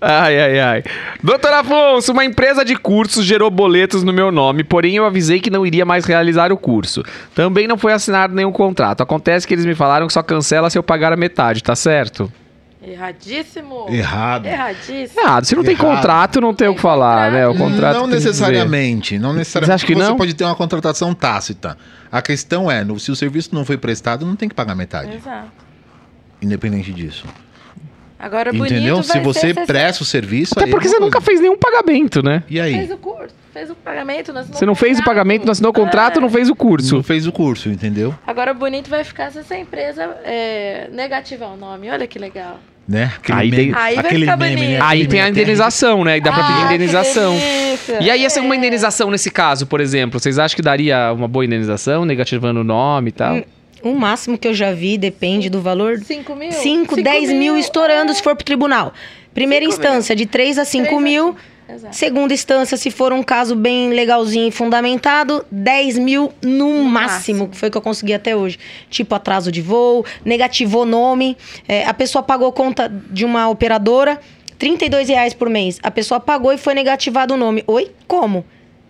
Ai, 0.00 0.38
ai, 0.38 0.60
ai. 0.60 0.82
Doutor 1.22 1.52
Afonso, 1.54 2.12
uma 2.12 2.24
empresa 2.24 2.64
de 2.64 2.76
cursos 2.76 3.24
gerou 3.24 3.50
boletos 3.50 4.02
no 4.02 4.12
meu 4.12 4.30
nome, 4.30 4.62
porém 4.62 4.96
eu 4.96 5.04
avisei 5.06 5.40
que 5.40 5.50
não 5.50 5.66
iria 5.66 5.84
mais 5.84 6.04
realizar 6.04 6.52
o 6.52 6.58
curso. 6.58 7.02
Também 7.34 7.66
não 7.66 7.78
foi 7.78 7.92
assinado 7.92 8.34
nenhum 8.34 8.52
contrato. 8.52 9.02
Acontece 9.02 9.46
que 9.48 9.54
eles 9.54 9.64
me 9.64 9.74
falaram 9.74 10.06
que 10.06 10.12
só 10.12 10.22
cancela 10.22 10.68
se 10.68 10.78
eu 10.78 10.82
pagar 10.82 11.12
a 11.12 11.16
metade, 11.16 11.62
tá 11.62 11.74
certo? 11.74 12.30
Erradíssimo. 12.86 13.86
Errado. 13.88 14.46
Erradíssimo. 14.46 15.20
Errado. 15.20 15.44
Se 15.44 15.54
não 15.54 15.62
tem 15.62 15.72
Errado. 15.74 15.96
contrato, 15.96 16.40
não 16.40 16.54
tem 16.54 16.68
o 16.68 16.74
que 16.74 16.80
falar, 16.80 17.32
né? 17.32 17.46
O 17.48 17.54
contrato 17.56 17.96
não 17.98 18.06
necessariamente, 18.06 19.18
não 19.18 19.32
necessariamente. 19.32 19.66
Você 19.80 19.84
acha 19.84 19.86
que 19.86 19.94
você 19.94 20.08
não? 20.10 20.16
pode 20.16 20.34
ter 20.34 20.44
uma 20.44 20.54
contratação 20.54 21.14
tácita. 21.14 21.76
A 22.12 22.20
questão 22.22 22.70
é, 22.70 22.84
se 22.98 23.10
o 23.10 23.16
serviço 23.16 23.54
não 23.54 23.64
foi 23.64 23.76
prestado, 23.78 24.26
não 24.26 24.36
tem 24.36 24.48
que 24.48 24.54
pagar 24.54 24.74
metade, 24.74 25.14
Exato. 25.16 25.50
independente 26.42 26.92
disso. 26.92 27.24
Agora 28.18 28.52
bonito 28.52 28.72
Entendeu? 28.72 28.96
vai 28.96 29.04
Se 29.04 29.20
você 29.20 29.52
ser, 29.52 29.66
presta 29.66 30.02
o 30.02 30.06
serviço, 30.06 30.54
Até 30.56 30.68
é 30.68 30.70
porque 30.70 30.88
você 30.88 30.98
nunca 30.98 31.18
coisa. 31.18 31.26
fez 31.26 31.40
nenhum 31.40 31.58
pagamento, 31.58 32.22
né? 32.22 32.42
E 32.48 32.58
aí? 32.58 32.72
Fez 32.72 32.90
o 32.90 32.96
curso, 32.96 33.34
fez 33.52 33.70
o 33.70 33.74
pagamento, 33.74 34.32
não 34.32 34.40
assinou 34.40 34.58
Você 34.58 34.64
não 34.66 34.74
fez 34.74 34.98
o 34.98 35.04
pagamento, 35.04 35.44
não 35.44 35.52
assinou 35.52 35.70
o 35.70 35.74
contrato, 35.74 36.18
É. 36.18 36.22
não 36.22 36.30
fez 36.30 36.48
o 36.48 36.54
curso. 36.54 36.94
Não 36.94 37.02
fez 37.02 37.26
o 37.26 37.32
curso, 37.32 37.68
entendeu? 37.68 38.14
Agora 38.26 38.54
bonito 38.54 38.88
vai 38.88 39.04
ficar 39.04 39.30
se 39.30 39.40
essa 39.40 39.54
empresa 39.58 40.04
é, 40.24 40.88
negativar 40.92 41.52
o 41.52 41.56
nome. 41.56 41.90
Olha 41.90 42.06
que 42.06 42.18
legal. 42.18 42.58
Né? 42.86 43.10
Aquele 43.16 43.38
Aí 43.38 43.50
meme, 43.50 43.62
tem- 43.64 43.74
Aí 43.82 43.94
vai 43.96 44.04
aquele 44.04 44.20
ficar 44.26 44.36
meme, 44.36 44.60
né? 44.60 44.74
Aí 44.80 44.98
Aquele 45.00 45.06
tem 45.08 45.20
a 45.22 45.28
indenização, 45.30 46.04
né? 46.04 46.18
E 46.18 46.20
dá 46.20 46.32
pra 46.32 46.44
pedir 46.44 46.58
Ah, 46.64 46.68
que 46.68 46.74
indenização. 46.74 47.34
E 48.00 48.10
aí, 48.10 48.24
essa 48.24 48.38
é 48.40 48.42
uma 48.42 48.54
indenização 48.54 49.10
nesse 49.10 49.30
caso, 49.30 49.66
por 49.66 49.80
exemplo? 49.80 50.20
Vocês 50.20 50.38
acham 50.38 50.54
que 50.54 50.62
daria 50.62 51.12
uma 51.12 51.26
boa 51.26 51.44
indenização, 51.44 52.04
negativando 52.04 52.60
o 52.60 52.64
nome 52.64 53.08
e 53.08 53.12
tal? 53.12 53.36
Hum, 53.36 53.42
O 53.82 53.94
máximo 53.94 54.36
que 54.38 54.48
eu 54.48 54.54
já 54.54 54.72
vi, 54.72 54.96
depende 54.98 55.48
do 55.50 55.60
valor. 55.60 55.98
5 55.98 56.34
mil? 56.36 56.52
5, 56.52 56.62
Cinco 56.94 57.02
10 57.02 57.30
mil 57.30 57.56
estourando 57.58 58.12
é. 58.12 58.14
se 58.14 58.22
for 58.22 58.34
pro 58.36 58.44
tribunal. 58.44 58.92
Primeira 59.34 59.64
Cinco 59.64 59.74
instância, 59.78 60.14
de 60.16 60.26
3 60.26 60.58
a 60.58 60.64
5 60.64 60.84
Três 60.86 60.98
a 60.98 61.00
mil. 61.02 61.26
cinco. 61.28 61.38
Exato. 61.68 61.96
Segunda 61.96 62.34
instância, 62.34 62.76
se 62.76 62.90
for 62.90 63.12
um 63.12 63.22
caso 63.22 63.56
bem 63.56 63.90
legalzinho 63.90 64.48
e 64.48 64.50
fundamentado, 64.50 65.44
10 65.50 65.98
mil 65.98 66.32
no, 66.42 66.50
No 66.50 66.84
máximo, 66.84 66.90
máximo. 67.40 67.48
que 67.48 67.56
foi 67.56 67.68
o 67.68 67.72
que 67.72 67.78
eu 67.78 67.82
consegui 67.82 68.12
até 68.12 68.36
hoje. 68.36 68.58
Tipo 68.90 69.14
atraso 69.14 69.50
de 69.50 69.62
voo, 69.62 70.04
negativou 70.24 70.84
nome, 70.84 71.36
é, 71.66 71.84
a 71.86 71.94
pessoa 71.94 72.22
pagou 72.22 72.52
conta 72.52 72.88
de 72.88 73.24
uma 73.24 73.48
operadora, 73.48 74.20
32 74.58 75.08
reais 75.08 75.32
por 75.34 75.48
mês. 75.48 75.78
A 75.82 75.90
pessoa 75.90 76.20
pagou 76.20 76.52
e 76.52 76.58
foi 76.58 76.74
negativado 76.74 77.34
o 77.34 77.36
nome. 77.36 77.64
Oi? 77.66 77.90
Como? 78.06 78.44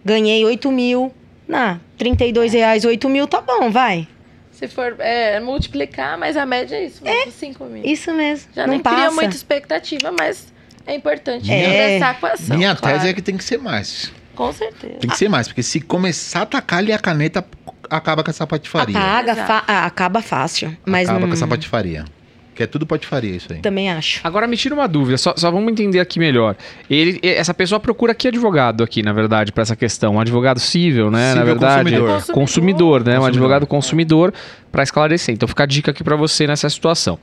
Ganhei 0.05 0.45
8 0.45 0.71
mil. 0.71 1.13
Na, 1.47 1.79
32 1.99 2.55
reais, 2.55 2.85
8 2.85 3.09
mil, 3.09 3.27
tá 3.27 3.41
bom, 3.41 3.71
vai. 3.71 4.09
Se 4.51 4.67
for 4.69 4.97
é, 4.99 5.39
multiplicar, 5.41 6.17
mas 6.17 6.37
a 6.37 6.47
média 6.47 6.77
é 6.77 6.87
isso, 6.87 7.05
mesmo, 7.05 7.33
5 7.33 7.65
mil. 7.65 7.85
Isso 7.85 8.13
mesmo. 8.15 8.49
Já 8.55 8.67
não 8.67 8.73
nem 8.75 8.81
passa. 8.81 8.97
cria 8.97 9.11
muita 9.11 9.37
expectativa, 9.37 10.11
mas 10.17 10.54
é 10.87 10.95
importante 10.95 11.51
É. 11.51 11.99
prestar 11.99 12.09
a 12.09 12.13
equação. 12.13 12.57
Minha 12.57 12.75
claro. 12.77 12.97
tese 12.99 13.09
é 13.09 13.13
que 13.13 13.23
tem 13.23 13.37
que 13.37 13.45
ser 13.45 13.59
mais. 13.59 14.13
Com 14.35 14.53
certeza. 14.53 14.95
Tem 15.01 15.09
que 15.09 15.17
ser 15.17 15.29
mais, 15.29 15.47
porque 15.47 15.63
se 15.63 15.81
começar 15.81 16.43
a 16.43 16.47
tacar 16.47 16.81
ali 16.81 16.93
a 16.93 16.99
caneta, 16.99 17.45
acaba 17.89 18.23
com 18.25 18.31
essa 18.31 18.47
patifaria. 18.47 18.99
Apaga, 18.99 19.37
fa- 19.37 19.65
ah, 19.67 19.87
acaba 19.87 20.21
fácil. 20.21 20.77
Mas 20.85 21.09
acaba 21.09 21.21
não, 21.21 21.29
com 21.29 21.35
essa 21.35 21.47
patifaria. 21.47 22.05
Que 22.53 22.63
é 22.63 22.67
tudo 22.69 22.87
patifaria 22.87 23.35
isso 23.35 23.53
aí. 23.53 23.59
também 23.59 23.91
acho. 23.91 24.21
Agora 24.23 24.47
me 24.47 24.57
tira 24.57 24.75
uma 24.77 24.87
dúvida, 24.87 25.19
só, 25.19 25.35
só 25.37 25.51
vamos 25.51 25.73
entender 25.73 25.99
aqui 25.99 26.21
melhor. 26.21 26.55
Ele, 26.89 27.19
essa 27.23 27.53
pessoa 27.53 27.81
procura 27.81 28.15
que 28.15 28.29
advogado 28.29 28.85
aqui, 28.85 29.03
na 29.03 29.13
verdade, 29.13 29.51
para 29.51 29.63
essa 29.63 29.75
questão? 29.75 30.15
Um 30.15 30.21
advogado 30.21 30.61
cível, 30.61 31.11
né? 31.11 31.31
na 31.35 31.41
Cível 31.41 31.47
verdade, 31.47 31.83
consumidor. 31.83 32.09
Consumidor. 32.11 32.35
consumidor, 32.35 33.05
né? 33.05 33.13
Um 33.13 33.15
Consumidor. 33.15 33.29
advogado 33.29 33.67
consumidor 33.67 34.35
para 34.71 34.83
esclarecer. 34.85 35.35
Então 35.35 35.49
fica 35.49 35.65
a 35.65 35.67
dica 35.67 35.91
aqui 35.91 36.05
para 36.05 36.15
você 36.15 36.47
nessa 36.47 36.69
situação. 36.71 37.19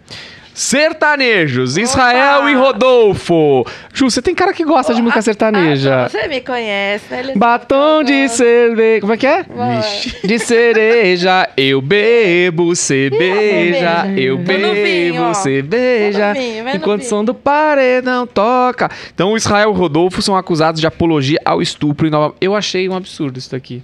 Sertanejos, 0.53 1.77
Israel 1.77 2.47
e 2.49 2.53
Rodolfo. 2.55 3.65
Ju, 3.93 4.09
você 4.09 4.21
tem 4.21 4.33
cara 4.35 4.53
que 4.53 4.63
gosta 4.63 4.93
de 4.93 5.01
música 5.01 5.19
Ah, 5.19 5.23
sertaneja. 5.23 6.05
ah, 6.05 6.09
você 6.09 6.27
me 6.27 6.41
conhece, 6.41 7.05
né? 7.11 7.19
Eles- 7.19 7.37
Batom 7.37 8.03
de 8.03 8.27
cerveja. 8.29 9.01
Como 9.01 9.13
é 9.13 9.17
que 9.17 9.27
é? 9.27 9.43
Vai. 9.43 9.81
De 10.23 10.39
cereja, 10.39 11.49
eu 11.55 11.81
bebo, 11.81 12.75
cê 12.75 13.09
beija, 13.09 14.07
eu 14.17 14.37
bebo, 14.37 15.21
ó. 15.21 15.33
cê 15.33 15.61
beija. 15.61 16.33
Enquanto 16.75 17.01
o 17.01 17.05
som 17.05 17.23
do 17.23 17.33
paredão 17.33 18.25
toca. 18.27 18.89
Então, 19.13 19.33
o 19.33 19.37
Israel 19.37 19.69
e 19.69 19.71
o 19.71 19.75
Rodolfo 19.75 20.21
são 20.21 20.35
acusados 20.35 20.79
de 20.81 20.87
apologia 20.87 21.39
ao 21.45 21.61
estupro 21.61 22.07
em 22.07 22.09
Nova. 22.09 22.35
Eu 22.41 22.55
achei 22.55 22.87
um 22.89 22.95
absurdo 22.95 23.37
isso 23.39 23.51
daqui. 23.51 23.83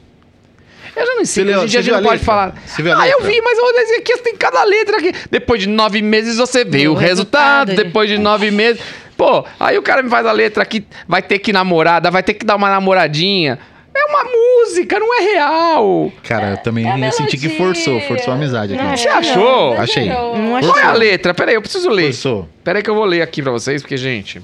Eu 0.97 1.05
já 1.05 1.15
não 1.15 1.25
sei, 1.25 1.43
leu- 1.43 1.57
hoje 1.59 1.65
em 1.65 1.69
dia 1.69 1.79
a 1.79 1.83
gente 1.83 1.93
não 1.93 2.03
pode 2.03 2.23
falar. 2.23 2.55
Você 2.65 2.81
viu 2.81 2.91
a 2.93 3.01
ah, 3.03 3.07
eu 3.07 3.21
vi, 3.21 3.39
mas 3.41 3.57
olha 3.59 3.97
aqui, 3.99 4.17
tem 4.17 4.35
cada 4.35 4.63
letra 4.63 4.97
aqui. 4.97 5.13
Depois 5.29 5.61
de 5.61 5.69
nove 5.69 6.01
meses 6.01 6.37
você 6.37 6.65
vê 6.65 6.87
O 6.87 6.93
o 6.93 6.95
resultado. 6.95 7.67
resultado, 7.69 7.75
Depois 7.85 8.09
de 8.09 8.17
nove 8.17 8.49
meses. 8.51 8.81
Pô, 9.15 9.45
aí 9.59 9.77
o 9.77 9.81
cara 9.81 10.01
me 10.03 10.09
faz 10.09 10.25
a 10.25 10.31
letra 10.31 10.63
aqui, 10.63 10.85
vai 11.07 11.21
ter 11.21 11.39
que 11.39 11.51
namorar, 11.53 12.01
vai 12.11 12.21
ter 12.23 12.33
que 12.33 12.45
dar 12.45 12.55
uma 12.55 12.69
namoradinha. 12.69 13.57
É 13.95 14.05
uma 14.11 14.23
música, 14.25 14.99
não 14.99 15.11
é 15.19 15.21
real. 15.33 16.11
Cara, 16.23 16.51
eu 16.51 16.57
também 16.57 16.87
É 16.87 17.07
eu 17.07 17.11
senti 17.11 17.35
que 17.35 17.49
forçou, 17.49 17.99
forçou 18.01 18.31
a 18.31 18.35
amizade 18.35 18.75
aqui. 18.75 18.83
Não, 18.83 18.95
Você 18.95 19.07
achou? 19.07 19.73
não, 19.73 19.81
Achei. 19.81 20.05
Não 20.07 20.59
Qual 20.61 20.77
é 20.77 20.83
a 20.83 20.93
letra? 20.93 21.33
Peraí, 21.33 21.55
eu 21.55 21.61
preciso 21.61 21.89
ler. 21.89 22.13
Forçou. 22.13 22.47
Peraí 22.63 22.83
que 22.83 22.89
eu 22.89 22.95
vou 22.95 23.05
ler 23.05 23.23
aqui 23.23 23.41
pra 23.41 23.51
vocês, 23.51 23.81
porque, 23.81 23.97
gente... 23.97 24.39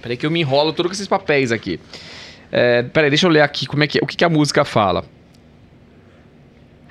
Peraí 0.00 0.16
que 0.16 0.24
eu 0.24 0.30
me 0.30 0.40
enrolo 0.40 0.72
tudo 0.72 0.88
com 0.88 0.92
esses 0.92 1.08
papéis 1.08 1.50
aqui. 1.50 1.80
É, 2.52 2.82
peraí, 2.84 3.10
deixa 3.10 3.26
eu 3.26 3.30
ler 3.30 3.40
aqui 3.40 3.66
como 3.66 3.82
é 3.82 3.88
que, 3.88 3.98
o 4.00 4.06
que, 4.06 4.16
que 4.16 4.24
a 4.24 4.28
música 4.28 4.64
fala. 4.64 5.04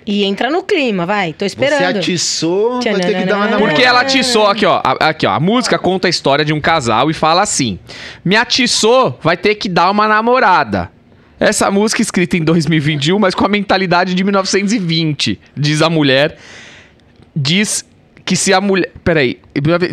E 0.06 0.24
entra 0.24 0.52
no 0.52 0.62
clima, 0.64 1.06
vai. 1.06 1.34
Tô 1.34 1.40
Você 1.40 1.46
esperando. 1.48 1.98
atiçou, 1.98 2.80
vai 2.82 2.82
ter 2.82 2.92
que 2.92 3.02
dar 3.02 3.10
uma 3.12 3.24
Tchananana. 3.24 3.46
namorada. 3.52 3.68
Porque 3.70 3.84
ela 3.84 4.02
atiçou, 4.02 4.46
aqui 4.48 4.66
ó, 4.66 4.80
a- 4.84 5.10
aqui 5.10 5.26
ó, 5.26 5.32
a 5.32 5.40
música 5.40 5.80
conta 5.80 6.08
a 6.08 6.10
história 6.10 6.46
de 6.46 6.54
um 6.54 6.62
casal 6.62 7.10
e 7.10 7.14
fala 7.14 7.42
assim: 7.42 7.80
Me 8.24 8.36
atiçou, 8.36 9.18
vai 9.22 9.36
ter 9.36 9.56
que 9.56 9.68
dar 9.68 9.90
uma 9.90 10.08
namorada. 10.08 10.92
Essa 11.40 11.70
música 11.72 12.02
escrita 12.02 12.38
em 12.38 12.44
2021, 12.44 13.18
mas 13.20 13.34
com 13.36 13.46
a 13.46 13.50
mentalidade 13.50 14.14
de 14.14 14.24
1920, 14.24 15.40
diz 15.58 15.82
a 15.82 15.90
mulher. 15.90 16.38
Diz 17.36 17.84
que 18.26 18.36
se 18.36 18.52
a 18.52 18.60
mulher. 18.60 18.92
Peraí. 19.04 19.40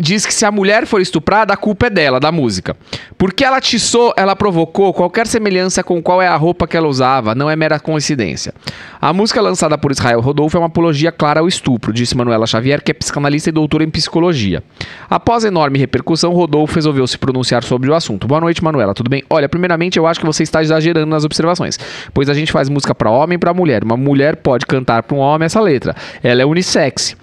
Diz 0.01 0.25
que 0.25 0.33
se 0.33 0.43
a 0.43 0.51
mulher 0.51 0.85
for 0.85 0.99
estuprada, 0.99 1.53
a 1.53 1.57
culpa 1.57 1.85
é 1.85 1.89
dela, 1.89 2.19
da 2.19 2.31
música. 2.31 2.75
Porque 3.17 3.45
ela 3.45 3.57
atiçou, 3.57 4.13
ela 4.17 4.35
provocou 4.35 4.93
qualquer 4.93 5.25
semelhança 5.25 5.81
com 5.81 6.01
qual 6.01 6.21
é 6.21 6.27
a 6.27 6.35
roupa 6.35 6.67
que 6.67 6.75
ela 6.75 6.87
usava, 6.87 7.33
não 7.33 7.49
é 7.49 7.55
mera 7.55 7.79
coincidência. 7.79 8.53
A 8.99 9.13
música 9.13 9.39
lançada 9.41 9.77
por 9.77 9.91
Israel 9.91 10.19
Rodolfo 10.19 10.57
é 10.57 10.59
uma 10.59 10.65
apologia 10.65 11.13
clara 11.13 11.39
ao 11.39 11.47
estupro, 11.47 11.93
disse 11.93 12.17
Manuela 12.17 12.45
Xavier, 12.45 12.83
que 12.83 12.91
é 12.91 12.93
psicanalista 12.93 13.49
e 13.49 13.51
doutora 13.53 13.85
em 13.85 13.89
psicologia. 13.89 14.61
Após 15.09 15.45
enorme 15.45 15.79
repercussão, 15.79 16.33
Rodolfo 16.33 16.75
resolveu 16.75 17.07
se 17.07 17.17
pronunciar 17.17 17.63
sobre 17.63 17.89
o 17.89 17.93
assunto. 17.93 18.27
Boa 18.27 18.41
noite, 18.41 18.61
Manuela, 18.61 18.93
tudo 18.93 19.09
bem? 19.09 19.23
Olha, 19.29 19.47
primeiramente 19.47 19.97
eu 19.97 20.05
acho 20.05 20.19
que 20.19 20.25
você 20.25 20.43
está 20.43 20.61
exagerando 20.61 21.07
nas 21.07 21.23
observações, 21.23 21.79
pois 22.13 22.27
a 22.27 22.33
gente 22.33 22.51
faz 22.51 22.67
música 22.67 22.93
para 22.93 23.09
homem 23.09 23.35
e 23.35 23.39
para 23.39 23.53
mulher. 23.53 23.83
Uma 23.83 23.95
mulher 23.95 24.37
pode 24.37 24.65
cantar 24.65 25.03
para 25.03 25.15
um 25.15 25.19
homem 25.19 25.45
essa 25.45 25.61
letra. 25.61 25.95
Ela 26.21 26.41
é 26.41 26.45
unissex. 26.45 27.15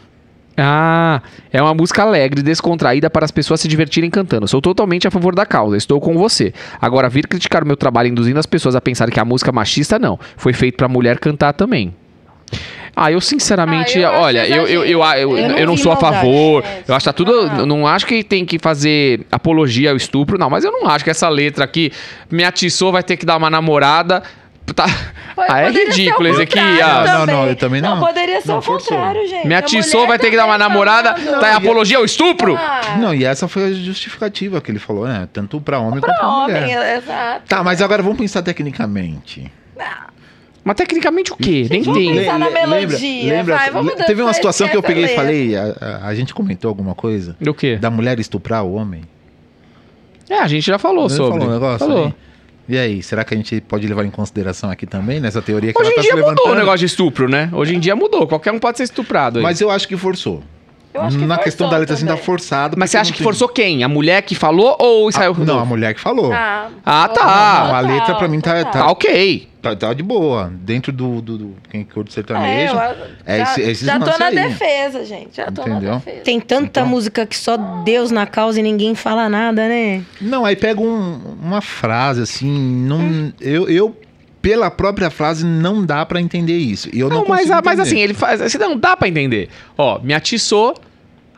Ah, 0.57 1.23
é 1.53 1.63
uma 1.63 1.73
música 1.73 2.03
alegre, 2.03 2.43
descontraída 2.43 3.09
para 3.09 3.25
as 3.25 3.31
pessoas 3.31 3.61
se 3.61 3.69
divertirem 3.69 4.11
cantando. 4.11 4.47
Sou 4.47 4.61
totalmente 4.61 5.09
a 5.09 5.11
favor 5.11 5.35
da 5.35 5.47
causa, 5.47 5.77
estou 5.77 6.01
com 6.01 6.19
você. 6.19 6.53
Agora, 6.81 7.09
vir 7.09 7.27
criticar 7.27 7.63
o 7.63 7.67
meu 7.67 7.77
trabalho 7.77 8.09
induzindo 8.09 8.39
as 8.39 8.47
pessoas 8.47 8.75
a 8.77 8.81
pensar 8.81 9.11
que 9.11 9.19
a 9.19 9.25
música 9.25 9.51
é 9.51 9.53
machista, 9.53 9.99
não. 9.99 10.19
Foi 10.37 10.53
feito 10.53 10.77
para 10.77 10.89
mulher 10.89 11.19
cantar 11.19 11.53
também. 11.55 11.95
Ah, 12.95 13.11
eu 13.11 13.21
sinceramente, 13.21 13.99
Ah, 13.99 14.13
eu 14.13 14.21
olha, 14.21 14.49
eu, 14.49 14.67
eu, 14.67 14.85
eu, 14.85 15.03
eu, 15.03 15.39
eu, 15.39 15.59
não 15.61 15.67
não 15.67 15.77
sou 15.77 15.93
a 15.93 15.97
favor. 15.97 16.65
É, 16.65 16.83
Eu 16.89 16.95
acho 16.95 17.05
que 17.05 17.09
tá 17.09 17.13
tudo. 17.13 17.47
não. 17.47 17.65
Não 17.65 17.87
acho 17.87 18.05
que 18.05 18.23
tem 18.25 18.45
que 18.45 18.59
fazer 18.59 19.25
apologia 19.31 19.91
ao 19.93 19.97
estupro, 19.97 20.37
não. 20.37 20.51
Mas 20.51 20.65
eu 20.65 20.73
não 20.73 20.89
acho 20.89 21.05
que 21.05 21.11
essa 21.11 21.29
letra 21.29 21.65
aqui 21.65 21.93
me 22.31 22.45
atiçou, 22.45 22.91
vai 22.91 23.03
ter 23.05 23.17
que 23.17 23.25
dar 23.25 23.37
uma 23.37 23.49
namorada. 23.49 24.23
Tá. 24.75 24.87
Ah, 25.49 25.61
é 25.63 25.67
poderia 25.67 25.89
ridículo 25.89 26.29
esse 26.29 26.43
aqui. 26.43 26.59
ah. 26.59 27.05
Não, 27.07 27.27
não, 27.27 27.47
eu 27.49 27.57
também 27.57 27.81
não. 27.81 27.99
poderia 27.99 28.41
ser 28.41 28.49
Não, 28.49 28.59
o 28.59 28.63
forçou. 28.63 28.97
contrário, 28.97 29.27
gente. 29.29 29.47
Me 29.47 29.55
atiçou, 29.55 30.07
vai 30.07 30.19
ter 30.19 30.31
que 30.31 30.37
dar 30.37 30.47
uma 30.47 30.57
namorada. 30.57 31.17
falando. 31.17 31.41
Tá 31.41 31.49
em 31.51 31.53
e- 31.53 31.57
apologia 31.57 31.99
ao 31.99 32.05
estupro? 32.05 32.57
Ah, 32.57 32.97
Não, 33.01 33.13
e 33.15 33.25
essa 33.25 33.49
foi 33.49 33.65
a 33.65 33.73
justificativa 33.73 34.61
que 34.61 34.71
ele 34.71 34.79
falou, 34.79 35.09
né? 35.09 35.29
Tanto 35.33 35.61
pra 35.61 35.79
homem 35.81 36.01
quanto 36.01 36.05
pra 36.05 36.15
pra 36.19 36.29
homem, 36.29 36.61
mulher. 36.63 36.99
exato. 36.99 37.43
Tá, 37.49 37.65
mas 37.65 37.83
agora 37.83 38.03
vamos 38.03 38.19
pensar 38.19 38.43
tecnicamente. 38.43 39.51
Mas 40.63 40.77
tecnicamente 40.77 41.33
o 41.33 41.37
quê? 41.37 41.67
Nem 41.71 41.83
Vamos 41.83 41.99
tem. 41.99 42.15
pensar 42.15 42.39
na 42.39 42.47
Le- 42.49 42.53
lembra- 42.55 42.77
melodia, 42.77 43.33
lembra- 43.33 43.57
vai, 43.57 43.71
vamos 43.71 43.95
le- 43.95 44.05
teve 44.05 44.21
uma 44.21 44.27
dançar, 44.27 44.35
situação 44.35 44.69
que 44.69 44.77
eu 44.77 44.83
peguei 44.83 45.05
e 45.07 45.09
falei, 45.17 45.57
a, 45.57 45.75
a- 45.81 46.07
a 46.09 46.15
gente 46.15 46.35
comentou 46.35 46.69
alguma 46.69 46.95
coisa 46.95 47.35
Do 47.41 47.55
quê? 47.55 47.77
da 47.77 47.91
mulher 47.91 48.21
estuprar 48.21 48.63
o 48.63 48.75
homem? 48.75 49.03
É, 50.29 50.39
a 50.39 50.47
gente 50.47 50.65
já 50.67 50.79
falou 50.79 51.07
Ele 51.07 51.15
sobre. 51.15 51.41
falou 51.41 51.49
um 51.49 51.53
negócio 51.55 51.79
Falou. 51.89 52.05
aí? 52.07 52.15
E 52.69 52.79
aí, 52.79 53.03
será 53.03 53.25
que 53.25 53.35
a 53.35 53.37
gente 53.37 53.61
pode 53.61 53.87
levar 53.87 54.05
em 54.05 54.11
consideração 54.11 54.71
aqui 54.71 54.87
também, 54.87 55.19
nessa 55.19 55.43
teoria 55.43 55.73
que 55.73 55.79
Hoje 55.81 55.91
ela 55.91 55.93
em 55.93 55.97
tá 55.97 56.03
dia 56.03 56.11
se 56.11 56.17
mudou 56.17 56.31
levantando? 56.31 56.53
o 56.53 56.59
negócio 56.59 56.79
de 56.79 56.87
estupro, 56.87 57.29
né? 57.29 57.51
Hoje 57.53 57.75
em 57.75 57.81
dia 57.81 57.97
mudou. 57.97 58.27
Qualquer 58.27 58.53
um 58.53 58.59
pode 58.59 58.77
ser 58.79 58.85
estuprado. 58.85 59.39
aí. 59.39 59.43
Mas 59.43 59.61
eu 59.61 59.71
acho 59.71 59.89
que 59.89 59.97
forçou. 59.97 60.43
Eu 60.93 61.03
acho 61.03 61.19
que 61.19 61.25
Na 61.25 61.39
questão 61.39 61.69
da 61.71 61.77
letra, 61.77 61.95
assim, 61.95 62.05
tá 62.07 62.17
forçado. 62.17 62.77
Mas 62.79 62.91
você 62.91 62.99
acha 62.99 63.13
que 63.13 63.19
tem- 63.19 63.25
forçou 63.25 63.49
quem? 63.49 63.85
A 63.85 63.89
mulher 63.89 64.23
que 64.23 64.35
falou 64.35 64.77
ou 64.79 65.07
Ah, 65.07 65.11
Israel 65.11 65.35
Não, 65.39 65.59
a 65.61 65.65
mulher 65.65 65.95
que 65.95 66.01
falou. 66.01 66.33
Ah, 66.33 66.69
Ah, 66.85 67.09
tá. 67.09 67.65
Não, 67.69 67.75
a 67.77 67.81
letra 67.81 68.15
pra 68.17 68.27
mim 68.29 68.41
tá- 68.41 68.57
total. 68.65 68.73
Tá 68.73 68.91
ok. 68.91 69.49
Tá, 69.63 69.77
tá 69.77 69.93
de 69.95 70.03
boa. 70.03 70.51
Dentro 70.53 70.91
do, 70.91 71.21
do, 71.21 71.39
do 71.39 71.57
quem 71.71 71.85
curte 71.85 72.11
É, 72.11 72.15
sertanejo. 72.15 72.75
eu, 72.75 72.81
É 73.27 73.39
já, 73.39 73.43
esse- 73.45 73.61
esses 73.63 73.87
já 73.87 74.01
tô 74.01 74.19
na 74.19 74.27
aí. 74.27 74.35
defesa, 74.35 75.05
gente. 75.05 75.37
Já 75.37 75.51
tô 75.51 75.61
Entendeu? 75.63 75.91
na 75.93 75.99
defesa. 75.99 76.21
Tem 76.23 76.41
tanta 76.41 76.65
Então- 76.81 76.87
música 76.87 77.25
que 77.27 77.37
só 77.37 77.57
Deus 77.85 78.11
na 78.11 78.27
causa 78.27 78.59
e 78.59 78.63
ninguém 78.63 78.95
fala 78.95 79.29
nada, 79.29 79.69
né? 79.69 80.03
Não, 80.21 80.45
aí 80.45 80.57
pega 80.57 80.81
um- 80.81 81.37
uma 81.43 81.61
frase 81.61 82.23
assim. 82.23 82.51
Não, 82.51 82.99
Hum. 82.99 83.33
eu, 83.41 83.69
eu, 83.69 83.95
pela 84.43 84.71
própria 84.71 85.11
frase, 85.11 85.45
não 85.45 85.85
dá 85.85 86.05
pra 86.07 86.21
entender 86.21 86.57
isso. 86.57 86.89
E 86.93 87.01
eu 87.01 87.09
não, 87.09 87.19
Não, 87.21 87.25
mas, 87.29 87.51
ah, 87.51 87.61
mas 87.65 87.79
assim, 87.79 87.99
ele 87.99 88.15
faz. 88.15 88.41
Assim, 88.41 88.59
não 88.59 88.77
dá 88.77 88.97
pra 88.97 89.09
entender. 89.09 89.49
Ó, 89.77 89.99
me 90.01 90.15
atiçou, 90.15 90.75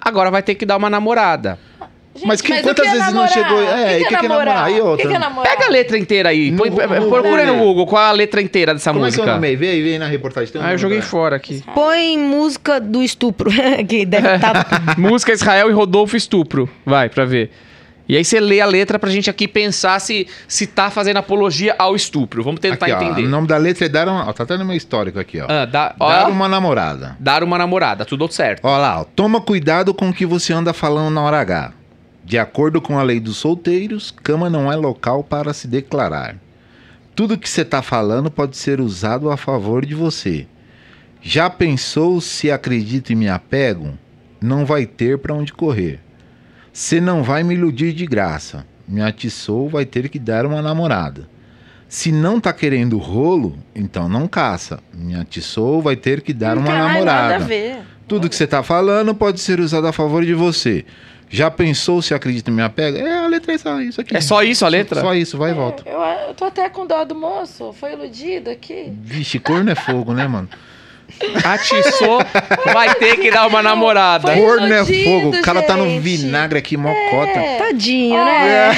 agora 0.00 0.30
vai 0.30 0.42
ter 0.42 0.54
que 0.54 0.64
dar 0.64 0.76
uma 0.76 0.88
namorada. 0.90 1.58
Gente, 2.14 2.26
Mas 2.26 2.42
que- 2.42 2.52
o 2.52 2.62
quantas 2.62 2.86
é 2.86 2.90
vezes 2.90 3.12
não 3.14 3.26
chegou- 3.26 3.58
é, 3.62 3.64
O 3.64 3.68
e 3.68 3.98
que, 4.00 4.04
que 4.04 4.08
que 4.10 4.14
é 4.14 4.18
que 4.18 4.26
é 4.26 4.28
namorar? 4.28 4.54
namorar? 4.54 4.70
E 4.70 4.80
O 4.82 4.84
outra? 4.86 5.02
que, 5.02 5.08
que 5.08 5.16
é 5.16 5.18
namorar? 5.18 5.50
Pega 5.56 5.66
a 5.66 5.70
letra 5.70 5.98
inteira 5.98 6.28
aí. 6.28 6.50
No 6.50 6.58
Põe, 6.58 6.68
Google, 6.70 6.88
procura 7.08 7.46
no? 7.46 7.56
Google 7.56 7.86
qual 7.86 8.02
é 8.02 8.08
a 8.08 8.12
letra 8.12 8.42
inteira 8.42 8.74
dessa 8.74 8.92
Como 8.92 9.06
é 9.06 9.08
que 9.10 9.14
é 9.14 9.16
o 9.16 9.20
música. 9.22 9.32
nome 9.34 9.46
aí? 9.48 9.56
Vê 9.56 9.68
aí, 9.70 9.82
vê 9.82 9.92
aí 9.94 9.98
na 9.98 10.06
reportagem. 10.08 10.52
Tem 10.52 10.60
um 10.60 10.64
ah, 10.66 10.72
eu 10.72 10.78
joguei 10.78 11.00
fora 11.00 11.36
aqui. 11.36 11.64
Põe 11.74 12.18
música 12.18 12.78
do 12.78 13.02
estupro, 13.02 13.50
que 13.88 14.04
deve 14.04 14.28
tá 14.38 14.60
estar. 14.60 14.98
Música 14.98 15.32
Israel 15.32 15.70
e 15.70 15.72
Rodolfo 15.72 16.14
Estupro. 16.14 16.68
Vai, 16.84 17.08
pra 17.08 17.24
ver. 17.24 17.50
E 18.08 18.16
aí 18.16 18.24
você 18.24 18.40
lê 18.40 18.60
a 18.60 18.66
letra 18.66 18.98
pra 18.98 19.08
gente 19.10 19.30
aqui 19.30 19.46
pensar 19.46 20.00
se, 20.00 20.26
se 20.48 20.66
tá 20.66 20.90
fazendo 20.90 21.18
apologia 21.18 21.74
ao 21.78 21.94
estupro. 21.94 22.42
Vamos 22.42 22.60
tentar 22.60 22.86
Aqui, 22.86 22.94
ó, 22.94 23.00
entender. 23.02 23.26
o 23.26 23.28
nome 23.30 23.46
da 23.46 23.56
letra 23.56 23.86
é 23.86 23.88
dar 23.88 24.08
uma... 24.08 24.28
ó, 24.28 24.32
Tá 24.32 24.42
até 24.42 24.56
no 24.58 24.64
meu 24.64 24.76
histórico 24.76 25.18
aqui, 25.20 25.40
ó. 25.40 25.46
Ah, 25.48 25.64
dá, 25.64 25.94
ó, 26.00 26.08
Dar 26.10 26.28
uma 26.28 26.48
namorada. 26.48 27.16
dar 27.20 27.44
uma 27.44 27.56
namorada, 27.56 28.04
tudo 28.04 28.30
certo. 28.30 28.64
Ó 28.64 28.76
lá, 28.76 29.00
ó. 29.00 29.04
Toma 29.04 29.40
cuidado 29.40 29.94
com 29.94 30.08
o 30.10 30.12
que 30.12 30.26
você 30.26 30.52
anda 30.52 30.72
falando 30.72 31.14
na 31.14 31.20
hora 31.22 31.38
H. 31.40 31.72
De 32.24 32.38
acordo 32.38 32.80
com 32.80 32.98
a 32.98 33.02
lei 33.02 33.18
dos 33.20 33.36
solteiros, 33.36 34.10
cama 34.22 34.50
não 34.50 34.70
é 34.70 34.76
local 34.76 35.22
para 35.24 35.52
se 35.52 35.66
declarar. 35.68 36.36
Tudo 37.14 37.38
que 37.38 37.48
você 37.48 37.64
tá 37.64 37.82
falando 37.82 38.30
pode 38.30 38.56
ser 38.56 38.80
usado 38.80 39.30
a 39.30 39.36
favor 39.36 39.84
de 39.86 39.94
você. 39.94 40.46
Já 41.20 41.48
pensou 41.48 42.20
se 42.20 42.50
acredito 42.50 43.10
e 43.12 43.14
me 43.14 43.28
apego? 43.28 43.96
Não 44.40 44.64
vai 44.66 44.86
ter 44.86 45.18
para 45.18 45.34
onde 45.34 45.52
correr. 45.52 46.00
Você 46.72 47.00
não 47.00 47.22
vai 47.22 47.42
me 47.42 47.54
iludir 47.54 47.92
de 47.92 48.06
graça. 48.06 48.66
Me 48.88 49.02
atiçou, 49.02 49.68
vai 49.68 49.84
ter 49.84 50.08
que 50.08 50.18
dar 50.18 50.46
uma 50.46 50.62
namorada. 50.62 51.28
Se 51.88 52.10
não 52.10 52.40
tá 52.40 52.52
querendo 52.52 52.96
rolo, 52.96 53.58
então 53.74 54.08
não 54.08 54.26
caça. 54.26 54.80
Me 54.94 55.14
atiçou, 55.14 55.82
vai 55.82 55.96
ter 55.96 56.22
que 56.22 56.32
dar 56.32 56.56
uma 56.56 56.72
Ai, 56.72 56.78
namorada. 56.78 57.28
Nada 57.28 57.44
a 57.44 57.46
ver. 57.46 57.76
Tudo 58.08 58.28
que 58.28 58.34
você 58.34 58.46
tá 58.46 58.62
falando 58.62 59.14
pode 59.14 59.40
ser 59.40 59.60
usado 59.60 59.86
a 59.86 59.92
favor 59.92 60.24
de 60.24 60.32
você. 60.32 60.84
Já 61.28 61.50
pensou 61.50 62.00
se 62.02 62.14
acredita 62.14 62.50
em 62.50 62.54
minha 62.54 62.68
pega? 62.68 62.98
É, 62.98 63.24
a 63.24 63.26
letra 63.26 63.52
é 63.52 63.58
só 63.58 63.80
isso 63.80 64.00
aqui. 64.00 64.16
É 64.16 64.20
só 64.20 64.42
isso 64.42 64.64
a 64.64 64.68
letra? 64.68 65.00
Só 65.00 65.14
isso, 65.14 65.36
vai 65.38 65.50
e 65.50 65.54
volta. 65.54 65.82
Eu, 65.86 66.00
eu 66.28 66.34
tô 66.34 66.46
até 66.46 66.68
com 66.68 66.86
dó 66.86 67.04
do 67.04 67.14
moço. 67.14 67.72
Foi 67.72 67.92
iludido 67.92 68.50
aqui. 68.50 68.92
Vixe, 69.02 69.38
corno 69.38 69.70
é 69.70 69.74
fogo, 69.74 70.12
né, 70.12 70.26
mano? 70.26 70.48
Atiçou, 71.44 72.18
vai 72.72 72.94
ter 72.96 73.16
que 73.16 73.30
dar 73.30 73.46
uma 73.46 73.62
namorada. 73.62 74.34
Corno 74.34 74.72
é 74.72 74.84
fogo. 74.84 75.36
O 75.36 75.42
cara 75.42 75.62
tá 75.62 75.76
no 75.76 75.84
gente. 75.86 76.00
vinagre 76.00 76.58
aqui, 76.58 76.76
mocota. 76.76 77.38
É. 77.38 77.58
Tadinho, 77.58 78.24
né? 78.24 78.72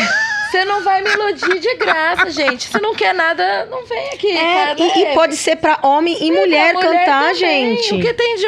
Você 0.51 0.65
não 0.67 0.85
vai 0.85 1.03
me 1.03 1.11
iludir 1.11 1.59
de 1.59 1.75
graça, 1.77 2.31
gente. 2.31 2.69
Se 2.69 2.81
não 2.81 2.95
quer 2.95 3.13
nada, 3.13 3.67
não 3.67 3.85
vem 3.87 4.09
aqui. 4.11 4.31
É, 4.31 4.67
cara. 4.67 4.77
e, 4.79 5.03
e 5.03 5.07
pode 5.15 5.37
ser 5.37 5.57
pra 5.57 5.81
homem 5.83 6.17
e 6.21 6.31
mulher 6.31 6.73
Pra 6.75 6.83
cantar, 6.83 7.33
também. 7.33 7.77
gente. 7.77 7.95
O 7.95 8.01
que 8.01 8.15
tem 8.15 8.37
de. 8.37 8.47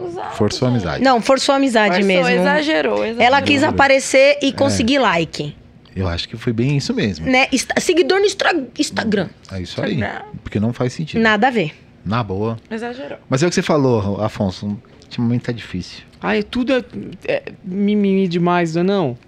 usar, 0.00 0.32
Forçou 0.32 0.66
a 0.66 0.70
gente? 0.72 0.80
amizade. 0.82 1.04
Não, 1.04 1.20
forçou 1.20 1.52
a 1.52 1.56
amizade 1.56 1.94
Forçou, 1.94 2.06
mesmo. 2.08 2.28
Exagerou, 2.28 2.94
exagerou. 3.04 3.22
Ela 3.24 3.40
quis 3.40 3.62
aparecer 3.62 4.38
e 4.42 4.52
conseguir 4.52 4.98
like. 4.98 5.54
Eu 5.94 6.08
acho 6.08 6.28
que 6.28 6.36
foi 6.36 6.52
bem 6.52 6.76
isso 6.76 6.92
mesmo. 6.92 7.26
Né? 7.26 7.46
Seguidor 7.78 8.18
no 8.18 8.26
Instagram. 8.76 9.28
É 9.52 9.60
isso 9.60 9.80
aí. 9.80 9.96
Não. 9.96 10.22
Porque 10.42 10.58
não 10.58 10.72
faz 10.72 10.92
sentido. 10.92 11.20
Nada 11.20 11.46
a 11.48 11.50
ver. 11.50 11.72
Na 12.08 12.22
boa. 12.22 12.56
Exagerou. 12.70 13.18
Mas 13.28 13.42
é 13.42 13.46
o 13.46 13.50
que 13.50 13.54
você 13.54 13.60
falou, 13.60 14.18
Afonso. 14.22 14.78
Ultimamente 15.02 15.42
tá 15.42 15.52
difícil. 15.52 16.04
Ai, 16.22 16.42
tudo 16.42 16.72
é, 16.72 16.82
é 17.26 17.42
mimimi 17.62 18.26
demais, 18.26 18.74
não 18.74 18.80
é 18.80 18.84
não? 18.84 19.18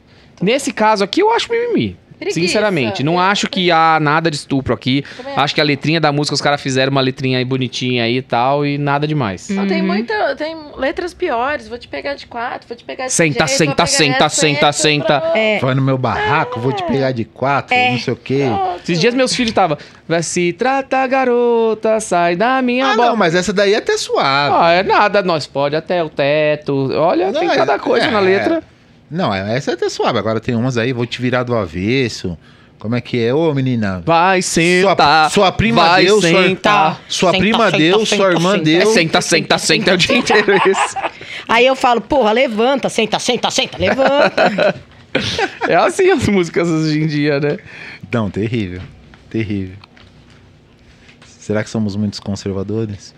Nesse 0.41 0.72
caso 0.72 1.05
aqui, 1.05 1.20
eu 1.20 1.31
acho 1.31 1.53
mimimi. 1.53 1.99
Preguiça. 2.21 2.41
Sinceramente, 2.41 3.03
não 3.03 3.14
É. 3.21 3.25
acho 3.31 3.49
que 3.49 3.71
há 3.71 3.99
nada 4.01 4.31
de 4.31 4.37
estupro 4.37 4.75
aqui. 4.75 5.03
Também 5.16 5.33
Acho 5.37 5.55
que 5.55 5.61
a 5.61 5.64
letrinha 5.64 5.99
da 6.01 6.12
música, 6.12 6.35
os 6.35 6.41
caras 6.41 6.61
fizeram 6.61 6.91
uma 6.93 7.01
letrinha 7.01 7.39
aí 7.39 7.45
bonitinha 7.45 8.05
aí 8.05 8.18
e 8.18 8.23
tal, 8.23 8.64
e 8.66 8.77
nada 8.77 9.07
demais. 9.07 9.49
Não, 9.49 9.66
tem 9.66 9.81
Uhum. 9.81 9.87
muita. 9.87 10.37
Tem 10.37 10.55
letras 10.77 11.14
piores. 11.14 11.66
Vou 11.66 11.79
te 11.79 11.89
pegar 11.89 12.14
de 12.14 12.27
quatro, 12.27 12.68
vou 12.68 12.77
te 12.77 12.85
pegar 12.85 13.07
de 13.07 13.12
Senta, 13.12 13.47
jeito, 13.47 13.59
senta, 13.59 13.64
vou 13.66 13.75
pegar 13.77 13.87
senta, 13.87 14.25
essa, 14.27 14.37
senta, 14.41 14.66
essa, 14.68 14.83
senta. 14.83 15.21
pronto. 15.21 15.37
É. 15.37 15.59
Vai 15.61 15.75
no 15.75 15.83
meu 15.83 15.97
barraco, 15.97 16.61
vou 16.61 16.73
te 16.73 16.83
pegar 16.85 17.12
de 17.12 17.25
quatro, 17.25 17.75
É. 17.75 17.93
não 17.93 17.99
sei 17.99 18.12
o 18.12 18.16
quê. 18.16 18.45
Pronto. 18.47 18.81
Esses 18.85 19.01
dias 19.01 19.14
meus 19.14 19.35
filhos 19.35 19.51
estavam. 19.51 19.79
Vai 20.07 20.23
se 20.23 20.53
trata, 20.53 21.07
garota, 21.07 22.01
sai 22.01 22.37
da 22.37 22.61
minha 22.61 22.87
Ah, 22.87 22.97
boca. 22.97 23.09
não, 23.09 23.16
mas 23.16 23.35
essa 23.35 23.53
daí 23.53 23.73
é 23.75 23.79
até 23.79 23.97
suave. 23.97 24.55
Ah, 24.59 24.73
é 24.73 24.83
nada, 24.83 25.23
nós 25.23 25.47
pode 25.47 25.75
até 25.77 26.03
o 26.05 26.09
teto. 26.11 26.91
Olha, 26.95 27.33
tem 27.33 27.47
Não, 27.47 27.53
é- 27.55 27.57
cada 27.57 27.79
coisa 27.79 28.07
é, 28.07 28.11
na 28.11 28.21
letra. 28.21 28.62
Não, 29.11 29.35
essa 29.35 29.73
é 29.73 29.75
até 29.75 29.89
suave. 29.89 30.19
Agora 30.19 30.39
tem 30.41 30.55
umas 30.55 30.77
aí, 30.79 30.93
vou 30.93 31.05
te 31.07 31.21
virar 31.21 31.43
do 31.43 31.55
avesso. 31.57 32.39
Como 32.79 32.95
é 32.95 33.01
que 33.01 33.23
é? 33.23 33.35
Ô, 33.35 33.53
menina. 33.53 34.03
Vai 34.07 34.41
sentar. 34.41 35.31
sua 35.31 35.53
prima 35.53 35.87
vai 35.87 36.05
deu, 36.07 36.21
sua- 36.21 36.31
sentar. 36.31 37.01
Sua 37.09 37.31
Senta, 37.33 37.39
prima 37.43 37.65
senta, 37.67 37.77
deu, 37.79 38.07
senta, 38.07 38.17
sua 38.17 38.33
irmã 38.33 38.53
senta. 38.53 38.65
deu. 38.65 38.81
É 38.81 38.87
senta, 38.87 39.21
senta, 39.21 39.59
senta, 39.59 39.91
é 39.91 39.95
o 39.95 39.97
dia 39.99 40.17
inteiro 40.17 40.55
isso. 40.57 40.97
Aí 41.49 41.67
eu 41.67 41.77
falo, 41.77 42.01
porra, 42.01 42.33
levanta, 42.33 42.89
senta, 42.89 43.19
senta, 43.19 43.51
senta, 43.51 43.77
levanta. 43.79 44.75
É 45.69 45.75
assim 45.75 46.09
as 46.09 46.29
músicas 46.29 46.69
hoje 46.69 47.01
em 47.03 47.07
dia, 47.09 47.41
né? 47.41 47.59
Não, 48.13 48.31
terrível. 48.31 48.81
Terrível. 49.29 49.75
Será 51.27 51.65
que 51.65 51.69
somos 51.71 51.97
muitos 51.97 52.21
conservadores? 52.21 53.13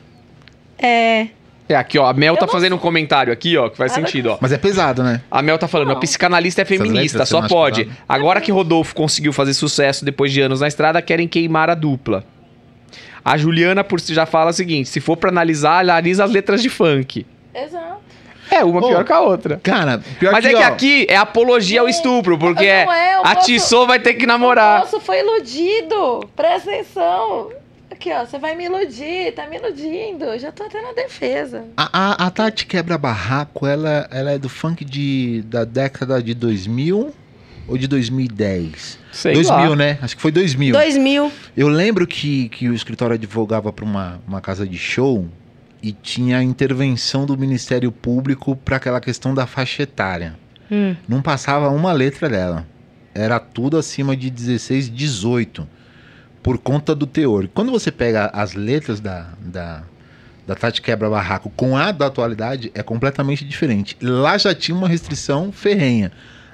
é. 0.78 1.28
É, 1.68 1.74
aqui, 1.74 1.98
ó. 1.98 2.06
A 2.06 2.12
Mel 2.12 2.34
Eu 2.34 2.38
tá 2.38 2.46
não 2.46 2.52
fazendo 2.52 2.76
um 2.76 2.78
comentário 2.78 3.32
aqui, 3.32 3.56
ó, 3.56 3.68
que 3.68 3.76
faz 3.76 3.92
Nada 3.92 4.06
sentido, 4.06 4.32
ó. 4.32 4.38
Mas 4.40 4.52
é 4.52 4.58
pesado, 4.58 5.02
né? 5.02 5.22
A 5.30 5.40
Mel 5.42 5.58
tá 5.58 5.68
falando, 5.68 5.92
a 5.92 5.96
psicanalista 5.96 6.62
é 6.62 6.64
feminista, 6.64 7.18
letras 7.18 7.28
só 7.28 7.46
pode. 7.46 7.84
pesado? 7.84 7.98
Agora 8.08 8.40
que 8.40 8.50
Rodolfo 8.50 8.94
conseguiu 8.94 9.32
fazer 9.32 9.54
sucesso 9.54 10.04
depois 10.04 10.32
de 10.32 10.40
anos 10.40 10.60
na 10.60 10.68
estrada, 10.68 11.00
querem 11.00 11.28
queimar 11.28 11.70
a 11.70 11.74
dupla. 11.74 12.24
A 13.24 13.36
Juliana 13.36 13.84
por 13.84 14.00
si 14.00 14.12
já 14.12 14.26
fala 14.26 14.50
o 14.50 14.52
seguinte: 14.52 14.88
se 14.88 15.00
for 15.00 15.16
pra 15.16 15.30
analisar, 15.30 15.80
analisa 15.80 16.24
as 16.24 16.30
letras 16.30 16.62
de 16.62 16.68
funk. 16.68 17.24
Exato. 17.54 18.02
É, 18.50 18.62
uma 18.62 18.80
Ô, 18.80 18.88
pior 18.88 19.04
que 19.04 19.12
a 19.12 19.20
outra. 19.20 19.60
Cara, 19.62 20.02
pior 20.18 20.32
Mas 20.32 20.44
que, 20.44 20.50
é 20.50 20.54
que 20.54 20.62
ó, 20.62 20.66
aqui 20.66 21.06
é 21.08 21.16
apologia 21.16 21.80
ao 21.80 21.88
estupro, 21.88 22.36
porque 22.36 22.84
não 22.84 22.92
é, 22.92 23.20
o 23.20 23.26
atiçou, 23.26 23.86
vai 23.86 23.98
ter 23.98 24.14
que 24.14 24.26
namorar. 24.26 24.80
O 24.80 24.80
moço 24.80 25.00
foi 25.00 25.20
iludido. 25.20 26.28
Presta 26.36 26.70
atenção. 26.70 27.50
Aqui, 28.02 28.12
ó. 28.12 28.26
Você 28.26 28.36
vai 28.36 28.56
me 28.56 28.64
iludir. 28.64 29.32
Tá 29.32 29.46
me 29.46 29.56
iludindo. 29.56 30.36
Já 30.36 30.50
tô 30.50 30.64
até 30.64 30.82
na 30.82 30.92
defesa. 30.92 31.64
a, 31.76 32.24
a, 32.24 32.26
a 32.26 32.30
Tati 32.30 32.66
Quebra 32.66 32.98
Barraco, 32.98 33.64
ela, 33.64 34.08
ela 34.10 34.32
é 34.32 34.38
do 34.38 34.48
funk 34.48 34.84
de, 34.84 35.44
da 35.46 35.64
década 35.64 36.20
de 36.20 36.34
2000 36.34 37.14
ou 37.68 37.78
de 37.78 37.86
2010? 37.86 38.98
Sei 39.12 39.34
2000, 39.34 39.70
lá. 39.70 39.76
né? 39.76 39.98
Acho 40.02 40.16
que 40.16 40.22
foi 40.22 40.32
2000. 40.32 40.74
2000. 40.74 41.32
Eu 41.56 41.68
lembro 41.68 42.04
que, 42.04 42.48
que 42.48 42.68
o 42.68 42.74
escritório 42.74 43.14
advogava 43.14 43.72
para 43.72 43.84
uma, 43.84 44.20
uma 44.26 44.40
casa 44.40 44.66
de 44.66 44.76
show 44.76 45.28
e 45.80 45.92
tinha 45.92 46.38
a 46.38 46.42
intervenção 46.42 47.24
do 47.24 47.38
Ministério 47.38 47.92
Público 47.92 48.56
para 48.56 48.78
aquela 48.78 49.00
questão 49.00 49.32
da 49.32 49.46
faixa 49.46 49.84
etária. 49.84 50.36
Hum. 50.68 50.96
Não 51.08 51.22
passava 51.22 51.68
uma 51.68 51.92
letra 51.92 52.28
dela. 52.28 52.66
Era 53.14 53.38
tudo 53.38 53.76
acima 53.76 54.16
de 54.16 54.28
16, 54.28 54.90
18. 54.90 55.68
Por 56.42 56.58
conta 56.58 56.94
do 56.94 57.06
teor. 57.06 57.48
Quando 57.54 57.70
você 57.70 57.90
pega 57.92 58.30
as 58.32 58.54
letras 58.54 58.98
da, 59.00 59.28
da, 59.38 59.82
da 60.46 60.54
Tati 60.54 60.82
Quebra 60.82 61.08
Barraco 61.08 61.50
com 61.54 61.76
a 61.76 61.92
da 61.92 62.06
atualidade, 62.06 62.70
é 62.74 62.82
completamente 62.82 63.44
diferente. 63.44 63.96
Lá 64.02 64.36
já 64.38 64.54
tinha 64.54 64.76
uma 64.76 64.88
restrição 64.88 65.52
ferrenha. 65.52 66.10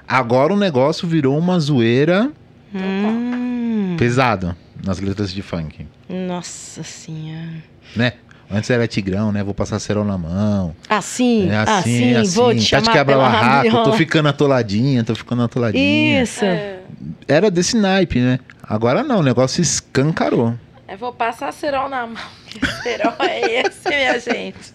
Agora 0.07 0.53
o 0.53 0.57
negócio 0.57 1.07
virou 1.07 1.37
uma 1.37 1.59
zoeira 1.59 2.31
Hum. 2.73 3.95
pesada 3.97 4.55
nas 4.85 4.99
letras 4.99 5.31
de 5.33 5.41
funk. 5.41 5.87
Nossa 6.07 6.83
senhora. 6.83 7.63
né? 7.95 8.13
Antes 8.51 8.69
era 8.71 8.87
Tigrão, 8.87 9.31
né? 9.31 9.43
Vou 9.43 9.53
passar 9.53 9.77
cerol 9.79 10.03
na 10.03 10.17
mão. 10.17 10.75
Assim, 10.89 11.49
É 11.49 11.55
assim, 11.57 11.69
assim, 11.69 12.15
assim. 12.15 12.35
vou 12.35 12.55
te 12.55 12.69
Tati 12.71 12.85
chamar 12.87 13.05
pela 13.05 13.23
barraco, 13.29 13.83
tô 13.83 13.93
ficando 13.93 14.27
atoladinha, 14.29 15.03
tô 15.03 15.13
ficando 15.13 15.43
atoladinha. 15.43 16.23
Isso. 16.23 16.43
É. 16.45 16.79
Era 17.27 17.51
desse 17.51 17.77
naipe, 17.77 18.19
né? 18.19 18.39
Agora 18.69 19.03
não, 19.03 19.19
o 19.19 19.23
negócio 19.23 19.61
escancarou. 19.61 20.53
Eu 20.87 20.97
vou 20.97 21.11
passar 21.11 21.51
cerol 21.51 21.89
na 21.89 22.05
mão. 22.05 22.15
Que 22.49 22.65
cerol 22.81 23.13
é 23.19 23.61
esse, 23.61 23.87
minha 23.87 24.19
gente? 24.19 24.73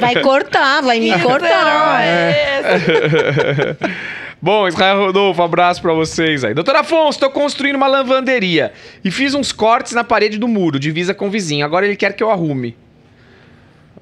Vai 0.00 0.22
cortar, 0.22 0.80
vai 0.82 0.98
me 0.98 1.12
Que 1.12 1.20
cortar. 1.20 2.02
é 2.02 2.60
esse? 2.60 3.76
Bom, 4.40 4.66
Israel 4.66 4.98
Rodolfo, 4.98 5.42
abraço 5.42 5.82
pra 5.82 5.92
vocês 5.92 6.42
aí. 6.42 6.54
Doutor 6.54 6.74
Afonso, 6.76 7.20
tô 7.20 7.28
construindo 7.28 7.76
uma 7.76 7.86
lavanderia 7.86 8.72
e 9.04 9.10
fiz 9.10 9.34
uns 9.34 9.52
cortes 9.52 9.92
na 9.92 10.02
parede 10.02 10.38
do 10.38 10.48
muro, 10.48 10.78
divisa 10.78 11.12
com 11.12 11.26
o 11.26 11.30
vizinho. 11.30 11.66
Agora 11.66 11.84
ele 11.84 11.96
quer 11.96 12.14
que 12.14 12.22
eu 12.22 12.30
arrume. 12.30 12.74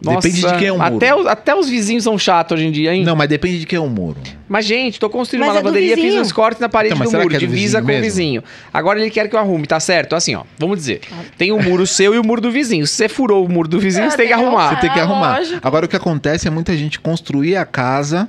Depende 0.01 0.40
de 0.40 0.57
quem 0.59 0.68
é 0.68 0.72
o 0.72 0.78
muro. 0.78 0.96
Até, 0.96 1.14
os- 1.14 1.26
até 1.26 1.55
os 1.57 1.68
vizinhos 1.68 2.05
são 2.05 2.16
chatos 2.16 2.57
hoje 2.57 2.68
em 2.68 2.70
dia, 2.70 2.94
hein? 2.94 3.03
Não, 3.05 3.16
mas 3.16 3.28
depende 3.28 3.59
de 3.59 3.66
quem 3.66 3.76
é 3.76 3.80
o 3.80 3.88
muro. 3.88 4.18
Mas, 4.49 4.64
gente, 4.64 5.01
tô 5.01 5.11
construindo 5.11 5.40
Mas 5.40 5.51
uma 5.51 5.55
é 5.59 5.62
lavanderia, 5.62 5.96
fiz 5.96 6.14
uns 6.14 6.30
cortes 6.30 6.61
na 6.61 6.68
parede 6.68 6.94
Então, 6.94 7.05
do 7.11 7.18
muro, 7.18 7.34
é 7.34 7.38
do 7.38 7.40
divisa 7.40 7.82
com 7.82 7.90
o 7.92 8.01
vizinho. 8.01 8.44
Agora 8.72 9.01
ele 9.01 9.11
quer 9.11 9.28
que 9.28 9.34
eu 9.34 9.40
arrume, 9.40 9.66
tá 9.66 9.80
certo? 9.80 10.14
Assim, 10.14 10.36
ó, 10.36 10.44
vamos 10.57 10.78
dizer. 10.78 11.01
Tem 11.36 11.51
o 11.51 11.61
muro 11.61 11.84
seu 11.86 12.14
e 12.14 12.18
o 12.18 12.22
muro 12.24 12.40
do 12.40 12.51
vizinho. 12.53 12.86
Se 12.86 12.94
você 12.94 13.09
furou 13.09 13.44
o 13.44 13.49
muro 13.49 13.68
do 13.68 13.80
vizinho, 13.80 14.07
Ah, 14.07 14.11
você 14.11 14.16
tem 14.18 14.26
que 14.28 14.32
arrumar. 14.32 14.68
Você 14.74 14.80
tem 14.82 14.92
que 14.92 15.01
arrumar. 15.01 15.38
lógico. 15.38 15.61
Agora 15.66 15.84
o 15.86 15.88
que 15.88 15.96
acontece 15.96 16.46
é 16.46 16.51
muita 16.51 16.76
gente 16.76 17.01
construir 17.01 17.57
a 17.57 17.66
casa 17.66 18.28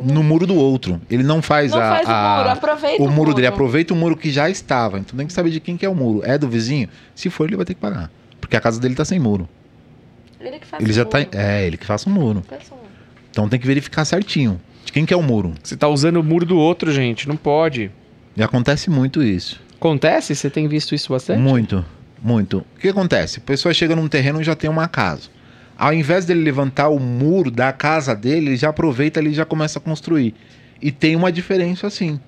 no 0.00 0.22
muro 0.22 0.46
do 0.46 0.54
outro. 0.54 1.00
Ele 1.10 1.24
não 1.24 1.42
faz, 1.42 1.72
Não 1.72 1.80
a, 1.80 1.88
faz 1.90 2.06
o 2.06 2.10
a- 2.12 2.36
muro, 2.38 2.50
aproveita 2.50 3.02
o 3.02 3.06
o 3.06 3.10
muro 3.10 3.34
dele, 3.34 3.48
muro. 3.48 3.54
aproveita 3.54 3.94
o 3.94 3.96
muro 3.96 4.16
que 4.16 4.30
já 4.30 4.48
estava. 4.48 4.98
Então 5.00 5.16
tem 5.18 5.26
que 5.26 5.32
saber 5.32 5.50
de 5.50 5.58
quem 5.58 5.76
que 5.76 5.84
é 5.84 5.88
o 5.88 5.94
muro. 5.94 6.22
É 6.24 6.38
do 6.38 6.48
vizinho? 6.48 6.88
Se 7.16 7.28
for, 7.28 7.48
ele 7.48 7.56
vai 7.56 7.66
ter 7.66 7.74
que 7.74 7.80
pagar. 7.80 8.08
Porque 8.40 8.56
a 8.56 8.60
casa 8.60 8.78
dele 8.80 8.94
tá 8.94 9.04
sem 9.04 9.18
muro. 9.18 9.48
Ele 10.40 10.58
que 10.58 10.66
faz 10.66 10.82
Ele 10.82 10.92
o 10.92 10.94
já 10.94 11.04
tá. 11.04 11.18
muro. 11.18 11.30
É, 11.32 11.66
ele 11.66 11.76
que 11.76 11.86
faça 11.86 12.08
um 12.08 12.12
o 12.12 12.14
muro. 12.14 12.44
Então 13.30 13.48
tem 13.48 13.58
que 13.58 13.66
verificar 13.66 14.04
certinho. 14.04 14.60
De 14.84 14.92
quem 14.92 15.04
que 15.04 15.12
é 15.12 15.16
o 15.16 15.22
muro. 15.22 15.52
Você 15.62 15.76
tá 15.76 15.88
usando 15.88 16.16
o 16.18 16.24
muro 16.24 16.46
do 16.46 16.56
outro, 16.56 16.90
gente. 16.92 17.28
Não 17.28 17.36
pode. 17.36 17.90
E 18.36 18.42
acontece 18.42 18.88
muito 18.88 19.22
isso. 19.22 19.60
Acontece? 19.76 20.34
Você 20.34 20.48
tem 20.48 20.66
visto 20.66 20.94
isso 20.94 21.12
bastante? 21.12 21.40
Muito, 21.40 21.84
muito. 22.22 22.58
O 22.76 22.80
que 22.80 22.88
acontece? 22.88 23.38
A 23.38 23.42
pessoa 23.42 23.74
chega 23.74 23.94
num 23.94 24.08
terreno 24.08 24.40
e 24.40 24.44
já 24.44 24.54
tem 24.54 24.68
uma 24.68 24.88
casa. 24.88 25.28
Ao 25.76 25.92
invés 25.92 26.24
dele 26.24 26.40
levantar 26.40 26.88
o 26.88 26.98
muro 26.98 27.50
da 27.50 27.72
casa 27.72 28.14
dele, 28.14 28.48
ele 28.48 28.56
já 28.56 28.70
aproveita 28.70 29.20
ali 29.20 29.30
e 29.30 29.34
já 29.34 29.44
começa 29.44 29.78
a 29.78 29.82
construir. 29.82 30.34
E 30.82 30.90
tem 30.90 31.14
uma 31.14 31.30
diferença 31.30 31.86
assim. 31.86 32.18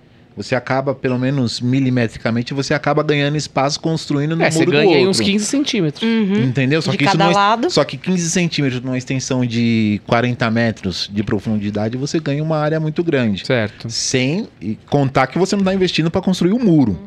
Você 0.43 0.55
acaba, 0.55 0.95
pelo 0.95 1.19
menos 1.19 1.61
milimetricamente, 1.61 2.55
você 2.55 2.73
acaba 2.75 3.03
ganhando 3.03 3.37
espaço 3.37 3.79
construindo 3.81 4.35
no 4.37 4.43
É, 4.43 4.51
você 4.51 4.59
muro 4.61 4.71
do 4.71 4.77
ganha 4.79 4.91
aí 4.97 5.05
outro. 5.07 5.11
uns 5.11 5.21
15 5.21 5.45
centímetros. 5.45 6.03
Uhum. 6.03 6.43
Entendeu? 6.45 6.81
Só 6.81 6.91
De 6.93 6.97
que 6.99 7.05
isso 7.05 7.13
cada 7.13 7.25
não 7.25 7.31
é- 7.33 7.35
lado. 7.35 7.71
Só 7.71 7.85
que 7.85 7.97
15 7.97 8.31
centímetros 8.31 8.81
numa 8.83 8.97
extensão 8.99 9.45
de 9.45 10.01
40 10.07 10.51
metros 10.51 11.11
de 11.13 11.23
profundidade, 11.23 11.97
você 11.97 12.19
ganha 12.19 12.43
uma 12.43 12.57
área 12.59 12.81
muito 12.81 13.03
grande. 13.05 13.47
Certo. 13.47 13.91
Sem 13.91 14.49
e 14.61 14.77
contar 14.89 15.27
que 15.27 15.39
você 15.39 15.55
não 15.57 15.61
está 15.63 15.75
investindo 15.75 16.11
para 16.11 16.21
construir 16.21 16.53
um 16.53 16.59
muro. 16.59 16.99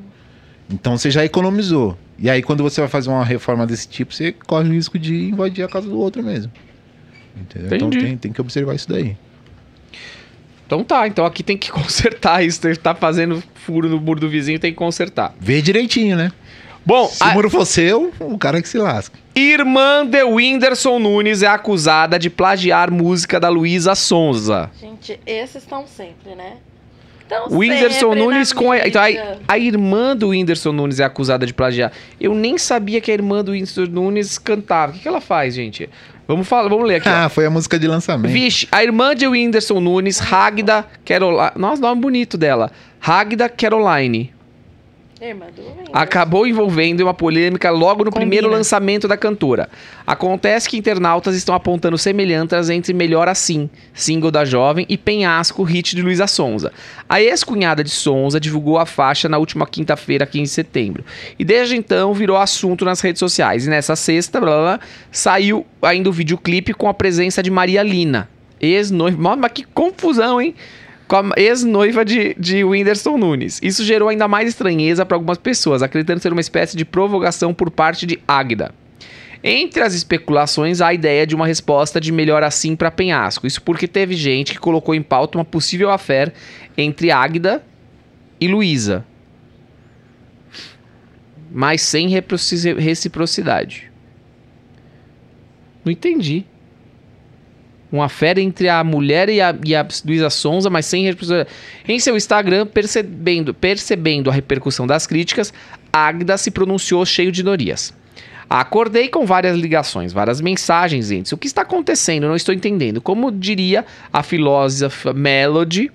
Então 0.72 0.98
você 0.98 1.10
já 1.12 1.26
economizou. 1.26 1.98
E 2.18 2.30
aí, 2.30 2.42
quando 2.42 2.64
você 2.64 2.80
vai 2.80 2.90
fazer 2.90 3.10
uma 3.10 3.26
reforma 3.26 3.66
desse 3.68 3.88
tipo, 3.88 4.14
você 4.14 4.32
corre 4.32 4.70
o 4.70 4.72
risco 4.74 4.98
de 4.98 5.26
invadir 5.30 5.64
a 5.64 5.68
casa 5.68 5.88
do 5.90 5.98
outro 6.00 6.24
mesmo. 6.24 6.52
Entendeu? 7.36 7.68
Então 7.76 7.88
Entendi. 7.88 8.06
tem, 8.06 8.18
tem 8.18 8.32
que 8.32 8.40
observar 8.40 8.76
isso 8.76 8.88
daí. 8.88 9.18
Então 10.74 10.84
tá, 10.84 11.08
então 11.08 11.24
aqui 11.24 11.44
tem 11.44 11.56
que 11.56 11.70
consertar 11.72 12.44
isso. 12.44 12.60
Tá 12.78 12.96
fazendo 12.96 13.44
furo 13.54 13.88
no 13.88 14.00
muro 14.00 14.20
do 14.20 14.30
vizinho, 14.30 14.60
tem 14.60 14.72
que 14.72 14.78
consertar. 14.78 15.36
Vê 15.40 15.62
direitinho, 15.62 16.18
né? 16.18 16.32
Bom, 16.86 17.08
Se 17.08 17.24
a 17.24 17.30
o 17.30 17.34
muro 17.34 17.50
for 17.50 17.66
seu, 17.66 18.12
o 18.20 18.38
cara 18.38 18.62
que 18.62 18.68
se 18.68 18.78
lasca. 18.78 19.18
irmã 19.34 20.06
de 20.06 20.22
Whindersson 20.24 21.00
Nunes 21.00 21.42
é 21.42 21.48
acusada 21.48 22.20
de 22.20 22.30
plagiar 22.30 22.92
música 22.92 23.40
da 23.40 23.48
Luísa 23.48 23.96
Sonza. 23.96 24.70
Gente, 24.82 25.18
esses 25.26 25.64
estão 25.64 25.88
sempre, 25.88 26.36
né? 26.36 26.58
Estão 27.22 27.48
O 27.48 27.60
Whindersson 27.60 28.10
sempre 28.10 28.20
Nunes 28.20 28.52
na 28.52 28.60
com 28.60 28.72
a, 28.72 28.86
então, 28.86 29.02
a, 29.02 29.54
a 29.54 29.58
irmã 29.58 30.14
do 30.14 30.30
Whindersson 30.30 30.74
Nunes 30.74 31.00
é 31.00 31.06
acusada 31.06 31.46
de 31.46 31.54
plagiar. 31.54 31.94
Eu 32.20 32.36
nem 32.36 32.58
sabia 32.58 33.00
que 33.00 33.10
a 33.10 33.14
irmã 33.14 33.42
do 33.42 33.52
Whindersson 33.52 33.86
Nunes 33.86 34.38
cantava. 34.38 34.92
O 34.92 34.96
que, 34.96 35.02
que 35.02 35.08
ela 35.08 35.22
faz, 35.22 35.54
gente? 35.54 35.90
Vamos 36.28 36.48
falar, 36.48 36.70
vamos 36.70 36.88
ler 36.88 36.96
aqui. 36.96 37.10
ó. 37.10 37.12
Ah, 37.12 37.30
foi 37.30 37.46
a 37.46 37.50
música 37.50 37.78
de 37.78 37.88
lançamento. 37.88 38.32
Vixe, 38.32 38.68
a 38.72 38.84
irmã 38.84 39.14
de 39.16 39.28
Whindersson 39.28 39.80
Nunes, 39.80 40.20
Ragda 40.20 40.86
Caroline. 41.06 41.52
Nossa, 41.56 41.82
nome 41.82 42.02
bonito 42.02 42.38
dela. 42.38 42.72
Ragda 43.00 43.50
Caroline. 43.50 44.33
Acabou 45.94 46.46
envolvendo 46.46 47.00
em 47.00 47.04
uma 47.04 47.14
polêmica 47.14 47.70
logo 47.70 48.04
no 48.04 48.12
Combina. 48.12 48.22
primeiro 48.22 48.50
lançamento 48.50 49.08
da 49.08 49.16
cantora. 49.16 49.70
Acontece 50.06 50.70
que 50.70 50.78
internautas 50.78 51.36
estão 51.36 51.56
apontando 51.56 51.98
semelhanças 51.98 52.70
entre 52.70 52.94
Melhor 52.94 53.28
Assim, 53.28 53.70
single 53.94 54.32
da 54.32 54.44
jovem, 54.44 54.86
e 54.90 54.98
Penhasco, 54.98 55.64
hit 55.64 55.96
de 55.96 56.02
Luísa 56.02 56.28
Sonza. 56.28 56.74
A 57.08 57.22
ex-cunhada 57.22 57.84
de 57.84 57.90
Sonza 57.90 58.40
divulgou 58.40 58.78
a 58.78 58.86
faixa 58.86 59.30
na 59.30 59.38
última 59.38 59.66
quinta-feira, 59.66 60.26
15 60.26 60.44
de 60.44 60.50
setembro. 60.50 61.06
E 61.38 61.46
desde 61.46 61.76
então 61.76 62.14
virou 62.14 62.38
assunto 62.38 62.84
nas 62.84 63.00
redes 63.00 63.20
sociais. 63.20 63.66
E 63.66 63.70
nessa 63.70 63.96
sexta, 63.96 64.42
blá, 64.42 64.52
blá, 64.52 64.62
blá, 64.62 64.80
saiu 65.12 65.66
ainda 65.82 66.10
o 66.10 66.14
videoclipe 66.14 66.74
com 66.74 66.88
a 66.90 66.94
presença 66.94 67.42
de 67.42 67.52
Maria 67.52 67.84
Lina, 67.84 68.30
ex-noiva. 68.60 69.36
Mas 69.36 69.52
que 69.52 69.64
confusão, 69.64 70.42
hein? 70.42 70.56
Com 71.08 71.16
a 71.18 71.34
ex-noiva 71.38 72.04
de, 72.04 72.36
de 72.40 72.64
Whindersson 72.64 73.18
Nunes. 73.18 73.60
Isso 73.62 73.84
gerou 73.84 74.10
ainda 74.10 74.28
mais 74.28 74.50
estranheza 74.50 75.06
para 75.06 75.16
algumas 75.16 75.38
pessoas, 75.38 75.82
acreditando 75.82 76.22
ser 76.22 76.32
uma 76.32 76.42
espécie 76.42 76.76
de 76.76 76.86
provocação 76.86 77.54
por 77.54 77.70
parte 77.70 78.06
de 78.06 78.20
Águida. 78.28 78.74
Entre 79.44 79.84
as 79.84 79.94
especulações, 79.94 80.80
há 80.80 80.88
a 80.88 80.94
ideia 80.94 81.28
de 81.28 81.36
uma 81.36 81.46
resposta 81.46 82.00
de 82.00 82.14
melhor 82.14 82.44
assim 82.44 82.78
para 82.78 82.90
Penhasco. 82.90 83.46
Isso 83.46 83.62
porque 83.62 83.88
teve 83.88 84.16
gente 84.16 84.54
que 84.54 84.60
colocou 84.60 84.96
em 84.96 85.02
pauta 85.02 85.38
uma 85.38 85.44
possível 85.44 85.92
affair 85.92 86.32
entre 86.78 87.12
Águida 87.12 87.62
e 88.40 88.48
Luísa. 88.48 89.06
Mas 91.52 91.82
sem 91.82 92.08
reciprocidade. 92.08 93.92
Não 95.84 95.92
entendi. 95.92 96.46
Uma 97.94 98.10
fera 98.10 98.42
entre 98.42 98.68
a 98.70 98.84
mulher 98.84 99.30
e 99.30 99.40
a, 99.40 99.56
e 99.64 99.76
a 99.76 99.88
Luísa 100.04 100.28
Sonza, 100.32 100.68
mas 100.68 100.88
sem 100.88 101.04
reciprocidade. 101.04 101.48
Em 101.88 102.00
seu 102.00 102.18
Instagram, 102.18 102.66
percebendo, 102.66 103.54
percebendo 103.54 104.32
a 104.32 104.34
repercussão 104.34 104.88
das 104.88 105.06
críticas, 105.06 105.54
Agda 105.94 106.36
se 106.40 106.50
pronunciou 106.50 107.06
cheio 107.06 107.32
de 107.32 107.42
inorias. 107.42 107.94
Acordei 108.50 109.10
com 109.10 109.28
várias 109.28 109.56
ligações, 109.56 110.12
várias 110.12 110.42
mensagens 110.42 111.12
antes. 111.12 111.32
O 111.34 111.38
que 111.38 111.46
está 111.46 111.62
acontecendo? 111.62 112.28
Não 112.28 112.36
estou 112.36 112.56
entendendo. 112.56 113.00
Como 113.00 113.32
diria 113.32 113.86
a 114.12 114.24
filósofa 114.24 115.14
Melody. 115.14 115.92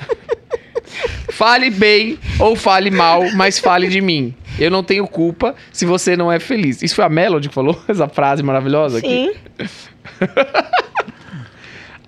fale 1.32 1.70
bem 1.70 2.18
ou 2.38 2.54
fale 2.54 2.90
mal, 2.90 3.22
mas 3.34 3.58
fale 3.58 3.88
de 3.88 4.02
mim. 4.02 4.34
Eu 4.58 4.70
não 4.70 4.82
tenho 4.82 5.06
culpa 5.06 5.54
se 5.72 5.86
você 5.86 6.16
não 6.16 6.30
é 6.30 6.40
feliz. 6.40 6.82
Isso 6.82 6.94
foi 6.94 7.04
a 7.04 7.08
Melody 7.08 7.48
que 7.48 7.54
falou 7.54 7.80
essa 7.88 8.08
frase 8.08 8.42
maravilhosa 8.42 8.98
aqui? 8.98 9.32
Sim. 9.58 9.68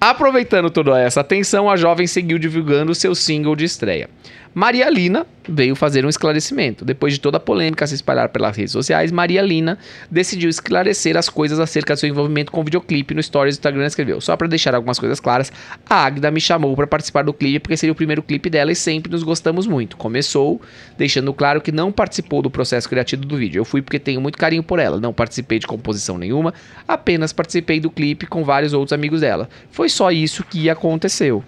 Aproveitando 0.00 0.70
toda 0.70 0.98
essa 0.98 1.20
atenção, 1.20 1.68
a 1.68 1.76
jovem 1.76 2.06
seguiu 2.06 2.38
divulgando 2.38 2.94
seu 2.94 3.14
single 3.14 3.54
de 3.54 3.66
estreia. 3.66 4.08
Maria 4.52 4.90
Lina 4.90 5.24
veio 5.48 5.76
fazer 5.76 6.04
um 6.04 6.08
esclarecimento. 6.08 6.84
Depois 6.84 7.12
de 7.12 7.20
toda 7.20 7.36
a 7.36 7.40
polêmica 7.40 7.86
se 7.86 7.94
espalhar 7.94 8.28
pelas 8.30 8.56
redes 8.56 8.72
sociais, 8.72 9.12
Maria 9.12 9.40
Lina 9.42 9.78
decidiu 10.10 10.50
esclarecer 10.50 11.16
as 11.16 11.28
coisas 11.28 11.60
acerca 11.60 11.94
do 11.94 12.00
seu 12.00 12.08
envolvimento 12.08 12.50
com 12.50 12.60
o 12.60 12.64
videoclipe 12.64 13.14
no 13.14 13.22
Stories 13.22 13.56
do 13.56 13.60
Instagram. 13.60 13.86
Escreveu: 13.86 14.20
Só 14.20 14.36
para 14.36 14.48
deixar 14.48 14.74
algumas 14.74 14.98
coisas 14.98 15.20
claras, 15.20 15.52
a 15.88 16.04
Agda 16.04 16.32
me 16.32 16.40
chamou 16.40 16.74
para 16.74 16.86
participar 16.86 17.22
do 17.22 17.32
clipe 17.32 17.60
porque 17.60 17.76
seria 17.76 17.92
o 17.92 17.96
primeiro 17.96 18.22
clipe 18.22 18.50
dela 18.50 18.72
e 18.72 18.74
sempre 18.74 19.10
nos 19.10 19.22
gostamos 19.22 19.68
muito. 19.68 19.96
Começou 19.96 20.60
deixando 20.98 21.32
claro 21.32 21.60
que 21.60 21.70
não 21.70 21.92
participou 21.92 22.42
do 22.42 22.50
processo 22.50 22.88
criativo 22.88 23.24
do 23.24 23.36
vídeo. 23.36 23.60
Eu 23.60 23.64
fui 23.64 23.80
porque 23.80 24.00
tenho 24.00 24.20
muito 24.20 24.36
carinho 24.36 24.64
por 24.64 24.80
ela. 24.80 24.98
Não 24.98 25.12
participei 25.12 25.60
de 25.60 25.66
composição 25.66 26.18
nenhuma, 26.18 26.52
apenas 26.88 27.32
participei 27.32 27.78
do 27.78 27.88
clipe 27.90 28.26
com 28.26 28.42
vários 28.42 28.72
outros 28.72 28.92
amigos 28.92 29.20
dela. 29.20 29.48
Foi 29.70 29.88
só 29.88 30.10
isso 30.10 30.42
que 30.42 30.68
aconteceu. 30.68 31.44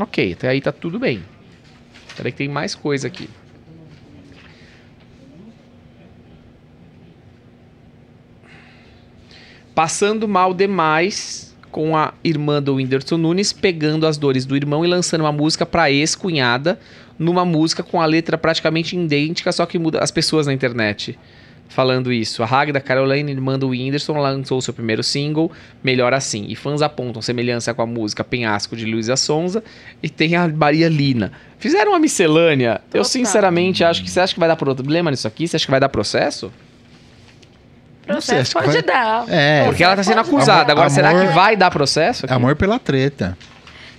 Ok, 0.00 0.34
até 0.34 0.48
aí 0.48 0.60
tá 0.60 0.70
tudo 0.70 0.98
bem. 0.98 1.22
Peraí 2.16 2.32
que 2.32 2.38
tem 2.38 2.48
mais 2.48 2.74
coisa 2.74 3.06
aqui. 3.06 3.28
Passando 9.74 10.26
mal 10.26 10.54
demais 10.54 11.54
com 11.70 11.94
a 11.94 12.14
irmã 12.24 12.62
do 12.62 12.76
Whindersson 12.76 13.18
Nunes, 13.18 13.52
pegando 13.52 14.06
as 14.06 14.16
dores 14.16 14.46
do 14.46 14.56
irmão 14.56 14.82
e 14.82 14.88
lançando 14.88 15.20
uma 15.20 15.32
música 15.32 15.66
pra 15.66 15.90
ex-cunhada, 15.90 16.80
numa 17.18 17.44
música 17.44 17.82
com 17.82 18.00
a 18.00 18.06
letra 18.06 18.38
praticamente 18.38 18.96
idêntica, 18.96 19.52
só 19.52 19.66
que 19.66 19.78
muda 19.78 19.98
as 19.98 20.10
pessoas 20.10 20.46
na 20.46 20.54
internet 20.54 21.18
falando 21.68 22.12
isso. 22.12 22.42
A 22.42 22.46
Ragda 22.46 22.80
Caroline, 22.80 23.30
irmã 23.32 23.58
do 23.58 23.68
Whindersson, 23.68 24.16
lançou 24.18 24.60
seu 24.62 24.72
primeiro 24.72 25.02
single, 25.02 25.50
Melhor 25.82 26.14
Assim. 26.14 26.46
E 26.48 26.54
fãs 26.56 26.80
apontam 26.82 27.20
semelhança 27.20 27.72
com 27.74 27.82
a 27.82 27.86
música 27.86 28.24
Penhasco 28.24 28.76
de 28.76 28.84
Luísa 28.84 29.16
Sonza 29.16 29.62
e 30.02 30.08
tem 30.08 30.36
a 30.36 30.48
Maria 30.48 30.88
Lina. 30.88 31.32
Fizeram 31.58 31.92
uma 31.92 31.98
miscelânea. 31.98 32.80
Eu 32.86 33.02
Total. 33.02 33.04
sinceramente 33.04 33.82
acho 33.84 34.02
que 34.02 34.10
você 34.10 34.20
acha 34.20 34.32
que 34.34 34.40
vai 34.40 34.48
dar 34.48 34.56
problema 34.56 35.10
nisso 35.10 35.26
aqui? 35.28 35.46
Você 35.48 35.56
acha 35.56 35.64
que 35.64 35.70
vai 35.70 35.80
dar 35.80 35.88
processo? 35.88 36.52
Não 38.06 38.20
sei, 38.20 38.36
Processo 38.36 38.56
que 38.58 38.64
pode 38.64 38.82
dar. 38.82 39.24
É. 39.28 39.64
Porque 39.64 39.82
ela 39.82 39.96
tá 39.96 40.02
sendo 40.04 40.20
acusada. 40.20 40.70
Agora, 40.70 40.86
Amor- 40.86 40.90
será 40.94 41.12
que 41.26 41.26
vai 41.34 41.56
dar 41.56 41.70
processo? 41.72 42.24
aqui? 42.24 42.32
Amor 42.34 42.54
pela 42.54 42.78
treta. 42.78 43.36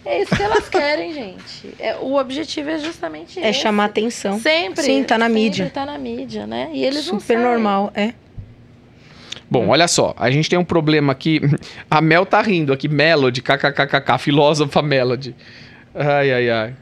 É 0.09 0.21
isso 0.21 0.35
que 0.35 0.41
elas 0.41 0.69
querem, 0.69 1.13
gente. 1.13 1.73
É, 1.79 1.95
o 1.97 2.15
objetivo 2.15 2.69
é 2.69 2.79
justamente 2.79 3.39
É 3.39 3.49
esse. 3.49 3.59
chamar 3.59 3.85
atenção. 3.85 4.39
Sempre. 4.39 4.83
Sim, 4.83 5.03
tá 5.03 5.17
na 5.17 5.25
sempre 5.25 5.41
mídia. 5.41 5.71
tá 5.73 5.85
na 5.85 5.97
mídia, 5.97 6.47
né? 6.47 6.69
E 6.73 6.83
eles 6.85 7.05
não 7.07 7.19
Super 7.19 7.35
sabem. 7.37 7.51
normal, 7.51 7.91
é. 7.93 8.13
Bom, 9.49 9.67
olha 9.69 9.87
só, 9.87 10.13
a 10.17 10.29
gente 10.31 10.49
tem 10.49 10.57
um 10.59 10.63
problema 10.65 11.11
aqui. 11.11 11.41
A 11.91 12.01
Mel 12.01 12.25
tá 12.25 12.41
rindo 12.41 12.71
aqui, 12.73 12.87
Melody, 12.87 13.41
kkkk, 13.41 14.17
filósofa 14.19 14.81
Melody. 14.81 15.35
Ai, 15.95 16.31
ai, 16.33 16.49
ai. 16.49 16.73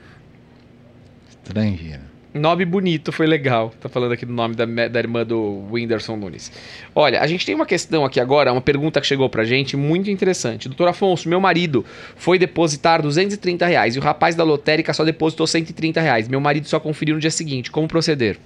Estrangeira. 1.30 2.01
Nome 2.36 2.66
bonito, 2.66 3.14
foi 3.14 3.26
legal. 3.28 3.72
Tá 3.80 3.88
falando 3.88 4.12
aqui 4.12 4.26
do 4.26 4.34
nome 4.34 4.56
da, 4.56 4.66
da 4.66 5.00
irmã 5.00 5.26
do 5.26 5.66
Whindersson 5.72 6.18
Nunes. 6.18 6.52
Olha, 6.94 7.22
a 7.22 7.28
gente 7.28 7.46
tem 7.46 7.56
uma 7.56 7.66
questão 7.66 8.04
aqui 8.04 8.20
agora, 8.20 8.52
uma 8.52 8.60
pergunta 8.60 9.00
que 9.00 9.08
chegou 9.08 9.30
pra 9.30 9.46
gente, 9.46 9.78
muito 9.78 10.12
interessante. 10.12 10.68
Doutor 10.68 10.90
Afonso, 10.90 11.30
meu 11.30 11.40
marido 11.40 11.86
foi 12.18 12.38
depositar 12.38 13.02
230 13.02 13.66
reais 13.66 13.96
e 13.96 14.00
o 14.00 14.02
rapaz 14.02 14.36
da 14.36 14.44
lotérica 14.44 14.94
só 14.94 15.06
depositou 15.06 15.48
130 15.48 16.02
reais. 16.02 16.28
Meu 16.28 16.42
marido 16.42 16.68
só 16.68 16.78
conferiu 16.78 17.16
no 17.16 17.22
dia 17.22 17.32
seguinte. 17.32 17.72
Como 17.72 17.88
proceder? 17.88 18.38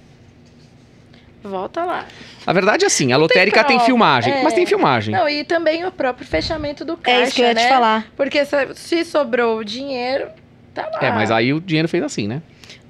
Volta 1.42 1.84
lá. 1.84 2.06
Na 2.46 2.52
verdade, 2.52 2.84
assim, 2.84 3.12
a 3.12 3.16
lotérica 3.16 3.64
tem, 3.64 3.74
prova. 3.76 3.86
filmagem, 3.86 4.32
É. 4.32 4.42
mas 4.44 4.52
tem 4.52 4.66
filmagem. 4.66 5.12
Não, 5.12 5.28
e 5.28 5.42
também 5.42 5.84
o 5.84 5.90
próprio 5.90 6.24
fechamento 6.24 6.84
do 6.84 6.96
caixa, 6.96 7.18
É 7.18 7.24
isso 7.24 7.34
que 7.34 7.42
eu 7.42 7.46
ia 7.48 7.54
né? 7.54 7.62
te 7.64 7.68
falar. 7.68 8.06
Porque 8.16 8.44
se, 8.44 8.74
se 8.74 9.04
sobrou 9.04 9.58
o 9.58 9.64
dinheiro, 9.64 10.28
tá 10.72 10.88
lá. 10.92 10.98
É, 11.00 11.10
mas 11.10 11.32
aí 11.32 11.52
o 11.52 11.60
dinheiro 11.60 11.88
fez 11.88 12.04
assim, 12.04 12.28
né? 12.28 12.40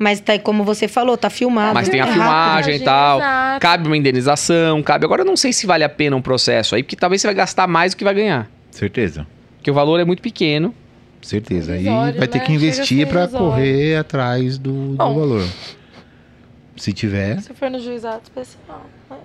Mas 0.03 0.19
tá, 0.19 0.39
como 0.39 0.65
você 0.65 0.89
falou, 0.89 1.15
tá 1.19 1.29
filmado. 1.29 1.75
Mas 1.75 1.91
tem 1.91 2.01
a 2.01 2.07
é 2.07 2.13
filmagem 2.13 2.77
e 2.77 2.81
tal. 2.81 3.19
Exato. 3.19 3.61
Cabe 3.61 3.87
uma 3.87 3.97
indenização, 3.99 4.83
cabe. 4.83 5.05
Agora 5.05 5.21
eu 5.21 5.27
não 5.27 5.37
sei 5.37 5.53
se 5.53 5.67
vale 5.67 5.85
a 5.85 5.91
pena 5.91 6.17
um 6.17 6.23
processo 6.23 6.75
aí, 6.75 6.83
porque 6.83 6.97
talvez 6.97 7.21
você 7.21 7.29
vai 7.29 7.35
gastar 7.35 7.67
mais 7.67 7.93
do 7.93 7.99
que 7.99 8.05
vai 8.05 8.15
ganhar. 8.15 8.51
Certeza. 8.71 9.27
Porque 9.59 9.71
o 9.71 9.75
valor 9.75 10.01
é 10.01 10.05
muito 10.07 10.23
pequeno. 10.23 10.75
Certeza. 11.21 11.75
Aí 11.75 11.85
vai 11.85 12.27
ter 12.27 12.39
né? 12.39 12.45
que 12.47 12.53
investir 12.55 12.87
Chega 12.87 13.03
a 13.05 13.07
pra 13.09 13.29
ser 13.29 13.35
irrisório. 13.37 13.51
correr 13.53 13.97
atrás 13.97 14.57
do, 14.57 14.73
do 14.93 14.97
Bom. 14.97 15.15
valor. 15.21 15.47
Se 16.77 16.93
tiver. 16.95 17.39
Se 17.43 17.53
for 17.53 17.71
no 17.71 17.79
juizado 17.79 18.23
especial. 18.23 18.87
né? 19.11 19.17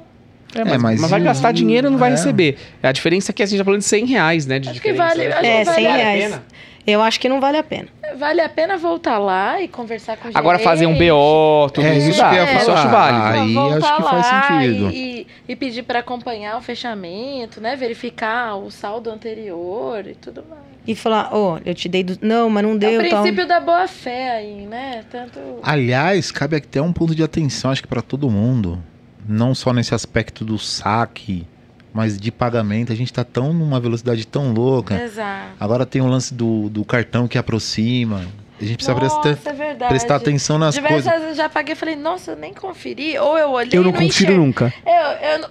É, 0.55 0.63
mas, 0.65 0.81
mas 0.81 1.01
mas 1.01 1.09
vai 1.11 1.21
e 1.21 1.23
gastar 1.23 1.51
dinheiro 1.53 1.87
e 1.87 1.89
não 1.89 1.97
vai 1.97 2.09
é. 2.09 2.15
receber. 2.15 2.57
A 2.83 2.91
diferença 2.91 3.31
é 3.31 3.33
que 3.33 3.41
a 3.43 3.45
gente 3.45 3.57
tá 3.59 3.63
falando 3.63 3.79
de 3.79 3.85
100 3.85 4.05
reais, 4.07 4.45
né? 4.45 4.59
De 4.59 4.69
Acho 4.69 4.81
que 4.81 4.91
diferença. 4.91 5.15
vale- 5.15 5.29
né? 5.29 5.35
acho 5.35 5.45
É, 5.45 5.59
que 5.59 5.65
vale 5.65 5.75
100 5.75 5.87
a 5.87 5.95
reais. 5.95 6.41
Eu 6.87 7.01
acho 7.01 7.19
que 7.19 7.27
não 7.27 7.39
vale 7.41 7.57
a 7.57 7.63
pena. 7.63 7.87
Vale 8.15 8.41
a 8.41 8.47
pena 8.47 8.77
voltar 8.77 9.17
lá 9.17 9.59
e 9.59 9.67
conversar 9.67 10.17
com 10.17 10.27
o 10.27 10.31
Agora 10.35 10.57
gerente. 10.59 10.69
fazer 10.71 10.85
um 10.85 10.93
BO, 10.95 11.69
tudo 11.73 11.87
É, 11.87 11.97
isso, 11.97 12.09
isso 12.11 12.19
dá. 12.21 12.29
que 12.29 12.35
eu 12.37 12.43
acho 12.73 12.89
válido. 12.89 13.23
Aí 13.25 13.53
Voltar 13.53 13.77
acho 13.77 13.95
que 13.95 14.03
faz 14.03 14.25
sentido. 14.27 14.89
E, 14.91 15.27
e- 15.49 15.55
pedir 15.55 15.81
para 15.83 15.99
acompanhar 15.99 16.57
o 16.57 16.61
fechamento, 16.61 17.59
né? 17.59 17.75
Verificar 17.75 18.55
o 18.57 18.69
saldo 18.69 19.09
anterior 19.09 20.05
e 20.07 20.13
tudo 20.13 20.43
mais. 20.47 20.61
E 20.87 20.93
falar, 20.95 21.29
ó, 21.31 21.57
eu 21.65 21.73
te 21.73 21.89
dei. 21.89 22.03
Do... 22.03 22.19
Não, 22.21 22.47
mas 22.49 22.63
não 22.63 22.73
É 22.73 22.77
deu. 22.77 23.01
o 23.01 23.09
tal. 23.09 23.21
princípio 23.23 23.47
da 23.47 23.59
boa 23.59 23.87
fé 23.87 24.31
aí, 24.37 24.67
né? 24.67 25.03
Tanto. 25.11 25.39
Aliás, 25.63 26.31
cabe 26.31 26.55
até 26.57 26.79
um 26.79 26.93
ponto 26.93 27.15
de 27.15 27.23
atenção, 27.23 27.71
acho 27.71 27.81
que 27.81 27.87
pra 27.87 28.03
todo 28.03 28.29
mundo. 28.29 28.81
Não 29.27 29.55
só 29.55 29.73
nesse 29.73 29.95
aspecto 29.95 30.45
do 30.45 30.59
saque, 30.59 31.47
mas 31.95 32.19
de 32.19 32.29
pagamento. 32.29 32.91
A 32.91 32.95
gente 32.95 33.13
tá 33.13 33.23
tão 33.23 33.53
numa 33.53 33.79
velocidade 33.79 34.27
tão 34.27 34.51
louca. 34.51 35.01
Exato. 35.01 35.53
Agora 35.57 35.85
tem 35.85 36.01
o 36.01 36.07
lance 36.07 36.33
do, 36.33 36.67
do 36.67 36.83
cartão 36.83 37.25
que 37.25 37.37
aproxima. 37.37 38.25
A 38.59 38.63
gente 38.63 38.77
precisa 38.77 38.97
Nossa, 38.97 39.19
prestar, 39.21 39.49
é 39.49 39.53
verdade. 39.53 39.89
prestar 39.89 40.15
atenção 40.15 40.57
nas 40.57 40.75
Diversas 40.75 41.03
coisas. 41.03 41.13
vezes 41.21 41.29
eu 41.37 41.43
já 41.43 41.49
paguei 41.49 41.73
e 41.73 41.75
falei, 41.75 41.95
nossa, 41.97 42.31
eu 42.31 42.35
nem 42.37 42.53
conferi. 42.53 43.17
Ou 43.19 43.37
eu 43.37 43.49
olhei 43.51 43.71
Eu 43.77 43.81
e 43.81 43.85
não 43.85 43.91
não 43.91 43.99
confiro 43.99 44.31
enxer- 44.31 44.37
nunca. 44.37 44.73
Eu, 44.85 44.93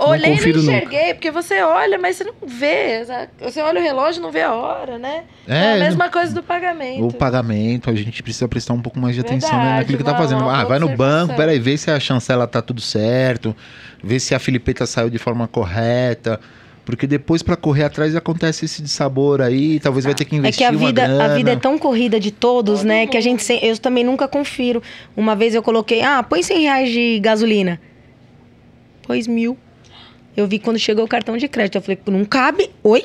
eu 0.00 0.06
olhei 0.08 0.32
e 0.32 0.38
não 0.40 0.62
nunca. 0.62 0.72
enxerguei, 0.76 1.12
porque 1.14 1.30
você 1.30 1.60
olha, 1.62 1.98
mas 1.98 2.16
você 2.16 2.24
não 2.24 2.34
vê. 2.46 3.04
sabe? 3.04 3.28
Você 3.42 3.60
olha 3.60 3.78
o 3.78 3.82
relógio 3.82 4.20
e 4.20 4.22
não 4.22 4.30
vê 4.32 4.40
a 4.40 4.54
hora, 4.54 4.96
né? 4.98 5.24
É, 5.46 5.54
É, 5.54 5.72
a 5.74 5.84
mesma 5.84 6.08
coisa 6.08 6.34
do 6.34 6.42
pagamento. 6.42 7.06
O 7.06 7.12
pagamento, 7.12 7.90
a 7.90 7.94
gente 7.94 8.22
precisa 8.22 8.48
prestar 8.48 8.72
um 8.72 8.80
pouco 8.80 8.98
mais 8.98 9.14
de 9.14 9.20
atenção 9.20 9.50
né, 9.50 9.56
Verdade, 9.58 9.78
naquilo 9.80 9.98
que 9.98 10.04
tá 10.04 10.16
fazendo. 10.16 10.48
Ah, 10.48 10.64
vai 10.64 10.78
no 10.78 10.88
banco, 10.96 11.34
peraí, 11.34 11.58
vê 11.58 11.76
se 11.76 11.90
a 11.90 12.00
chancela 12.00 12.46
tá 12.46 12.62
tudo 12.62 12.80
certo, 12.80 13.54
vê 14.02 14.18
se 14.18 14.34
a 14.34 14.38
filipeta 14.38 14.86
saiu 14.86 15.10
de 15.10 15.18
forma 15.18 15.46
correta. 15.46 16.40
Porque 16.84 17.06
depois, 17.06 17.42
pra 17.42 17.56
correr 17.56 17.84
atrás, 17.84 18.14
acontece 18.14 18.66
esse 18.66 18.82
dissabor 18.82 19.40
aí, 19.40 19.80
talvez 19.80 20.04
vai 20.04 20.14
ter 20.14 20.24
que 20.26 20.34
É 20.34 20.38
investir 20.38 20.58
que 20.58 20.64
a 20.64 20.76
uma 20.76 20.86
vida, 20.86 21.24
a 21.24 21.34
vida 21.34 21.52
é 21.52 21.56
tão 21.56 21.78
corrida 21.78 22.20
de 22.20 22.30
todos, 22.30 22.80
Todo 22.80 22.88
né? 22.88 23.06
Que 23.06 23.16
a 23.16 23.20
gente 23.20 23.42
eu 23.62 23.78
também 23.78 24.04
nunca 24.04 24.28
confiro. 24.28 24.82
Uma 25.16 25.34
vez 25.34 25.54
eu 25.54 25.62
coloquei, 25.62 26.02
ah, 26.02 26.22
põe 26.22 26.42
100 26.42 26.60
reais 26.60 26.90
de 26.90 27.18
gasolina. 27.20 27.80
Pôs 29.02 29.26
mil. 29.26 29.56
Eu 30.36 30.46
vi 30.46 30.58
quando 30.58 30.78
chegou 30.78 31.04
o 31.04 31.08
cartão 31.08 31.36
de 31.36 31.48
crédito. 31.48 31.76
Eu 31.76 31.82
falei, 31.82 31.98
não 32.06 32.24
cabe. 32.24 32.70
Oi? 32.82 33.04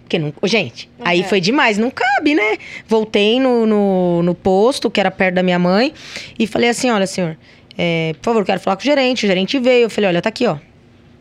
Porque 0.00 0.18
não. 0.18 0.32
Gente, 0.44 0.88
Não 0.98 1.06
aí 1.06 1.20
é. 1.20 1.24
foi 1.24 1.40
demais, 1.40 1.78
não 1.78 1.90
cabe, 1.90 2.34
né? 2.34 2.58
Voltei 2.86 3.40
no, 3.40 3.64
no, 3.64 4.22
no 4.22 4.34
posto, 4.34 4.90
que 4.90 5.00
era 5.00 5.10
perto 5.10 5.36
da 5.36 5.42
minha 5.42 5.58
mãe, 5.58 5.92
e 6.38 6.46
falei 6.46 6.68
assim: 6.68 6.90
olha, 6.90 7.06
senhor, 7.06 7.36
é, 7.76 8.14
por 8.20 8.24
favor, 8.24 8.44
quero 8.44 8.60
falar 8.60 8.76
com 8.76 8.82
o 8.82 8.84
gerente. 8.84 9.24
O 9.24 9.28
gerente 9.28 9.58
veio. 9.58 9.84
Eu 9.84 9.90
falei, 9.90 10.08
olha, 10.08 10.22
tá 10.22 10.28
aqui, 10.28 10.46
ó. 10.46 10.58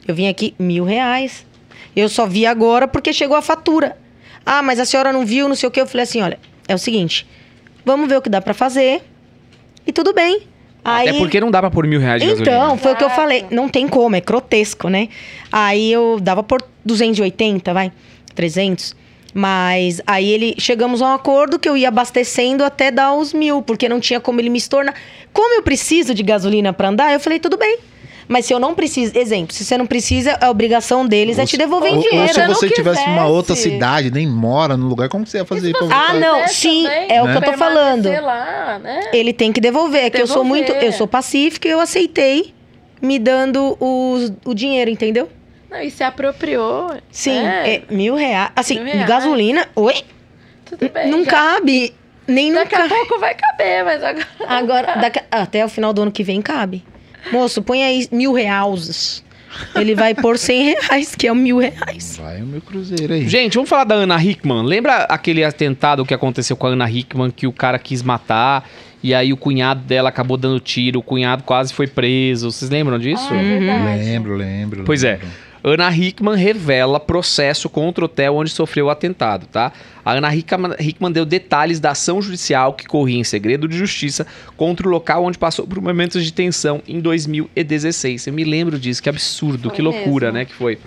Eu 0.07 0.13
vim 0.13 0.27
aqui, 0.27 0.53
mil 0.59 0.83
reais. 0.83 1.45
Eu 1.95 2.09
só 2.09 2.25
vi 2.25 2.45
agora 2.45 2.87
porque 2.87 3.13
chegou 3.13 3.37
a 3.37 3.41
fatura. 3.41 3.97
Ah, 4.45 4.61
mas 4.61 4.79
a 4.79 4.85
senhora 4.85 5.13
não 5.13 5.25
viu, 5.25 5.47
não 5.47 5.55
sei 5.55 5.67
o 5.67 5.71
quê. 5.71 5.81
Eu 5.81 5.87
falei 5.87 6.03
assim: 6.03 6.21
olha, 6.21 6.39
é 6.67 6.75
o 6.75 6.77
seguinte, 6.77 7.27
vamos 7.85 8.07
ver 8.09 8.17
o 8.17 8.21
que 8.21 8.29
dá 8.29 8.41
pra 8.41 8.53
fazer. 8.53 9.01
E 9.85 9.91
tudo 9.91 10.13
bem. 10.13 10.41
Aí, 10.85 11.09
Até 11.09 11.17
porque 11.17 11.39
não 11.39 11.49
dá 11.49 11.61
pra 11.61 11.71
pôr 11.71 11.87
mil 11.87 11.99
reais 11.99 12.21
de 12.21 12.27
então, 12.27 12.43
gasolina. 12.45 12.77
foi 12.77 12.91
o 12.93 12.95
que 12.97 13.03
eu 13.03 13.09
falei. 13.09 13.45
Não 13.49 13.69
tem 13.69 13.87
como, 13.87 14.15
é 14.15 14.21
grotesco, 14.21 14.89
né? 14.89 15.07
Aí 15.49 15.91
eu 15.91 16.19
dava 16.21 16.43
por 16.43 16.61
280, 16.83 17.73
vai, 17.73 17.91
300. 18.35 18.93
Mas 19.33 20.01
aí 20.05 20.29
ele 20.29 20.55
chegamos 20.59 21.01
a 21.01 21.05
um 21.05 21.13
acordo 21.13 21.57
que 21.57 21.67
eu 21.67 21.75
ia 21.77 21.87
abastecendo 21.87 22.63
até 22.63 22.91
dar 22.91 23.13
os 23.13 23.33
mil, 23.33 23.61
porque 23.61 23.87
não 23.87 23.99
tinha 23.99 24.19
como 24.19 24.41
ele 24.41 24.49
me 24.49 24.57
estornar. 24.57 24.93
Como 25.31 25.55
eu 25.55 25.63
preciso 25.63 26.13
de 26.13 26.21
gasolina 26.21 26.73
pra 26.73 26.89
andar, 26.89 27.13
eu 27.13 27.19
falei, 27.19 27.39
tudo 27.39 27.57
bem. 27.57 27.79
Mas 28.33 28.47
se 28.47 28.53
eu 28.53 28.57
não 28.59 28.73
preciso, 28.73 29.15
exemplo, 29.15 29.53
se 29.53 29.63
você 29.63 29.77
não 29.77 29.85
precisa, 29.85 30.35
a 30.41 30.49
obrigação 30.49 31.05
deles 31.05 31.37
é 31.37 31.45
te 31.45 31.55
devolver 31.55 31.91
em 31.91 31.97
ou, 31.97 32.03
ou 32.03 32.09
dinheiro. 32.09 32.33
se 32.33 32.39
Eu 32.41 32.47
não 32.47 32.55
você 32.55 32.67
tivesse 32.71 33.05
numa 33.07 33.27
outra 33.27 33.55
cidade, 33.55 34.09
nem 34.09 34.25
mora 34.25 34.75
no 34.75 34.87
lugar, 34.87 35.07
como 35.07 35.23
que 35.23 35.29
você 35.29 35.37
ia 35.37 35.45
fazer? 35.45 35.67
Se 35.67 35.73
pra 35.73 35.81
você 35.85 35.93
Ah, 35.93 36.13
não, 36.15 36.47
sim, 36.47 36.81
também, 36.83 37.11
é 37.11 37.21
o 37.21 37.27
que 37.27 37.37
eu 37.37 37.41
tô 37.43 37.53
falando. 37.53 38.09
Lá, 38.09 38.79
né? 38.81 39.01
Ele 39.13 39.31
tem 39.33 39.51
que 39.53 39.61
devolver. 39.61 40.05
É 40.05 40.09
que 40.09 40.19
eu 40.19 40.25
sou 40.25 40.43
Devolver. 40.43 40.67
muito. 40.67 40.83
Eu 40.83 40.91
sou 40.93 41.07
pacífica 41.07 41.67
e 41.67 41.71
eu 41.71 41.79
aceitei 41.79 42.55
me 42.99 43.19
dando 43.19 43.77
os- 43.79 44.33
o 44.43 44.55
dinheiro, 44.55 44.89
entendeu? 44.89 45.29
Não, 45.69 45.79
e 45.79 45.91
se 45.91 46.03
apropriou. 46.03 46.91
Sim, 47.11 47.39
né? 47.43 47.75
é 47.75 47.83
mil 47.93 48.15
reais. 48.15 48.49
Assim, 48.55 48.75
Mil 48.79 48.93
reais. 48.93 49.07
gasolina, 49.07 49.67
oi? 49.75 49.93
Tudo 50.65 50.89
bem. 50.89 51.07
não 51.11 51.23
já- 51.23 51.29
cabe. 51.29 51.93
Nem 52.27 52.51
Daqui 52.51 52.75
nunca. 52.75 52.85
a 52.85 52.89
pouco 52.97 53.19
vai 53.19 53.35
caber, 53.35 53.83
mas 53.85 54.03
agora. 54.03 54.27
Agora, 54.47 54.95
daqui- 54.95 55.21
até 55.29 55.63
o 55.63 55.69
final 55.69 55.93
do 55.93 56.01
ano 56.01 56.11
que 56.11 56.23
vem 56.23 56.41
cabe. 56.41 56.83
Moço, 57.31 57.61
põe 57.61 57.83
aí 57.83 58.07
mil 58.11 58.33
reais. 58.33 59.23
Ele 59.75 59.93
vai 59.93 60.15
pôr 60.15 60.37
cem 60.37 60.73
reais, 60.73 61.13
que 61.15 61.27
é 61.27 61.33
mil 61.33 61.59
reais. 61.59 62.17
Vai 62.21 62.41
o 62.41 62.45
meu 62.45 62.61
cruzeiro 62.61 63.13
aí. 63.13 63.27
Gente, 63.27 63.53
vamos 63.53 63.69
falar 63.69 63.83
da 63.83 63.95
Ana 63.95 64.23
Hickman. 64.23 64.63
Lembra 64.63 65.03
aquele 65.03 65.43
atentado 65.43 66.05
que 66.05 66.13
aconteceu 66.13 66.57
com 66.57 66.67
a 66.67 66.71
Ana 66.71 66.89
Hickman, 66.89 67.29
que 67.29 67.45
o 67.45 67.51
cara 67.51 67.77
quis 67.77 68.01
matar 68.01 68.67
e 69.03 69.13
aí 69.13 69.33
o 69.33 69.37
cunhado 69.37 69.81
dela 69.81 70.07
acabou 70.07 70.37
dando 70.37 70.61
tiro, 70.61 70.99
o 70.99 71.03
cunhado 71.03 71.43
quase 71.43 71.73
foi 71.73 71.87
preso. 71.87 72.49
Vocês 72.49 72.71
lembram 72.71 72.97
disso? 72.97 73.27
Ah, 73.29 73.35
é 73.35 73.59
verdade. 73.59 74.05
Lembro, 74.05 74.35
lembro. 74.37 74.83
Pois 74.85 75.03
é. 75.03 75.19
Ana 75.63 75.89
Hickman 75.95 76.35
revela 76.35 76.99
processo 76.99 77.69
contra 77.69 78.03
o 78.03 78.05
hotel 78.05 78.35
onde 78.35 78.49
sofreu 78.49 78.87
o 78.87 78.89
atentado, 78.89 79.45
tá? 79.47 79.71
A 80.03 80.11
Ana 80.11 80.35
Hickman, 80.35 80.75
Hickman 80.77 81.11
deu 81.11 81.25
detalhes 81.25 81.79
da 81.79 81.91
ação 81.91 82.21
judicial 82.21 82.73
que 82.73 82.85
corria 82.85 83.17
em 83.17 83.23
segredo 83.23 83.65
de 83.65 83.77
justiça 83.77 84.27
contra 84.57 84.85
o 84.85 84.91
local 84.91 85.23
onde 85.23 85.37
passou 85.37 85.65
por 85.65 85.81
momentos 85.81 86.25
de 86.25 86.33
tensão 86.33 86.81
em 86.85 86.99
2016. 86.99 88.27
Eu 88.27 88.33
me 88.33 88.43
lembro 88.43 88.77
disso, 88.77 89.01
que 89.01 89.07
absurdo, 89.07 89.69
Foi 89.69 89.75
que 89.77 89.81
loucura, 89.81 90.27
mesmo. 90.27 90.39
né, 90.39 90.45
que 90.45 90.53
foi. 90.53 90.77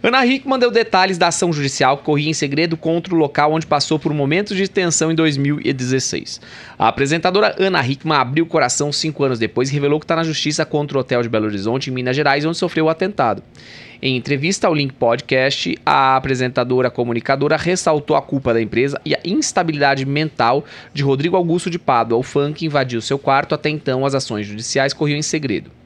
Ana 0.00 0.24
Hickman 0.24 0.60
deu 0.60 0.70
detalhes 0.70 1.18
da 1.18 1.26
ação 1.26 1.52
judicial 1.52 1.98
que 1.98 2.04
corria 2.04 2.30
em 2.30 2.34
segredo 2.34 2.76
contra 2.76 3.12
o 3.12 3.18
local 3.18 3.52
onde 3.52 3.66
passou 3.66 3.98
por 3.98 4.14
momentos 4.14 4.56
de 4.56 4.68
tensão 4.68 5.10
em 5.10 5.14
2016. 5.14 6.40
A 6.78 6.86
apresentadora 6.86 7.56
Ana 7.58 7.84
Hickman 7.84 8.16
abriu 8.16 8.44
o 8.44 8.48
coração 8.48 8.92
cinco 8.92 9.24
anos 9.24 9.40
depois 9.40 9.68
e 9.68 9.72
revelou 9.72 9.98
que 9.98 10.04
está 10.04 10.14
na 10.14 10.22
justiça 10.22 10.64
contra 10.64 10.96
o 10.96 11.00
hotel 11.00 11.20
de 11.20 11.28
Belo 11.28 11.46
Horizonte, 11.46 11.90
em 11.90 11.92
Minas 11.92 12.14
Gerais, 12.14 12.44
onde 12.44 12.56
sofreu 12.56 12.84
o 12.84 12.88
atentado. 12.88 13.42
Em 14.00 14.16
entrevista 14.16 14.68
ao 14.68 14.74
Link 14.74 14.92
Podcast, 14.92 15.76
a 15.84 16.14
apresentadora 16.14 16.92
comunicadora 16.92 17.56
ressaltou 17.56 18.16
a 18.16 18.22
culpa 18.22 18.54
da 18.54 18.62
empresa 18.62 19.00
e 19.04 19.16
a 19.16 19.20
instabilidade 19.24 20.06
mental 20.06 20.64
de 20.94 21.02
Rodrigo 21.02 21.36
Augusto 21.36 21.68
de 21.68 21.78
Pádua, 21.78 22.20
o 22.20 22.52
que 22.52 22.66
invadiu 22.66 23.02
seu 23.02 23.18
quarto. 23.18 23.52
Até 23.52 23.68
então, 23.68 24.06
as 24.06 24.14
ações 24.14 24.46
judiciais 24.46 24.92
corriam 24.92 25.18
em 25.18 25.22
segredo. 25.22 25.77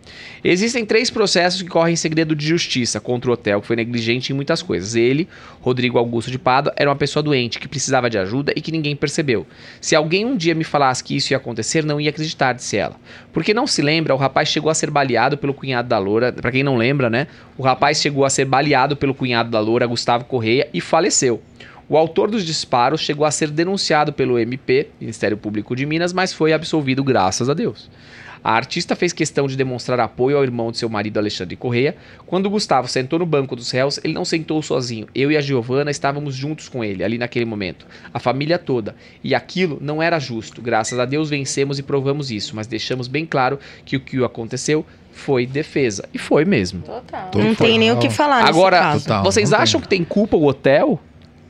Existem 0.44 0.84
três 0.84 1.10
processos 1.10 1.62
que 1.62 1.68
correm 1.68 1.92
em 1.92 1.96
segredo 1.96 2.34
de 2.34 2.46
justiça 2.46 3.00
contra 3.00 3.30
o 3.30 3.34
hotel, 3.34 3.60
que 3.60 3.66
foi 3.66 3.76
negligente 3.76 4.32
em 4.32 4.36
muitas 4.36 4.60
coisas. 4.60 4.94
Ele, 4.94 5.28
Rodrigo 5.60 5.98
Augusto 5.98 6.30
de 6.30 6.38
Pádua, 6.38 6.72
era 6.76 6.90
uma 6.90 6.96
pessoa 6.96 7.22
doente, 7.22 7.58
que 7.58 7.68
precisava 7.68 8.10
de 8.10 8.18
ajuda 8.18 8.52
e 8.56 8.60
que 8.60 8.72
ninguém 8.72 8.96
percebeu. 8.96 9.46
Se 9.80 9.94
alguém 9.94 10.24
um 10.24 10.36
dia 10.36 10.54
me 10.54 10.64
falasse 10.64 11.04
que 11.04 11.16
isso 11.16 11.32
ia 11.32 11.36
acontecer, 11.36 11.84
não 11.84 12.00
ia 12.00 12.10
acreditar, 12.10 12.52
disse 12.52 12.76
ela. 12.76 12.96
Porque 13.32 13.54
não 13.54 13.66
se 13.66 13.82
lembra, 13.82 14.14
o 14.14 14.18
rapaz 14.18 14.48
chegou 14.48 14.70
a 14.70 14.74
ser 14.74 14.90
baleado 14.90 15.38
pelo 15.38 15.54
cunhado 15.54 15.88
da 15.88 15.98
Loura. 15.98 16.32
Pra 16.32 16.50
quem 16.50 16.62
não 16.62 16.76
lembra, 16.76 17.08
né? 17.08 17.28
O 17.56 17.62
rapaz 17.62 18.00
chegou 18.00 18.24
a 18.24 18.30
ser 18.30 18.44
baleado 18.44 18.96
pelo 18.96 19.14
cunhado 19.14 19.50
da 19.50 19.60
Loura, 19.60 19.86
Gustavo 19.86 20.24
Correia, 20.24 20.68
e 20.74 20.80
faleceu. 20.80 21.40
O 21.88 21.96
autor 21.96 22.30
dos 22.30 22.44
disparos 22.44 23.00
chegou 23.00 23.26
a 23.26 23.30
ser 23.30 23.50
denunciado 23.50 24.12
pelo 24.12 24.38
MP, 24.38 24.88
Ministério 25.00 25.36
Público 25.36 25.76
de 25.76 25.84
Minas, 25.84 26.12
mas 26.12 26.32
foi 26.32 26.52
absolvido 26.52 27.04
graças 27.04 27.50
a 27.50 27.54
Deus. 27.54 27.90
A 28.44 28.52
artista 28.52 28.96
fez 28.96 29.12
questão 29.12 29.46
de 29.46 29.56
demonstrar 29.56 30.00
apoio 30.00 30.36
ao 30.36 30.42
irmão 30.42 30.70
de 30.70 30.78
seu 30.78 30.88
marido 30.88 31.18
Alexandre 31.18 31.54
Correia. 31.56 31.96
Quando 32.26 32.50
Gustavo 32.50 32.88
sentou 32.88 33.18
no 33.18 33.26
banco 33.26 33.54
dos 33.54 33.70
réus, 33.70 34.00
ele 34.02 34.12
não 34.12 34.24
sentou 34.24 34.60
sozinho. 34.62 35.06
Eu 35.14 35.30
e 35.30 35.36
a 35.36 35.40
Giovana 35.40 35.90
estávamos 35.90 36.34
juntos 36.34 36.68
com 36.68 36.82
ele 36.82 37.04
ali 37.04 37.18
naquele 37.18 37.44
momento. 37.44 37.86
A 38.12 38.18
família 38.18 38.58
toda. 38.58 38.96
E 39.22 39.34
aquilo 39.34 39.78
não 39.80 40.02
era 40.02 40.18
justo. 40.18 40.60
Graças 40.60 40.98
a 40.98 41.04
Deus 41.04 41.30
vencemos 41.30 41.78
e 41.78 41.82
provamos 41.82 42.30
isso, 42.30 42.56
mas 42.56 42.66
deixamos 42.66 43.06
bem 43.06 43.24
claro 43.24 43.58
que 43.84 43.96
o 43.96 44.00
que 44.00 44.22
aconteceu 44.24 44.84
foi 45.12 45.46
defesa. 45.46 46.08
E 46.12 46.18
foi 46.18 46.44
mesmo. 46.44 46.82
Total. 46.82 47.30
Não 47.34 47.54
tem 47.54 47.78
nem 47.78 47.92
o 47.92 47.98
que 47.98 48.10
falar 48.10 48.40
nesse 48.40 48.48
Agora, 48.50 48.78
caso. 48.78 49.04
Total. 49.04 49.22
vocês 49.22 49.52
acham 49.52 49.80
que 49.80 49.86
tem 49.88 50.02
culpa 50.02 50.36
o 50.36 50.46
hotel? 50.46 50.98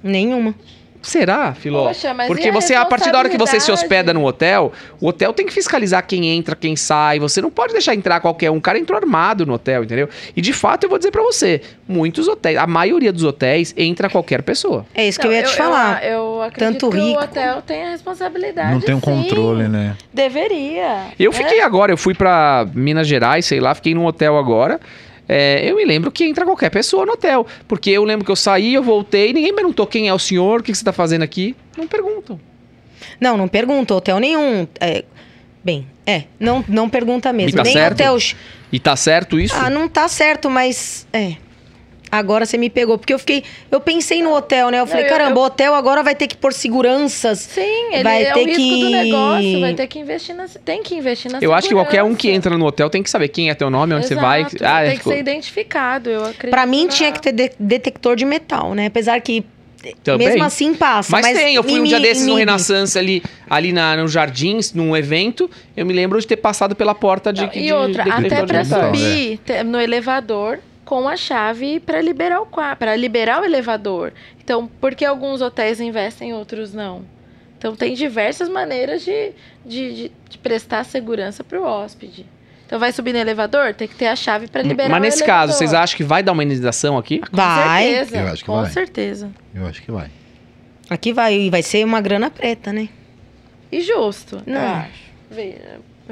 Nenhuma. 0.03 0.55
Será, 1.03 1.53
Filó? 1.53 1.89
Poxa, 1.89 2.15
mas 2.15 2.27
e 2.27 2.29
Porque 2.29 2.49
a 2.49 2.53
você, 2.53 2.75
a 2.75 2.85
partir 2.85 3.11
da 3.11 3.19
hora 3.19 3.29
que 3.29 3.37
você 3.37 3.59
se 3.59 3.71
hospeda 3.73 4.15
no 4.15 4.25
hotel, 4.25 4.73
o 5.01 5.09
hotel 5.09 5.33
tem 5.33 5.45
que 5.45 5.53
fiscalizar 5.53 6.07
quem 6.07 6.27
entra, 6.29 6.55
quem 6.55 6.77
sai. 6.77 7.19
Você 7.19 7.43
não 7.43 7.51
pode 7.51 7.73
deixar 7.73 7.95
entrar 7.95 8.21
qualquer 8.21 8.51
um. 8.51 8.57
O 8.57 8.61
cara 8.61 8.79
entrou 8.79 8.97
armado 8.97 9.45
no 9.45 9.55
hotel, 9.55 9.83
entendeu? 9.83 10.09
E 10.37 10.41
de 10.41 10.53
fato, 10.53 10.85
eu 10.85 10.89
vou 10.89 10.99
dizer 10.99 11.11
pra 11.11 11.23
você: 11.23 11.61
muitos 11.89 12.29
hotéis, 12.29 12.57
a 12.57 12.67
maioria 12.67 13.13
dos 13.13 13.25
hotéis, 13.25 13.75
entra 13.77 14.09
qualquer 14.09 14.43
pessoa. 14.43 14.87
É 14.95 15.07
isso 15.07 15.19
que 15.19 15.27
eu 15.27 15.33
ia 15.33 15.43
te 15.43 15.57
falar. 15.57 16.05
Eu, 16.05 16.13
eu 16.13 16.43
acredito 16.43 16.81
Tanto 16.81 16.91
que 16.91 17.03
rico- 17.03 17.21
o 17.21 17.25
hotel 17.25 17.63
tem 17.63 17.85
a 17.85 17.91
responsabilidade. 17.91 18.73
Não 18.73 18.81
tem 18.81 18.95
um 18.95 19.01
sim. 19.01 19.05
controle, 19.05 19.69
né? 19.69 19.97
Deveria. 20.13 21.07
Eu 21.19 21.33
né? 21.33 21.37
fiquei 21.37 21.61
agora, 21.61 21.93
eu 21.93 21.97
fui 21.97 22.15
pra 22.15 22.67
Minas 22.75 23.09
Gerais, 23.09 23.45
sei 23.45 23.61
lá, 23.61 23.75
fiquei 23.75 23.95
num 23.95 24.07
hotel 24.07 24.39
agora. 24.39 24.81
É, 25.29 25.71
eu 25.71 25.77
me 25.77 25.85
lembro 25.85 26.11
que 26.11 26.25
entra 26.25 26.45
qualquer 26.45 26.71
pessoa 26.71 27.07
no 27.07 27.13
hotel. 27.13 27.47
Porque 27.67 27.91
eu 27.91 28.05
lembro 28.05 28.25
que 28.25 28.31
eu 28.31 28.37
saí, 28.37 28.75
eu 28.75 28.83
voltei, 28.83 29.33
ninguém 29.33 29.55
perguntou 29.55 29.87
quem 29.87 30.09
é 30.09 30.15
o 30.15 30.19
senhor, 30.19 30.61
o 30.61 30.63
que 30.63 30.73
que 30.73 30.79
você 30.79 30.85
tá 30.85 30.93
fazendo 30.93 31.23
aqui. 31.23 31.57
Não 31.77 31.87
perguntam. 31.87 32.41
Não, 33.21 33.37
não 33.37 33.49
pergunta 33.49 33.95
hotel 33.95 34.19
nenhum. 34.19 34.67
É, 34.81 35.05
bem, 35.63 35.87
é, 36.07 36.25
não, 36.39 36.65
não 36.69 36.89
pergunta 36.89 37.33
mesmo. 37.33 37.57
Tá 37.57 37.63
Nem 37.63 37.73
certo? 37.73 37.95
hotel. 37.95 38.19
E 38.73 38.79
tá 38.81 38.97
certo 38.97 39.39
isso? 39.39 39.55
Ah, 39.57 39.71
não 39.71 39.89
tá 39.89 40.09
certo, 40.09 40.51
mas 40.51 41.07
é. 41.13 41.37
Agora 42.13 42.45
você 42.45 42.59
me 42.59 42.69
pegou, 42.69 42.99
porque 42.99 43.15
eu 43.15 43.19
fiquei, 43.19 43.43
eu 43.71 43.81
pensei 43.81 44.23
no 44.23 44.35
hotel, 44.35 44.69
né? 44.69 44.79
Eu 44.81 44.87
falei, 44.87 45.07
eu- 45.07 45.09
caramba, 45.09 45.31
eu- 45.31 45.43
o 45.43 45.47
hotel 45.47 45.75
agora 45.75 46.03
vai 46.03 46.15
ter 46.15 46.27
que 46.27 46.37
pôr 46.37 46.53
seguranças. 46.53 47.39
Sim, 47.39 47.95
ele 47.95 48.03
Vai 48.03 48.25
é 48.25 48.33
ter 48.35 48.41
o 48.43 48.45
risco 48.45 48.63
que- 48.63 48.81
do 48.85 48.91
negócio, 48.91 49.61
vai 49.61 49.73
ter 49.75 49.87
que 49.87 49.99
investir 49.99 50.35
na, 50.37 50.47
tem 50.63 50.83
que 50.83 50.95
investir 50.95 51.33
na 51.33 51.39
eu 51.41 51.55
acho 51.55 51.69
que 51.69 51.75
qualquer 51.75 52.03
um 52.03 52.15
que 52.15 52.29
segurança. 52.29 52.37
entra 52.49 52.59
no 52.59 52.67
hotel 52.67 52.91
tem 52.91 53.03
que 53.03 53.09
saber 53.09 53.29
quem 53.29 53.49
é 53.49 53.55
teu 53.55 53.71
nome, 53.71 53.95
onde 53.95 54.07
você 54.07 54.13
Exato, 54.13 54.27
vai. 54.27 54.43
Ah, 54.61 54.83
tem 54.83 54.91
que 54.91 54.97
ficou- 54.99 55.13
ser 55.15 55.19
identificado, 55.21 56.11
eu 56.11 56.21
acredito. 56.23 56.51
Pra 56.51 56.67
mim 56.67 56.85
na- 56.85 56.91
tinha 56.91 57.11
que 57.13 57.21
ter 57.23 57.33
de- 57.33 57.53
detector 57.59 58.15
de 58.15 58.27
metal, 58.27 58.75
né? 58.75 58.87
Apesar 58.89 59.19
que 59.23 59.43
Também. 60.05 60.29
mesmo 60.29 60.45
assim 60.45 60.75
passa. 60.75 61.11
Mas, 61.11 61.27
tem, 61.37 61.55
eu 61.55 61.63
fui 61.63 61.81
um 61.81 61.85
dia 61.85 61.99
desses 61.99 62.27
no 62.27 62.35
Renaissance 62.35 62.99
ali, 62.99 63.23
ali 63.49 63.73
na, 63.73 63.97
no 63.97 64.07
Jardins, 64.07 64.75
num 64.75 64.95
evento. 64.95 65.51
Eu 65.75 65.87
me 65.87 65.95
lembro 65.95 66.21
de 66.21 66.27
ter 66.27 66.37
passado 66.37 66.77
pela 66.77 66.95
porta 66.95 67.33
de. 67.33 67.41
Não, 67.41 67.49
de 67.49 67.59
e 67.59 67.73
outra, 67.73 68.05
de 68.05 68.11
detector 68.11 68.39
até 68.45 68.63
de 68.63 68.69
pra 68.69 68.87
subir 68.87 69.39
te- 69.45 69.65
no 69.65 69.81
elevador 69.81 70.59
com 70.93 71.09
a 71.09 71.17
chave 71.17 71.81
para 71.81 72.03
liberar 72.03 72.43
o 72.43 72.45
quarto, 72.45 72.81
para 72.81 72.95
liberar 72.95 73.41
o 73.41 73.45
elevador. 73.47 74.13
Então, 74.45 74.67
por 74.67 74.95
que 74.95 75.07
alguns 75.07 75.41
hotéis 75.41 75.81
investem, 75.81 76.35
outros 76.35 76.75
não? 76.75 77.03
Então, 77.57 77.75
tem 77.75 77.95
diversas 77.95 78.47
maneiras 78.47 79.03
de, 79.03 79.31
de, 79.65 79.95
de- 79.95 80.13
de 80.29 80.37
prestar 80.37 80.85
segurança 80.85 81.43
para 81.43 81.59
o 81.59 81.65
hóspede. 81.65 82.27
Então, 82.67 82.79
vai 82.79 82.93
subir 82.93 83.15
no 83.15 83.19
elevador, 83.21 83.73
tem 83.73 83.89
que 83.89 83.95
ter 83.95 84.07
a 84.09 84.15
chave 84.15 84.49
para 84.49 84.61
liberar 84.61 84.91
Mas 84.91 85.01
nesse 85.01 85.23
elevador. 85.23 85.47
caso, 85.47 85.59
vocês 85.59 85.73
acham 85.73 85.97
que 85.97 86.05
vai 86.05 86.23
dar 86.23 86.33
uma 86.33 86.45
indenização 86.45 86.99
aqui? 86.99 87.21
Com 87.21 87.37
Vai. 87.39 87.85
certeza, 87.85 88.17
Eu 88.19 88.27
acho 88.29 88.43
que 88.45 88.51
com 88.51 88.61
vai. 88.61 88.71
certeza. 88.71 89.31
Eu 89.55 89.67
acho 89.67 89.81
que 89.83 89.91
vai. 89.91 90.11
Aqui 90.91 91.11
vai, 91.15 91.49
vai 91.49 91.63
ser 91.63 91.87
uma 91.87 92.03
grana 92.03 92.31
preta, 92.31 92.71
né? 92.71 92.91
E 93.71 93.81
justo, 93.81 94.43
Não. 94.45 94.61
eu 94.61 94.69
acho. 94.69 95.13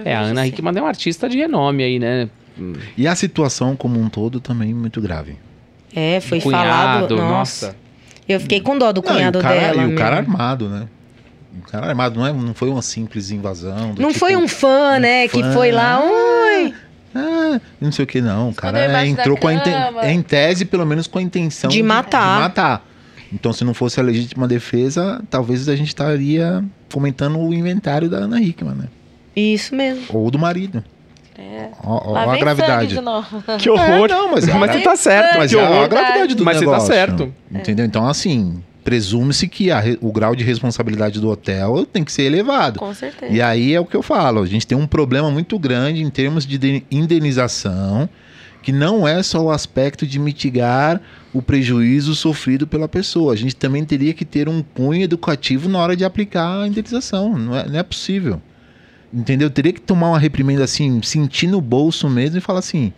É, 0.06 0.14
a 0.14 0.20
Ana 0.20 0.40
assim. 0.40 0.48
Hickman 0.48 0.74
é 0.74 0.80
uma 0.80 0.88
artista 0.88 1.28
de 1.28 1.36
renome 1.36 1.82
aí, 1.84 1.98
né? 1.98 2.30
E 2.96 3.06
a 3.06 3.14
situação 3.14 3.74
como 3.76 4.00
um 4.00 4.08
todo 4.08 4.40
também 4.40 4.72
muito 4.74 5.00
grave. 5.00 5.36
É, 5.94 6.20
foi 6.20 6.38
Do 6.38 6.44
cunhado, 6.44 6.66
falado. 6.68 7.16
Nossa. 7.16 7.66
nossa. 7.68 7.76
Eu 8.28 8.38
fiquei 8.40 8.60
com 8.60 8.78
dó 8.78 8.92
do 8.92 9.02
Não, 9.02 9.10
e 9.10 9.14
cunhado 9.16 9.38
o 9.38 9.42
cara, 9.42 9.54
dela. 9.60 9.82
E 9.82 9.92
o 9.92 9.96
cara 9.96 10.16
mesmo. 10.16 10.32
armado, 10.32 10.68
né? 10.68 10.86
O 11.58 11.62
cara 11.68 11.86
armado 11.88 12.20
não, 12.20 12.26
é, 12.26 12.32
não 12.32 12.54
foi 12.54 12.68
uma 12.70 12.80
simples 12.82 13.30
invasão. 13.32 13.88
Não 13.98 14.08
tipo, 14.08 14.20
foi 14.20 14.36
um 14.36 14.46
fã, 14.46 14.96
um 14.96 15.00
né? 15.00 15.26
Que 15.26 15.42
fã. 15.42 15.52
foi 15.52 15.72
lá. 15.72 16.00
Oi! 16.00 16.74
Ah, 17.12 17.60
não 17.80 17.90
sei 17.90 18.04
o 18.04 18.06
que 18.06 18.20
não. 18.20 18.50
O 18.50 18.54
cara 18.54 19.04
entrou 19.04 19.36
com 19.36 19.48
a 19.48 19.54
inten- 19.54 19.74
em 20.04 20.22
tese, 20.22 20.64
pelo 20.64 20.86
menos 20.86 21.08
com 21.08 21.18
a 21.18 21.22
intenção 21.22 21.68
De 21.68 21.82
matar. 21.82 22.36
de 22.36 22.42
matar. 22.42 22.86
Então, 23.32 23.52
se 23.52 23.64
não 23.64 23.74
fosse 23.74 23.98
a 23.98 24.02
legítima 24.02 24.46
defesa, 24.46 25.22
talvez 25.28 25.68
a 25.68 25.74
gente 25.74 25.88
estaria 25.88 26.64
fomentando 26.88 27.38
o 27.38 27.52
inventário 27.52 28.08
da 28.08 28.18
Ana 28.18 28.40
Hickman, 28.40 28.74
né? 28.74 28.84
Isso 29.34 29.74
mesmo. 29.74 30.04
Ou 30.10 30.30
do 30.30 30.38
marido. 30.38 30.84
É. 31.40 31.70
Ó, 31.82 32.10
ó 32.10 32.12
Lá 32.12 32.34
a 32.34 32.36
gravidade. 32.36 32.94
sangue 32.94 32.94
de 32.96 33.00
novo. 33.00 33.42
Que 33.58 33.70
horror! 33.70 34.04
É, 34.04 34.08
não, 34.12 34.30
mas 34.32 34.46
é 34.46 34.52
mas 34.54 34.72
você 34.72 34.80
tá 34.80 34.94
certo, 34.96 35.38
Mas 35.38 35.50
que 35.50 35.56
é 35.58 35.62
a 35.84 35.88
gravidade 35.88 36.34
do 36.34 36.44
Mas 36.44 36.58
você 36.58 36.64
tá 36.66 36.70
negócio. 36.72 36.92
certo. 36.92 37.34
Entendeu? 37.50 37.86
Então, 37.86 38.06
assim, 38.06 38.62
presume-se 38.84 39.48
que 39.48 39.70
a 39.70 39.82
o 40.02 40.12
grau 40.12 40.36
de 40.36 40.44
responsabilidade 40.44 41.18
do 41.18 41.30
hotel 41.30 41.86
tem 41.90 42.04
que 42.04 42.12
ser 42.12 42.24
elevado. 42.24 42.78
Com 42.78 42.92
certeza. 42.92 43.32
E 43.32 43.40
aí 43.40 43.72
é 43.74 43.80
o 43.80 43.86
que 43.86 43.96
eu 43.96 44.02
falo, 44.02 44.42
a 44.42 44.46
gente 44.46 44.66
tem 44.66 44.76
um 44.76 44.86
problema 44.86 45.30
muito 45.30 45.58
grande 45.58 46.02
em 46.02 46.10
termos 46.10 46.44
de 46.46 46.58
de- 46.58 46.82
indenização, 46.90 48.08
que 48.62 48.72
não 48.72 49.08
é 49.08 49.22
só 49.22 49.40
o 49.42 49.50
aspecto 49.50 50.06
de 50.06 50.18
mitigar 50.18 51.00
o 51.32 51.40
prejuízo 51.40 52.14
sofrido 52.14 52.66
pela 52.66 52.86
pessoa. 52.88 53.32
A 53.32 53.36
gente 53.36 53.56
também 53.56 53.84
teria 53.84 54.12
que 54.12 54.24
ter 54.24 54.48
um 54.48 54.62
cunho 54.62 55.02
educativo 55.02 55.68
na 55.68 55.78
hora 55.78 55.96
de 55.96 56.04
aplicar 56.04 56.62
a 56.62 56.66
indenização. 56.66 57.38
Não 57.38 57.56
é, 57.56 57.66
não 57.68 57.78
é 57.78 57.82
possível. 57.82 58.42
Entendeu? 59.12 59.46
Eu 59.46 59.50
teria 59.50 59.72
que 59.72 59.80
tomar 59.80 60.08
uma 60.10 60.18
reprimenda 60.18 60.64
assim, 60.64 61.02
sentir 61.02 61.48
no 61.48 61.60
bolso 61.60 62.08
mesmo 62.08 62.38
e 62.38 62.40
falar 62.40 62.60
assim: 62.60 62.92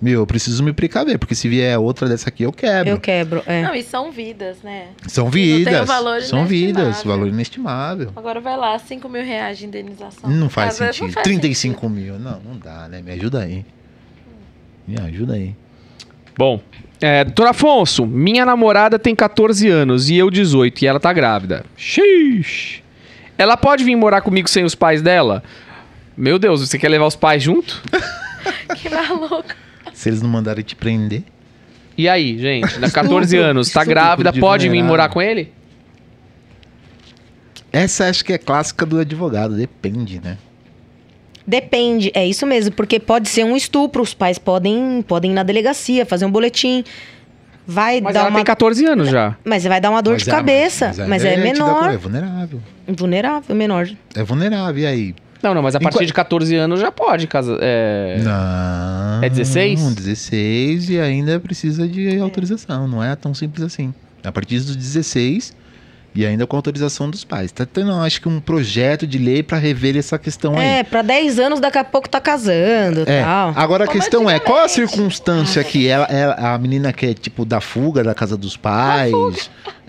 meu, 0.00 0.20
eu 0.20 0.26
preciso 0.26 0.62
me 0.62 0.72
precaver, 0.72 1.18
porque 1.18 1.34
se 1.34 1.48
vier 1.48 1.76
outra 1.78 2.08
dessa 2.08 2.28
aqui 2.28 2.44
eu 2.44 2.52
quebro. 2.52 2.92
Eu 2.92 3.00
quebro. 3.00 3.42
É. 3.44 3.62
Não, 3.62 3.74
e 3.74 3.82
são 3.82 4.12
vidas, 4.12 4.62
né? 4.62 4.88
São 5.08 5.24
Não 5.24 5.30
tem 5.32 5.56
vidas. 5.56 5.82
um 5.82 5.84
valor 5.84 6.22
são 6.22 6.46
vidas, 6.46 7.02
valor 7.02 7.26
inestimável. 7.26 8.12
Agora 8.14 8.40
vai 8.40 8.56
lá, 8.56 8.78
5 8.78 9.08
mil 9.08 9.24
reais 9.24 9.58
de 9.58 9.66
indenização. 9.66 10.30
Não 10.30 10.48
faz 10.48 10.74
sentido. 10.74 11.06
não 11.06 11.12
faz 11.12 11.24
35 11.24 11.88
mil. 11.88 12.18
Não, 12.18 12.40
não 12.40 12.56
dá, 12.56 12.88
né? 12.88 13.02
Me 13.02 13.10
ajuda 13.10 13.40
aí. 13.40 13.66
Me 14.86 14.98
ajuda 15.00 15.34
aí. 15.34 15.54
Bom, 16.36 16.60
é, 17.00 17.24
doutor 17.24 17.48
Afonso, 17.48 18.06
minha 18.06 18.46
namorada 18.46 18.98
tem 19.00 19.16
14 19.16 19.68
anos 19.68 20.08
e 20.08 20.16
eu 20.16 20.30
18 20.30 20.82
e 20.82 20.86
ela 20.86 21.00
tá 21.00 21.12
grávida. 21.12 21.64
Xiii. 21.76 22.84
Ela 23.38 23.56
pode 23.56 23.84
vir 23.84 23.94
morar 23.94 24.20
comigo 24.20 24.48
sem 24.48 24.64
os 24.64 24.74
pais 24.74 25.00
dela? 25.00 25.44
Meu 26.16 26.38
Deus, 26.38 26.60
você 26.60 26.76
quer 26.76 26.88
levar 26.88 27.06
os 27.06 27.16
pais 27.16 27.42
junto? 27.42 27.80
Que 28.76 28.88
maluco. 28.90 29.54
Se 29.94 30.10
eles 30.10 30.20
não 30.20 30.28
mandarem 30.28 30.62
te 30.62 30.76
prender. 30.76 31.22
E 31.96 32.08
aí, 32.08 32.38
gente, 32.38 32.78
na 32.78 32.90
14 32.90 33.34
Estupro. 33.34 33.50
anos, 33.50 33.70
tá 33.70 33.82
grávida, 33.82 34.30
de 34.30 34.38
pode 34.38 34.68
vir 34.68 34.82
morar 34.84 35.08
com 35.08 35.20
ele? 35.20 35.52
Essa 37.72 38.08
acho 38.08 38.24
que 38.24 38.32
é 38.32 38.38
clássica 38.38 38.86
do 38.86 38.98
advogado, 38.98 39.56
depende, 39.56 40.20
né? 40.20 40.38
Depende, 41.46 42.12
é 42.14 42.26
isso 42.26 42.46
mesmo, 42.46 42.74
porque 42.74 43.00
pode 43.00 43.28
ser 43.28 43.44
um 43.44 43.56
estupro, 43.56 44.02
os 44.02 44.14
pais 44.14 44.38
podem, 44.38 45.02
podem 45.06 45.30
ir 45.32 45.34
na 45.34 45.42
delegacia, 45.42 46.04
fazer 46.04 46.26
um 46.26 46.30
boletim. 46.30 46.84
Vai 47.70 48.00
Mas 48.00 48.14
dar 48.14 48.20
ela 48.20 48.28
uma. 48.30 48.36
tem 48.36 48.44
14 48.46 48.84
anos 48.86 49.10
já. 49.10 49.36
Mas 49.44 49.62
vai 49.64 49.78
dar 49.78 49.90
uma 49.90 50.00
dor 50.02 50.14
Mas 50.14 50.22
de 50.22 50.30
é- 50.30 50.32
cabeça. 50.32 50.86
Mas, 51.06 51.22
é, 51.22 51.32
tida 51.32 51.42
menor. 51.42 51.74
como- 51.80 51.90
É 51.90 51.96
vulnerável. 51.98 52.60
Vulnerável, 52.96 53.54
menor. 53.54 53.88
É 54.16 54.22
vulnerável. 54.22 54.82
E 54.82 54.86
aí? 54.86 55.14
Não, 55.42 55.52
não, 55.54 55.62
mas 55.62 55.76
a 55.76 55.80
partir 55.80 55.98
qua- 55.98 56.06
de 56.06 56.12
14 56.14 56.56
anos 56.56 56.80
já 56.80 56.90
pode 56.90 57.26
casar. 57.26 57.58
É... 57.60 58.18
Não. 58.24 59.22
É 59.22 59.28
16? 59.28 59.94
16 59.94 60.88
e 60.88 60.98
ainda 60.98 61.38
precisa 61.38 61.86
de 61.86 62.18
autorização. 62.18 62.88
Não 62.88 63.04
é 63.04 63.14
tão 63.14 63.34
simples 63.34 63.62
assim. 63.62 63.92
A 64.24 64.32
partir 64.32 64.56
dos 64.60 64.74
16 64.74 65.54
e 66.20 66.26
ainda 66.26 66.46
com 66.48 66.56
autorização 66.56 67.08
dos 67.08 67.22
pais. 67.24 67.52
Tá 67.52 67.64
tendo, 67.64 67.92
acho 67.92 68.20
que, 68.20 68.28
um 68.28 68.40
projeto 68.40 69.06
de 69.06 69.18
lei 69.18 69.40
para 69.42 69.56
rever 69.56 69.96
essa 69.96 70.18
questão 70.18 70.58
aí. 70.58 70.66
É, 70.80 70.82
pra 70.82 71.00
10 71.00 71.38
anos 71.38 71.60
daqui 71.60 71.78
a 71.78 71.84
pouco 71.84 72.08
tá 72.08 72.20
casando 72.20 73.04
e 73.06 73.10
É. 73.10 73.22
tal. 73.22 73.52
Agora 73.54 73.84
a 73.84 73.86
Como 73.86 73.98
questão 74.00 74.28
é, 74.28 74.40
qual 74.40 74.58
a 74.64 74.68
circunstância 74.68 75.62
que 75.62 75.86
ela, 75.86 76.06
ela- 76.06 76.34
a 76.54 76.58
menina 76.58 76.92
quer, 76.92 77.14
tipo, 77.14 77.44
da 77.44 77.60
fuga 77.60 78.02
da 78.02 78.14
casa 78.14 78.36
dos 78.36 78.56
pais? 78.56 79.12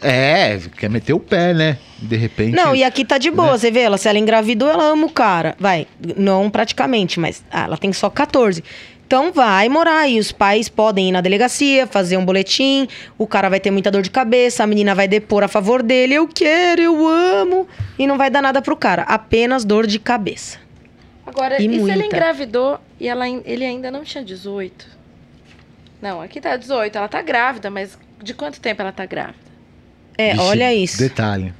É, 0.01 0.59
quer 0.77 0.89
meter 0.89 1.13
o 1.13 1.19
pé, 1.19 1.53
né? 1.53 1.77
De 1.97 2.15
repente. 2.15 2.55
Não, 2.55 2.75
e 2.75 2.83
aqui 2.83 3.03
tá 3.03 3.17
de 3.17 3.29
boa, 3.31 3.57
você 3.57 3.69
vê 3.71 3.79
ela, 3.81 3.97
se 3.97 4.07
ela 4.07 4.17
engravidou, 4.19 4.69
ela 4.69 4.85
ama 4.91 5.07
o 5.07 5.09
cara. 5.11 5.55
Vai, 5.59 5.87
não 6.15 6.49
praticamente, 6.49 7.19
mas 7.19 7.43
ah, 7.51 7.63
ela 7.65 7.77
tem 7.77 7.91
só 7.91 8.09
14. 8.09 8.63
Então 9.09 9.33
vai 9.33 9.67
morar 9.67 10.01
aí, 10.01 10.19
os 10.19 10.31
pais 10.31 10.69
podem 10.69 11.09
ir 11.09 11.11
na 11.11 11.19
delegacia, 11.19 11.87
fazer 11.87 12.15
um 12.15 12.23
boletim, 12.23 12.87
o 13.17 13.25
cara 13.25 13.49
vai 13.49 13.59
ter 13.59 13.71
muita 13.71 13.89
dor 13.89 14.03
de 14.03 14.11
cabeça, 14.11 14.63
a 14.63 14.67
menina 14.67 14.93
vai 14.93 15.07
depor 15.07 15.43
a 15.43 15.47
favor 15.47 15.81
dele, 15.81 16.13
eu 16.13 16.27
quero, 16.27 16.79
eu 16.79 17.07
amo, 17.07 17.67
e 17.97 18.05
não 18.05 18.19
vai 18.19 18.29
dar 18.29 18.39
nada 18.43 18.61
pro 18.61 18.77
cara, 18.77 19.01
apenas 19.01 19.65
dor 19.65 19.87
de 19.87 19.97
cabeça. 19.97 20.59
Agora, 21.25 21.59
E 21.59 21.65
e, 21.65 21.83
se 21.83 21.89
ele 21.89 22.05
engravidou 22.05 22.79
e 22.99 23.07
ela, 23.07 23.27
ele 23.27 23.65
ainda 23.65 23.89
não 23.89 24.03
tinha 24.03 24.23
18? 24.23 24.85
Não, 25.99 26.21
aqui 26.21 26.39
tá 26.39 26.55
18, 26.55 26.95
ela 26.95 27.07
tá 27.07 27.23
grávida, 27.23 27.71
mas 27.71 27.97
de 28.21 28.35
quanto 28.35 28.61
tempo 28.61 28.79
ela 28.83 28.91
tá 28.91 29.07
grávida? 29.07 29.39
É, 30.19 30.33
Vixe, 30.33 30.43
olha 30.43 30.71
isso. 30.71 30.99
Detalhe. 30.99 31.51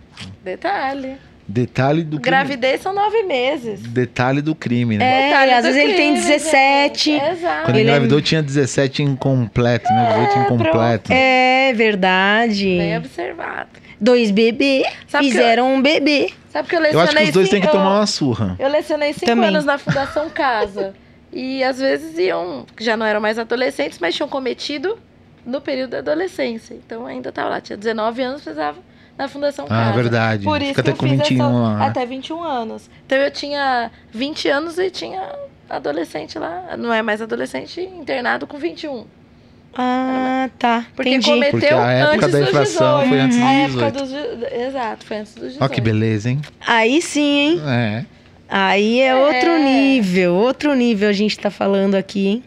Detalhe. 0.43 1.17
Detalhe 1.51 2.03
do 2.03 2.19
crime. 2.19 2.37
Gravidez 2.37 2.81
são 2.81 2.93
nove 2.93 3.23
meses. 3.23 3.79
Detalhe 3.81 4.39
do 4.39 4.53
crime, 4.53 4.99
né? 4.99 5.05
É, 5.05 5.27
Detalhe 5.29 5.51
às 5.53 5.65
vezes 5.65 5.81
ele 5.81 5.93
tem 5.95 6.13
crime, 6.13 6.27
17. 6.27 7.11
gente. 7.11 7.25
Exato. 7.31 7.65
Quando 7.65 7.75
ele 7.77 7.79
é- 7.79 7.91
engravidou 7.91 8.21
tinha 8.21 8.43
17 8.43 9.01
incompleto, 9.01 9.91
né? 9.91 10.27
18 10.27 10.39
incompleto. 10.45 11.11
É 11.11 11.73
verdade. 11.73 12.65
Bem 12.77 12.97
observado. 12.97 13.69
Dois 13.99 14.29
bebês 14.29 14.85
fizeram 15.07 15.73
um 15.73 15.81
bebê. 15.81 16.29
Sabe 16.49 16.67
que 16.69 16.75
eu 16.75 16.79
Eu 16.79 16.83
lecionei 16.83 17.03
acho 17.07 17.17
que 17.17 17.23
os 17.23 17.31
dois 17.31 17.49
têm 17.49 17.61
que 17.61 17.67
tomar 17.67 17.95
uma 17.97 18.05
surra. 18.07 18.55
Eu 18.59 18.69
lecionei 18.69 19.11
cinco 19.13 19.25
Também. 19.25 19.49
anos 19.49 19.65
na 19.65 19.77
Fundação 19.79 20.29
Casa. 20.29 20.93
e 21.33 21.63
às 21.63 21.79
vezes 21.79 22.17
iam, 22.17 22.65
já 22.79 22.95
não 22.95 23.05
eram 23.05 23.19
mais 23.21 23.37
adolescentes, 23.39 23.99
mas 23.99 24.15
tinham 24.15 24.27
cometido 24.29 24.97
no 25.45 25.59
período 25.61 25.91
da 25.91 25.97
adolescência. 25.99 26.73
Então 26.75 27.05
ainda 27.05 27.31
tava 27.31 27.49
lá, 27.49 27.61
tinha 27.61 27.75
19 27.77 28.21
anos, 28.21 28.41
precisava 28.41 28.77
na 29.20 29.28
Fundação 29.28 29.67
Casa. 29.67 29.89
Ah, 29.89 29.91
verdade. 29.93 30.45
Por 30.45 30.61
isso 30.61 30.70
Fica 30.70 30.82
que 30.84 30.89
até 30.89 30.91
eu 30.91 30.95
com 30.95 31.09
fiz 31.09 31.30
21 31.30 31.43
essa, 31.45 31.49
lá. 31.53 31.86
até 31.88 32.05
21 32.05 32.41
anos. 32.41 32.89
Então 33.05 33.17
eu 33.17 33.30
tinha 33.30 33.91
20 34.13 34.47
anos 34.47 34.80
e 34.80 34.89
tinha 34.89 35.22
adolescente 35.70 36.39
lá, 36.39 36.76
não 36.78 36.91
é 36.91 37.01
mais 37.01 37.22
adolescente, 37.22 37.82
internado 37.82 38.47
com 38.47 38.57
21. 38.57 39.05
Ah, 39.78 40.49
tá. 40.57 40.86
Porque 40.95 41.09
Entendi. 41.11 41.30
cometeu 41.30 41.51
Porque 41.59 41.74
a 41.74 41.91
época 41.91 42.26
antes 42.26 42.32
da 42.51 42.61
18. 42.63 43.07
foi 43.09 43.20
antes 43.20 43.38
dos 43.38 43.45
A 43.45 43.51
época 43.51 43.91
18. 43.91 44.36
dos... 44.39 44.51
Exato, 44.51 45.05
foi 45.05 45.17
antes 45.17 45.34
dos 45.36 45.43
18. 45.53 45.63
Ó 45.63 45.67
que 45.67 45.82
beleza, 45.82 46.30
hein? 46.32 46.41
Aí 46.65 47.01
sim, 47.01 47.22
hein? 47.39 47.61
É. 47.67 48.05
Aí 48.49 48.99
é, 48.99 49.07
É. 49.09 49.15
outro 49.15 49.59
nível, 49.59 50.34
outro 50.34 50.74
nível 50.74 51.07
a 51.07 51.13
gente 51.13 51.38
tá 51.38 51.51
falando 51.51 51.93
aqui, 51.95 52.28
hein? 52.28 52.43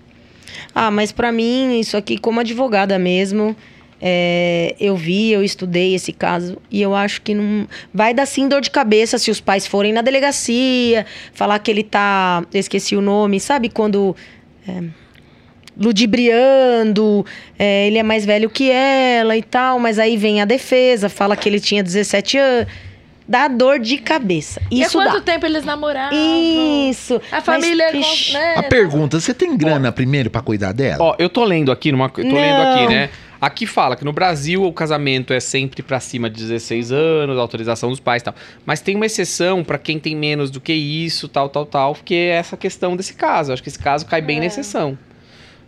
Ah, 0.75 0.91
mas 0.91 1.12
pra 1.12 1.31
mim, 1.31 1.79
isso 1.79 1.97
aqui, 1.97 2.18
como 2.18 2.41
advogada 2.41 2.99
mesmo, 2.99 3.55
é, 4.05 4.74
eu 4.80 4.96
vi, 4.96 5.30
eu 5.30 5.44
estudei 5.44 5.94
esse 5.94 6.12
caso 6.12 6.59
e 6.68 6.82
eu 6.82 6.92
acho 6.92 7.22
que 7.22 7.34
não. 7.34 7.68
Vai 7.94 8.12
dar 8.12 8.26
sim 8.26 8.48
dor 8.48 8.61
de 8.61 8.68
cabeça 8.70 9.16
se 9.16 9.30
os 9.30 9.40
pais 9.40 9.64
forem 9.64 9.92
na 9.92 10.03
delegacia, 10.03 11.07
falar 11.32 11.61
que 11.61 11.70
ele 11.70 11.84
tá. 11.84 12.42
Eu 12.53 12.59
esqueci 12.59 12.96
o 12.96 13.00
nome, 13.00 13.38
sabe 13.38 13.68
quando. 13.68 14.16
é, 14.68 14.82
ludibriando, 16.03 17.24
é, 17.59 17.86
ele 17.86 17.98
é 17.98 18.03
mais 18.03 18.24
velho 18.26 18.50
que 18.50 18.70
ela 18.70 19.36
e 19.36 19.42
tal, 19.42 19.78
mas 19.78 19.98
aí 19.98 20.16
vem 20.16 20.40
a 20.40 20.44
defesa, 20.44 21.09
fala 21.09 21.36
que 21.36 21.48
ele 21.48 21.61
tinha 21.61 21.82
17 21.82 22.38
anos. 22.38 22.66
Dá 23.26 23.46
dor 23.48 23.78
de 23.78 23.96
cabeça. 23.98 24.61
E 24.70 24.82
há 24.82 24.86
Isso 24.86 24.98
quanto 24.98 25.14
dá. 25.14 25.20
tempo 25.20 25.46
eles 25.46 25.64
namoravam? 25.64 26.11
Isso. 26.90 27.20
A 27.30 27.40
família, 27.40 27.86
Mas, 27.92 28.05
com- 28.07 28.12
ixi, 28.12 28.32
né? 28.34 28.55
A 28.59 28.62
pergunta, 28.64 29.18
você 29.20 29.32
tem 29.32 29.57
grana 29.57 29.90
primeiro 29.92 30.28
pra 30.28 30.42
cuidar 30.42 30.72
dela? 30.72 30.98
Ó, 31.03 31.14
eu 31.18 31.30
tô 31.30 31.44
lendo 31.44 31.70
aqui 31.72 31.92
numa. 31.92 32.07
Eu 32.07 32.11
tô 32.11 32.22
Não. 32.24 32.34
lendo 32.34 32.61
aqui, 32.61 32.86
né? 32.92 33.11
Aqui 33.43 33.66
fala 33.66 33.97
que 33.97 34.05
no 34.05 34.12
Brasil 34.12 34.62
o 34.62 34.72
casamento 34.72 35.32
é 35.32 35.40
sempre 35.40 35.82
pra 35.82 35.99
cima 35.99 36.30
de 36.30 36.36
16 36.40 36.93
anos, 36.93 37.36
autorização 37.36 37.90
dos 37.90 37.99
pais 37.99 38.22
e 38.22 38.26
tal. 38.26 38.34
Mas 38.64 38.80
tem 38.80 38.95
uma 38.95 39.05
exceção 39.05 39.64
pra 39.64 39.78
quem 39.78 39.99
tem 39.99 40.14
menos 40.14 40.49
do 40.49 40.61
que 40.61 40.72
isso, 40.72 41.26
tal, 41.26 41.49
tal, 41.49 41.66
tal, 41.66 41.93
porque 41.93 42.14
é 42.14 42.28
essa 42.36 42.57
questão 42.57 42.97
desse 42.97 43.14
caso. 43.14 43.53
Acho 43.53 43.61
que 43.61 43.68
esse 43.68 43.80
caso 43.80 44.07
cai 44.07 44.22
bem 44.22 44.36
É. 44.36 44.40
na 44.40 44.47
exceção. 44.47 44.97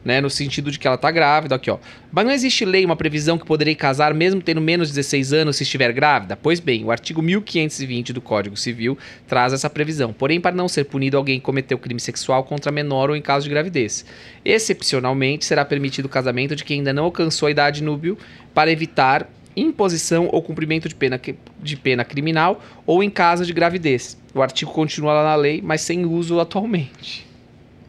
Né, 0.05 0.21
no 0.21 0.29
sentido 0.29 0.71
de 0.71 0.79
que 0.79 0.87
ela 0.87 0.99
tá 0.99 1.11
grávida, 1.11 1.55
aqui 1.55 1.71
ó. 1.71 1.79
Mas 2.13 2.27
não 2.27 2.33
existe 2.33 2.63
lei, 2.67 2.85
uma 2.85 2.95
previsão 2.95 3.39
que 3.39 3.47
poderei 3.47 3.75
casar 3.75 4.13
mesmo 4.13 4.43
tendo 4.43 4.61
menos 4.61 4.89
de 4.89 4.95
16 4.97 5.33
anos 5.33 5.57
se 5.57 5.63
estiver 5.63 5.91
grávida? 5.95 6.37
Pois 6.37 6.61
bem, 6.61 6.85
o 6.85 6.91
artigo 6.91 7.23
1520 7.23 8.13
do 8.13 8.21
Código 8.21 8.55
Civil 8.55 8.99
traz 9.27 9.55
essa 9.55 9.71
previsão. 9.71 10.13
Porém, 10.13 10.43
para 10.43 10.55
não 10.55 10.69
ser 10.69 10.85
punido 10.85 11.17
alguém 11.17 11.39
que 11.39 11.45
cometeu 11.47 11.79
crime 11.79 11.99
sexual 11.99 12.45
contra 12.45 12.71
menor 12.71 13.09
ou 13.09 13.17
em 13.17 13.23
caso 13.23 13.45
de 13.45 13.51
gravidez. 13.51 14.05
Excepcionalmente, 14.45 15.47
será 15.47 15.65
permitido 15.65 16.05
o 16.05 16.11
casamento 16.11 16.55
de 16.55 16.65
quem 16.65 16.81
ainda 16.81 16.93
não 16.93 17.05
alcançou 17.05 17.47
a 17.47 17.51
idade 17.51 17.83
núbil 17.83 18.19
para 18.53 18.71
evitar 18.71 19.27
imposição 19.57 20.29
ou 20.31 20.43
cumprimento 20.43 20.89
de 20.89 20.95
pena, 20.95 21.21
de 21.63 21.77
pena 21.77 22.05
criminal 22.05 22.61
ou 22.87 23.03
em 23.03 23.11
caso 23.11 23.47
de 23.47 23.53
gravidez. 23.53 24.19
O 24.35 24.43
artigo 24.43 24.71
continua 24.73 25.13
lá 25.15 25.25
na 25.25 25.37
lei, 25.37 25.63
mas 25.63 25.81
sem 25.81 26.05
uso 26.05 26.41
atualmente. 26.41 27.27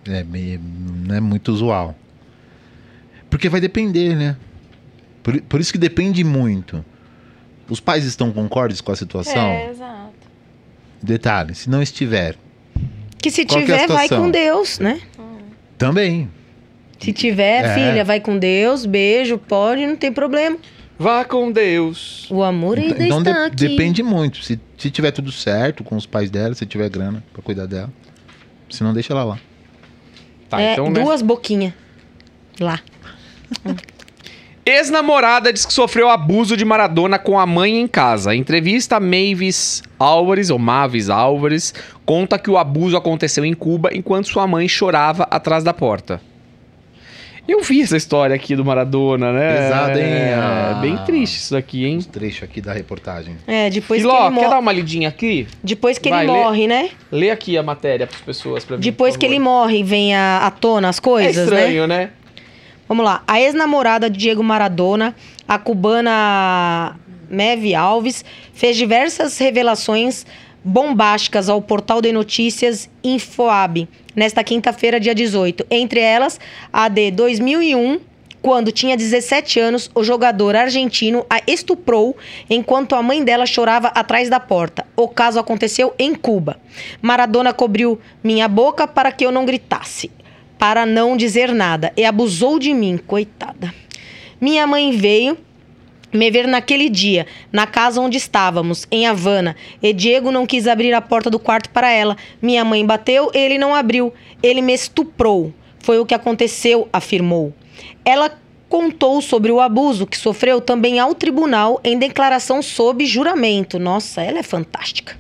É 0.08 0.24
meio, 0.24 0.60
não 0.60 1.16
é 1.16 1.20
muito 1.20 1.52
usual. 1.52 1.96
Porque 3.36 3.50
vai 3.50 3.60
depender, 3.60 4.16
né? 4.16 4.38
Por, 5.22 5.42
por 5.42 5.60
isso 5.60 5.74
que 5.74 5.78
depende 5.78 6.24
muito. 6.24 6.86
Os 7.70 7.82
pais 7.82 8.06
estão 8.06 8.32
concordes 8.32 8.80
com 8.80 8.94
a 8.94 8.96
situação? 8.96 9.46
É, 9.48 9.72
exato. 9.72 10.14
Detalhe, 11.04 11.54
se 11.54 11.70
não 11.70 11.82
estiver, 11.82 12.38
Que 13.22 13.30
se 13.30 13.42
é 13.42 13.44
a 13.44 13.48
tiver, 13.48 13.88
vai 13.88 14.04
situação? 14.08 14.24
com 14.24 14.32
Deus, 14.32 14.80
né? 14.80 15.02
também. 15.78 16.30
Se 16.98 17.12
tiver, 17.12 17.66
É. 17.66 17.74
filha, 17.74 18.06
vai 18.06 18.22
com 18.22 18.38
Deus, 18.40 18.86
beijo, 18.86 19.38
pode, 19.38 19.86
não 19.86 19.98
tem 19.98 20.14
problema. 20.14 20.58
Vá 20.98 21.26
com 21.26 21.52
Deus. 21.52 22.32
O 22.32 22.42
amor 22.42 22.80
ainda 22.80 23.04
Então 23.06 23.18
está 23.20 23.34
de- 23.34 23.66
aqui. 23.66 23.68
depende 23.68 24.02
muito. 24.02 24.42
Se, 24.46 24.58
se 24.78 24.90
tiver 24.90 25.12
tudo 25.12 25.30
certo 25.30 25.84
com 25.84 25.98
os 25.98 26.06
pais 26.06 26.30
dela, 26.32 26.56
se 26.56 26.66
tiver 26.66 26.88
grana 26.90 27.22
pra 27.34 27.42
cuidar 27.42 27.66
dela. 27.66 27.92
Se 28.70 28.82
não, 28.82 28.94
deixa 28.94 29.12
ela 29.12 29.26
lá. 29.26 29.40
Tá, 30.50 30.62
é, 30.62 30.72
então, 30.72 30.90
né? 30.90 31.04
duas 31.04 31.22
boquinhas. 31.22 31.74
Lá. 32.62 32.80
Ex-namorada 34.66 35.54
diz 35.54 35.64
que 35.66 35.72
sofreu 35.74 36.10
abuso 36.10 36.58
de 36.58 36.66
Maradona 36.66 37.20
com 37.20 37.38
a 37.40 37.46
mãe 37.46 37.80
em 37.80 37.88
casa. 37.88 38.34
Em 38.36 38.40
entrevista, 38.40 39.00
Mavis 39.00 39.84
Álvares, 40.00 40.50
ou 40.50 40.58
Mavis 40.58 41.08
Álvares, 41.10 41.72
conta 42.04 42.40
que 42.40 42.50
o 42.50 42.58
abuso 42.58 42.98
aconteceu 42.98 43.46
em 43.46 43.54
Cuba 43.54 43.92
enquanto 43.94 44.28
sua 44.28 44.48
mãe 44.48 44.68
chorava 44.68 45.28
atrás 45.30 45.64
da 45.64 45.72
porta. 45.72 46.20
Eu 47.48 47.62
vi 47.62 47.84
essa 47.84 47.96
história 47.96 48.36
aqui 48.36 48.56
do 48.56 48.66
Maradona, 48.66 49.32
né? 49.32 49.56
Pesado, 49.56 50.00
hein? 50.00 50.04
É, 50.04 50.34
Ah. 50.34 50.80
bem 50.82 50.98
triste 51.06 51.36
isso 51.38 51.56
aqui, 51.56 51.86
hein? 51.86 51.98
Os 51.98 52.08
trechos 52.08 52.42
aqui 52.42 52.60
da 52.60 52.74
reportagem. 52.74 53.36
É, 53.46 53.70
depois 53.70 54.02
Filó, 54.02 54.16
que 54.18 54.24
ele, 54.30 54.36
quer 54.40 54.44
mo- 54.46 54.50
dar 54.50 54.58
uma 54.58 54.72
lidinha 54.72 55.10
aqui? 55.10 55.48
depois 55.64 56.00
que 56.00 56.10
Vai, 56.10 56.26
ele 56.26 56.32
lê. 56.34 56.40
morre, 56.40 56.66
né? 56.68 56.90
Lê 57.12 57.30
aqui 57.30 57.56
a 57.56 57.62
matéria 57.62 58.08
para 58.08 58.16
as 58.16 58.22
pessoas. 58.24 58.66
Pra 58.66 58.78
mim, 58.78 58.82
Depois 58.82 59.16
que 59.16 59.24
ele 59.24 59.38
morre, 59.38 59.84
vem 59.84 60.16
a, 60.16 60.40
à 60.40 60.50
tona 60.50 60.90
as 60.90 60.98
É 60.98 61.02
coisas, 61.02 61.36
né? 61.36 61.44
estranho, 61.44 61.86
né? 61.86 62.10
Vamos 62.88 63.04
lá. 63.04 63.24
A 63.28 63.42
ex-namorada 63.42 64.10
de 64.10 64.20
Diego 64.20 64.44
Maradona, 64.44 65.16
a 65.48 65.58
cubana 65.58 66.96
Meve 67.28 67.74
Alves, 67.74 68.24
fez 68.54 68.78
diversas 68.78 69.38
revelações 69.40 70.24
bombásticas 70.64 71.50
ao 71.50 71.62
portal 71.62 72.00
de 72.00 72.12
notícias 72.12 72.88
Infoab 73.04 73.88
nesta 74.16 74.44
quinta-feira, 74.44 75.00
dia 75.00 75.16
18. 75.16 75.66
Entre 75.70 76.00
elas, 76.00 76.40
a 76.72 76.88
de 76.88 77.10
2001, 77.10 78.00
quando 78.40 78.72
tinha 78.72 78.96
17 78.96 79.60
anos, 79.60 79.90
o 79.96 80.04
jogador 80.04 80.56
argentino 80.56 81.26
a 81.28 81.42
estuprou 81.48 82.16
enquanto 82.48 82.94
a 82.94 83.02
mãe 83.02 83.24
dela 83.24 83.48
chorava 83.48 83.88
atrás 83.88 84.30
da 84.30 84.40
porta. 84.40 84.86
O 84.96 85.08
caso 85.08 85.40
aconteceu 85.40 85.96
em 85.98 86.14
Cuba. 86.14 86.60
Maradona 87.02 87.52
cobriu 87.52 88.00
minha 88.24 88.48
boca 88.48 88.88
para 88.88 89.12
que 89.12 89.26
eu 89.26 89.32
não 89.32 89.44
gritasse 89.44 90.12
para 90.58 90.86
não 90.86 91.18
dizer 91.18 91.54
nada 91.54 91.92
e 91.96 92.06
abusou 92.06 92.60
de 92.60 92.74
mim, 92.74 92.98
coitada. 92.98 93.74
Minha 94.40 94.66
mãe 94.68 94.92
veio 94.92 95.38
me 96.16 96.32
ver 96.32 96.48
naquele 96.48 96.90
dia, 96.90 97.28
na 97.52 97.68
casa 97.68 98.00
onde 98.00 98.18
estávamos, 98.18 98.88
em 98.90 99.06
Havana, 99.06 99.56
e 99.82 99.94
Diego 99.94 100.32
não 100.32 100.46
quis 100.46 100.68
abrir 100.68 100.94
a 100.94 101.02
porta 101.02 101.30
do 101.30 101.38
quarto 101.38 101.70
para 101.70 101.92
ela. 101.92 102.16
Minha 102.42 102.64
mãe 102.64 102.86
bateu, 102.86 103.30
ele 103.34 103.58
não 103.58 103.76
abriu. 103.76 104.14
Ele 104.42 104.62
me 104.62 104.74
estuprou. 104.74 105.54
Foi 105.80 106.00
o 106.00 106.06
que 106.06 106.16
aconteceu, 106.16 106.88
afirmou. 106.92 107.54
Ela 108.04 108.32
contou 108.70 109.22
sobre 109.22 109.52
o 109.52 109.60
abuso 109.60 110.08
que 110.08 110.18
sofreu 110.18 110.60
também 110.60 111.00
ao 111.00 111.14
tribunal 111.14 111.80
em 111.84 111.98
declaração 111.98 112.62
sob 112.62 113.06
juramento. 113.06 113.78
Nossa, 113.78 114.22
ela 114.22 114.40
é 114.40 114.44
fantástica. 114.44 115.18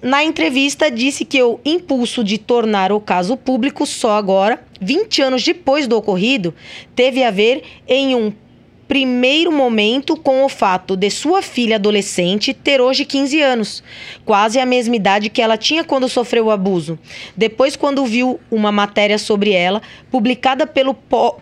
Na 0.00 0.22
entrevista, 0.22 0.90
disse 0.90 1.24
que 1.24 1.42
o 1.42 1.58
impulso 1.64 2.22
de 2.22 2.38
tornar 2.38 2.92
o 2.92 3.00
caso 3.00 3.36
público 3.36 3.84
só 3.84 4.12
agora, 4.12 4.62
20 4.80 5.22
anos 5.22 5.42
depois 5.42 5.88
do 5.88 5.96
ocorrido, 5.96 6.54
teve 6.94 7.24
a 7.24 7.32
ver 7.32 7.64
em 7.88 8.14
um 8.14 8.32
primeiro 8.86 9.50
momento 9.50 10.16
com 10.16 10.44
o 10.44 10.48
fato 10.48 10.96
de 10.96 11.10
sua 11.10 11.42
filha 11.42 11.76
adolescente 11.76 12.54
ter 12.54 12.80
hoje 12.80 13.04
15 13.04 13.42
anos, 13.42 13.82
quase 14.24 14.60
a 14.60 14.64
mesma 14.64 14.94
idade 14.94 15.28
que 15.28 15.42
ela 15.42 15.58
tinha 15.58 15.82
quando 15.82 16.08
sofreu 16.08 16.46
o 16.46 16.50
abuso. 16.50 16.96
Depois, 17.36 17.74
quando 17.74 18.06
viu 18.06 18.38
uma 18.50 18.70
matéria 18.70 19.18
sobre 19.18 19.50
ela, 19.50 19.82
publicada 20.12 20.64
pelo, 20.64 20.94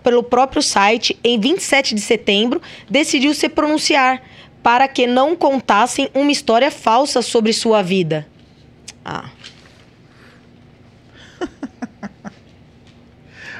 pelo 0.02 0.22
próprio 0.22 0.62
site 0.62 1.16
em 1.22 1.38
27 1.38 1.94
de 1.94 2.00
setembro, 2.00 2.60
decidiu 2.90 3.34
se 3.34 3.50
pronunciar 3.50 4.22
para 4.62 4.88
que 4.88 5.06
não 5.06 5.36
contassem 5.36 6.08
uma 6.14 6.32
história 6.32 6.70
falsa 6.70 7.20
sobre 7.20 7.52
sua 7.52 7.82
vida. 7.82 8.26
Ah, 9.08 9.30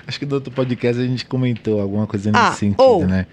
Acho 0.07 0.19
que 0.19 0.27
no 0.27 0.35
outro 0.37 0.53
podcast 0.53 1.01
a 1.01 1.07
gente 1.07 1.25
comentou 1.25 1.81
alguma 1.81 2.07
coisa 2.07 2.31
nesse 2.33 2.45
Ah, 2.45 2.53
sentido, 2.53 2.81
ou- 2.83 3.07
né? 3.07 3.27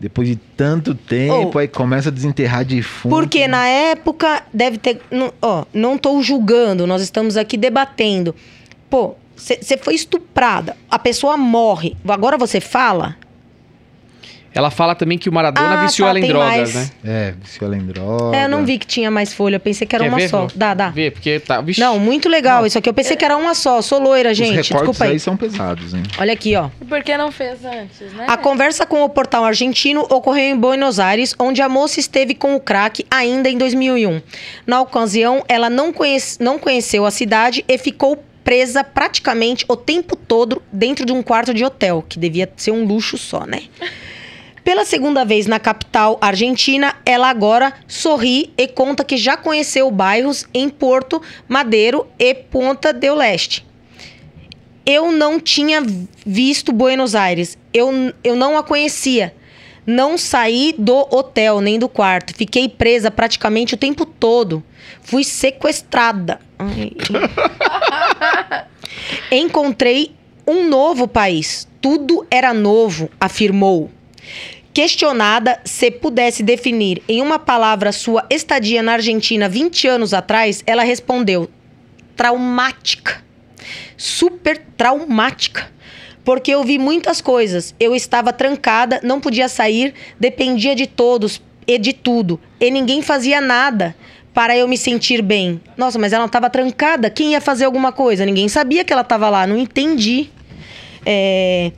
Depois 0.00 0.28
de 0.28 0.36
tanto 0.36 0.94
tempo, 0.94 1.34
Ou- 1.52 1.58
aí 1.58 1.66
começa 1.66 2.08
a 2.08 2.12
desenterrar 2.12 2.64
defunto. 2.64 3.12
Porque 3.14 3.48
na 3.48 3.66
época 3.66 4.44
deve 4.54 4.78
ter. 4.78 5.00
não- 5.10 5.32
Ó, 5.42 5.64
não 5.74 5.96
estou 5.96 6.22
julgando, 6.22 6.86
nós 6.86 7.02
estamos 7.02 7.36
aqui 7.36 7.56
debatendo. 7.56 8.32
Pô, 8.88 9.16
você 9.36 9.76
foi 9.76 9.94
estuprada, 9.94 10.76
a 10.88 10.98
pessoa 11.00 11.36
morre. 11.36 11.96
Agora 12.06 12.38
você 12.38 12.60
fala? 12.60 13.16
Ela 14.54 14.70
fala 14.70 14.94
também 14.94 15.18
que 15.18 15.28
o 15.28 15.32
Maradona 15.32 15.82
Ah, 15.82 15.86
viciou 15.86 16.06
tá, 16.06 16.10
ela 16.10 16.18
em 16.18 16.28
drogas, 16.28 16.74
mais. 16.74 16.74
né? 16.74 16.90
É, 17.04 17.34
viciou 17.40 17.70
ela 17.72 17.80
em 17.80 17.86
droga. 17.86 18.36
É, 18.36 18.44
eu 18.44 18.48
não 18.48 18.64
vi 18.64 18.78
que 18.78 18.86
tinha 18.86 19.10
mais 19.10 19.32
folha. 19.32 19.56
Eu 19.56 19.60
pensei 19.60 19.86
que 19.86 19.94
era 19.94 20.04
Quer 20.04 20.10
uma 20.10 20.16
ver, 20.18 20.28
só. 20.28 20.48
Flo? 20.48 20.58
Dá, 20.58 20.74
dá. 20.74 20.88
Vê, 20.90 21.10
porque 21.10 21.38
tá. 21.38 21.60
Vixe. 21.60 21.80
Não, 21.80 21.98
muito 21.98 22.28
legal 22.28 22.60
Não. 22.60 22.66
isso 22.66 22.78
aqui. 22.78 22.88
Eu 22.88 22.94
pensei 22.94 23.16
que 23.16 23.24
era 23.24 23.36
uma 23.36 23.54
só. 23.54 23.80
Sou 23.82 24.00
loira, 24.00 24.30
Os 24.32 24.36
gente. 24.36 24.48
recortes 24.50 24.70
Desculpa 24.70 25.04
aí. 25.04 25.10
aí 25.12 25.20
são 25.20 25.36
pesados, 25.36 25.94
hein? 25.94 26.02
Olha 26.18 26.32
aqui, 26.32 26.56
ó. 26.56 26.70
E 26.80 26.84
por 26.84 27.02
que 27.02 27.16
não 27.16 27.30
fez 27.30 27.64
antes, 27.64 28.12
né? 28.14 28.24
A 28.26 28.36
conversa 28.36 28.84
com 28.86 29.04
o 29.04 29.08
portal 29.08 29.44
argentino 29.44 30.00
ocorreu 30.10 30.44
em 30.44 30.56
Buenos 30.56 30.98
Aires, 30.98 31.34
onde 31.38 31.60
a 31.62 31.68
moça 31.68 32.00
esteve 32.00 32.34
com 32.34 32.56
o 32.56 32.60
crack 32.60 33.04
ainda 33.10 33.48
em 33.48 33.56
2001. 33.58 34.20
Na 34.66 34.80
ocasião, 34.80 35.44
ela 35.48 35.68
não, 35.70 35.92
conhece- 35.92 36.42
não 36.42 36.58
conheceu 36.58 37.04
a 37.06 37.10
cidade 37.10 37.64
e 37.68 37.78
ficou 37.78 38.22
presa 38.42 38.82
praticamente 38.82 39.64
o 39.68 39.76
tempo 39.76 40.16
todo 40.16 40.62
dentro 40.72 41.04
de 41.04 41.12
um 41.12 41.22
quarto 41.22 41.52
de 41.52 41.62
hotel, 41.64 42.02
que 42.08 42.18
devia 42.18 42.50
ser 42.56 42.70
um 42.70 42.82
luxo 42.84 43.18
só, 43.18 43.44
né? 43.44 43.64
Pela 44.68 44.84
segunda 44.84 45.24
vez 45.24 45.46
na 45.46 45.58
capital 45.58 46.18
argentina, 46.20 46.94
ela 47.06 47.30
agora 47.30 47.72
sorri 47.86 48.52
e 48.54 48.68
conta 48.68 49.02
que 49.02 49.16
já 49.16 49.34
conheceu 49.34 49.90
bairros 49.90 50.44
em 50.52 50.68
Porto, 50.68 51.22
Madeiro 51.48 52.06
e 52.18 52.34
Ponta 52.34 52.92
del 52.92 53.14
Leste. 53.14 53.66
Eu 54.84 55.10
não 55.10 55.40
tinha 55.40 55.82
visto 56.26 56.70
Buenos 56.70 57.14
Aires. 57.14 57.56
Eu, 57.72 58.12
eu 58.22 58.36
não 58.36 58.58
a 58.58 58.62
conhecia. 58.62 59.34
Não 59.86 60.18
saí 60.18 60.74
do 60.76 60.98
hotel 61.10 61.62
nem 61.62 61.78
do 61.78 61.88
quarto. 61.88 62.36
Fiquei 62.36 62.68
presa 62.68 63.10
praticamente 63.10 63.72
o 63.72 63.78
tempo 63.78 64.04
todo. 64.04 64.62
Fui 65.00 65.24
sequestrada. 65.24 66.42
Encontrei 69.32 70.14
um 70.46 70.68
novo 70.68 71.08
país. 71.08 71.66
Tudo 71.80 72.26
era 72.30 72.52
novo, 72.52 73.08
afirmou. 73.18 73.90
Questionada 74.78 75.58
se 75.64 75.90
pudesse 75.90 76.40
definir 76.40 77.02
em 77.08 77.20
uma 77.20 77.36
palavra 77.36 77.90
sua 77.90 78.24
estadia 78.30 78.80
na 78.80 78.92
Argentina 78.92 79.48
20 79.48 79.88
anos 79.88 80.14
atrás, 80.14 80.62
ela 80.64 80.84
respondeu: 80.84 81.50
traumática. 82.14 83.20
Super 83.96 84.56
traumática. 84.76 85.68
Porque 86.22 86.52
eu 86.52 86.62
vi 86.62 86.78
muitas 86.78 87.20
coisas. 87.20 87.74
Eu 87.80 87.92
estava 87.92 88.32
trancada, 88.32 89.00
não 89.02 89.20
podia 89.20 89.48
sair, 89.48 89.94
dependia 90.20 90.76
de 90.76 90.86
todos 90.86 91.42
e 91.66 91.76
de 91.76 91.92
tudo. 91.92 92.40
E 92.60 92.70
ninguém 92.70 93.02
fazia 93.02 93.40
nada 93.40 93.96
para 94.32 94.56
eu 94.56 94.68
me 94.68 94.78
sentir 94.78 95.22
bem. 95.22 95.60
Nossa, 95.76 95.98
mas 95.98 96.12
ela 96.12 96.26
estava 96.26 96.48
trancada. 96.48 97.10
Quem 97.10 97.32
ia 97.32 97.40
fazer 97.40 97.64
alguma 97.64 97.90
coisa? 97.90 98.24
Ninguém 98.24 98.46
sabia 98.46 98.84
que 98.84 98.92
ela 98.92 99.02
estava 99.02 99.28
lá. 99.28 99.44
Não 99.44 99.58
entendi. 99.58 100.30
É, 101.04 101.72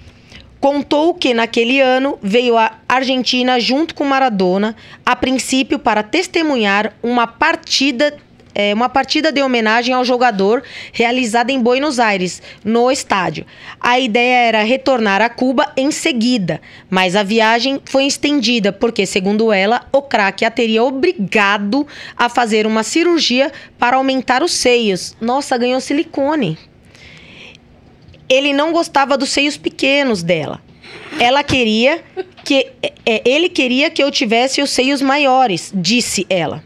Contou 0.61 1.15
que 1.15 1.33
naquele 1.33 1.81
ano 1.81 2.19
veio 2.23 2.59
a 2.59 2.73
Argentina 2.87 3.59
junto 3.59 3.95
com 3.95 4.05
Maradona, 4.05 4.77
a 5.07 5.17
princípio 5.17 5.79
para 5.79 6.03
testemunhar 6.03 6.93
uma 7.03 7.27
partida, 7.27 8.15
é, 8.55 8.75
uma 8.75 8.91
partida 8.91 9.33
de 9.33 9.41
homenagem 9.43 9.95
ao 9.95 10.05
jogador 10.05 10.63
realizada 10.93 11.51
em 11.51 11.59
Buenos 11.59 11.99
Aires, 11.99 12.43
no 12.63 12.91
estádio. 12.91 13.47
A 13.81 13.99
ideia 13.99 14.49
era 14.49 14.63
retornar 14.63 15.23
a 15.23 15.31
Cuba 15.31 15.73
em 15.79 15.91
seguida, 15.91 16.61
mas 16.91 17.17
a 17.17 17.23
viagem 17.23 17.81
foi 17.87 18.05
estendida 18.05 18.71
porque, 18.71 19.07
segundo 19.07 19.51
ela, 19.51 19.87
o 19.91 20.03
craque 20.03 20.45
a 20.45 20.51
teria 20.51 20.85
obrigado 20.85 21.87
a 22.15 22.29
fazer 22.29 22.67
uma 22.67 22.83
cirurgia 22.83 23.51
para 23.79 23.97
aumentar 23.97 24.43
os 24.43 24.53
seios. 24.53 25.17
Nossa, 25.23 25.57
ganhou 25.57 25.81
silicone 25.81 26.59
ele 28.31 28.53
não 28.53 28.73
gostava 28.73 29.19
dos 29.19 29.29
seios 29.31 29.57
pequenos 29.57 30.23
dela. 30.23 30.61
Ela 31.19 31.43
queria 31.43 32.03
que 32.45 32.69
é, 33.05 33.21
ele 33.29 33.49
queria 33.49 33.91
que 33.91 34.03
eu 34.03 34.11
tivesse 34.11 34.63
os 34.63 34.71
seios 34.71 35.03
maiores, 35.03 35.73
disse 35.75 36.25
ela. 36.31 36.63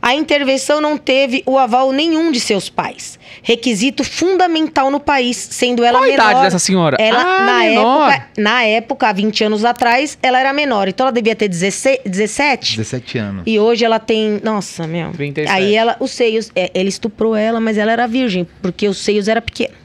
A 0.00 0.14
intervenção 0.16 0.80
não 0.80 0.98
teve 0.98 1.44
o 1.46 1.56
aval 1.56 1.92
nenhum 1.92 2.32
de 2.32 2.40
seus 2.40 2.68
pais. 2.68 3.20
Requisito 3.40 4.02
fundamental 4.02 4.90
no 4.90 4.98
país, 4.98 5.36
sendo 5.36 5.84
ela 5.84 5.98
Qual 5.98 6.04
a 6.04 6.10
menor. 6.10 6.30
idade 6.30 6.42
dessa 6.42 6.58
senhora? 6.58 6.96
Ela, 7.00 7.20
Ah, 7.22 7.46
na, 7.46 7.58
menor. 7.58 8.10
época, 8.10 8.28
na 8.36 8.64
época, 8.64 9.08
há 9.08 9.12
20 9.12 9.44
anos 9.44 9.64
atrás, 9.64 10.18
ela 10.20 10.40
era 10.40 10.52
menor. 10.52 10.88
Então 10.88 11.06
ela 11.06 11.12
devia 11.12 11.36
ter 11.36 11.46
16, 11.48 12.00
17. 12.04 12.76
17 12.78 13.18
anos. 13.18 13.42
E 13.46 13.60
hoje 13.60 13.84
ela 13.84 14.00
tem. 14.00 14.40
Nossa, 14.42 14.88
meu. 14.88 15.12
37. 15.12 15.48
Aí 15.54 15.74
ela, 15.74 15.96
os 16.00 16.10
seios. 16.10 16.50
é, 16.56 16.68
ele 16.74 16.88
estuprou 16.88 17.36
ela, 17.36 17.60
mas 17.60 17.78
ela 17.78 17.92
era 17.92 18.06
virgem, 18.08 18.46
porque 18.60 18.88
os 18.88 18.98
seios 18.98 19.28
eram 19.28 19.40
pequenos. 19.42 19.81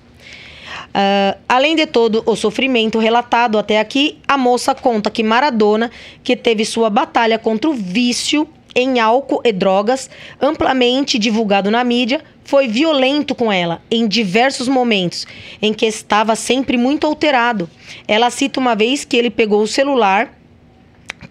Ah, 1.00 1.38
além 1.48 1.76
de 1.76 1.86
todo 1.86 2.24
o 2.26 2.36
sofrimento 2.36 2.98
relatado 2.98 3.60
até 3.60 3.80
aqui, 3.80 4.18
a 4.28 4.36
moça 4.36 4.74
conta 4.74 5.12
que 5.12 5.22
Maradona, 5.22 5.92
que 6.24 6.36
teve 6.36 6.66
sua 6.66 6.90
batalha 6.90 7.38
contra 7.38 7.70
o 7.70 7.74
vício 7.74 8.50
em 8.74 9.00
álcool 9.00 9.42
e 9.46 9.52
drogas, 9.52 10.10
amplamente 10.42 11.20
divulgado 11.20 11.70
na 11.70 11.84
mídia, 11.84 12.22
foi 12.44 12.68
violento 12.68 13.36
com 13.36 13.52
ela 13.52 13.80
em 13.92 14.08
diversos 14.08 14.68
momentos, 14.68 15.28
em 15.62 15.72
que 15.72 15.86
estava 15.86 16.36
sempre 16.36 16.78
muito 16.78 17.06
alterado. 17.06 17.70
Ela 18.08 18.32
cita 18.32 18.60
uma 18.60 18.74
vez 18.74 19.06
que 19.06 19.18
ele 19.18 19.30
pegou 19.30 19.62
o 19.62 19.68
celular 19.68 20.34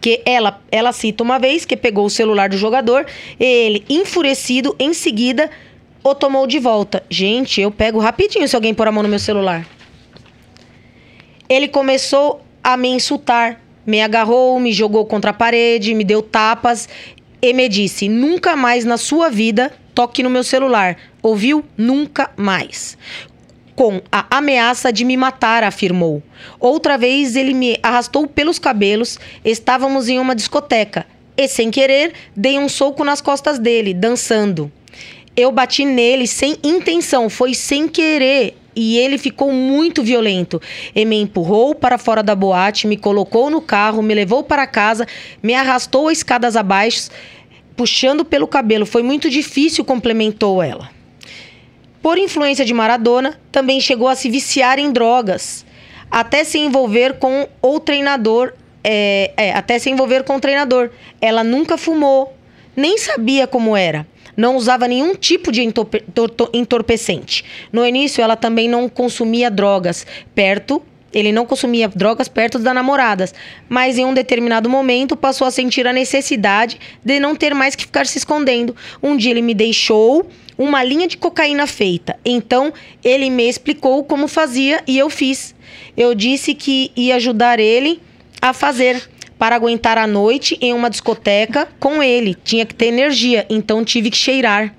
que 0.01 0.23
ela, 0.25 0.61
ela 0.71 0.93
cita 0.93 1.25
uma 1.25 1.39
vez 1.39 1.65
que 1.65 1.77
pegou 1.77 2.07
o 2.07 2.11
celular 2.11 2.49
do 2.49 2.57
jogador 2.57 3.07
ele, 3.41 3.85
enfurecido, 3.89 4.77
em 4.79 4.95
seguida 4.95 5.51
o 6.11 6.15
tomou 6.15 6.47
de 6.47 6.59
volta. 6.59 7.03
Gente, 7.11 7.61
eu 7.61 7.71
pego 7.71 7.99
rapidinho 7.99 8.47
se 8.47 8.55
alguém 8.55 8.73
pôr 8.73 8.87
a 8.87 8.93
mão 8.93 9.03
no 9.03 9.09
meu 9.09 9.19
celular. 9.19 9.67
Ele 11.49 11.69
começou 11.69 12.41
a 12.63 12.77
me 12.77 12.89
insultar, 12.89 13.61
me 13.85 14.01
agarrou, 14.01 14.59
me 14.61 14.73
jogou 14.73 15.05
contra 15.07 15.31
a 15.31 15.35
parede, 15.35 15.95
me 15.95 16.05
deu 16.05 16.23
tapas 16.23 16.89
e 17.43 17.53
me 17.53 17.69
disse: 17.69 18.09
nunca 18.09 18.55
mais 18.55 18.85
na 18.85 18.97
sua 18.97 19.29
vida 19.29 19.73
toque 19.95 20.23
no 20.23 20.31
meu 20.31 20.45
celular. 20.45 20.97
Ouviu? 21.23 21.65
Nunca 21.77 22.31
mais 22.37 22.97
com 23.75 24.01
a 24.11 24.39
ameaça 24.39 24.91
de 24.91 25.05
me 25.05 25.19
matar, 25.19 25.63
afirmou. 25.63 26.23
Outra 26.59 26.97
vez 26.97 27.37
ele 27.37 27.53
me 27.53 27.79
arrastou 27.83 28.27
pelos 28.27 28.59
cabelos, 28.59 29.19
estávamos 29.45 30.09
em 30.09 30.19
uma 30.19 30.35
discoteca 30.35 31.05
e, 31.37 31.47
sem 31.47 31.71
querer, 31.71 32.15
dei 32.35 32.59
um 32.59 32.71
soco 32.71 33.05
nas 33.05 33.21
costas 33.21 33.59
dele, 33.59 33.93
dançando. 33.93 34.73
Eu 35.37 35.53
bati 35.53 35.85
nele 35.85 36.27
sem 36.27 36.57
intenção, 36.65 37.29
foi 37.29 37.53
sem 37.53 37.87
querer. 37.87 38.57
E 38.75 38.99
ele 38.99 39.17
ficou 39.17 39.53
muito 39.53 40.03
violento. 40.03 40.61
E 40.95 41.05
me 41.05 41.17
empurrou 41.17 41.75
para 41.75 41.99
fora 41.99 42.23
da 42.23 42.35
boate, 42.35 42.87
me 42.87 42.97
colocou 42.97 43.49
no 43.51 43.61
carro, 43.61 44.03
me 44.03 44.15
levou 44.15 44.43
para 44.43 44.67
casa, 44.67 45.07
me 45.43 45.55
arrastou 45.55 46.11
escadas 46.11 46.57
abaixo, 46.57 47.09
puxando 47.75 48.25
pelo 48.25 48.47
cabelo. 48.47 48.85
Foi 48.85 49.03
muito 49.03 49.31
difícil, 49.31 49.85
complementou 49.85 50.63
ela. 50.63 50.91
Por 52.03 52.19
influência 52.19 52.65
de 52.65 52.73
Maradona, 52.73 53.41
também 53.51 53.81
chegou 53.81 54.09
a 54.09 54.15
se 54.15 54.31
viciar 54.31 54.79
em 54.79 54.93
drogas, 54.93 55.67
até 56.11 56.45
se 56.45 56.59
envolver 56.59 57.19
com 57.19 57.49
o 57.61 57.81
treinador. 57.81 58.53
é, 58.85 59.33
é, 59.37 59.53
até 59.53 59.79
se 59.81 59.91
envolver 59.91 60.23
com 60.23 60.37
o 60.37 60.41
treinador. 60.41 60.91
Ela 61.21 61.43
nunca 61.43 61.77
fumou, 61.77 62.37
nem 62.77 62.97
sabia 62.97 63.47
como 63.47 63.77
era. 63.77 64.07
Não 64.37 64.57
usava 64.57 64.87
nenhum 64.87 65.15
tipo 65.15 65.51
de 65.51 65.63
entorpecente. 66.53 67.45
No 67.73 67.87
início, 67.87 68.23
ela 68.23 68.37
também 68.37 68.69
não 68.69 68.89
consumia 68.89 69.51
drogas 69.51 70.07
perto. 70.35 70.83
Ele 71.13 71.33
não 71.33 71.47
consumia 71.47 71.89
drogas 71.89 72.29
perto 72.29 72.59
das 72.59 72.75
namoradas, 72.75 73.35
mas 73.69 73.97
em 73.97 74.05
um 74.05 74.13
determinado 74.13 74.69
momento 74.69 75.17
passou 75.17 75.47
a 75.47 75.51
sentir 75.51 75.87
a 75.87 75.93
necessidade 75.93 76.79
de 77.03 77.19
não 77.19 77.35
ter 77.35 77.55
mais 77.55 77.75
que 77.75 77.87
ficar 77.87 78.07
se 78.07 78.19
escondendo. 78.19 78.77
Um 79.03 79.17
dia 79.17 79.31
ele 79.31 79.41
me 79.41 79.55
deixou 79.55 80.29
uma 80.59 80.83
linha 80.83 81.07
de 81.07 81.17
cocaína 81.17 81.67
feita. 81.67 82.19
Então 82.25 82.73
ele 83.03 83.31
me 83.31 83.49
explicou 83.49 84.05
como 84.05 84.29
fazia 84.29 84.83
e 84.87 84.99
eu 84.99 85.09
fiz. 85.09 85.55
Eu 85.97 86.15
disse 86.15 86.55
que 86.55 86.93
ia 86.95 87.17
ajudar 87.17 87.61
ele 87.61 88.01
a 88.41 88.53
fazer 88.53 89.09
para 89.39 89.57
aguentar 89.57 89.99
a 89.99 90.07
noite 90.07 90.57
em 90.61 90.73
uma 90.73 90.91
discoteca 90.91 91.69
com 91.79 92.03
ele. 92.03 92.37
Tinha 92.45 92.65
que 92.65 92.75
ter 92.75 92.87
energia, 92.87 93.47
então 93.51 93.85
tive 93.85 94.11
que 94.11 94.17
cheirar. 94.17 94.75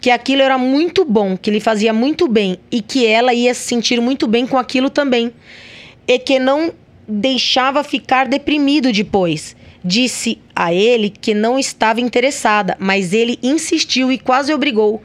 Que 0.00 0.10
aquilo 0.10 0.42
era 0.42 0.58
muito 0.58 1.04
bom, 1.04 1.36
que 1.36 1.48
ele 1.48 1.60
fazia 1.60 1.92
muito 1.92 2.26
bem 2.26 2.58
e 2.70 2.80
que 2.80 3.06
ela 3.06 3.32
ia 3.32 3.54
se 3.54 3.62
sentir 3.62 4.00
muito 4.00 4.26
bem 4.26 4.46
com 4.46 4.58
aquilo 4.58 4.90
também. 4.90 5.32
E 6.06 6.18
que 6.18 6.38
não 6.38 6.72
deixava 7.06 7.84
ficar 7.84 8.26
deprimido 8.26 8.92
depois. 8.92 9.54
Disse 9.84 10.38
a 10.54 10.72
ele 10.72 11.10
que 11.10 11.34
não 11.34 11.58
estava 11.58 12.00
interessada, 12.00 12.76
mas 12.78 13.12
ele 13.12 13.38
insistiu 13.42 14.12
e 14.12 14.18
quase 14.18 14.54
obrigou. 14.54 15.02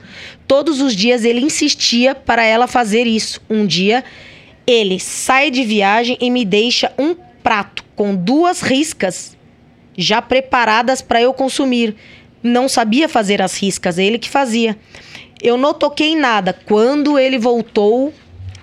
Todos 0.48 0.82
os 0.82 0.96
dias 0.96 1.26
ele 1.26 1.42
insistia 1.42 2.14
para 2.14 2.44
ela 2.44 2.68
fazer 2.68 3.08
isso. 3.08 3.42
Um 3.50 3.66
dia 3.66 4.04
ele 4.66 5.00
sai 5.00 5.50
de 5.50 5.64
viagem 5.64 6.18
e 6.20 6.30
me 6.30 6.44
deixa 6.46 6.92
um 6.98 7.16
prato 7.42 7.77
com 7.98 8.16
duas 8.16 8.62
riscas 8.62 9.36
já 9.98 10.22
preparadas 10.22 11.02
para 11.02 11.22
eu 11.22 11.34
consumir. 11.34 11.96
Não 12.42 12.70
sabia 12.70 13.10
fazer 13.10 13.42
as 13.42 13.58
riscas, 13.60 13.98
ele 13.98 14.18
que 14.20 14.30
fazia. 14.30 14.78
Eu 15.42 15.58
não 15.58 15.74
toquei 15.74 16.10
em 16.10 16.16
nada. 16.16 16.54
Quando 16.54 17.20
ele 17.20 17.38
voltou, 17.38 18.14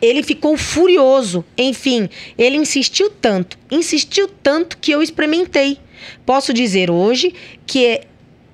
Ele 0.03 0.23
ficou 0.23 0.55
furioso. 0.59 1.43
Enfim, 1.57 2.11
ele 2.37 2.59
insistiu 2.59 3.09
tanto, 3.09 3.57
insistiu 3.71 4.29
tanto 4.43 4.77
que 4.77 4.91
eu 4.91 5.03
experimentei. 5.03 5.79
Posso 6.27 6.53
dizer 6.53 6.91
hoje 6.91 7.33
que 7.67 7.87
é- 7.87 8.05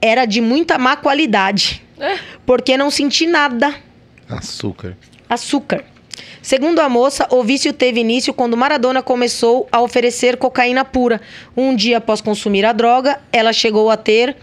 era 0.01 0.26
de 0.26 0.41
muita 0.41 0.78
má 0.78 0.95
qualidade, 0.97 1.83
É. 1.99 2.16
porque 2.47 2.76
não 2.76 2.89
senti 2.89 3.26
nada. 3.26 3.74
Açúcar. 4.28 4.97
Açúcar. 5.28 5.83
Segundo 6.43 6.78
a 6.80 6.88
moça, 6.88 7.26
o 7.30 7.43
vício 7.43 7.72
teve 7.72 8.01
início 8.01 8.32
quando 8.32 8.57
Maradona 8.57 9.03
começou 9.03 9.68
a 9.70 9.80
oferecer 9.82 10.38
cocaína 10.38 10.84
pura. 10.84 11.20
Um 11.57 11.76
dia 11.76 11.99
após 11.99 12.20
consumir 12.20 12.64
a 12.64 12.72
droga, 12.72 13.20
ela 13.30 13.53
chegou 13.53 13.91
a 13.91 13.97
ter 13.97 14.36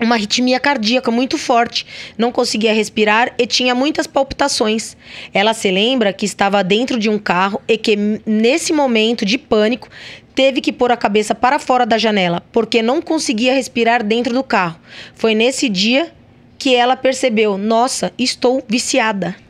uma 0.00 0.16
arritmia 0.16 0.58
cardíaca 0.58 1.10
muito 1.10 1.38
forte, 1.38 1.86
não 2.18 2.32
conseguia 2.32 2.72
respirar 2.72 3.32
e 3.38 3.46
tinha 3.46 3.74
muitas 3.74 4.06
palpitações. 4.06 4.96
Ela 5.32 5.54
se 5.54 5.70
lembra 5.70 6.12
que 6.12 6.26
estava 6.26 6.64
dentro 6.64 6.98
de 6.98 7.08
um 7.08 7.18
carro 7.18 7.60
e 7.68 7.76
que, 7.76 7.96
nesse 8.26 8.72
momento 8.72 9.24
de 9.24 9.38
pânico, 9.38 9.88
teve 10.34 10.60
que 10.60 10.72
pôr 10.72 10.90
a 10.90 10.96
cabeça 10.96 11.34
para 11.34 11.58
fora 11.58 11.86
da 11.86 11.98
janela, 11.98 12.42
porque 12.50 12.82
não 12.82 13.00
conseguia 13.00 13.54
respirar 13.54 14.02
dentro 14.02 14.32
do 14.32 14.42
carro. 14.42 14.80
Foi 15.14 15.34
nesse 15.34 15.68
dia 15.68 16.12
que 16.58 16.74
ela 16.74 16.96
percebeu: 16.96 17.56
nossa, 17.56 18.12
estou 18.18 18.64
viciada. 18.66 19.43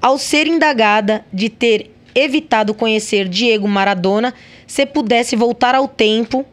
Ao 0.00 0.18
ser 0.18 0.46
indagada 0.46 1.24
de 1.32 1.48
ter 1.48 1.90
evitado 2.14 2.74
conhecer 2.74 3.28
Diego 3.28 3.68
Maradona, 3.68 4.32
se 4.66 4.86
pudesse 4.86 5.36
voltar 5.36 5.74
ao 5.74 5.86
tempo, 5.86 6.44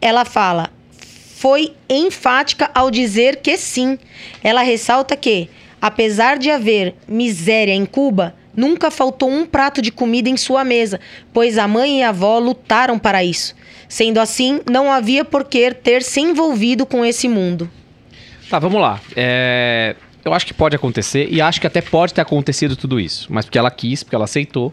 ela 0.00 0.24
fala: 0.24 0.70
foi 1.36 1.74
enfática 1.88 2.70
ao 2.74 2.90
dizer 2.90 3.36
que 3.36 3.56
sim. 3.56 3.98
Ela 4.44 4.62
ressalta 4.62 5.16
que, 5.16 5.48
apesar 5.80 6.38
de 6.38 6.50
haver 6.50 6.94
miséria 7.08 7.72
em 7.72 7.84
Cuba, 7.84 8.34
nunca 8.54 8.90
faltou 8.90 9.30
um 9.30 9.46
prato 9.46 9.80
de 9.80 9.90
comida 9.90 10.28
em 10.28 10.36
sua 10.36 10.64
mesa, 10.64 11.00
pois 11.32 11.58
a 11.58 11.66
mãe 11.66 12.00
e 12.00 12.02
a 12.02 12.10
avó 12.10 12.38
lutaram 12.38 12.98
para 12.98 13.24
isso. 13.24 13.54
Sendo 13.88 14.20
assim, 14.20 14.60
não 14.70 14.90
havia 14.90 15.24
por 15.24 15.44
que 15.44 15.72
ter 15.72 16.02
se 16.02 16.20
envolvido 16.20 16.86
com 16.86 17.04
esse 17.04 17.28
mundo. 17.28 17.70
Tá, 18.48 18.58
vamos 18.58 18.80
lá. 18.80 19.00
É, 19.16 19.96
Eu 20.24 20.32
acho 20.32 20.46
que 20.46 20.54
pode 20.54 20.76
acontecer 20.76 21.28
e 21.30 21.40
acho 21.40 21.60
que 21.60 21.66
até 21.66 21.80
pode 21.80 22.14
ter 22.14 22.20
acontecido 22.20 22.76
tudo 22.76 23.00
isso. 23.00 23.26
Mas 23.30 23.44
porque 23.44 23.58
ela 23.58 23.70
quis, 23.70 24.02
porque 24.02 24.14
ela 24.14 24.24
aceitou. 24.24 24.72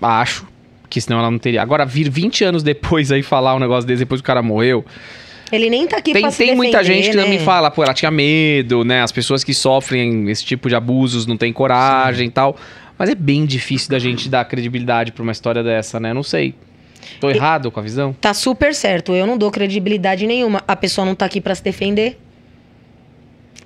Acho. 0.00 0.46
Que 0.88 1.00
senão 1.00 1.18
ela 1.18 1.30
não 1.30 1.38
teria. 1.38 1.62
Agora, 1.62 1.86
vir 1.86 2.10
20 2.10 2.44
anos 2.44 2.62
depois 2.62 3.10
aí 3.10 3.22
falar 3.22 3.54
um 3.54 3.58
negócio 3.58 3.86
desse 3.86 4.00
depois 4.00 4.20
que 4.20 4.24
o 4.24 4.26
cara 4.26 4.42
morreu. 4.42 4.84
Ele 5.50 5.68
nem 5.68 5.86
tá 5.86 5.98
aqui 5.98 6.12
Tem, 6.12 6.22
pra 6.22 6.30
se 6.30 6.44
tem 6.44 6.54
muita 6.56 6.78
defender, 6.78 6.94
gente 7.02 7.10
que 7.10 7.16
né? 7.16 7.22
também 7.24 7.38
fala, 7.38 7.70
pô, 7.70 7.82
ela 7.82 7.92
tinha 7.92 8.10
medo, 8.10 8.84
né? 8.84 9.02
As 9.02 9.12
pessoas 9.12 9.44
que 9.44 9.52
sofrem 9.52 10.30
esse 10.30 10.44
tipo 10.44 10.68
de 10.68 10.74
abusos 10.74 11.26
não 11.26 11.36
têm 11.36 11.52
coragem 11.52 12.28
e 12.28 12.30
tal. 12.30 12.56
Mas 12.98 13.10
é 13.10 13.14
bem 13.14 13.44
difícil 13.44 13.90
da 13.90 13.98
gente 13.98 14.28
dar 14.28 14.44
credibilidade 14.44 15.12
pra 15.12 15.22
uma 15.22 15.32
história 15.32 15.62
dessa, 15.62 15.98
né? 15.98 16.12
Não 16.14 16.22
sei. 16.22 16.54
Tô 17.20 17.28
errado 17.30 17.70
com 17.70 17.80
a 17.80 17.82
visão? 17.82 18.14
Tá 18.18 18.32
super 18.32 18.74
certo. 18.74 19.14
Eu 19.14 19.26
não 19.26 19.36
dou 19.36 19.50
credibilidade 19.50 20.26
nenhuma. 20.26 20.62
A 20.66 20.76
pessoa 20.76 21.04
não 21.04 21.14
tá 21.14 21.26
aqui 21.26 21.40
pra 21.40 21.54
se 21.54 21.62
defender. 21.62 22.18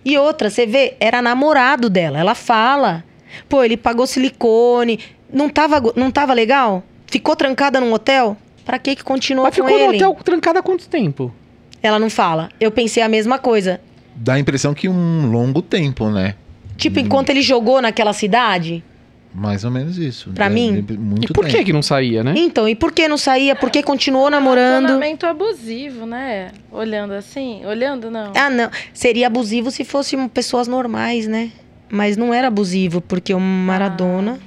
E 0.04 0.16
outra, 0.18 0.48
você 0.50 0.66
vê, 0.66 0.94
era 1.00 1.20
namorado 1.20 1.90
dela. 1.90 2.18
Ela 2.18 2.34
fala. 2.34 3.04
Pô, 3.48 3.62
ele 3.62 3.76
pagou 3.76 4.06
silicone. 4.06 5.00
Não 5.32 5.48
tava, 5.48 5.82
não 5.96 6.10
tava 6.10 6.32
legal? 6.32 6.82
Ficou 7.06 7.34
trancada 7.34 7.80
num 7.80 7.92
hotel? 7.92 8.36
Pra 8.64 8.78
que 8.78 8.96
que 8.96 9.04
continuou 9.04 9.44
Mas 9.46 9.56
com 9.56 9.64
ficou 9.64 9.78
no 9.78 9.94
ele? 9.94 9.96
hotel 9.96 10.16
trancada 10.24 10.58
há 10.60 10.62
quanto 10.62 10.88
tempo? 10.88 11.32
Ela 11.82 11.98
não 11.98 12.10
fala. 12.10 12.48
Eu 12.60 12.70
pensei 12.70 13.02
a 13.02 13.08
mesma 13.08 13.38
coisa. 13.38 13.80
Dá 14.14 14.34
a 14.34 14.38
impressão 14.38 14.74
que 14.74 14.88
um 14.88 15.30
longo 15.30 15.60
tempo, 15.62 16.08
né? 16.08 16.34
Tipo, 16.76 16.98
enquanto 16.98 17.30
ele 17.30 17.42
jogou 17.42 17.80
naquela 17.80 18.12
cidade. 18.12 18.82
Mais 19.36 19.64
ou 19.64 19.70
menos 19.70 19.98
isso. 19.98 20.30
Pra 20.30 20.46
É, 20.46 20.48
mim? 20.48 20.82
Muito 20.98 21.30
e 21.30 21.32
por 21.34 21.44
que 21.44 21.52
tempo. 21.52 21.64
que 21.66 21.72
não 21.72 21.82
saía, 21.82 22.24
né? 22.24 22.32
Então, 22.36 22.66
e 22.66 22.74
por 22.74 22.90
que 22.90 23.06
não 23.06 23.18
saía? 23.18 23.54
Por 23.54 23.70
que 23.70 23.82
continuou 23.82 24.30
namorando? 24.30 24.86
Relacionamento 24.86 25.26
abusivo, 25.26 26.06
né? 26.06 26.52
Olhando 26.72 27.12
assim. 27.12 27.64
Olhando, 27.66 28.10
não. 28.10 28.32
Ah, 28.34 28.48
não. 28.48 28.70
Seria 28.94 29.26
abusivo 29.26 29.70
se 29.70 29.84
fossem 29.84 30.26
pessoas 30.28 30.66
normais, 30.66 31.26
né? 31.26 31.50
Mas 31.90 32.16
não 32.16 32.32
era 32.32 32.48
abusivo, 32.48 33.00
porque 33.02 33.34
o 33.34 33.38
Maradona 33.40 34.40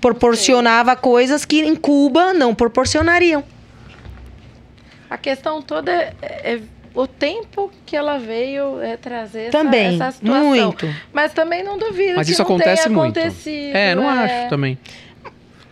proporcionava 0.00 0.94
coisas 0.96 1.44
que 1.44 1.60
em 1.60 1.74
Cuba 1.74 2.32
não 2.32 2.54
proporcionariam. 2.54 3.42
A 5.10 5.16
questão 5.16 5.62
toda 5.62 5.90
é, 5.90 6.14
é 6.22 6.60
o 7.00 7.06
tempo 7.06 7.70
que 7.86 7.94
ela 7.96 8.18
veio 8.18 8.80
é, 8.80 8.96
trazer 8.96 9.42
essa- 9.42 9.52
Também, 9.58 9.94
essa, 9.94 10.10
situação. 10.10 10.44
muito. 10.44 10.94
Mas 11.12 11.32
também 11.32 11.62
não 11.62 11.78
duvido 11.78 12.16
Mas 12.16 12.26
que 12.26 12.32
isso 12.32 12.42
não 12.42 12.46
acontece 12.46 12.84
tenha 12.84 12.96
muito. 12.96 13.18
acontecido. 13.20 13.76
É, 13.76 13.94
não 13.94 14.10
é. 14.10 14.24
acho 14.40 14.48
também. 14.50 14.76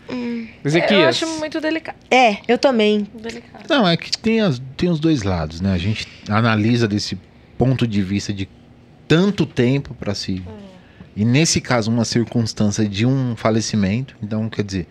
Eu 0.09 0.47
Ezequias. 0.63 1.21
acho 1.21 1.27
muito 1.39 1.59
delicado. 1.59 1.97
É, 2.09 2.37
eu 2.47 2.57
também. 2.57 3.05
delicado. 3.13 3.65
Não, 3.69 3.85
é 3.85 3.97
que 3.97 4.17
tem, 4.17 4.39
as, 4.39 4.61
tem 4.77 4.89
os 4.89 5.01
dois 5.01 5.23
lados, 5.23 5.59
né? 5.59 5.73
A 5.73 5.77
gente 5.77 6.07
analisa 6.29 6.87
desse 6.87 7.17
ponto 7.57 7.85
de 7.85 8.01
vista 8.01 8.31
de 8.33 8.47
tanto 9.05 9.45
tempo 9.45 9.93
para 9.93 10.15
si. 10.15 10.41
E 11.13 11.25
nesse 11.25 11.59
caso, 11.59 11.91
uma 11.91 12.05
circunstância 12.05 12.87
de 12.87 13.05
um 13.05 13.35
falecimento. 13.35 14.15
Então, 14.23 14.47
quer 14.49 14.63
dizer, 14.63 14.87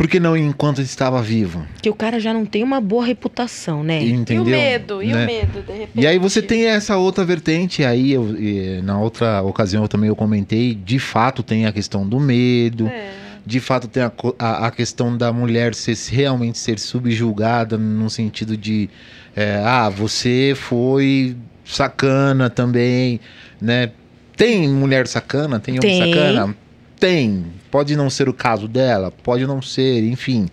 por 0.00 0.08
que 0.08 0.18
não 0.18 0.34
enquanto 0.34 0.80
estava 0.80 1.20
vivo? 1.20 1.62
Que 1.82 1.90
o 1.90 1.94
cara 1.94 2.18
já 2.18 2.32
não 2.32 2.46
tem 2.46 2.62
uma 2.62 2.80
boa 2.80 3.04
reputação, 3.04 3.84
né? 3.84 4.02
Entendeu? 4.02 4.46
E 4.46 4.48
o 4.48 4.50
medo, 4.50 5.02
e 5.02 5.06
Né? 5.08 5.22
o 5.22 5.26
medo, 5.26 5.60
de 5.62 5.72
repente. 5.72 6.02
E 6.02 6.06
aí 6.06 6.18
você 6.18 6.40
tem 6.40 6.64
essa 6.68 6.96
outra 6.96 7.22
vertente, 7.22 7.84
aí 7.84 8.10
eu, 8.10 8.34
na 8.82 8.98
outra 8.98 9.42
ocasião 9.42 9.82
eu 9.82 9.88
também 9.88 10.08
eu 10.08 10.16
comentei, 10.16 10.74
de 10.74 10.98
fato 10.98 11.42
tem 11.42 11.66
a 11.66 11.72
questão 11.72 12.08
do 12.08 12.18
medo, 12.18 12.86
É. 12.88 13.10
de 13.44 13.60
fato 13.60 13.88
tem 13.88 14.02
a, 14.02 14.10
a, 14.38 14.68
a 14.68 14.70
questão 14.70 15.14
da 15.14 15.30
mulher 15.34 15.74
ser 15.74 15.94
realmente 16.10 16.56
ser 16.56 16.78
subjulgada 16.78 17.76
no 17.76 18.08
sentido 18.08 18.56
de 18.56 18.88
é, 19.36 19.60
ah, 19.62 19.90
você 19.90 20.54
foi 20.56 21.36
sacana 21.62 22.48
também, 22.48 23.20
né? 23.60 23.90
Tem 24.34 24.66
mulher 24.66 25.06
sacana, 25.06 25.60
tem 25.60 25.74
homem 25.78 26.00
Tem. 26.00 26.14
sacana? 26.14 26.56
Tem. 27.00 27.46
Pode 27.70 27.96
não 27.96 28.08
ser 28.08 28.28
o 28.28 28.34
caso 28.34 28.68
dela, 28.68 29.10
pode 29.10 29.46
não 29.46 29.60
ser, 29.60 30.04
enfim. 30.04 30.48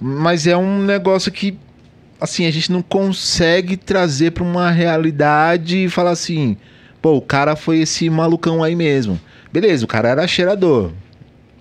Mas 0.00 0.46
é 0.46 0.56
um 0.56 0.82
negócio 0.82 1.32
que 1.32 1.58
assim, 2.20 2.46
a 2.46 2.50
gente 2.50 2.70
não 2.70 2.82
consegue 2.82 3.76
trazer 3.76 4.32
pra 4.32 4.44
uma 4.44 4.70
realidade 4.70 5.84
e 5.84 5.88
falar 5.88 6.10
assim, 6.10 6.56
pô, 7.00 7.16
o 7.16 7.22
cara 7.22 7.56
foi 7.56 7.78
esse 7.78 8.10
malucão 8.10 8.62
aí 8.62 8.76
mesmo. 8.76 9.18
Beleza, 9.50 9.84
o 9.84 9.88
cara 9.88 10.10
era 10.10 10.28
cheirador. 10.28 10.92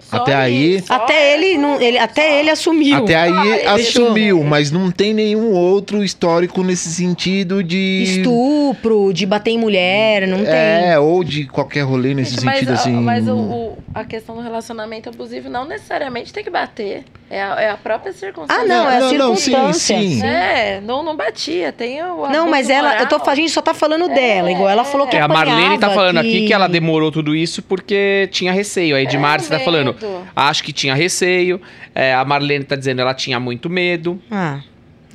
Só 0.10 0.18
Até 0.18 0.34
aí- 0.34 0.84
Até 0.90 1.34
ele, 1.36 1.58
não, 1.58 1.80
ele, 1.80 1.98
até 2.00 2.40
ele 2.40 2.50
assumiu. 2.50 2.98
Até 2.98 3.16
aí 3.16 3.30
ele 3.60 3.68
assumiu, 3.68 4.36
deixou. 4.38 4.44
mas 4.44 4.72
não 4.72 4.90
tem 4.90 5.14
nenhum 5.14 5.52
outro 5.54 6.04
histórico 6.04 6.64
nesse 6.64 6.90
sentido 6.90 7.64
de. 7.64 8.04
Estupro, 8.06 9.14
de 9.14 9.26
bater 9.26 9.52
em 9.52 9.58
mulher, 9.60 10.28
não 10.28 10.38
tem. 10.40 10.48
É, 10.48 10.98
ou 11.00 11.24
de 11.24 11.46
qualquer 11.46 11.82
rolê 11.82 12.14
nesse 12.14 12.32
Gente, 12.32 12.42
sentido 12.42 12.72
a- 12.72 12.74
assim. 12.74 12.92
mas 12.94 13.28
o, 13.28 13.36
o- 13.36 13.78
a 13.94 14.04
questão 14.04 14.36
do 14.36 14.42
relacionamento 14.42 15.10
abusivo 15.10 15.50
não 15.50 15.66
necessariamente 15.68 16.34
tem 16.34 16.44
que 16.44 16.50
bater. 16.50 17.04
É 17.32 17.44
a, 17.44 17.62
é 17.62 17.70
a 17.70 17.78
própria 17.78 18.12
circunstância. 18.12 18.64
Ah, 18.64 18.66
não, 18.66 18.90
é 18.90 18.98
a 18.98 19.00
Não, 19.02 19.14
não, 19.14 19.36
sim, 19.36 19.52
circunstância. 19.52 19.98
sim. 20.00 20.24
É, 20.26 20.82
não, 20.84 21.04
não 21.04 21.16
batia. 21.16 21.72
Tem 21.72 22.02
o 22.02 22.28
Não, 22.28 22.50
mas 22.50 22.72
ela, 22.72 22.98
eu 23.00 23.06
tô, 23.08 23.22
a 23.30 23.36
gente 23.36 23.52
só 23.52 23.62
tá 23.62 23.72
falando 23.72 24.10
É, 24.10 24.14
dela, 24.16 24.52
igual 24.52 24.68
ela 24.68 24.84
falou 24.84 25.06
que 25.06 25.16
É, 25.16 25.22
a 25.22 25.28
Marlene 25.28 25.78
tá 25.78 25.92
falando 25.92 26.18
aqui 26.18 26.48
que 26.48 26.54
ela 26.54 26.68
demorou 26.68 27.12
tudo 27.12 27.36
isso 27.36 27.62
porque 27.62 28.28
tinha 28.32 28.52
receio. 28.52 28.96
A 28.96 29.02
Edmar 29.02 29.40
É, 29.40 29.44
tá 29.44 29.60
falando. 29.60 29.96
Acho 30.36 30.64
que 30.64 30.72
tinha 30.74 30.94
receio. 30.96 31.62
É, 31.94 32.14
a 32.14 32.24
Marlene 32.26 32.64
tá 32.66 32.76
dizendo 32.76 33.02
ela 33.02 33.14
tinha 33.14 33.40
muito 33.40 33.70
medo. 33.70 34.22
Ah, 34.32 34.62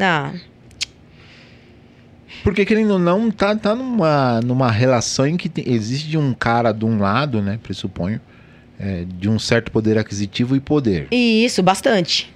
ah. 0.01 0.32
Porque 2.43 2.64
querendo 2.66 2.93
ou 2.93 2.99
não, 2.99 3.30
tá, 3.30 3.57
tá 3.57 3.74
numa, 3.74 4.41
numa 4.43 4.70
relação 4.70 5.26
em 5.26 5.37
que 5.37 5.49
tem- 5.49 5.64
existe 5.72 6.16
um 6.18 6.35
cara 6.35 6.72
de 6.72 6.85
um 6.85 6.99
lado, 6.99 7.41
né? 7.41 7.59
Pressuponho, 7.62 8.20
é, 8.78 9.05
de 9.07 9.28
um 9.30 9.39
certo 9.39 9.72
poder 9.72 9.97
aquisitivo 9.97 10.55
e 10.55 10.61
poder. 10.61 11.09
E 11.11 11.45
isso, 11.45 11.62
bastante. 11.62 12.32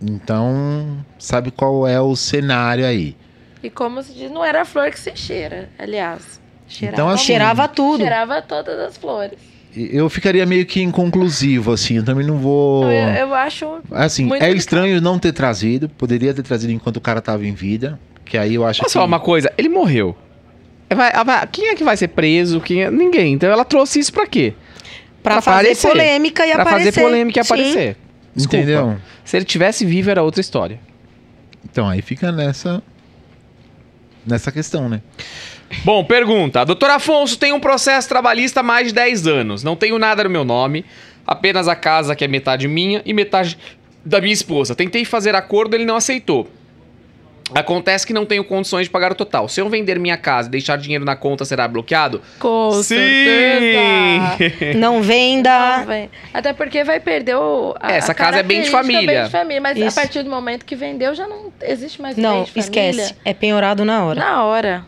Então, 0.00 1.04
sabe 1.18 1.50
qual 1.50 1.86
é 1.86 2.00
o 2.00 2.16
cenário 2.16 2.86
aí? 2.86 3.14
E 3.62 3.68
como 3.70 4.02
se 4.02 4.12
diz, 4.14 4.30
não 4.30 4.44
era 4.44 4.62
a 4.62 4.64
flor 4.64 4.90
que 4.90 4.98
se 4.98 5.14
cheira, 5.14 5.68
aliás. 5.78 6.40
Cheirava, 6.66 6.96
Então, 6.96 7.08
assim, 7.10 7.24
Cheirava 7.26 7.68
tudo. 7.68 8.00
cheirava 8.00 8.40
todas 8.42 8.78
as 8.80 8.96
flores. 8.96 9.38
Eu 9.74 10.10
ficaria 10.10 10.44
meio 10.44 10.66
que 10.66 10.82
inconclusivo, 10.82 11.72
assim. 11.72 11.96
Eu 11.96 12.04
também 12.04 12.26
não 12.26 12.36
vou. 12.38 12.84
Eu, 12.90 13.28
eu 13.28 13.34
acho. 13.34 13.80
Assim, 13.90 14.24
Muito 14.24 14.42
é 14.42 14.46
delicado. 14.46 14.58
estranho 14.58 15.00
não 15.00 15.18
ter 15.18 15.32
trazido. 15.32 15.88
Poderia 15.88 16.34
ter 16.34 16.42
trazido 16.42 16.72
enquanto 16.72 16.98
o 16.98 17.00
cara 17.00 17.20
tava 17.22 17.46
em 17.46 17.54
vida. 17.54 17.98
Que 18.24 18.36
aí 18.36 18.54
eu 18.54 18.66
acho 18.66 18.80
Posso 18.80 18.90
que. 18.90 18.94
falar 18.94 19.06
uma 19.06 19.20
coisa? 19.20 19.50
Ele 19.56 19.68
morreu. 19.70 20.16
Vai- 20.94 21.12
vai- 21.24 21.46
quem 21.46 21.68
é 21.68 21.74
que 21.74 21.82
vai 21.82 21.96
ser 21.96 22.08
preso? 22.08 22.60
Quem 22.60 22.82
é- 22.82 22.90
Ninguém. 22.90 23.32
Então 23.32 23.50
ela 23.50 23.64
trouxe 23.64 23.98
isso 23.98 24.12
pra 24.12 24.26
quê? 24.26 24.52
Pra, 25.22 25.34
Pra 25.34 25.42
fazer 25.42 25.58
aparecer. 25.58 25.88
polêmica 25.88 26.46
e 26.46 26.52
pra 26.52 26.62
aparecer. 26.62 26.92
fazer 26.92 27.00
polêmica 27.06 27.40
e 27.40 27.44
Sim. 27.44 27.54
aparecer. 27.54 27.96
Desculpa. 28.36 28.56
Entendeu? 28.58 28.96
Se 29.24 29.36
ele 29.38 29.44
tivesse 29.46 29.86
vivo, 29.86 30.10
era 30.10 30.22
outra 30.22 30.40
história. 30.42 30.78
Então 31.64 31.88
aí 31.88 32.02
fica 32.02 32.30
nessa. 32.30 32.82
Nessa 34.26 34.52
questão, 34.52 34.88
né? 34.88 35.00
Bom, 35.84 36.04
pergunta. 36.04 36.64
Doutor 36.64 36.90
Afonso, 36.90 37.36
tem 37.38 37.52
um 37.52 37.60
processo 37.60 38.08
trabalhista 38.08 38.60
há 38.60 38.62
mais 38.62 38.88
de 38.88 38.94
10 38.94 39.26
anos. 39.26 39.62
Não 39.64 39.74
tenho 39.76 39.98
nada 39.98 40.24
no 40.24 40.30
meu 40.30 40.44
nome, 40.44 40.84
apenas 41.26 41.66
a 41.68 41.74
casa 41.74 42.14
que 42.14 42.24
é 42.24 42.28
metade 42.28 42.68
minha 42.68 43.02
e 43.04 43.12
metade 43.12 43.58
da 44.04 44.20
minha 44.20 44.32
esposa. 44.32 44.74
Tentei 44.74 45.04
fazer 45.04 45.34
acordo, 45.34 45.74
ele 45.74 45.84
não 45.84 45.96
aceitou. 45.96 46.48
Acontece 47.54 48.06
que 48.06 48.14
não 48.14 48.24
tenho 48.24 48.42
condições 48.44 48.84
de 48.84 48.90
pagar 48.90 49.12
o 49.12 49.14
total. 49.14 49.46
Se 49.46 49.60
eu 49.60 49.68
vender 49.68 49.98
minha 49.98 50.16
casa 50.16 50.48
e 50.48 50.50
deixar 50.50 50.78
dinheiro 50.78 51.04
na 51.04 51.14
conta, 51.14 51.44
será 51.44 51.68
bloqueado? 51.68 52.22
Com 52.38 52.72
certeza. 52.82 54.78
Não 54.78 55.02
venda. 55.02 55.78
Não, 55.78 55.86
vem. 55.86 56.10
Até 56.32 56.52
porque 56.54 56.82
vai 56.82 56.98
perder 56.98 57.36
o. 57.36 57.74
a- 57.78 57.92
essa 57.92 58.12
a 58.12 58.14
casa 58.14 58.38
é 58.38 58.42
bem 58.42 58.62
de 58.62 58.70
família. 58.70 59.06
bem 59.06 59.24
de 59.24 59.30
família. 59.30 59.60
Mas 59.60 59.76
Isso. 59.76 59.98
a 59.98 60.02
partir 60.02 60.22
do 60.22 60.30
momento 60.30 60.64
que 60.64 60.74
vendeu, 60.74 61.14
já 61.14 61.26
não 61.28 61.52
existe 61.60 62.00
mais 62.00 62.16
Não, 62.16 62.36
bem 62.36 62.44
de 62.44 62.50
família. 62.52 62.90
esquece. 62.90 63.14
É 63.24 63.34
penhorado 63.34 63.84
na 63.84 64.02
hora. 64.04 64.20
Na 64.20 64.44
hora. 64.44 64.84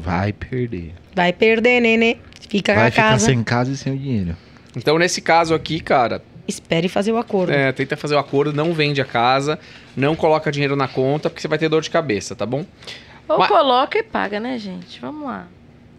Vai 0.00 0.32
perder. 0.32 0.92
Vai 1.14 1.32
perder, 1.32 1.80
nenê. 1.80 2.16
Fica 2.48 2.72
com 2.74 2.78
Vai 2.80 2.88
a 2.88 2.90
ficar 2.90 3.10
casa. 3.10 3.26
sem 3.26 3.42
casa 3.42 3.72
e 3.72 3.76
sem 3.76 3.92
o 3.94 3.98
dinheiro. 3.98 4.36
Então, 4.76 4.98
nesse 4.98 5.20
caso 5.20 5.54
aqui, 5.54 5.78
cara, 5.80 6.22
Espere 6.48 6.88
fazer 6.88 7.12
o 7.12 7.16
acordo. 7.16 7.52
é, 7.52 7.72
tenta 7.72 7.96
fazer 7.96 8.14
o 8.14 8.18
acordo, 8.18 8.52
não 8.52 8.72
vende 8.74 9.00
a 9.00 9.04
casa, 9.04 9.58
não 9.96 10.14
coloca 10.16 10.50
dinheiro 10.52 10.74
na 10.76 10.88
conta, 10.88 11.30
porque 11.30 11.40
você 11.40 11.48
vai 11.48 11.58
ter 11.58 11.68
dor 11.68 11.80
de 11.80 11.90
cabeça, 11.90 12.34
tá 12.34 12.44
bom? 12.44 12.66
Ou 13.28 13.38
Mas- 13.38 13.48
coloca 13.48 13.96
e 13.98 14.02
paga, 14.02 14.38
né, 14.40 14.58
gente? 14.58 15.00
Vamos 15.00 15.24
lá. 15.26 15.46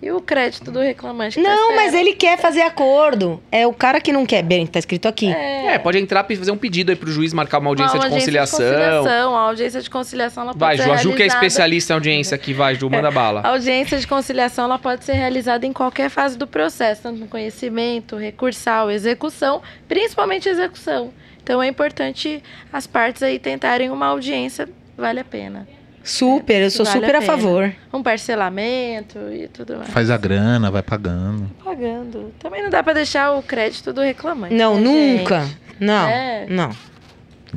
E 0.02 0.12
o 0.12 0.20
crédito 0.22 0.70
do 0.72 0.80
reclamante? 0.80 1.38
que 1.38 1.44
tá 1.44 1.50
Não, 1.56 1.70
mas 1.76 1.86
esperando? 1.88 2.08
ele 2.08 2.16
quer 2.16 2.38
fazer 2.38 2.62
acordo. 2.62 3.42
É 3.52 3.66
o 3.66 3.74
cara 3.74 4.00
que 4.02 4.12
não 4.12 4.26
quer. 4.26 4.44
Bem, 4.44 4.68
tá 4.68 4.78
escrito 4.78 5.08
aqui. 5.08 5.32
É, 5.32 5.80
pode 5.80 5.98
entrar 5.98 6.26
e 6.30 6.36
fazer 6.36 6.52
um 6.52 6.58
pedido 6.58 6.92
aí 6.92 6.96
pro 6.96 7.10
juiz 7.10 7.34
marcar 7.34 7.60
uma 7.60 7.70
audiência, 7.70 7.96
Uma 7.98 8.10
de 8.10 8.14
conciliação. 8.14 8.60
conciliação. 8.60 9.36
A 9.36 9.40
audiência 9.40 9.82
de 9.82 9.90
conciliação 9.90 10.44
ela 10.44 10.54
Vai, 10.54 10.76
pode 10.78 10.78
Ju, 10.78 10.84
ser 10.84 10.92
a 10.92 11.02
Ju 11.02 11.16
que 11.16 11.24
é 11.24 11.26
especialista 11.26 11.94
em 11.94 11.96
audiência 11.96 12.36
aqui, 12.36 12.54
vai, 12.54 12.76
Ju, 12.76 12.90
manda 12.90 13.10
bala. 13.10 13.42
A 13.42 13.50
audiência 13.50 13.98
de 13.98 14.06
conciliação 14.06 14.66
ela 14.66 14.78
pode 14.78 15.04
ser 15.06 15.14
realizada 15.14 15.66
em 15.66 15.74
qualquer 15.74 16.10
fase 16.10 16.38
do 16.38 16.46
processo, 16.46 17.04
tanto 17.04 17.20
no 17.20 17.28
conhecimento, 17.28 18.16
recursal, 18.18 18.92
execução, 18.92 19.62
principalmente 19.88 20.48
execução. 20.50 21.12
Então 21.42 21.64
é 21.64 21.68
importante 21.68 22.44
as 22.72 22.86
partes 22.86 23.24
aí 23.24 23.40
tentarem 23.40 23.90
uma 23.90 24.08
audiência, 24.08 24.68
vale 24.98 25.20
a 25.20 25.24
pena. 25.24 25.68
Super, 26.06 26.62
eu 26.62 26.70
sou 26.70 26.86
Vale 26.86 27.00
super 27.00 27.16
a 27.16 27.20
a, 27.20 27.22
favor. 27.24 27.74
Um 27.92 28.04
parcelamento 28.04 29.18
e 29.34 29.48
tudo 29.48 29.78
mais. 29.78 29.90
Faz 29.90 30.12
a 30.12 30.18
grana, 30.18 30.70
vai 30.70 30.84
pagando. 30.84 31.50
Pagando. 31.64 32.32
Também 32.40 32.62
não 32.62 32.70
dá 32.70 32.84
pra 32.84 32.94
deixar 32.94 33.32
o 33.32 33.42
crédito 33.42 33.92
do 33.92 34.02
reclamante. 34.02 34.54
Não, 34.54 34.76
né, 34.76 34.82
nunca. 34.82 35.42
gente? 35.42 35.58
Não, 35.80 36.08
É. 36.08 36.46
não. 36.48 36.70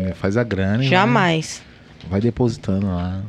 É, 0.00 0.14
faz 0.14 0.36
a 0.38 0.42
grana 0.42 0.82
Jamais. 0.82 1.62
vai, 2.02 2.10
vai 2.12 2.20
depositando 2.22 2.86
lá. 2.86 3.20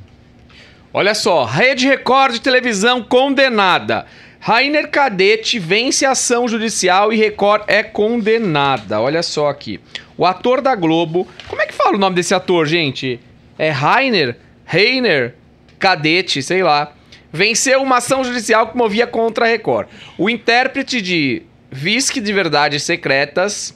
Olha 0.93 1.13
só, 1.13 1.43
Rede 1.43 1.85
Record 1.87 2.33
de 2.33 2.41
televisão 2.41 3.03
condenada. 3.03 4.05
Rainer 4.39 4.89
Cadete 4.89 5.59
vence 5.59 6.05
a 6.05 6.11
ação 6.11 6.47
judicial 6.47 7.11
e 7.11 7.17
Record 7.17 7.63
é 7.67 7.83
condenada. 7.83 9.01
Olha 9.01 9.21
só 9.21 9.49
aqui. 9.49 9.81
O 10.17 10.25
ator 10.25 10.61
da 10.61 10.73
Globo. 10.75 11.27
Como 11.49 11.61
é 11.61 11.65
que 11.65 11.73
fala 11.73 11.95
o 11.97 11.99
nome 11.99 12.15
desse 12.15 12.33
ator, 12.33 12.65
gente? 12.65 13.19
É 13.57 13.69
Rainer? 13.69 14.37
Rainer? 14.71 15.33
Cadete, 15.79 16.43
sei 16.43 16.61
lá. 16.61 16.93
Venceu 17.33 17.81
uma 17.81 17.97
ação 17.97 18.23
judicial 18.23 18.67
que 18.67 18.77
movia 18.77 19.07
contra 19.07 19.45
a 19.45 19.47
Record. 19.47 19.87
O 20.15 20.29
intérprete 20.29 21.01
de 21.01 21.41
Visque 21.71 22.21
de 22.21 22.31
Verdades 22.31 22.83
Secretas 22.83 23.75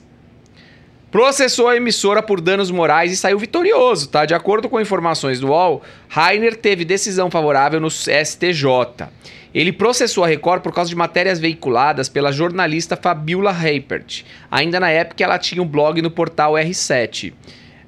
processou 1.09 1.67
a 1.67 1.75
emissora 1.75 2.21
por 2.21 2.39
danos 2.39 2.69
morais 2.69 3.11
e 3.11 3.17
saiu 3.17 3.39
vitorioso, 3.39 4.07
tá? 4.09 4.23
De 4.23 4.35
acordo 4.35 4.69
com 4.69 4.79
informações 4.79 5.39
do 5.39 5.47
UOL, 5.47 5.81
Rainer 6.07 6.55
teve 6.55 6.85
decisão 6.85 7.31
favorável 7.31 7.79
no 7.79 7.89
STJ. 7.89 9.07
Ele 9.51 9.71
processou 9.71 10.23
a 10.23 10.27
Record 10.27 10.61
por 10.61 10.73
causa 10.73 10.91
de 10.91 10.95
matérias 10.95 11.39
veiculadas 11.39 12.07
pela 12.07 12.31
jornalista 12.31 12.95
Fabiola 12.95 13.51
Reipert. 13.51 14.23
Ainda 14.51 14.79
na 14.79 14.91
época, 14.91 15.23
ela 15.23 15.39
tinha 15.39 15.61
um 15.61 15.67
blog 15.67 16.03
no 16.03 16.11
portal 16.11 16.53
R7. 16.53 17.33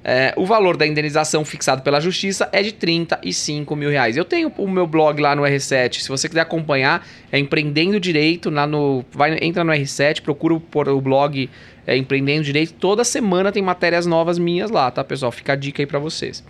É, 0.08 0.32
o 0.36 0.46
valor 0.46 0.76
da 0.76 0.86
indenização 0.86 1.44
fixado 1.44 1.82
pela 1.82 2.00
justiça 2.00 2.48
é 2.52 2.62
de 2.62 2.70
35 2.70 3.74
mil 3.74 3.90
reais. 3.90 4.16
Eu 4.16 4.24
tenho 4.24 4.52
o 4.56 4.70
meu 4.70 4.86
blog 4.86 5.20
lá 5.20 5.34
no 5.34 5.42
R7. 5.42 6.00
Se 6.00 6.08
você 6.08 6.28
quiser 6.28 6.42
acompanhar, 6.42 7.04
é 7.32 7.40
Empreendendo 7.40 7.98
Direito. 7.98 8.48
Lá 8.48 8.68
no, 8.68 9.04
vai, 9.10 9.36
entra 9.42 9.64
no 9.64 9.72
R7, 9.72 10.22
procura 10.22 10.60
por 10.60 10.88
o 10.88 11.00
blog 11.00 11.50
é, 11.84 11.96
Empreendendo 11.96 12.44
Direito. 12.44 12.74
Toda 12.74 13.02
semana 13.02 13.50
tem 13.50 13.60
matérias 13.60 14.06
novas 14.06 14.38
minhas 14.38 14.70
lá, 14.70 14.88
tá, 14.92 15.02
pessoal? 15.02 15.32
Fica 15.32 15.54
a 15.54 15.56
dica 15.56 15.82
aí 15.82 15.86
pra 15.86 15.98
vocês. 15.98 16.44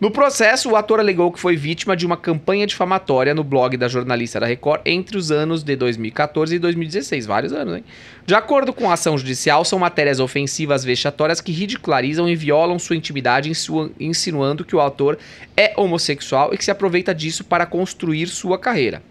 No 0.00 0.12
processo, 0.12 0.70
o 0.70 0.76
ator 0.76 1.00
alegou 1.00 1.32
que 1.32 1.40
foi 1.40 1.56
vítima 1.56 1.96
de 1.96 2.06
uma 2.06 2.16
campanha 2.16 2.64
difamatória 2.68 3.34
no 3.34 3.42
blog 3.42 3.76
da 3.76 3.88
jornalista 3.88 4.38
da 4.38 4.46
Record 4.46 4.82
entre 4.86 5.16
os 5.16 5.32
anos 5.32 5.64
de 5.64 5.74
2014 5.74 6.54
e 6.54 6.58
2016. 6.60 7.26
Vários 7.26 7.52
anos, 7.52 7.78
hein? 7.78 7.84
De 8.24 8.32
acordo 8.32 8.72
com 8.72 8.88
a 8.88 8.92
ação 8.92 9.18
judicial, 9.18 9.64
são 9.64 9.76
matérias 9.76 10.20
ofensivas 10.20 10.84
vexatórias 10.84 11.40
que 11.40 11.50
ridicularizam 11.50 12.28
e 12.28 12.36
violam 12.36 12.78
sua 12.78 12.94
intimidade, 12.94 13.50
insinuando 13.98 14.64
que 14.64 14.76
o 14.76 14.80
autor 14.80 15.18
é 15.56 15.72
homossexual 15.76 16.54
e 16.54 16.56
que 16.56 16.64
se 16.64 16.70
aproveita 16.70 17.12
disso 17.12 17.42
para 17.42 17.66
construir 17.66 18.28
sua 18.28 18.56
carreira. 18.56 19.02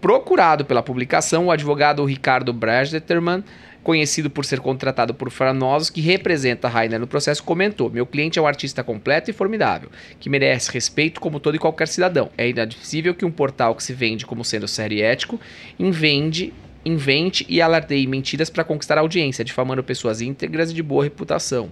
Procurado 0.00 0.64
pela 0.64 0.82
publicação, 0.82 1.48
o 1.48 1.50
advogado 1.50 2.02
Ricardo 2.06 2.54
Brasdeterman, 2.54 3.44
conhecido 3.90 4.30
por 4.30 4.44
ser 4.44 4.60
contratado 4.60 5.12
por 5.12 5.32
Franosos, 5.32 5.90
que 5.90 6.00
representa 6.00 6.68
Rainer 6.68 7.00
no 7.00 7.08
processo, 7.08 7.42
comentou: 7.42 7.90
Meu 7.90 8.06
cliente 8.06 8.38
é 8.38 8.42
um 8.42 8.46
artista 8.46 8.84
completo 8.84 9.30
e 9.30 9.32
formidável, 9.32 9.90
que 10.20 10.30
merece 10.30 10.70
respeito 10.70 11.20
como 11.20 11.40
todo 11.40 11.56
e 11.56 11.58
qualquer 11.58 11.88
cidadão. 11.88 12.30
É 12.38 12.48
inadmissível 12.48 13.12
que 13.16 13.24
um 13.24 13.32
portal 13.32 13.74
que 13.74 13.82
se 13.82 13.92
vende 13.92 14.24
como 14.24 14.44
sendo 14.44 14.68
sério 14.68 14.96
e 14.96 15.02
ético 15.02 15.40
invende, 15.76 16.54
invente 16.84 17.44
e 17.48 17.60
alardeie 17.60 18.06
mentiras 18.06 18.48
para 18.48 18.62
conquistar 18.62 18.96
audiência, 18.96 19.44
difamando 19.44 19.82
pessoas 19.82 20.20
íntegras 20.20 20.70
e 20.70 20.74
de 20.74 20.84
boa 20.84 21.02
reputação. 21.02 21.68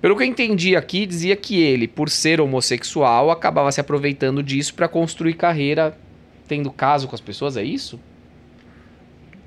Pelo 0.00 0.16
que 0.16 0.22
eu 0.22 0.26
entendi 0.26 0.76
aqui, 0.76 1.04
dizia 1.04 1.36
que 1.36 1.60
ele, 1.60 1.86
por 1.86 2.08
ser 2.08 2.40
homossexual, 2.40 3.30
acabava 3.30 3.70
se 3.70 3.82
aproveitando 3.82 4.42
disso 4.42 4.72
para 4.72 4.88
construir 4.88 5.34
carreira 5.34 5.94
tendo 6.48 6.70
caso 6.70 7.06
com 7.06 7.14
as 7.14 7.20
pessoas, 7.20 7.58
é 7.58 7.62
isso? 7.62 8.00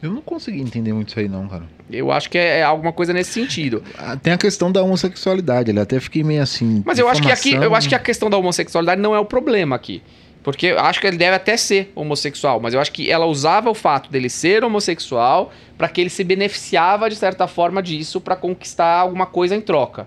Eu 0.04 0.12
não 0.12 0.22
consegui 0.22 0.60
entender 0.62 0.92
muito 0.92 1.10
isso 1.10 1.20
aí, 1.20 1.30
não, 1.30 1.48
cara. 1.48 1.64
Eu 1.90 2.12
acho 2.12 2.30
que 2.30 2.38
é, 2.38 2.60
é 2.60 2.64
alguma 2.64 2.92
coisa 2.92 3.14
nesse 3.14 3.32
sentido. 3.32 3.82
Ah, 3.98 4.18
Tem 4.18 4.34
a 4.34 4.38
questão 4.38 4.70
da 4.72 4.84
homossexualidade, 4.84 5.72
ele 5.72 5.80
até 5.80 6.00
fiquei 6.00 6.24
meio 6.24 6.42
assim. 6.44 6.84
Mas 6.86 7.00
eu 7.00 7.08
acho 7.08 7.22
que 7.22 7.32
aqui, 7.32 7.54
eu 7.54 7.74
acho 7.74 7.88
que 7.88 7.96
a 7.96 8.00
questão 8.00 8.30
da 8.30 8.38
homossexualidade 8.38 9.00
não 9.02 9.16
é 9.16 9.20
o 9.20 9.26
problema 9.26 9.76
aqui. 9.76 10.02
Porque 10.44 10.68
eu 10.68 10.80
acho 10.80 11.00
que 11.00 11.08
ele 11.08 11.16
deve 11.16 11.36
até 11.38 11.56
ser 11.56 11.90
homossexual, 11.96 12.60
mas 12.60 12.74
eu 12.74 12.82
acho 12.82 12.92
que 12.92 13.10
ela 13.10 13.26
usava 13.26 13.70
o 13.70 13.74
fato 13.74 14.12
dele 14.12 14.30
ser 14.30 14.62
homossexual 14.66 15.54
para 15.78 15.88
que 15.88 16.02
ele 16.02 16.10
se 16.10 16.22
beneficiava 16.22 17.10
de 17.10 17.16
certa 17.16 17.48
forma 17.48 17.82
disso 17.82 18.20
para 18.20 18.36
conquistar 18.36 18.98
alguma 19.00 19.26
coisa 19.26 19.56
em 19.56 19.62
troca. 19.62 20.06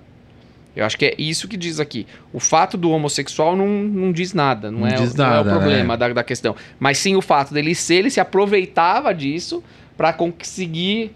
Eu 0.76 0.84
acho 0.84 0.98
que 0.98 1.06
é 1.06 1.14
isso 1.16 1.48
que 1.48 1.56
diz 1.56 1.80
aqui. 1.80 2.06
O 2.34 2.38
fato 2.38 2.76
do 2.76 2.90
homossexual 2.90 3.56
não, 3.56 3.66
não 3.66 4.12
diz 4.12 4.34
nada, 4.34 4.70
não, 4.70 4.80
Não 4.80 4.86
é, 4.88 4.94
o- 4.98 5.02
diz 5.04 5.14
não 5.14 5.24
é 5.32 5.40
o 5.40 5.44
problema 5.44 5.94
né? 5.94 5.96
da, 5.96 6.12
da 6.12 6.22
questão. 6.22 6.54
Mas 6.78 6.98
sim 6.98 7.16
o 7.16 7.22
fato 7.22 7.54
dele 7.54 7.74
ser, 7.74 7.94
ele 7.94 8.10
se 8.10 8.20
aproveitava 8.20 9.14
disso 9.14 9.64
para 9.96 10.12
conseguir 10.12 11.12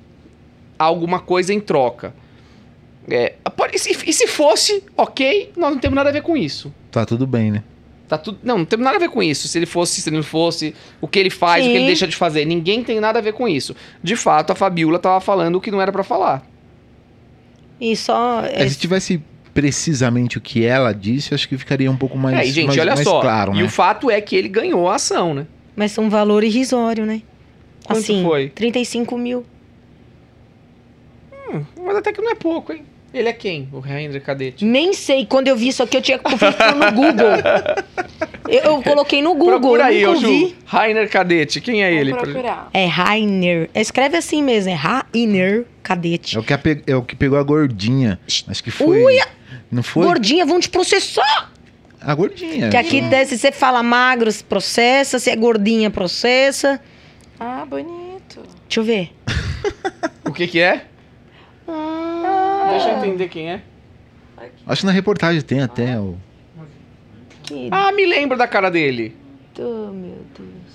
alguma 0.79 1.21
coisa 1.21 1.53
em 1.53 1.61
troca. 1.61 2.15
É, 3.09 3.35
pode- 3.57 3.77
e, 3.77 3.79
se, 3.79 3.91
e 4.07 4.13
se 4.13 4.27
fosse, 4.27 4.85
ok, 4.97 5.53
nós 5.57 5.73
não 5.73 5.79
temos 5.79 5.97
nada 5.97 6.11
a 6.11 6.13
ver 6.13 6.23
com 6.23 6.37
isso. 6.37 6.73
Tá 6.91 7.05
tudo 7.05 7.27
bem, 7.27 7.51
né? 7.51 7.63
Tá 8.09 8.19
tudo, 8.19 8.39
não, 8.43 8.59
não 8.59 8.65
tem 8.65 8.79
nada 8.79 8.97
a 8.97 9.01
ver 9.01 9.09
com 9.09 9.23
isso. 9.23 9.47
Se 9.47 9.57
ele 9.59 9.67
fosse, 9.67 10.01
se 10.01 10.09
ele 10.09 10.17
não 10.17 10.23
fosse, 10.23 10.75
o 11.01 11.07
que 11.07 11.19
ele 11.19 11.31
faz, 11.31 11.65
o 11.65 11.69
que 11.69 11.75
ele 11.75 11.81
Sim. 11.83 11.87
deixa 11.87 12.09
de 12.09 12.17
fazer. 12.17 12.45
Ninguém 12.45 12.83
tem 12.83 12.99
nada 12.99 13.21
a 13.21 13.23
ver 13.23 13.33
com 13.33 13.47
isso. 13.47 13.75
De 14.03 14.17
fato, 14.17 14.51
a 14.51 14.55
Fabiola 14.57 14.99
tava 14.99 15.21
falando 15.21 15.57
o 15.57 15.61
que 15.61 15.71
não 15.71 15.81
era 15.81 15.93
pra 15.93 16.03
falar. 16.03 16.45
E 17.81 17.95
só. 17.97 18.43
É, 18.45 18.69
se 18.69 18.77
tivesse 18.79 19.23
precisamente 19.55 20.39
o 20.39 20.41
que 20.41 20.65
ela 20.65 20.93
disse, 20.93 21.35
acho 21.35 21.49
que 21.49 21.57
ficaria 21.57 21.91
um 21.91 21.97
pouco 21.97 22.17
mais, 22.19 22.39
é, 22.39 22.45
e 22.47 22.51
gente, 22.53 22.67
mais, 22.69 22.79
olha 22.81 22.95
mais 22.95 23.07
só. 23.07 23.21
claro, 23.21 23.55
e 23.55 23.59
né? 23.59 23.65
o 23.65 23.69
fato 23.69 24.11
é 24.11 24.21
que 24.21 24.35
ele 24.37 24.49
ganhou 24.49 24.89
a 24.89 24.97
ação, 24.97 25.35
né? 25.35 25.47
Mas 25.77 25.97
um 25.97 26.09
valor 26.09 26.45
irrisório, 26.45 27.07
né? 27.07 27.23
Quanto 27.95 27.99
assim, 27.99 28.23
foi? 28.23 28.49
35 28.51 29.17
mil. 29.19 29.45
Mas 31.83 31.97
até 31.97 32.13
que 32.13 32.21
não 32.23 32.31
é 32.31 32.35
pouco, 32.35 32.73
hein? 32.73 32.85
Ele 33.13 33.29
é 33.29 33.33
quem? 33.33 33.69
O 33.73 33.81
Rainer 33.81 34.23
Cadete. 34.23 34.65
Nem 34.65 34.93
sei. 34.93 35.27
Quando 35.27 35.49
eu 35.49 35.57
vi 35.57 35.69
isso 35.69 35.83
aqui, 35.83 35.97
eu 35.97 36.03
tinha 36.03 36.17
que 36.17 36.23
procurar 36.25 36.75
no 36.77 36.93
Google. 36.93 37.27
Eu, 38.49 38.63
eu 38.65 38.83
coloquei 38.83 39.23
no 39.23 39.31
Google, 39.35 39.61
Procura 39.61 39.85
aí, 39.85 40.03
eu 40.03 40.19
vi. 40.19 40.57
Rainer 40.65 41.09
Cadete, 41.09 41.61
quem 41.61 41.85
é 41.85 41.93
ele? 41.95 42.11
Vamos 42.11 42.31
procurar. 42.31 42.69
É 42.75 42.85
Rainer. 42.85 43.71
Escreve 43.73 44.17
assim 44.17 44.43
mesmo, 44.43 44.73
é 44.73 44.75
Rainer 44.75 45.67
Cadete. 45.85 46.37
É 46.37 46.41
o, 46.41 46.43
que 46.43 46.59
pe- 46.59 46.83
é 46.85 46.97
o 46.97 47.03
que 47.03 47.15
pegou 47.15 47.39
a 47.39 47.45
gordinha. 47.45 48.19
Acho 48.49 48.65
que 48.65 48.73
foi. 48.73 49.05
Uia! 49.05 49.25
Não 49.71 49.85
foi? 49.85 50.05
Gordinha, 50.05 50.45
vão 50.45 50.59
te 50.59 50.69
processar. 50.69 51.53
A 52.01 52.13
gordinha. 52.13 52.71
Que 52.71 52.77
aqui, 52.77 53.01
Só- 53.09 53.25
se 53.27 53.39
você 53.39 53.53
fala 53.53 53.85
magro, 53.85 54.29
processa. 54.49 55.21
Se 55.21 55.31
é 55.31 55.37
gordinha, 55.37 55.89
processa. 55.89 56.81
Ah, 57.41 57.65
bonito. 57.65 58.43
Deixa 58.69 58.81
eu 58.81 58.85
ver. 58.85 59.13
O 60.25 60.33
que 60.33 60.47
que 60.47 60.61
é? 60.61 60.87
Ah, 61.67 62.69
Deixa 62.71 62.91
eu 62.91 62.99
entender 62.99 63.29
quem 63.29 63.51
é. 63.51 63.63
Acho 64.67 64.83
que 64.83 64.87
na 64.87 64.93
reportagem 64.93 65.41
tem 65.43 65.61
até 65.61 65.99
o. 65.99 66.17
que 67.43 67.69
Ah, 67.73 67.91
me 67.93 68.07
lembro 68.07 68.39
da 68.39 68.47
cara 68.47 68.71
dele. 68.71 69.17
dó, 69.55 69.91
meu 69.91 70.25
Deus. 70.39 70.71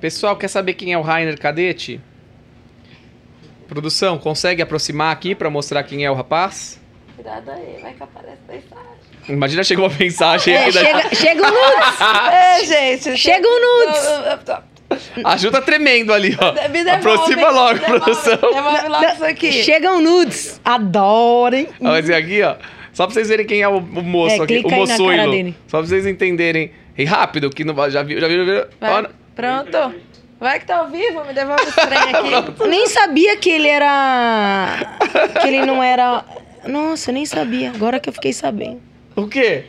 Pessoal, 0.00 0.36
quer 0.36 0.48
saber 0.48 0.74
quem 0.74 0.92
é 0.92 0.98
o 0.98 1.02
Rainer 1.02 1.38
Cadete? 1.40 2.00
Produção, 3.66 4.16
consegue 4.16 4.62
aproximar 4.62 5.12
aqui 5.12 5.34
pra 5.34 5.50
mostrar 5.50 5.82
quem 5.82 6.04
é 6.04 6.10
o 6.10 6.14
rapaz? 6.14 6.80
Cuidado 7.16 7.50
aí, 7.50 7.78
vai 7.82 7.92
que 7.94 8.02
aparece 8.02 8.38
mensagem. 8.48 8.86
Imagina 9.28 9.64
chegou 9.64 9.88
uma 9.88 9.96
mensagem 9.98 10.54
É, 10.54 10.62
aqui 10.66 10.72
da... 10.72 10.80
chega, 10.84 11.14
chega 11.14 11.42
um 11.42 11.50
nudes. 11.50 12.00
É, 12.32 12.64
gente. 12.64 13.16
Chega 13.18 13.46
um 13.48 13.60
nudes. 13.60 14.65
A 15.24 15.36
Ju 15.36 15.50
tá 15.50 15.60
tremendo 15.60 16.12
ali, 16.12 16.36
ó. 16.40 16.52
Me 16.68 16.84
devolve, 16.84 16.90
Aproxima 16.90 17.50
logo, 17.50 17.78
devolve, 17.78 18.00
produção. 18.00 18.36
Devolve 18.52 18.88
logo 18.88 19.04
isso 19.06 19.24
aqui. 19.24 19.52
Chegam 19.64 20.00
nudes. 20.00 20.60
Adorem. 20.64 21.68
Olha 21.80 22.16
aqui, 22.16 22.42
ó. 22.42 22.56
Só 22.92 23.04
pra 23.06 23.12
vocês 23.14 23.28
verem 23.28 23.44
quem 23.46 23.60
é 23.60 23.68
o, 23.68 23.76
o 23.76 24.02
moço 24.02 24.36
É, 24.36 24.44
aqui, 24.44 24.60
clica 24.62 24.68
o 24.68 24.72
aí 24.74 24.80
na 24.80 24.86
cara 24.86 24.98
moçoilo. 25.02 25.30
dele. 25.32 25.56
Só 25.68 25.78
pra 25.78 25.86
vocês 25.86 26.06
entenderem. 26.06 26.70
E 26.96 27.04
rápido, 27.04 27.50
que 27.50 27.62
não 27.64 27.74
vai- 27.74 27.90
já 27.90 28.02
viu, 28.02 28.18
já 28.20 28.26
viu, 28.26 28.44
já 28.46 28.52
viu? 28.52 28.64
Vai. 28.80 29.06
Pronto. 29.34 29.94
Vai 30.40 30.58
que 30.60 30.66
tá 30.66 30.78
ao 30.78 30.88
vivo, 30.88 31.24
me 31.24 31.32
devolve 31.32 31.62
esse 31.62 31.74
trem 31.74 31.98
aqui. 31.98 32.64
Nem 32.68 32.86
sabia 32.86 33.36
que 33.36 33.50
ele 33.50 33.68
era. 33.68 34.78
Que 35.40 35.46
ele 35.48 35.64
não 35.66 35.82
era. 35.82 36.24
Nossa, 36.66 37.10
eu 37.10 37.14
nem 37.14 37.24
sabia. 37.26 37.70
Agora 37.70 38.00
que 38.00 38.08
eu 38.08 38.12
fiquei 38.12 38.32
sabendo. 38.32 38.80
O 39.14 39.26
quê? 39.28 39.64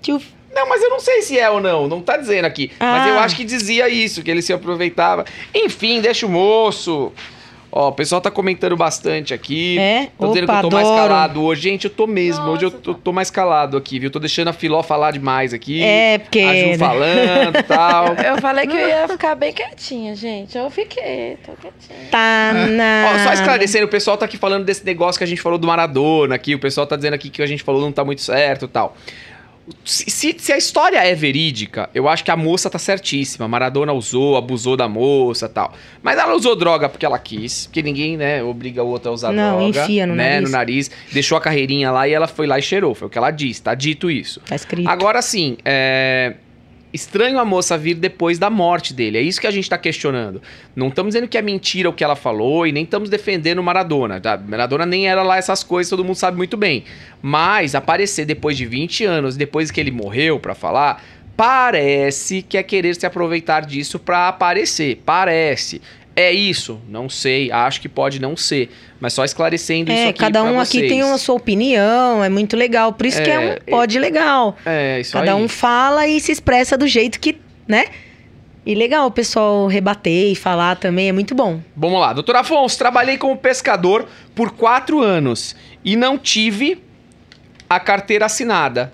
Tio. 0.00 0.20
Não, 0.54 0.68
mas 0.68 0.82
eu 0.82 0.90
não 0.90 1.00
sei 1.00 1.22
se 1.22 1.38
é 1.38 1.50
ou 1.50 1.60
não, 1.60 1.88
não 1.88 2.00
tá 2.00 2.16
dizendo 2.16 2.44
aqui. 2.44 2.70
Mas 2.78 3.02
Ah. 3.04 3.08
eu 3.08 3.18
acho 3.18 3.36
que 3.36 3.44
dizia 3.44 3.88
isso, 3.88 4.22
que 4.22 4.30
ele 4.30 4.42
se 4.42 4.52
aproveitava. 4.52 5.24
Enfim, 5.54 6.00
deixa 6.00 6.26
o 6.26 6.28
moço. 6.28 7.12
Ó, 7.76 7.88
o 7.88 7.92
pessoal 7.92 8.20
tá 8.20 8.30
comentando 8.30 8.76
bastante 8.76 9.34
aqui. 9.34 9.76
É? 9.80 10.06
Tô 10.16 10.28
dizendo 10.28 10.46
que 10.46 10.52
eu 10.52 10.60
tô 10.62 10.70
mais 10.70 10.86
adoro. 10.86 11.02
calado 11.08 11.42
hoje. 11.42 11.62
Gente, 11.62 11.84
eu 11.86 11.90
tô 11.90 12.06
mesmo. 12.06 12.44
hoje 12.50 12.66
eu 12.66 12.70
Nossa, 12.70 12.80
tô, 12.84 12.94
tô 12.94 13.12
mais 13.12 13.30
calado 13.32 13.76
aqui, 13.76 13.98
viu? 13.98 14.12
Tô 14.12 14.20
deixando 14.20 14.46
a 14.46 14.52
Filó 14.52 14.80
falar 14.80 15.10
demais 15.10 15.52
aqui. 15.52 15.82
É, 15.82 16.18
porque. 16.18 16.38
A 16.38 16.54
Ju 16.54 16.78
falando 16.78 17.58
e 17.58 17.62
tal. 17.66 18.14
Eu 18.14 18.40
falei 18.40 18.68
que 18.68 18.76
eu 18.76 18.88
ia 18.88 19.08
ficar 19.08 19.34
bem 19.34 19.52
quietinha, 19.52 20.14
gente. 20.14 20.56
Eu 20.56 20.70
fiquei, 20.70 21.36
tô 21.44 21.50
quietinha. 21.54 22.08
Tá 22.12 22.52
na. 22.52 23.10
Ó, 23.12 23.18
só 23.26 23.32
esclarecendo, 23.32 23.86
o 23.86 23.90
pessoal 23.90 24.16
tá 24.16 24.24
aqui 24.26 24.36
falando 24.36 24.64
desse 24.64 24.86
negócio 24.86 25.18
que 25.18 25.24
a 25.24 25.26
gente 25.26 25.42
falou 25.42 25.58
do 25.58 25.66
Maradona 25.66 26.36
aqui, 26.36 26.54
o 26.54 26.60
pessoal 26.60 26.86
tá 26.86 26.94
dizendo 26.94 27.14
aqui 27.14 27.28
que 27.28 27.42
a 27.42 27.46
gente 27.46 27.64
falou 27.64 27.80
não 27.80 27.90
tá 27.90 28.04
muito 28.04 28.22
certo 28.22 28.66
e 28.66 28.68
tal. 28.68 28.96
Se, 29.84 30.34
se- 30.38 30.52
a 30.52 30.58
história 30.58 30.98
é 30.98 31.14
verídica, 31.14 31.88
eu 31.94 32.06
acho 32.08 32.22
que 32.22 32.30
a 32.30 32.36
moça 32.36 32.68
tá 32.68 32.78
certíssima. 32.78 33.48
Maradona 33.48 33.92
usou, 33.92 34.36
abusou 34.36 34.76
da 34.76 34.86
moça 34.88 35.46
e 35.46 35.48
tal. 35.48 35.72
Mas 36.02 36.18
ela 36.18 36.34
usou 36.34 36.54
droga 36.54 36.88
porque 36.88 37.06
ela 37.06 37.18
quis, 37.18 37.66
porque 37.66 37.82
ninguém, 37.82 38.16
né, 38.16 38.42
obriga 38.42 38.82
a 38.82 38.84
outra 38.84 39.10
a 39.10 39.14
usar 39.14 39.32
Não, 39.32 39.58
droga. 39.60 39.82
enfia 39.84 40.06
no 40.06 40.14
né, 40.14 40.32
nariz. 40.34 40.42
no 40.50 40.50
nariz. 40.56 40.90
Deixou 41.12 41.38
a 41.38 41.40
carreirinha 41.40 41.90
lá 41.90 42.06
e 42.06 42.12
ela 42.12 42.26
foi 42.28 42.46
lá 42.46 42.58
e 42.58 42.62
cheirou. 42.62 42.94
Foi 42.94 43.08
o 43.08 43.10
que 43.10 43.16
ela 43.16 43.30
disse, 43.30 43.62
tá 43.62 43.74
dito 43.74 44.10
isso. 44.10 44.40
Tá 44.46 44.54
escrito. 44.54 44.88
Agora 44.88 45.22
sim, 45.22 45.56
é. 45.64 46.34
Estranho 46.94 47.40
a 47.40 47.44
moça 47.44 47.76
vir 47.76 47.96
depois 47.96 48.38
da 48.38 48.48
morte 48.48 48.94
dele. 48.94 49.18
É 49.18 49.20
isso 49.20 49.40
que 49.40 49.48
a 49.48 49.50
gente 49.50 49.68
tá 49.68 49.76
questionando. 49.76 50.40
Não 50.76 50.86
estamos 50.86 51.12
dizendo 51.12 51.26
que 51.26 51.36
é 51.36 51.42
mentira 51.42 51.90
o 51.90 51.92
que 51.92 52.04
ela 52.04 52.14
falou 52.14 52.68
e 52.68 52.70
nem 52.70 52.84
estamos 52.84 53.10
defendendo 53.10 53.60
Maradona. 53.64 54.20
Tá? 54.20 54.38
Maradona 54.38 54.86
nem 54.86 55.08
era 55.08 55.24
lá 55.24 55.36
essas 55.36 55.64
coisas, 55.64 55.90
todo 55.90 56.04
mundo 56.04 56.14
sabe 56.14 56.36
muito 56.36 56.56
bem. 56.56 56.84
Mas 57.20 57.74
aparecer 57.74 58.24
depois 58.24 58.56
de 58.56 58.64
20 58.64 59.04
anos, 59.04 59.36
depois 59.36 59.72
que 59.72 59.80
ele 59.80 59.90
morreu 59.90 60.38
pra 60.38 60.54
falar, 60.54 61.02
parece 61.36 62.42
que 62.42 62.56
é 62.56 62.62
querer 62.62 62.94
se 62.94 63.04
aproveitar 63.04 63.66
disso 63.66 63.98
pra 63.98 64.28
aparecer. 64.28 65.02
Parece. 65.04 65.82
É 66.16 66.32
isso? 66.32 66.80
Não 66.88 67.08
sei. 67.08 67.50
Acho 67.50 67.80
que 67.80 67.88
pode 67.88 68.20
não 68.20 68.36
ser. 68.36 68.70
Mas 69.00 69.12
só 69.12 69.24
esclarecendo 69.24 69.90
isso 69.90 70.00
É, 70.00 70.08
aqui 70.08 70.20
cada 70.20 70.42
um 70.44 70.60
aqui 70.60 70.86
tem 70.88 71.02
a 71.02 71.18
sua 71.18 71.34
opinião, 71.34 72.22
é 72.22 72.28
muito 72.28 72.56
legal. 72.56 72.92
Por 72.92 73.04
isso 73.06 73.20
que 73.22 73.28
é 73.30 73.34
É, 73.34 73.38
um 73.38 73.70
pod 73.70 73.98
legal. 73.98 74.56
É, 74.64 75.00
isso 75.00 75.12
Cada 75.12 75.34
aí. 75.34 75.42
um 75.42 75.48
fala 75.48 76.06
e 76.06 76.20
se 76.20 76.30
expressa 76.30 76.78
do 76.78 76.86
jeito 76.86 77.18
que, 77.18 77.36
né? 77.66 77.86
E 78.64 78.74
legal 78.74 79.06
o 79.06 79.10
pessoal 79.10 79.66
rebater 79.66 80.30
e 80.32 80.34
falar 80.34 80.76
também, 80.76 81.08
é 81.08 81.12
muito 81.12 81.34
bom. 81.34 81.60
Vamos 81.76 82.00
lá, 82.00 82.12
doutor 82.14 82.36
Afonso, 82.36 82.78
trabalhei 82.78 83.18
como 83.18 83.36
pescador 83.36 84.06
por 84.34 84.52
quatro 84.52 85.02
anos 85.02 85.54
e 85.84 85.96
não 85.96 86.16
tive 86.16 86.82
a 87.68 87.78
carteira 87.78 88.24
assinada. 88.26 88.92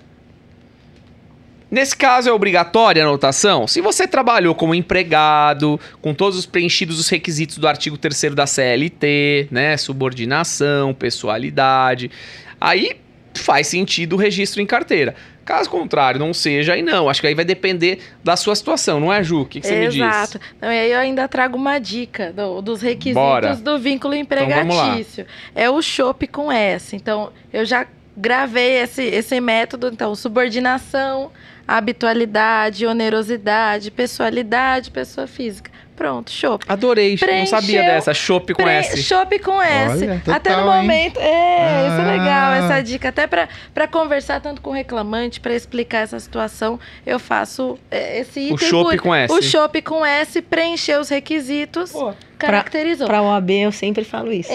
Nesse 1.71 1.95
caso 1.95 2.27
é 2.29 2.33
obrigatória 2.33 3.01
a 3.01 3.07
anotação? 3.07 3.65
Se 3.65 3.79
você 3.79 4.05
trabalhou 4.05 4.53
como 4.53 4.75
empregado, 4.75 5.79
com 6.01 6.13
todos 6.13 6.37
os 6.37 6.45
preenchidos 6.45 6.99
os 6.99 7.07
requisitos 7.07 7.57
do 7.57 7.65
artigo 7.67 7.97
3 7.97 8.35
da 8.35 8.45
CLT, 8.45 9.47
né, 9.49 9.77
subordinação, 9.77 10.93
pessoalidade, 10.93 12.11
aí 12.59 12.97
faz 13.33 13.67
sentido 13.67 14.13
o 14.13 14.17
registro 14.17 14.61
em 14.61 14.65
carteira. 14.65 15.15
Caso 15.45 15.69
contrário, 15.69 16.19
não 16.19 16.33
seja, 16.33 16.73
aí 16.73 16.81
não. 16.81 17.09
Acho 17.09 17.21
que 17.21 17.27
aí 17.27 17.33
vai 17.33 17.45
depender 17.45 17.99
da 18.23 18.35
sua 18.35 18.53
situação, 18.55 18.99
não 18.99 19.11
é, 19.11 19.23
Ju? 19.23 19.41
O 19.41 19.45
que, 19.45 19.59
que 19.61 19.67
você 19.67 19.75
me 19.79 19.87
diz? 19.87 19.95
Exato. 19.95 20.39
Não, 20.61 20.71
e 20.71 20.77
aí 20.79 20.91
eu 20.91 20.99
ainda 20.99 21.27
trago 21.27 21.57
uma 21.57 21.79
dica 21.79 22.31
do- 22.31 22.61
dos 22.61 22.81
requisitos 22.81 23.13
Bora. 23.21 23.55
do 23.55 23.79
vínculo 23.79 24.13
lá. 24.13 24.19
empregatício. 24.19 25.25
é 25.55 25.69
o 25.69 25.81
chopp 25.81 26.27
com 26.27 26.51
S. 26.51 26.95
Então, 26.95 27.31
eu 27.51 27.65
já 27.65 27.87
gravei 28.15 28.81
esse, 28.83 29.01
esse 29.03 29.39
método. 29.41 29.87
Então, 29.87 30.13
subordinação, 30.13 31.31
habitualidade, 31.67 32.85
onerosidade, 32.85 33.91
pessoalidade, 33.91 34.91
pessoa 34.91 35.27
física. 35.27 35.69
Pronto, 35.95 36.31
chopp. 36.31 36.65
Adorei, 36.67 37.11
não 37.11 37.17
sabia 37.45 37.47
Preencheu- 37.47 37.83
dessa. 37.83 38.13
Chopp 38.13 38.53
com 38.55 38.63
Pre- 38.63 38.71
S. 38.71 39.03
Chopp 39.03 39.37
com 39.39 39.61
S. 39.61 40.03
Olha, 40.03 40.15
total, 40.19 40.35
Até 40.35 40.55
no 40.55 40.61
hein? 40.61 40.65
momento. 40.81 41.19
É, 41.19 41.87
isso 41.89 42.01
é 42.01 42.11
legal, 42.11 42.51
Ah. 42.53 42.57
essa 42.57 42.81
dica. 42.81 43.09
Até 43.09 43.27
pra 43.27 43.47
pra 43.71 43.87
conversar 43.87 44.41
tanto 44.41 44.61
com 44.61 44.71
o 44.71 44.73
reclamante, 44.73 45.39
pra 45.39 45.53
explicar 45.53 45.99
essa 45.99 46.19
situação, 46.19 46.79
eu 47.05 47.19
faço 47.19 47.77
é, 47.91 48.19
esse 48.19 48.39
item. 48.39 48.53
O 48.55 48.57
chopp 48.57 48.89
por- 48.95 49.01
com 49.03 49.13
S. 49.13 49.31
O 49.31 49.41
chopp 49.43 49.79
com 49.83 50.03
S, 50.03 50.41
preencher 50.41 50.99
os 50.99 51.07
requisitos, 51.09 51.91
Pô, 51.91 52.15
caracterizou. 52.47 53.07
Pra 53.07 53.21
OAB 53.21 53.51
eu 53.51 53.71
sempre 53.71 54.03
falo 54.03 54.31
isso. 54.31 54.51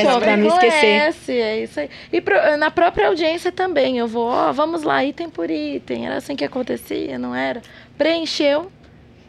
Exato, 0.00 0.20
pra 0.20 0.36
não 0.36 0.46
esquecer. 0.48 0.86
É 1.30 1.62
isso 1.62 1.80
aí. 1.80 1.90
E 2.12 2.20
pro- 2.20 2.56
na 2.56 2.70
própria 2.70 3.08
audiência 3.08 3.50
também, 3.52 3.98
eu 3.98 4.06
vou, 4.06 4.28
ó, 4.28 4.52
vamos 4.52 4.82
lá, 4.82 5.04
item 5.04 5.28
por 5.28 5.50
item. 5.50 6.06
Era 6.06 6.16
assim 6.16 6.36
que 6.36 6.44
acontecia, 6.44 7.18
não 7.18 7.34
era? 7.34 7.60
Preencheu. 7.98 8.70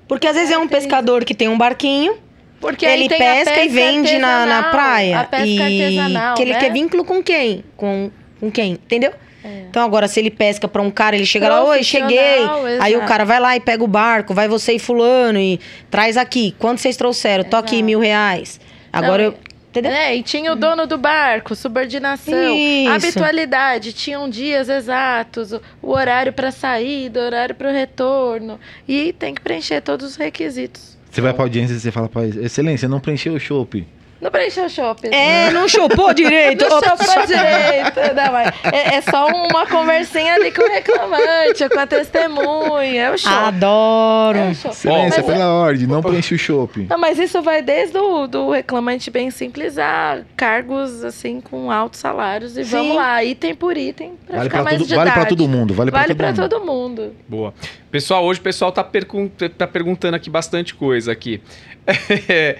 Porque 0.07 0.27
às 0.27 0.35
vezes 0.35 0.51
é 0.51 0.57
um 0.57 0.67
pescador 0.67 1.23
que 1.23 1.33
tem 1.33 1.47
um 1.47 1.57
barquinho, 1.57 2.17
Porque 2.59 2.85
ele 2.85 3.07
tem 3.07 3.17
a 3.27 3.33
pesca 3.35 3.63
e 3.63 3.69
vende 3.69 4.17
na, 4.17 4.45
na 4.45 4.63
praia. 4.63 5.19
A 5.21 5.23
pesca 5.23 5.45
e 5.45 5.81
artesanal. 5.83 6.35
que 6.35 6.41
ele 6.41 6.53
né? 6.53 6.59
quer 6.59 6.71
vínculo 6.71 7.03
com 7.05 7.23
quem? 7.23 7.63
Com, 7.77 8.11
com 8.39 8.51
quem? 8.51 8.73
Entendeu? 8.73 9.13
É. 9.43 9.63
Então 9.69 9.83
agora, 9.83 10.07
se 10.07 10.19
ele 10.19 10.29
pesca 10.29 10.67
pra 10.67 10.81
um 10.81 10.91
cara, 10.91 11.15
ele 11.15 11.25
chega 11.25 11.49
lá, 11.49 11.63
oi, 11.63 11.83
cheguei. 11.83 12.17
Profissional, 12.17 12.65
Aí 12.81 12.93
o 12.93 12.97
exato. 12.97 13.07
cara 13.07 13.25
vai 13.25 13.39
lá 13.39 13.55
e 13.55 13.59
pega 13.59 13.83
o 13.83 13.87
barco, 13.87 14.33
vai 14.33 14.47
você 14.47 14.73
e 14.73 14.79
fulano 14.79 15.39
e 15.39 15.59
traz 15.89 16.17
aqui. 16.17 16.55
Quanto 16.59 16.79
vocês 16.79 16.95
trouxeram? 16.95 17.43
Tô 17.43 17.57
aqui, 17.57 17.75
Exato. 17.75 17.85
mil 17.85 17.99
reais. 17.99 18.59
Agora 18.91 19.23
Não, 19.23 19.31
eu. 19.31 19.37
Entendeu? 19.71 19.89
É, 19.93 20.13
e 20.17 20.21
tinha 20.21 20.51
o 20.51 20.55
dono 20.57 20.85
do 20.85 20.97
barco, 20.97 21.55
subordinação, 21.55 22.53
Isso. 22.57 22.91
habitualidade, 22.91 23.93
tinham 23.93 24.29
dias 24.29 24.67
exatos, 24.67 25.53
o, 25.53 25.61
o 25.81 25.91
horário 25.91 26.33
para 26.33 26.51
saída, 26.51 27.21
o 27.21 27.23
horário 27.23 27.55
para 27.55 27.69
o 27.69 27.71
retorno. 27.71 28.59
E 28.85 29.13
tem 29.13 29.33
que 29.33 29.39
preencher 29.39 29.79
todos 29.79 30.05
os 30.05 30.15
requisitos. 30.17 30.97
Você 31.09 31.21
vai 31.21 31.33
pra 31.33 31.43
audiência 31.45 31.73
e 31.73 31.79
você 31.79 31.89
fala 31.89 32.09
pra 32.09 32.23
ele, 32.25 32.45
excelência, 32.45 32.89
não 32.89 32.99
preencheu 32.99 33.33
o 33.33 33.39
chopp. 33.39 33.87
Não 34.21 34.29
preencheu 34.29 34.65
o 34.65 34.69
shopping. 34.69 35.09
É, 35.11 35.49
não 35.49 35.67
chupou 35.67 36.13
direito. 36.15 36.63
Não 36.69 36.77
Opa, 36.77 36.89
chupou 36.95 37.25
direito. 37.25 37.99
Não, 38.15 38.31
mas 38.31 38.53
é, 38.71 38.95
é 38.97 39.01
só 39.01 39.25
uma 39.27 39.65
conversinha 39.65 40.35
ali 40.35 40.51
com 40.51 40.61
o 40.61 40.67
reclamante, 40.71 41.67
com 41.67 41.79
a 41.79 41.87
testemunha. 41.87 43.01
É 43.05 43.11
o 43.11 43.17
show. 43.17 43.31
Adoro. 43.31 44.37
É 44.37 44.49
o 44.51 44.55
show. 44.55 44.71
Excelência, 44.71 45.23
Mas- 45.23 45.25
pela 45.33 45.51
ordem, 45.53 45.87
não 45.87 46.01
preenche 46.03 46.35
o 46.35 46.37
chopp. 46.37 46.85
Não, 46.87 46.99
mas 46.99 47.17
isso 47.17 47.41
vai 47.41 47.63
desde 47.63 47.97
o 47.97 48.27
do 48.27 48.51
reclamante 48.51 49.09
bem 49.09 49.31
simples 49.31 49.77
a 49.79 50.19
cargos 50.37 51.03
assim 51.03 51.41
com 51.41 51.71
altos 51.71 51.99
salários. 51.99 52.55
E 52.57 52.63
Sim. 52.63 52.71
vamos 52.71 52.95
lá, 52.97 53.23
item 53.23 53.55
por 53.55 53.75
item, 53.75 54.13
pra 54.27 54.37
Vale 54.37 54.49
ficar 54.49 54.57
pra, 54.61 54.63
mais 54.71 54.77
todo, 54.87 54.95
vale 54.95 55.11
pra 55.11 55.25
todo 55.25 55.47
mundo, 55.47 55.73
vale, 55.73 55.89
Vale 55.91 56.13
pra 56.15 56.31
pra 56.33 56.47
todo 56.47 56.59
mundo. 56.63 56.95
todo 57.01 57.05
mundo. 57.07 57.15
Boa. 57.27 57.53
Pessoal, 57.89 58.23
hoje 58.23 58.39
o 58.39 58.43
pessoal 58.43 58.71
tá, 58.71 58.83
pergun 58.83 59.27
tá 59.57 59.65
perguntando 59.67 60.15
aqui 60.15 60.29
bastante 60.29 60.75
coisa 60.75 61.11
aqui. 61.11 61.41
É, 62.29 62.57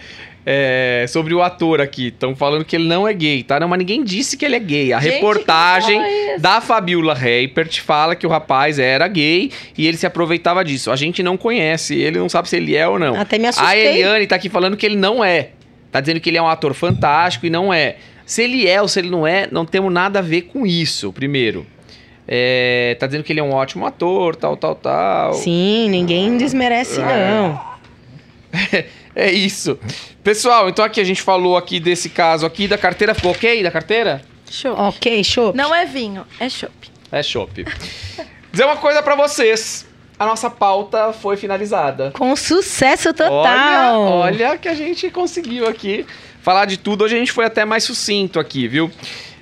sobre 1.07 1.33
o 1.33 1.41
ator 1.41 1.79
aqui. 1.81 2.07
Estão 2.07 2.35
falando 2.35 2.65
que 2.65 2.75
ele 2.75 2.87
não 2.87 3.07
é 3.07 3.13
gay, 3.13 3.43
tá? 3.43 3.59
Não, 3.59 3.67
mas 3.67 3.79
ninguém 3.79 4.03
disse 4.03 4.35
que 4.37 4.45
ele 4.45 4.55
é 4.55 4.59
gay. 4.59 4.93
A 4.93 4.99
Gente, 4.99 5.13
reportagem 5.13 6.01
isso? 6.01 6.41
da 6.41 6.59
Fabiola 6.61 7.13
Reipert 7.13 7.81
fala 7.81 8.15
que 8.15 8.25
o 8.25 8.29
rapaz 8.29 8.79
era 8.79 9.07
gay 9.07 9.51
e 9.77 9.87
ele 9.87 9.97
se 9.97 10.05
aproveitava 10.05 10.63
disso. 10.63 10.89
A 10.91 10.95
gente 10.95 11.21
não 11.21 11.37
conhece, 11.37 11.95
ele 11.95 12.19
não 12.19 12.29
sabe 12.29 12.49
se 12.49 12.55
ele 12.57 12.75
é 12.75 12.87
ou 12.87 12.97
não. 12.97 13.15
Até 13.19 13.37
me 13.37 13.45
A 13.45 13.49
assustei. 13.49 13.97
Eliane 14.01 14.27
tá 14.27 14.35
aqui 14.35 14.49
falando 14.49 14.75
que 14.75 14.85
ele 14.85 14.95
não 14.97 15.23
é. 15.23 15.49
Tá 15.91 15.99
dizendo 15.99 16.19
que 16.19 16.29
ele 16.29 16.37
é 16.37 16.41
um 16.41 16.47
ator 16.47 16.73
fantástico 16.73 17.45
e 17.45 17.49
não 17.49 17.73
é. 17.73 17.97
Se 18.25 18.43
ele 18.43 18.67
é 18.67 18.81
ou 18.81 18.87
se 18.87 18.97
ele 18.99 19.09
não 19.09 19.27
é, 19.27 19.47
não 19.51 19.65
temos 19.65 19.91
nada 19.91 20.19
a 20.19 20.21
ver 20.21 20.43
com 20.43 20.65
isso, 20.65 21.11
primeiro. 21.11 21.65
É, 22.27 22.95
tá 22.97 23.07
dizendo 23.07 23.23
que 23.25 23.33
ele 23.33 23.41
é 23.41 23.43
um 23.43 23.51
ótimo 23.51 23.85
ator, 23.85 24.37
tal, 24.37 24.55
tal, 24.55 24.73
tal. 24.73 25.33
Sim, 25.33 25.89
ninguém 25.89 26.37
desmerece, 26.37 27.01
não. 27.01 27.59
É 29.15 29.31
isso. 29.31 29.77
Pessoal, 30.23 30.69
então 30.69 30.83
aqui 30.85 30.99
a 31.01 31.03
gente 31.03 31.21
falou 31.21 31.57
aqui 31.57 31.79
desse 31.79 32.09
caso 32.09 32.45
aqui 32.45 32.67
da 32.67 32.77
carteira. 32.77 33.13
Ficou 33.13 33.31
ok 33.31 33.61
da 33.63 33.71
carteira? 33.71 34.21
Show. 34.49 34.73
Ok, 34.77 35.23
show. 35.23 35.53
Não 35.53 35.73
é 35.73 35.85
vinho, 35.85 36.25
é 36.39 36.49
chopp. 36.49 36.73
É 37.11 37.21
chopp. 37.23 37.65
Dizer 38.51 38.65
uma 38.65 38.77
coisa 38.77 39.01
pra 39.01 39.15
vocês. 39.15 39.85
a 40.19 40.25
nossa 40.25 40.49
pauta 40.49 41.11
foi 41.13 41.35
finalizada. 41.37 42.11
Com 42.11 42.35
sucesso 42.35 43.13
total. 43.13 44.01
Olha, 44.01 44.49
olha 44.49 44.57
que 44.57 44.67
a 44.67 44.73
gente 44.73 45.09
conseguiu 45.09 45.67
aqui 45.67 46.05
falar 46.41 46.65
de 46.65 46.77
tudo. 46.77 47.03
Hoje 47.03 47.15
a 47.15 47.19
gente 47.19 47.31
foi 47.31 47.45
até 47.45 47.65
mais 47.65 47.83
sucinto 47.83 48.39
aqui, 48.39 48.67
viu? 48.67 48.91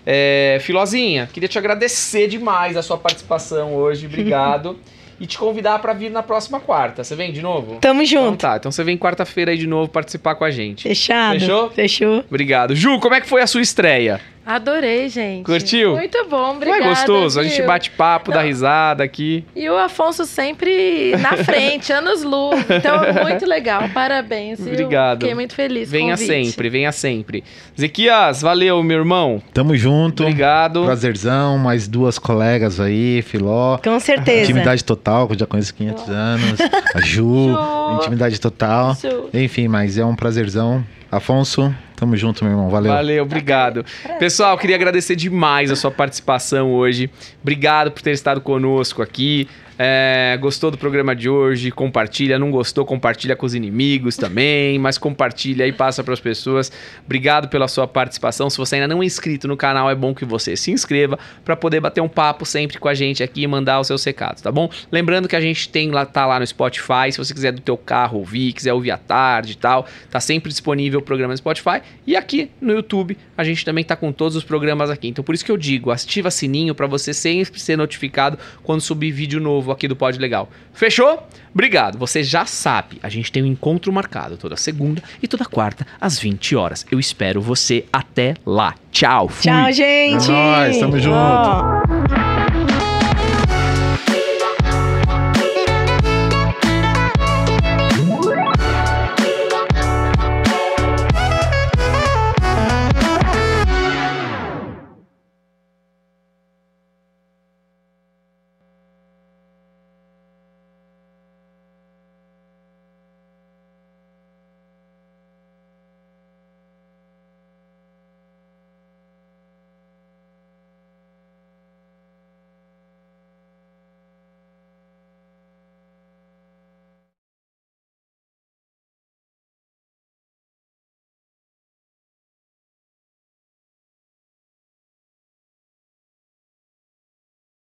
É, 0.05 0.57
Filozinha, 0.61 1.29
queria 1.31 1.49
te 1.49 1.57
agradecer 1.57 2.27
demais 2.27 2.77
a 2.77 2.81
sua 2.81 2.97
participação 2.97 3.75
hoje. 3.75 4.05
Obrigado. 4.05 4.79
e 5.19 5.25
te 5.27 5.37
convidar 5.37 5.79
para 5.79 5.93
vir 5.93 6.09
na 6.09 6.23
próxima 6.23 6.59
quarta. 6.59 7.03
Você 7.03 7.15
vem 7.15 7.31
de 7.31 7.41
novo? 7.41 7.77
Tamo 7.81 8.01
Então 8.01 8.23
junto. 8.25 8.37
tá, 8.41 8.57
então 8.57 8.71
você 8.71 8.83
vem 8.83 8.97
quarta-feira 8.97 9.51
aí 9.51 9.57
de 9.57 9.67
novo 9.67 9.89
participar 9.89 10.35
com 10.35 10.43
a 10.45 10.51
gente. 10.51 10.83
Fechado? 10.83 11.39
Fechou? 11.39 11.69
Fechou. 11.71 12.23
Obrigado. 12.29 12.75
Ju, 12.75 12.99
como 12.99 13.15
é 13.15 13.21
que 13.21 13.27
foi 13.27 13.41
a 13.41 13.47
sua 13.47 13.61
estreia? 13.61 14.21
Adorei, 14.49 15.09
gente. 15.09 15.45
Curtiu? 15.45 15.91
Muito 15.95 16.26
bom, 16.27 16.55
obrigada. 16.55 16.81
Foi 16.81 16.89
gostoso? 16.95 17.39
A 17.39 17.43
gente 17.43 17.61
bate 17.61 17.91
papo, 17.91 18.31
dá 18.31 18.39
Não. 18.39 18.47
risada 18.47 19.03
aqui. 19.03 19.45
E 19.55 19.69
o 19.69 19.77
Afonso 19.77 20.26
sempre 20.26 21.15
na 21.17 21.38
frente, 21.38 21.93
anos 21.93 22.23
luz. 22.23 22.59
Então, 22.67 22.99
muito 23.21 23.45
legal. 23.45 23.84
Parabéns. 23.93 24.59
Obrigado. 24.59 25.19
Fiquei 25.19 25.35
muito 25.35 25.53
feliz. 25.53 25.91
Venha 25.91 26.15
convite. 26.17 26.26
sempre, 26.45 26.67
venha 26.67 26.91
sempre. 26.91 27.43
Zequias, 27.80 28.41
valeu, 28.41 28.81
meu 28.81 28.97
irmão. 28.97 29.39
Tamo 29.53 29.76
junto. 29.77 30.23
Obrigado. 30.23 30.84
Prazerzão, 30.84 31.59
mais 31.59 31.88
duas 31.88 32.17
colegas 32.17 32.80
aí, 32.80 33.21
Filó. 33.21 33.77
Com 33.77 33.99
certeza. 33.99 34.45
Intimidade 34.45 34.84
total, 34.84 35.27
que 35.27 35.35
eu 35.35 35.39
já 35.39 35.45
conheço 35.45 35.73
há 35.76 35.77
500 35.77 36.09
anos. 36.09 36.59
A 36.95 37.01
Ju, 37.05 37.49
Ju. 37.53 37.95
intimidade 37.97 38.41
total. 38.41 38.95
Ju. 38.99 39.30
Enfim, 39.31 39.67
mas 39.67 39.95
é 39.95 40.03
um 40.03 40.15
prazerzão. 40.15 40.84
Afonso, 41.11 41.73
tamo 41.99 42.15
junto, 42.15 42.43
meu 42.43 42.53
irmão. 42.53 42.69
Valeu. 42.69 42.91
Valeu, 42.91 43.23
obrigado. 43.23 43.85
Pessoal, 44.17 44.57
queria 44.57 44.76
agradecer 44.76 45.15
demais 45.15 45.69
a 45.69 45.76
sua 45.76 45.91
participação 45.91 46.71
hoje. 46.71 47.09
Obrigado 47.41 47.91
por 47.91 48.01
ter 48.01 48.11
estado 48.11 48.39
conosco 48.39 49.01
aqui. 49.01 49.47
É, 49.81 50.38
gostou 50.41 50.69
do 50.69 50.77
programa 50.77 51.15
de 51.15 51.30
hoje? 51.30 51.72
Compartilha. 51.72 52.38
Não 52.38 52.51
gostou? 52.51 52.85
Compartilha 52.85 53.34
com 53.34 53.45
os 53.45 53.56
inimigos 53.56 54.18
também. 54.18 54.77
Mas 54.77 54.97
compartilha 54.97 55.65
e 55.65 55.72
passa 55.72 56.03
para 56.03 56.14
as 56.14 56.19
pessoas. 56.19 56.69
Obrigado 57.06 57.47
pela 57.47 57.65
sua 57.65 57.88
participação. 57.88 58.49
Se 58.49 58.57
você 58.57 58.76
ainda 58.76 58.89
não 58.89 59.01
é 59.01 59.06
inscrito 59.06 59.47
no 59.47 59.56
canal, 59.56 59.89
é 59.89 59.95
bom 59.95 60.14
que 60.14 60.26
você 60.26 60.57
se 60.57 60.69
inscreva 60.69 61.18
para 61.45 61.56
poder 61.56 61.80
bater 61.80 62.01
um 62.01 62.10
papo 62.10 62.45
sempre 62.45 62.77
com 62.77 62.89
a 62.89 62.93
gente 62.93 63.23
aqui 63.23 63.43
e 63.43 63.47
mandar 63.47 63.80
os 63.80 63.88
seus 63.88 64.03
recados, 64.03 64.41
tá 64.41 64.51
bom? 64.51 64.69
Lembrando 64.91 65.30
que 65.30 65.35
a 65.35 65.39
gente 65.39 65.69
tem 65.69 65.91
lá, 65.91 66.06
tá 66.06 66.26
lá 66.26 66.41
no 66.41 66.45
Spotify. 66.45 67.10
Se 67.10 67.18
você 67.18 67.34
quiser 67.34 67.53
do 67.53 67.61
teu 67.61 67.77
carro 67.77 68.18
ouvir, 68.18 68.51
quiser 68.51 68.73
ouvir 68.73 68.91
à 68.91 68.97
tarde 68.97 69.53
e 69.53 69.56
tal, 69.56 69.88
tá 70.11 70.19
sempre 70.19 70.49
disponível 70.49 70.99
o 70.99 71.03
programa 71.03 71.31
no 71.31 71.38
Spotify. 71.38 71.81
E 72.06 72.18
aqui 72.18 72.51
no 72.60 72.73
YouTube, 72.73 73.18
a 73.38 73.45
gente 73.45 73.64
também 73.64 73.85
tá 73.85 73.95
com 73.95 74.11
todos 74.11 74.35
os 74.35 74.43
programas 74.43 74.89
aqui. 74.89 75.07
Então 75.07 75.23
por 75.23 75.34
isso 75.34 75.45
que 75.45 75.51
eu 75.51 75.57
digo, 75.57 75.89
ativa 75.89 76.30
sininho 76.30 76.76
para 76.76 76.85
você 76.85 77.14
sempre 77.14 77.61
ser 77.61 77.77
notificado 77.77 78.38
quando 78.61 78.81
subir 78.81 79.11
vídeo 79.11 79.39
novo 79.39 79.68
aqui 79.71 79.87
do 79.87 79.95
Pod 79.95 80.17
Legal. 80.19 80.49
Fechou? 80.73 81.27
Obrigado. 81.53 81.97
Você 81.97 82.23
já 82.23 82.45
sabe, 82.45 82.99
a 83.01 83.09
gente 83.09 83.31
tem 83.31 83.43
um 83.43 83.47
encontro 83.47 83.91
marcado 83.91 84.37
toda 84.37 84.55
segunda 84.55 85.01
e 85.21 85.27
toda 85.27 85.45
quarta 85.45 85.85
às 85.99 86.19
20 86.19 86.55
horas. 86.55 86.85
Eu 86.91 86.99
espero 86.99 87.41
você 87.41 87.85
até 87.91 88.35
lá. 88.45 88.75
Tchau. 88.91 89.27
Fui. 89.27 89.43
Tchau, 89.43 89.71
gente. 89.71 90.29
É 90.29 90.33
nóis, 90.33 90.77
tamo 90.77 90.99
junto. 90.99 91.15
Ó. 91.15 92.28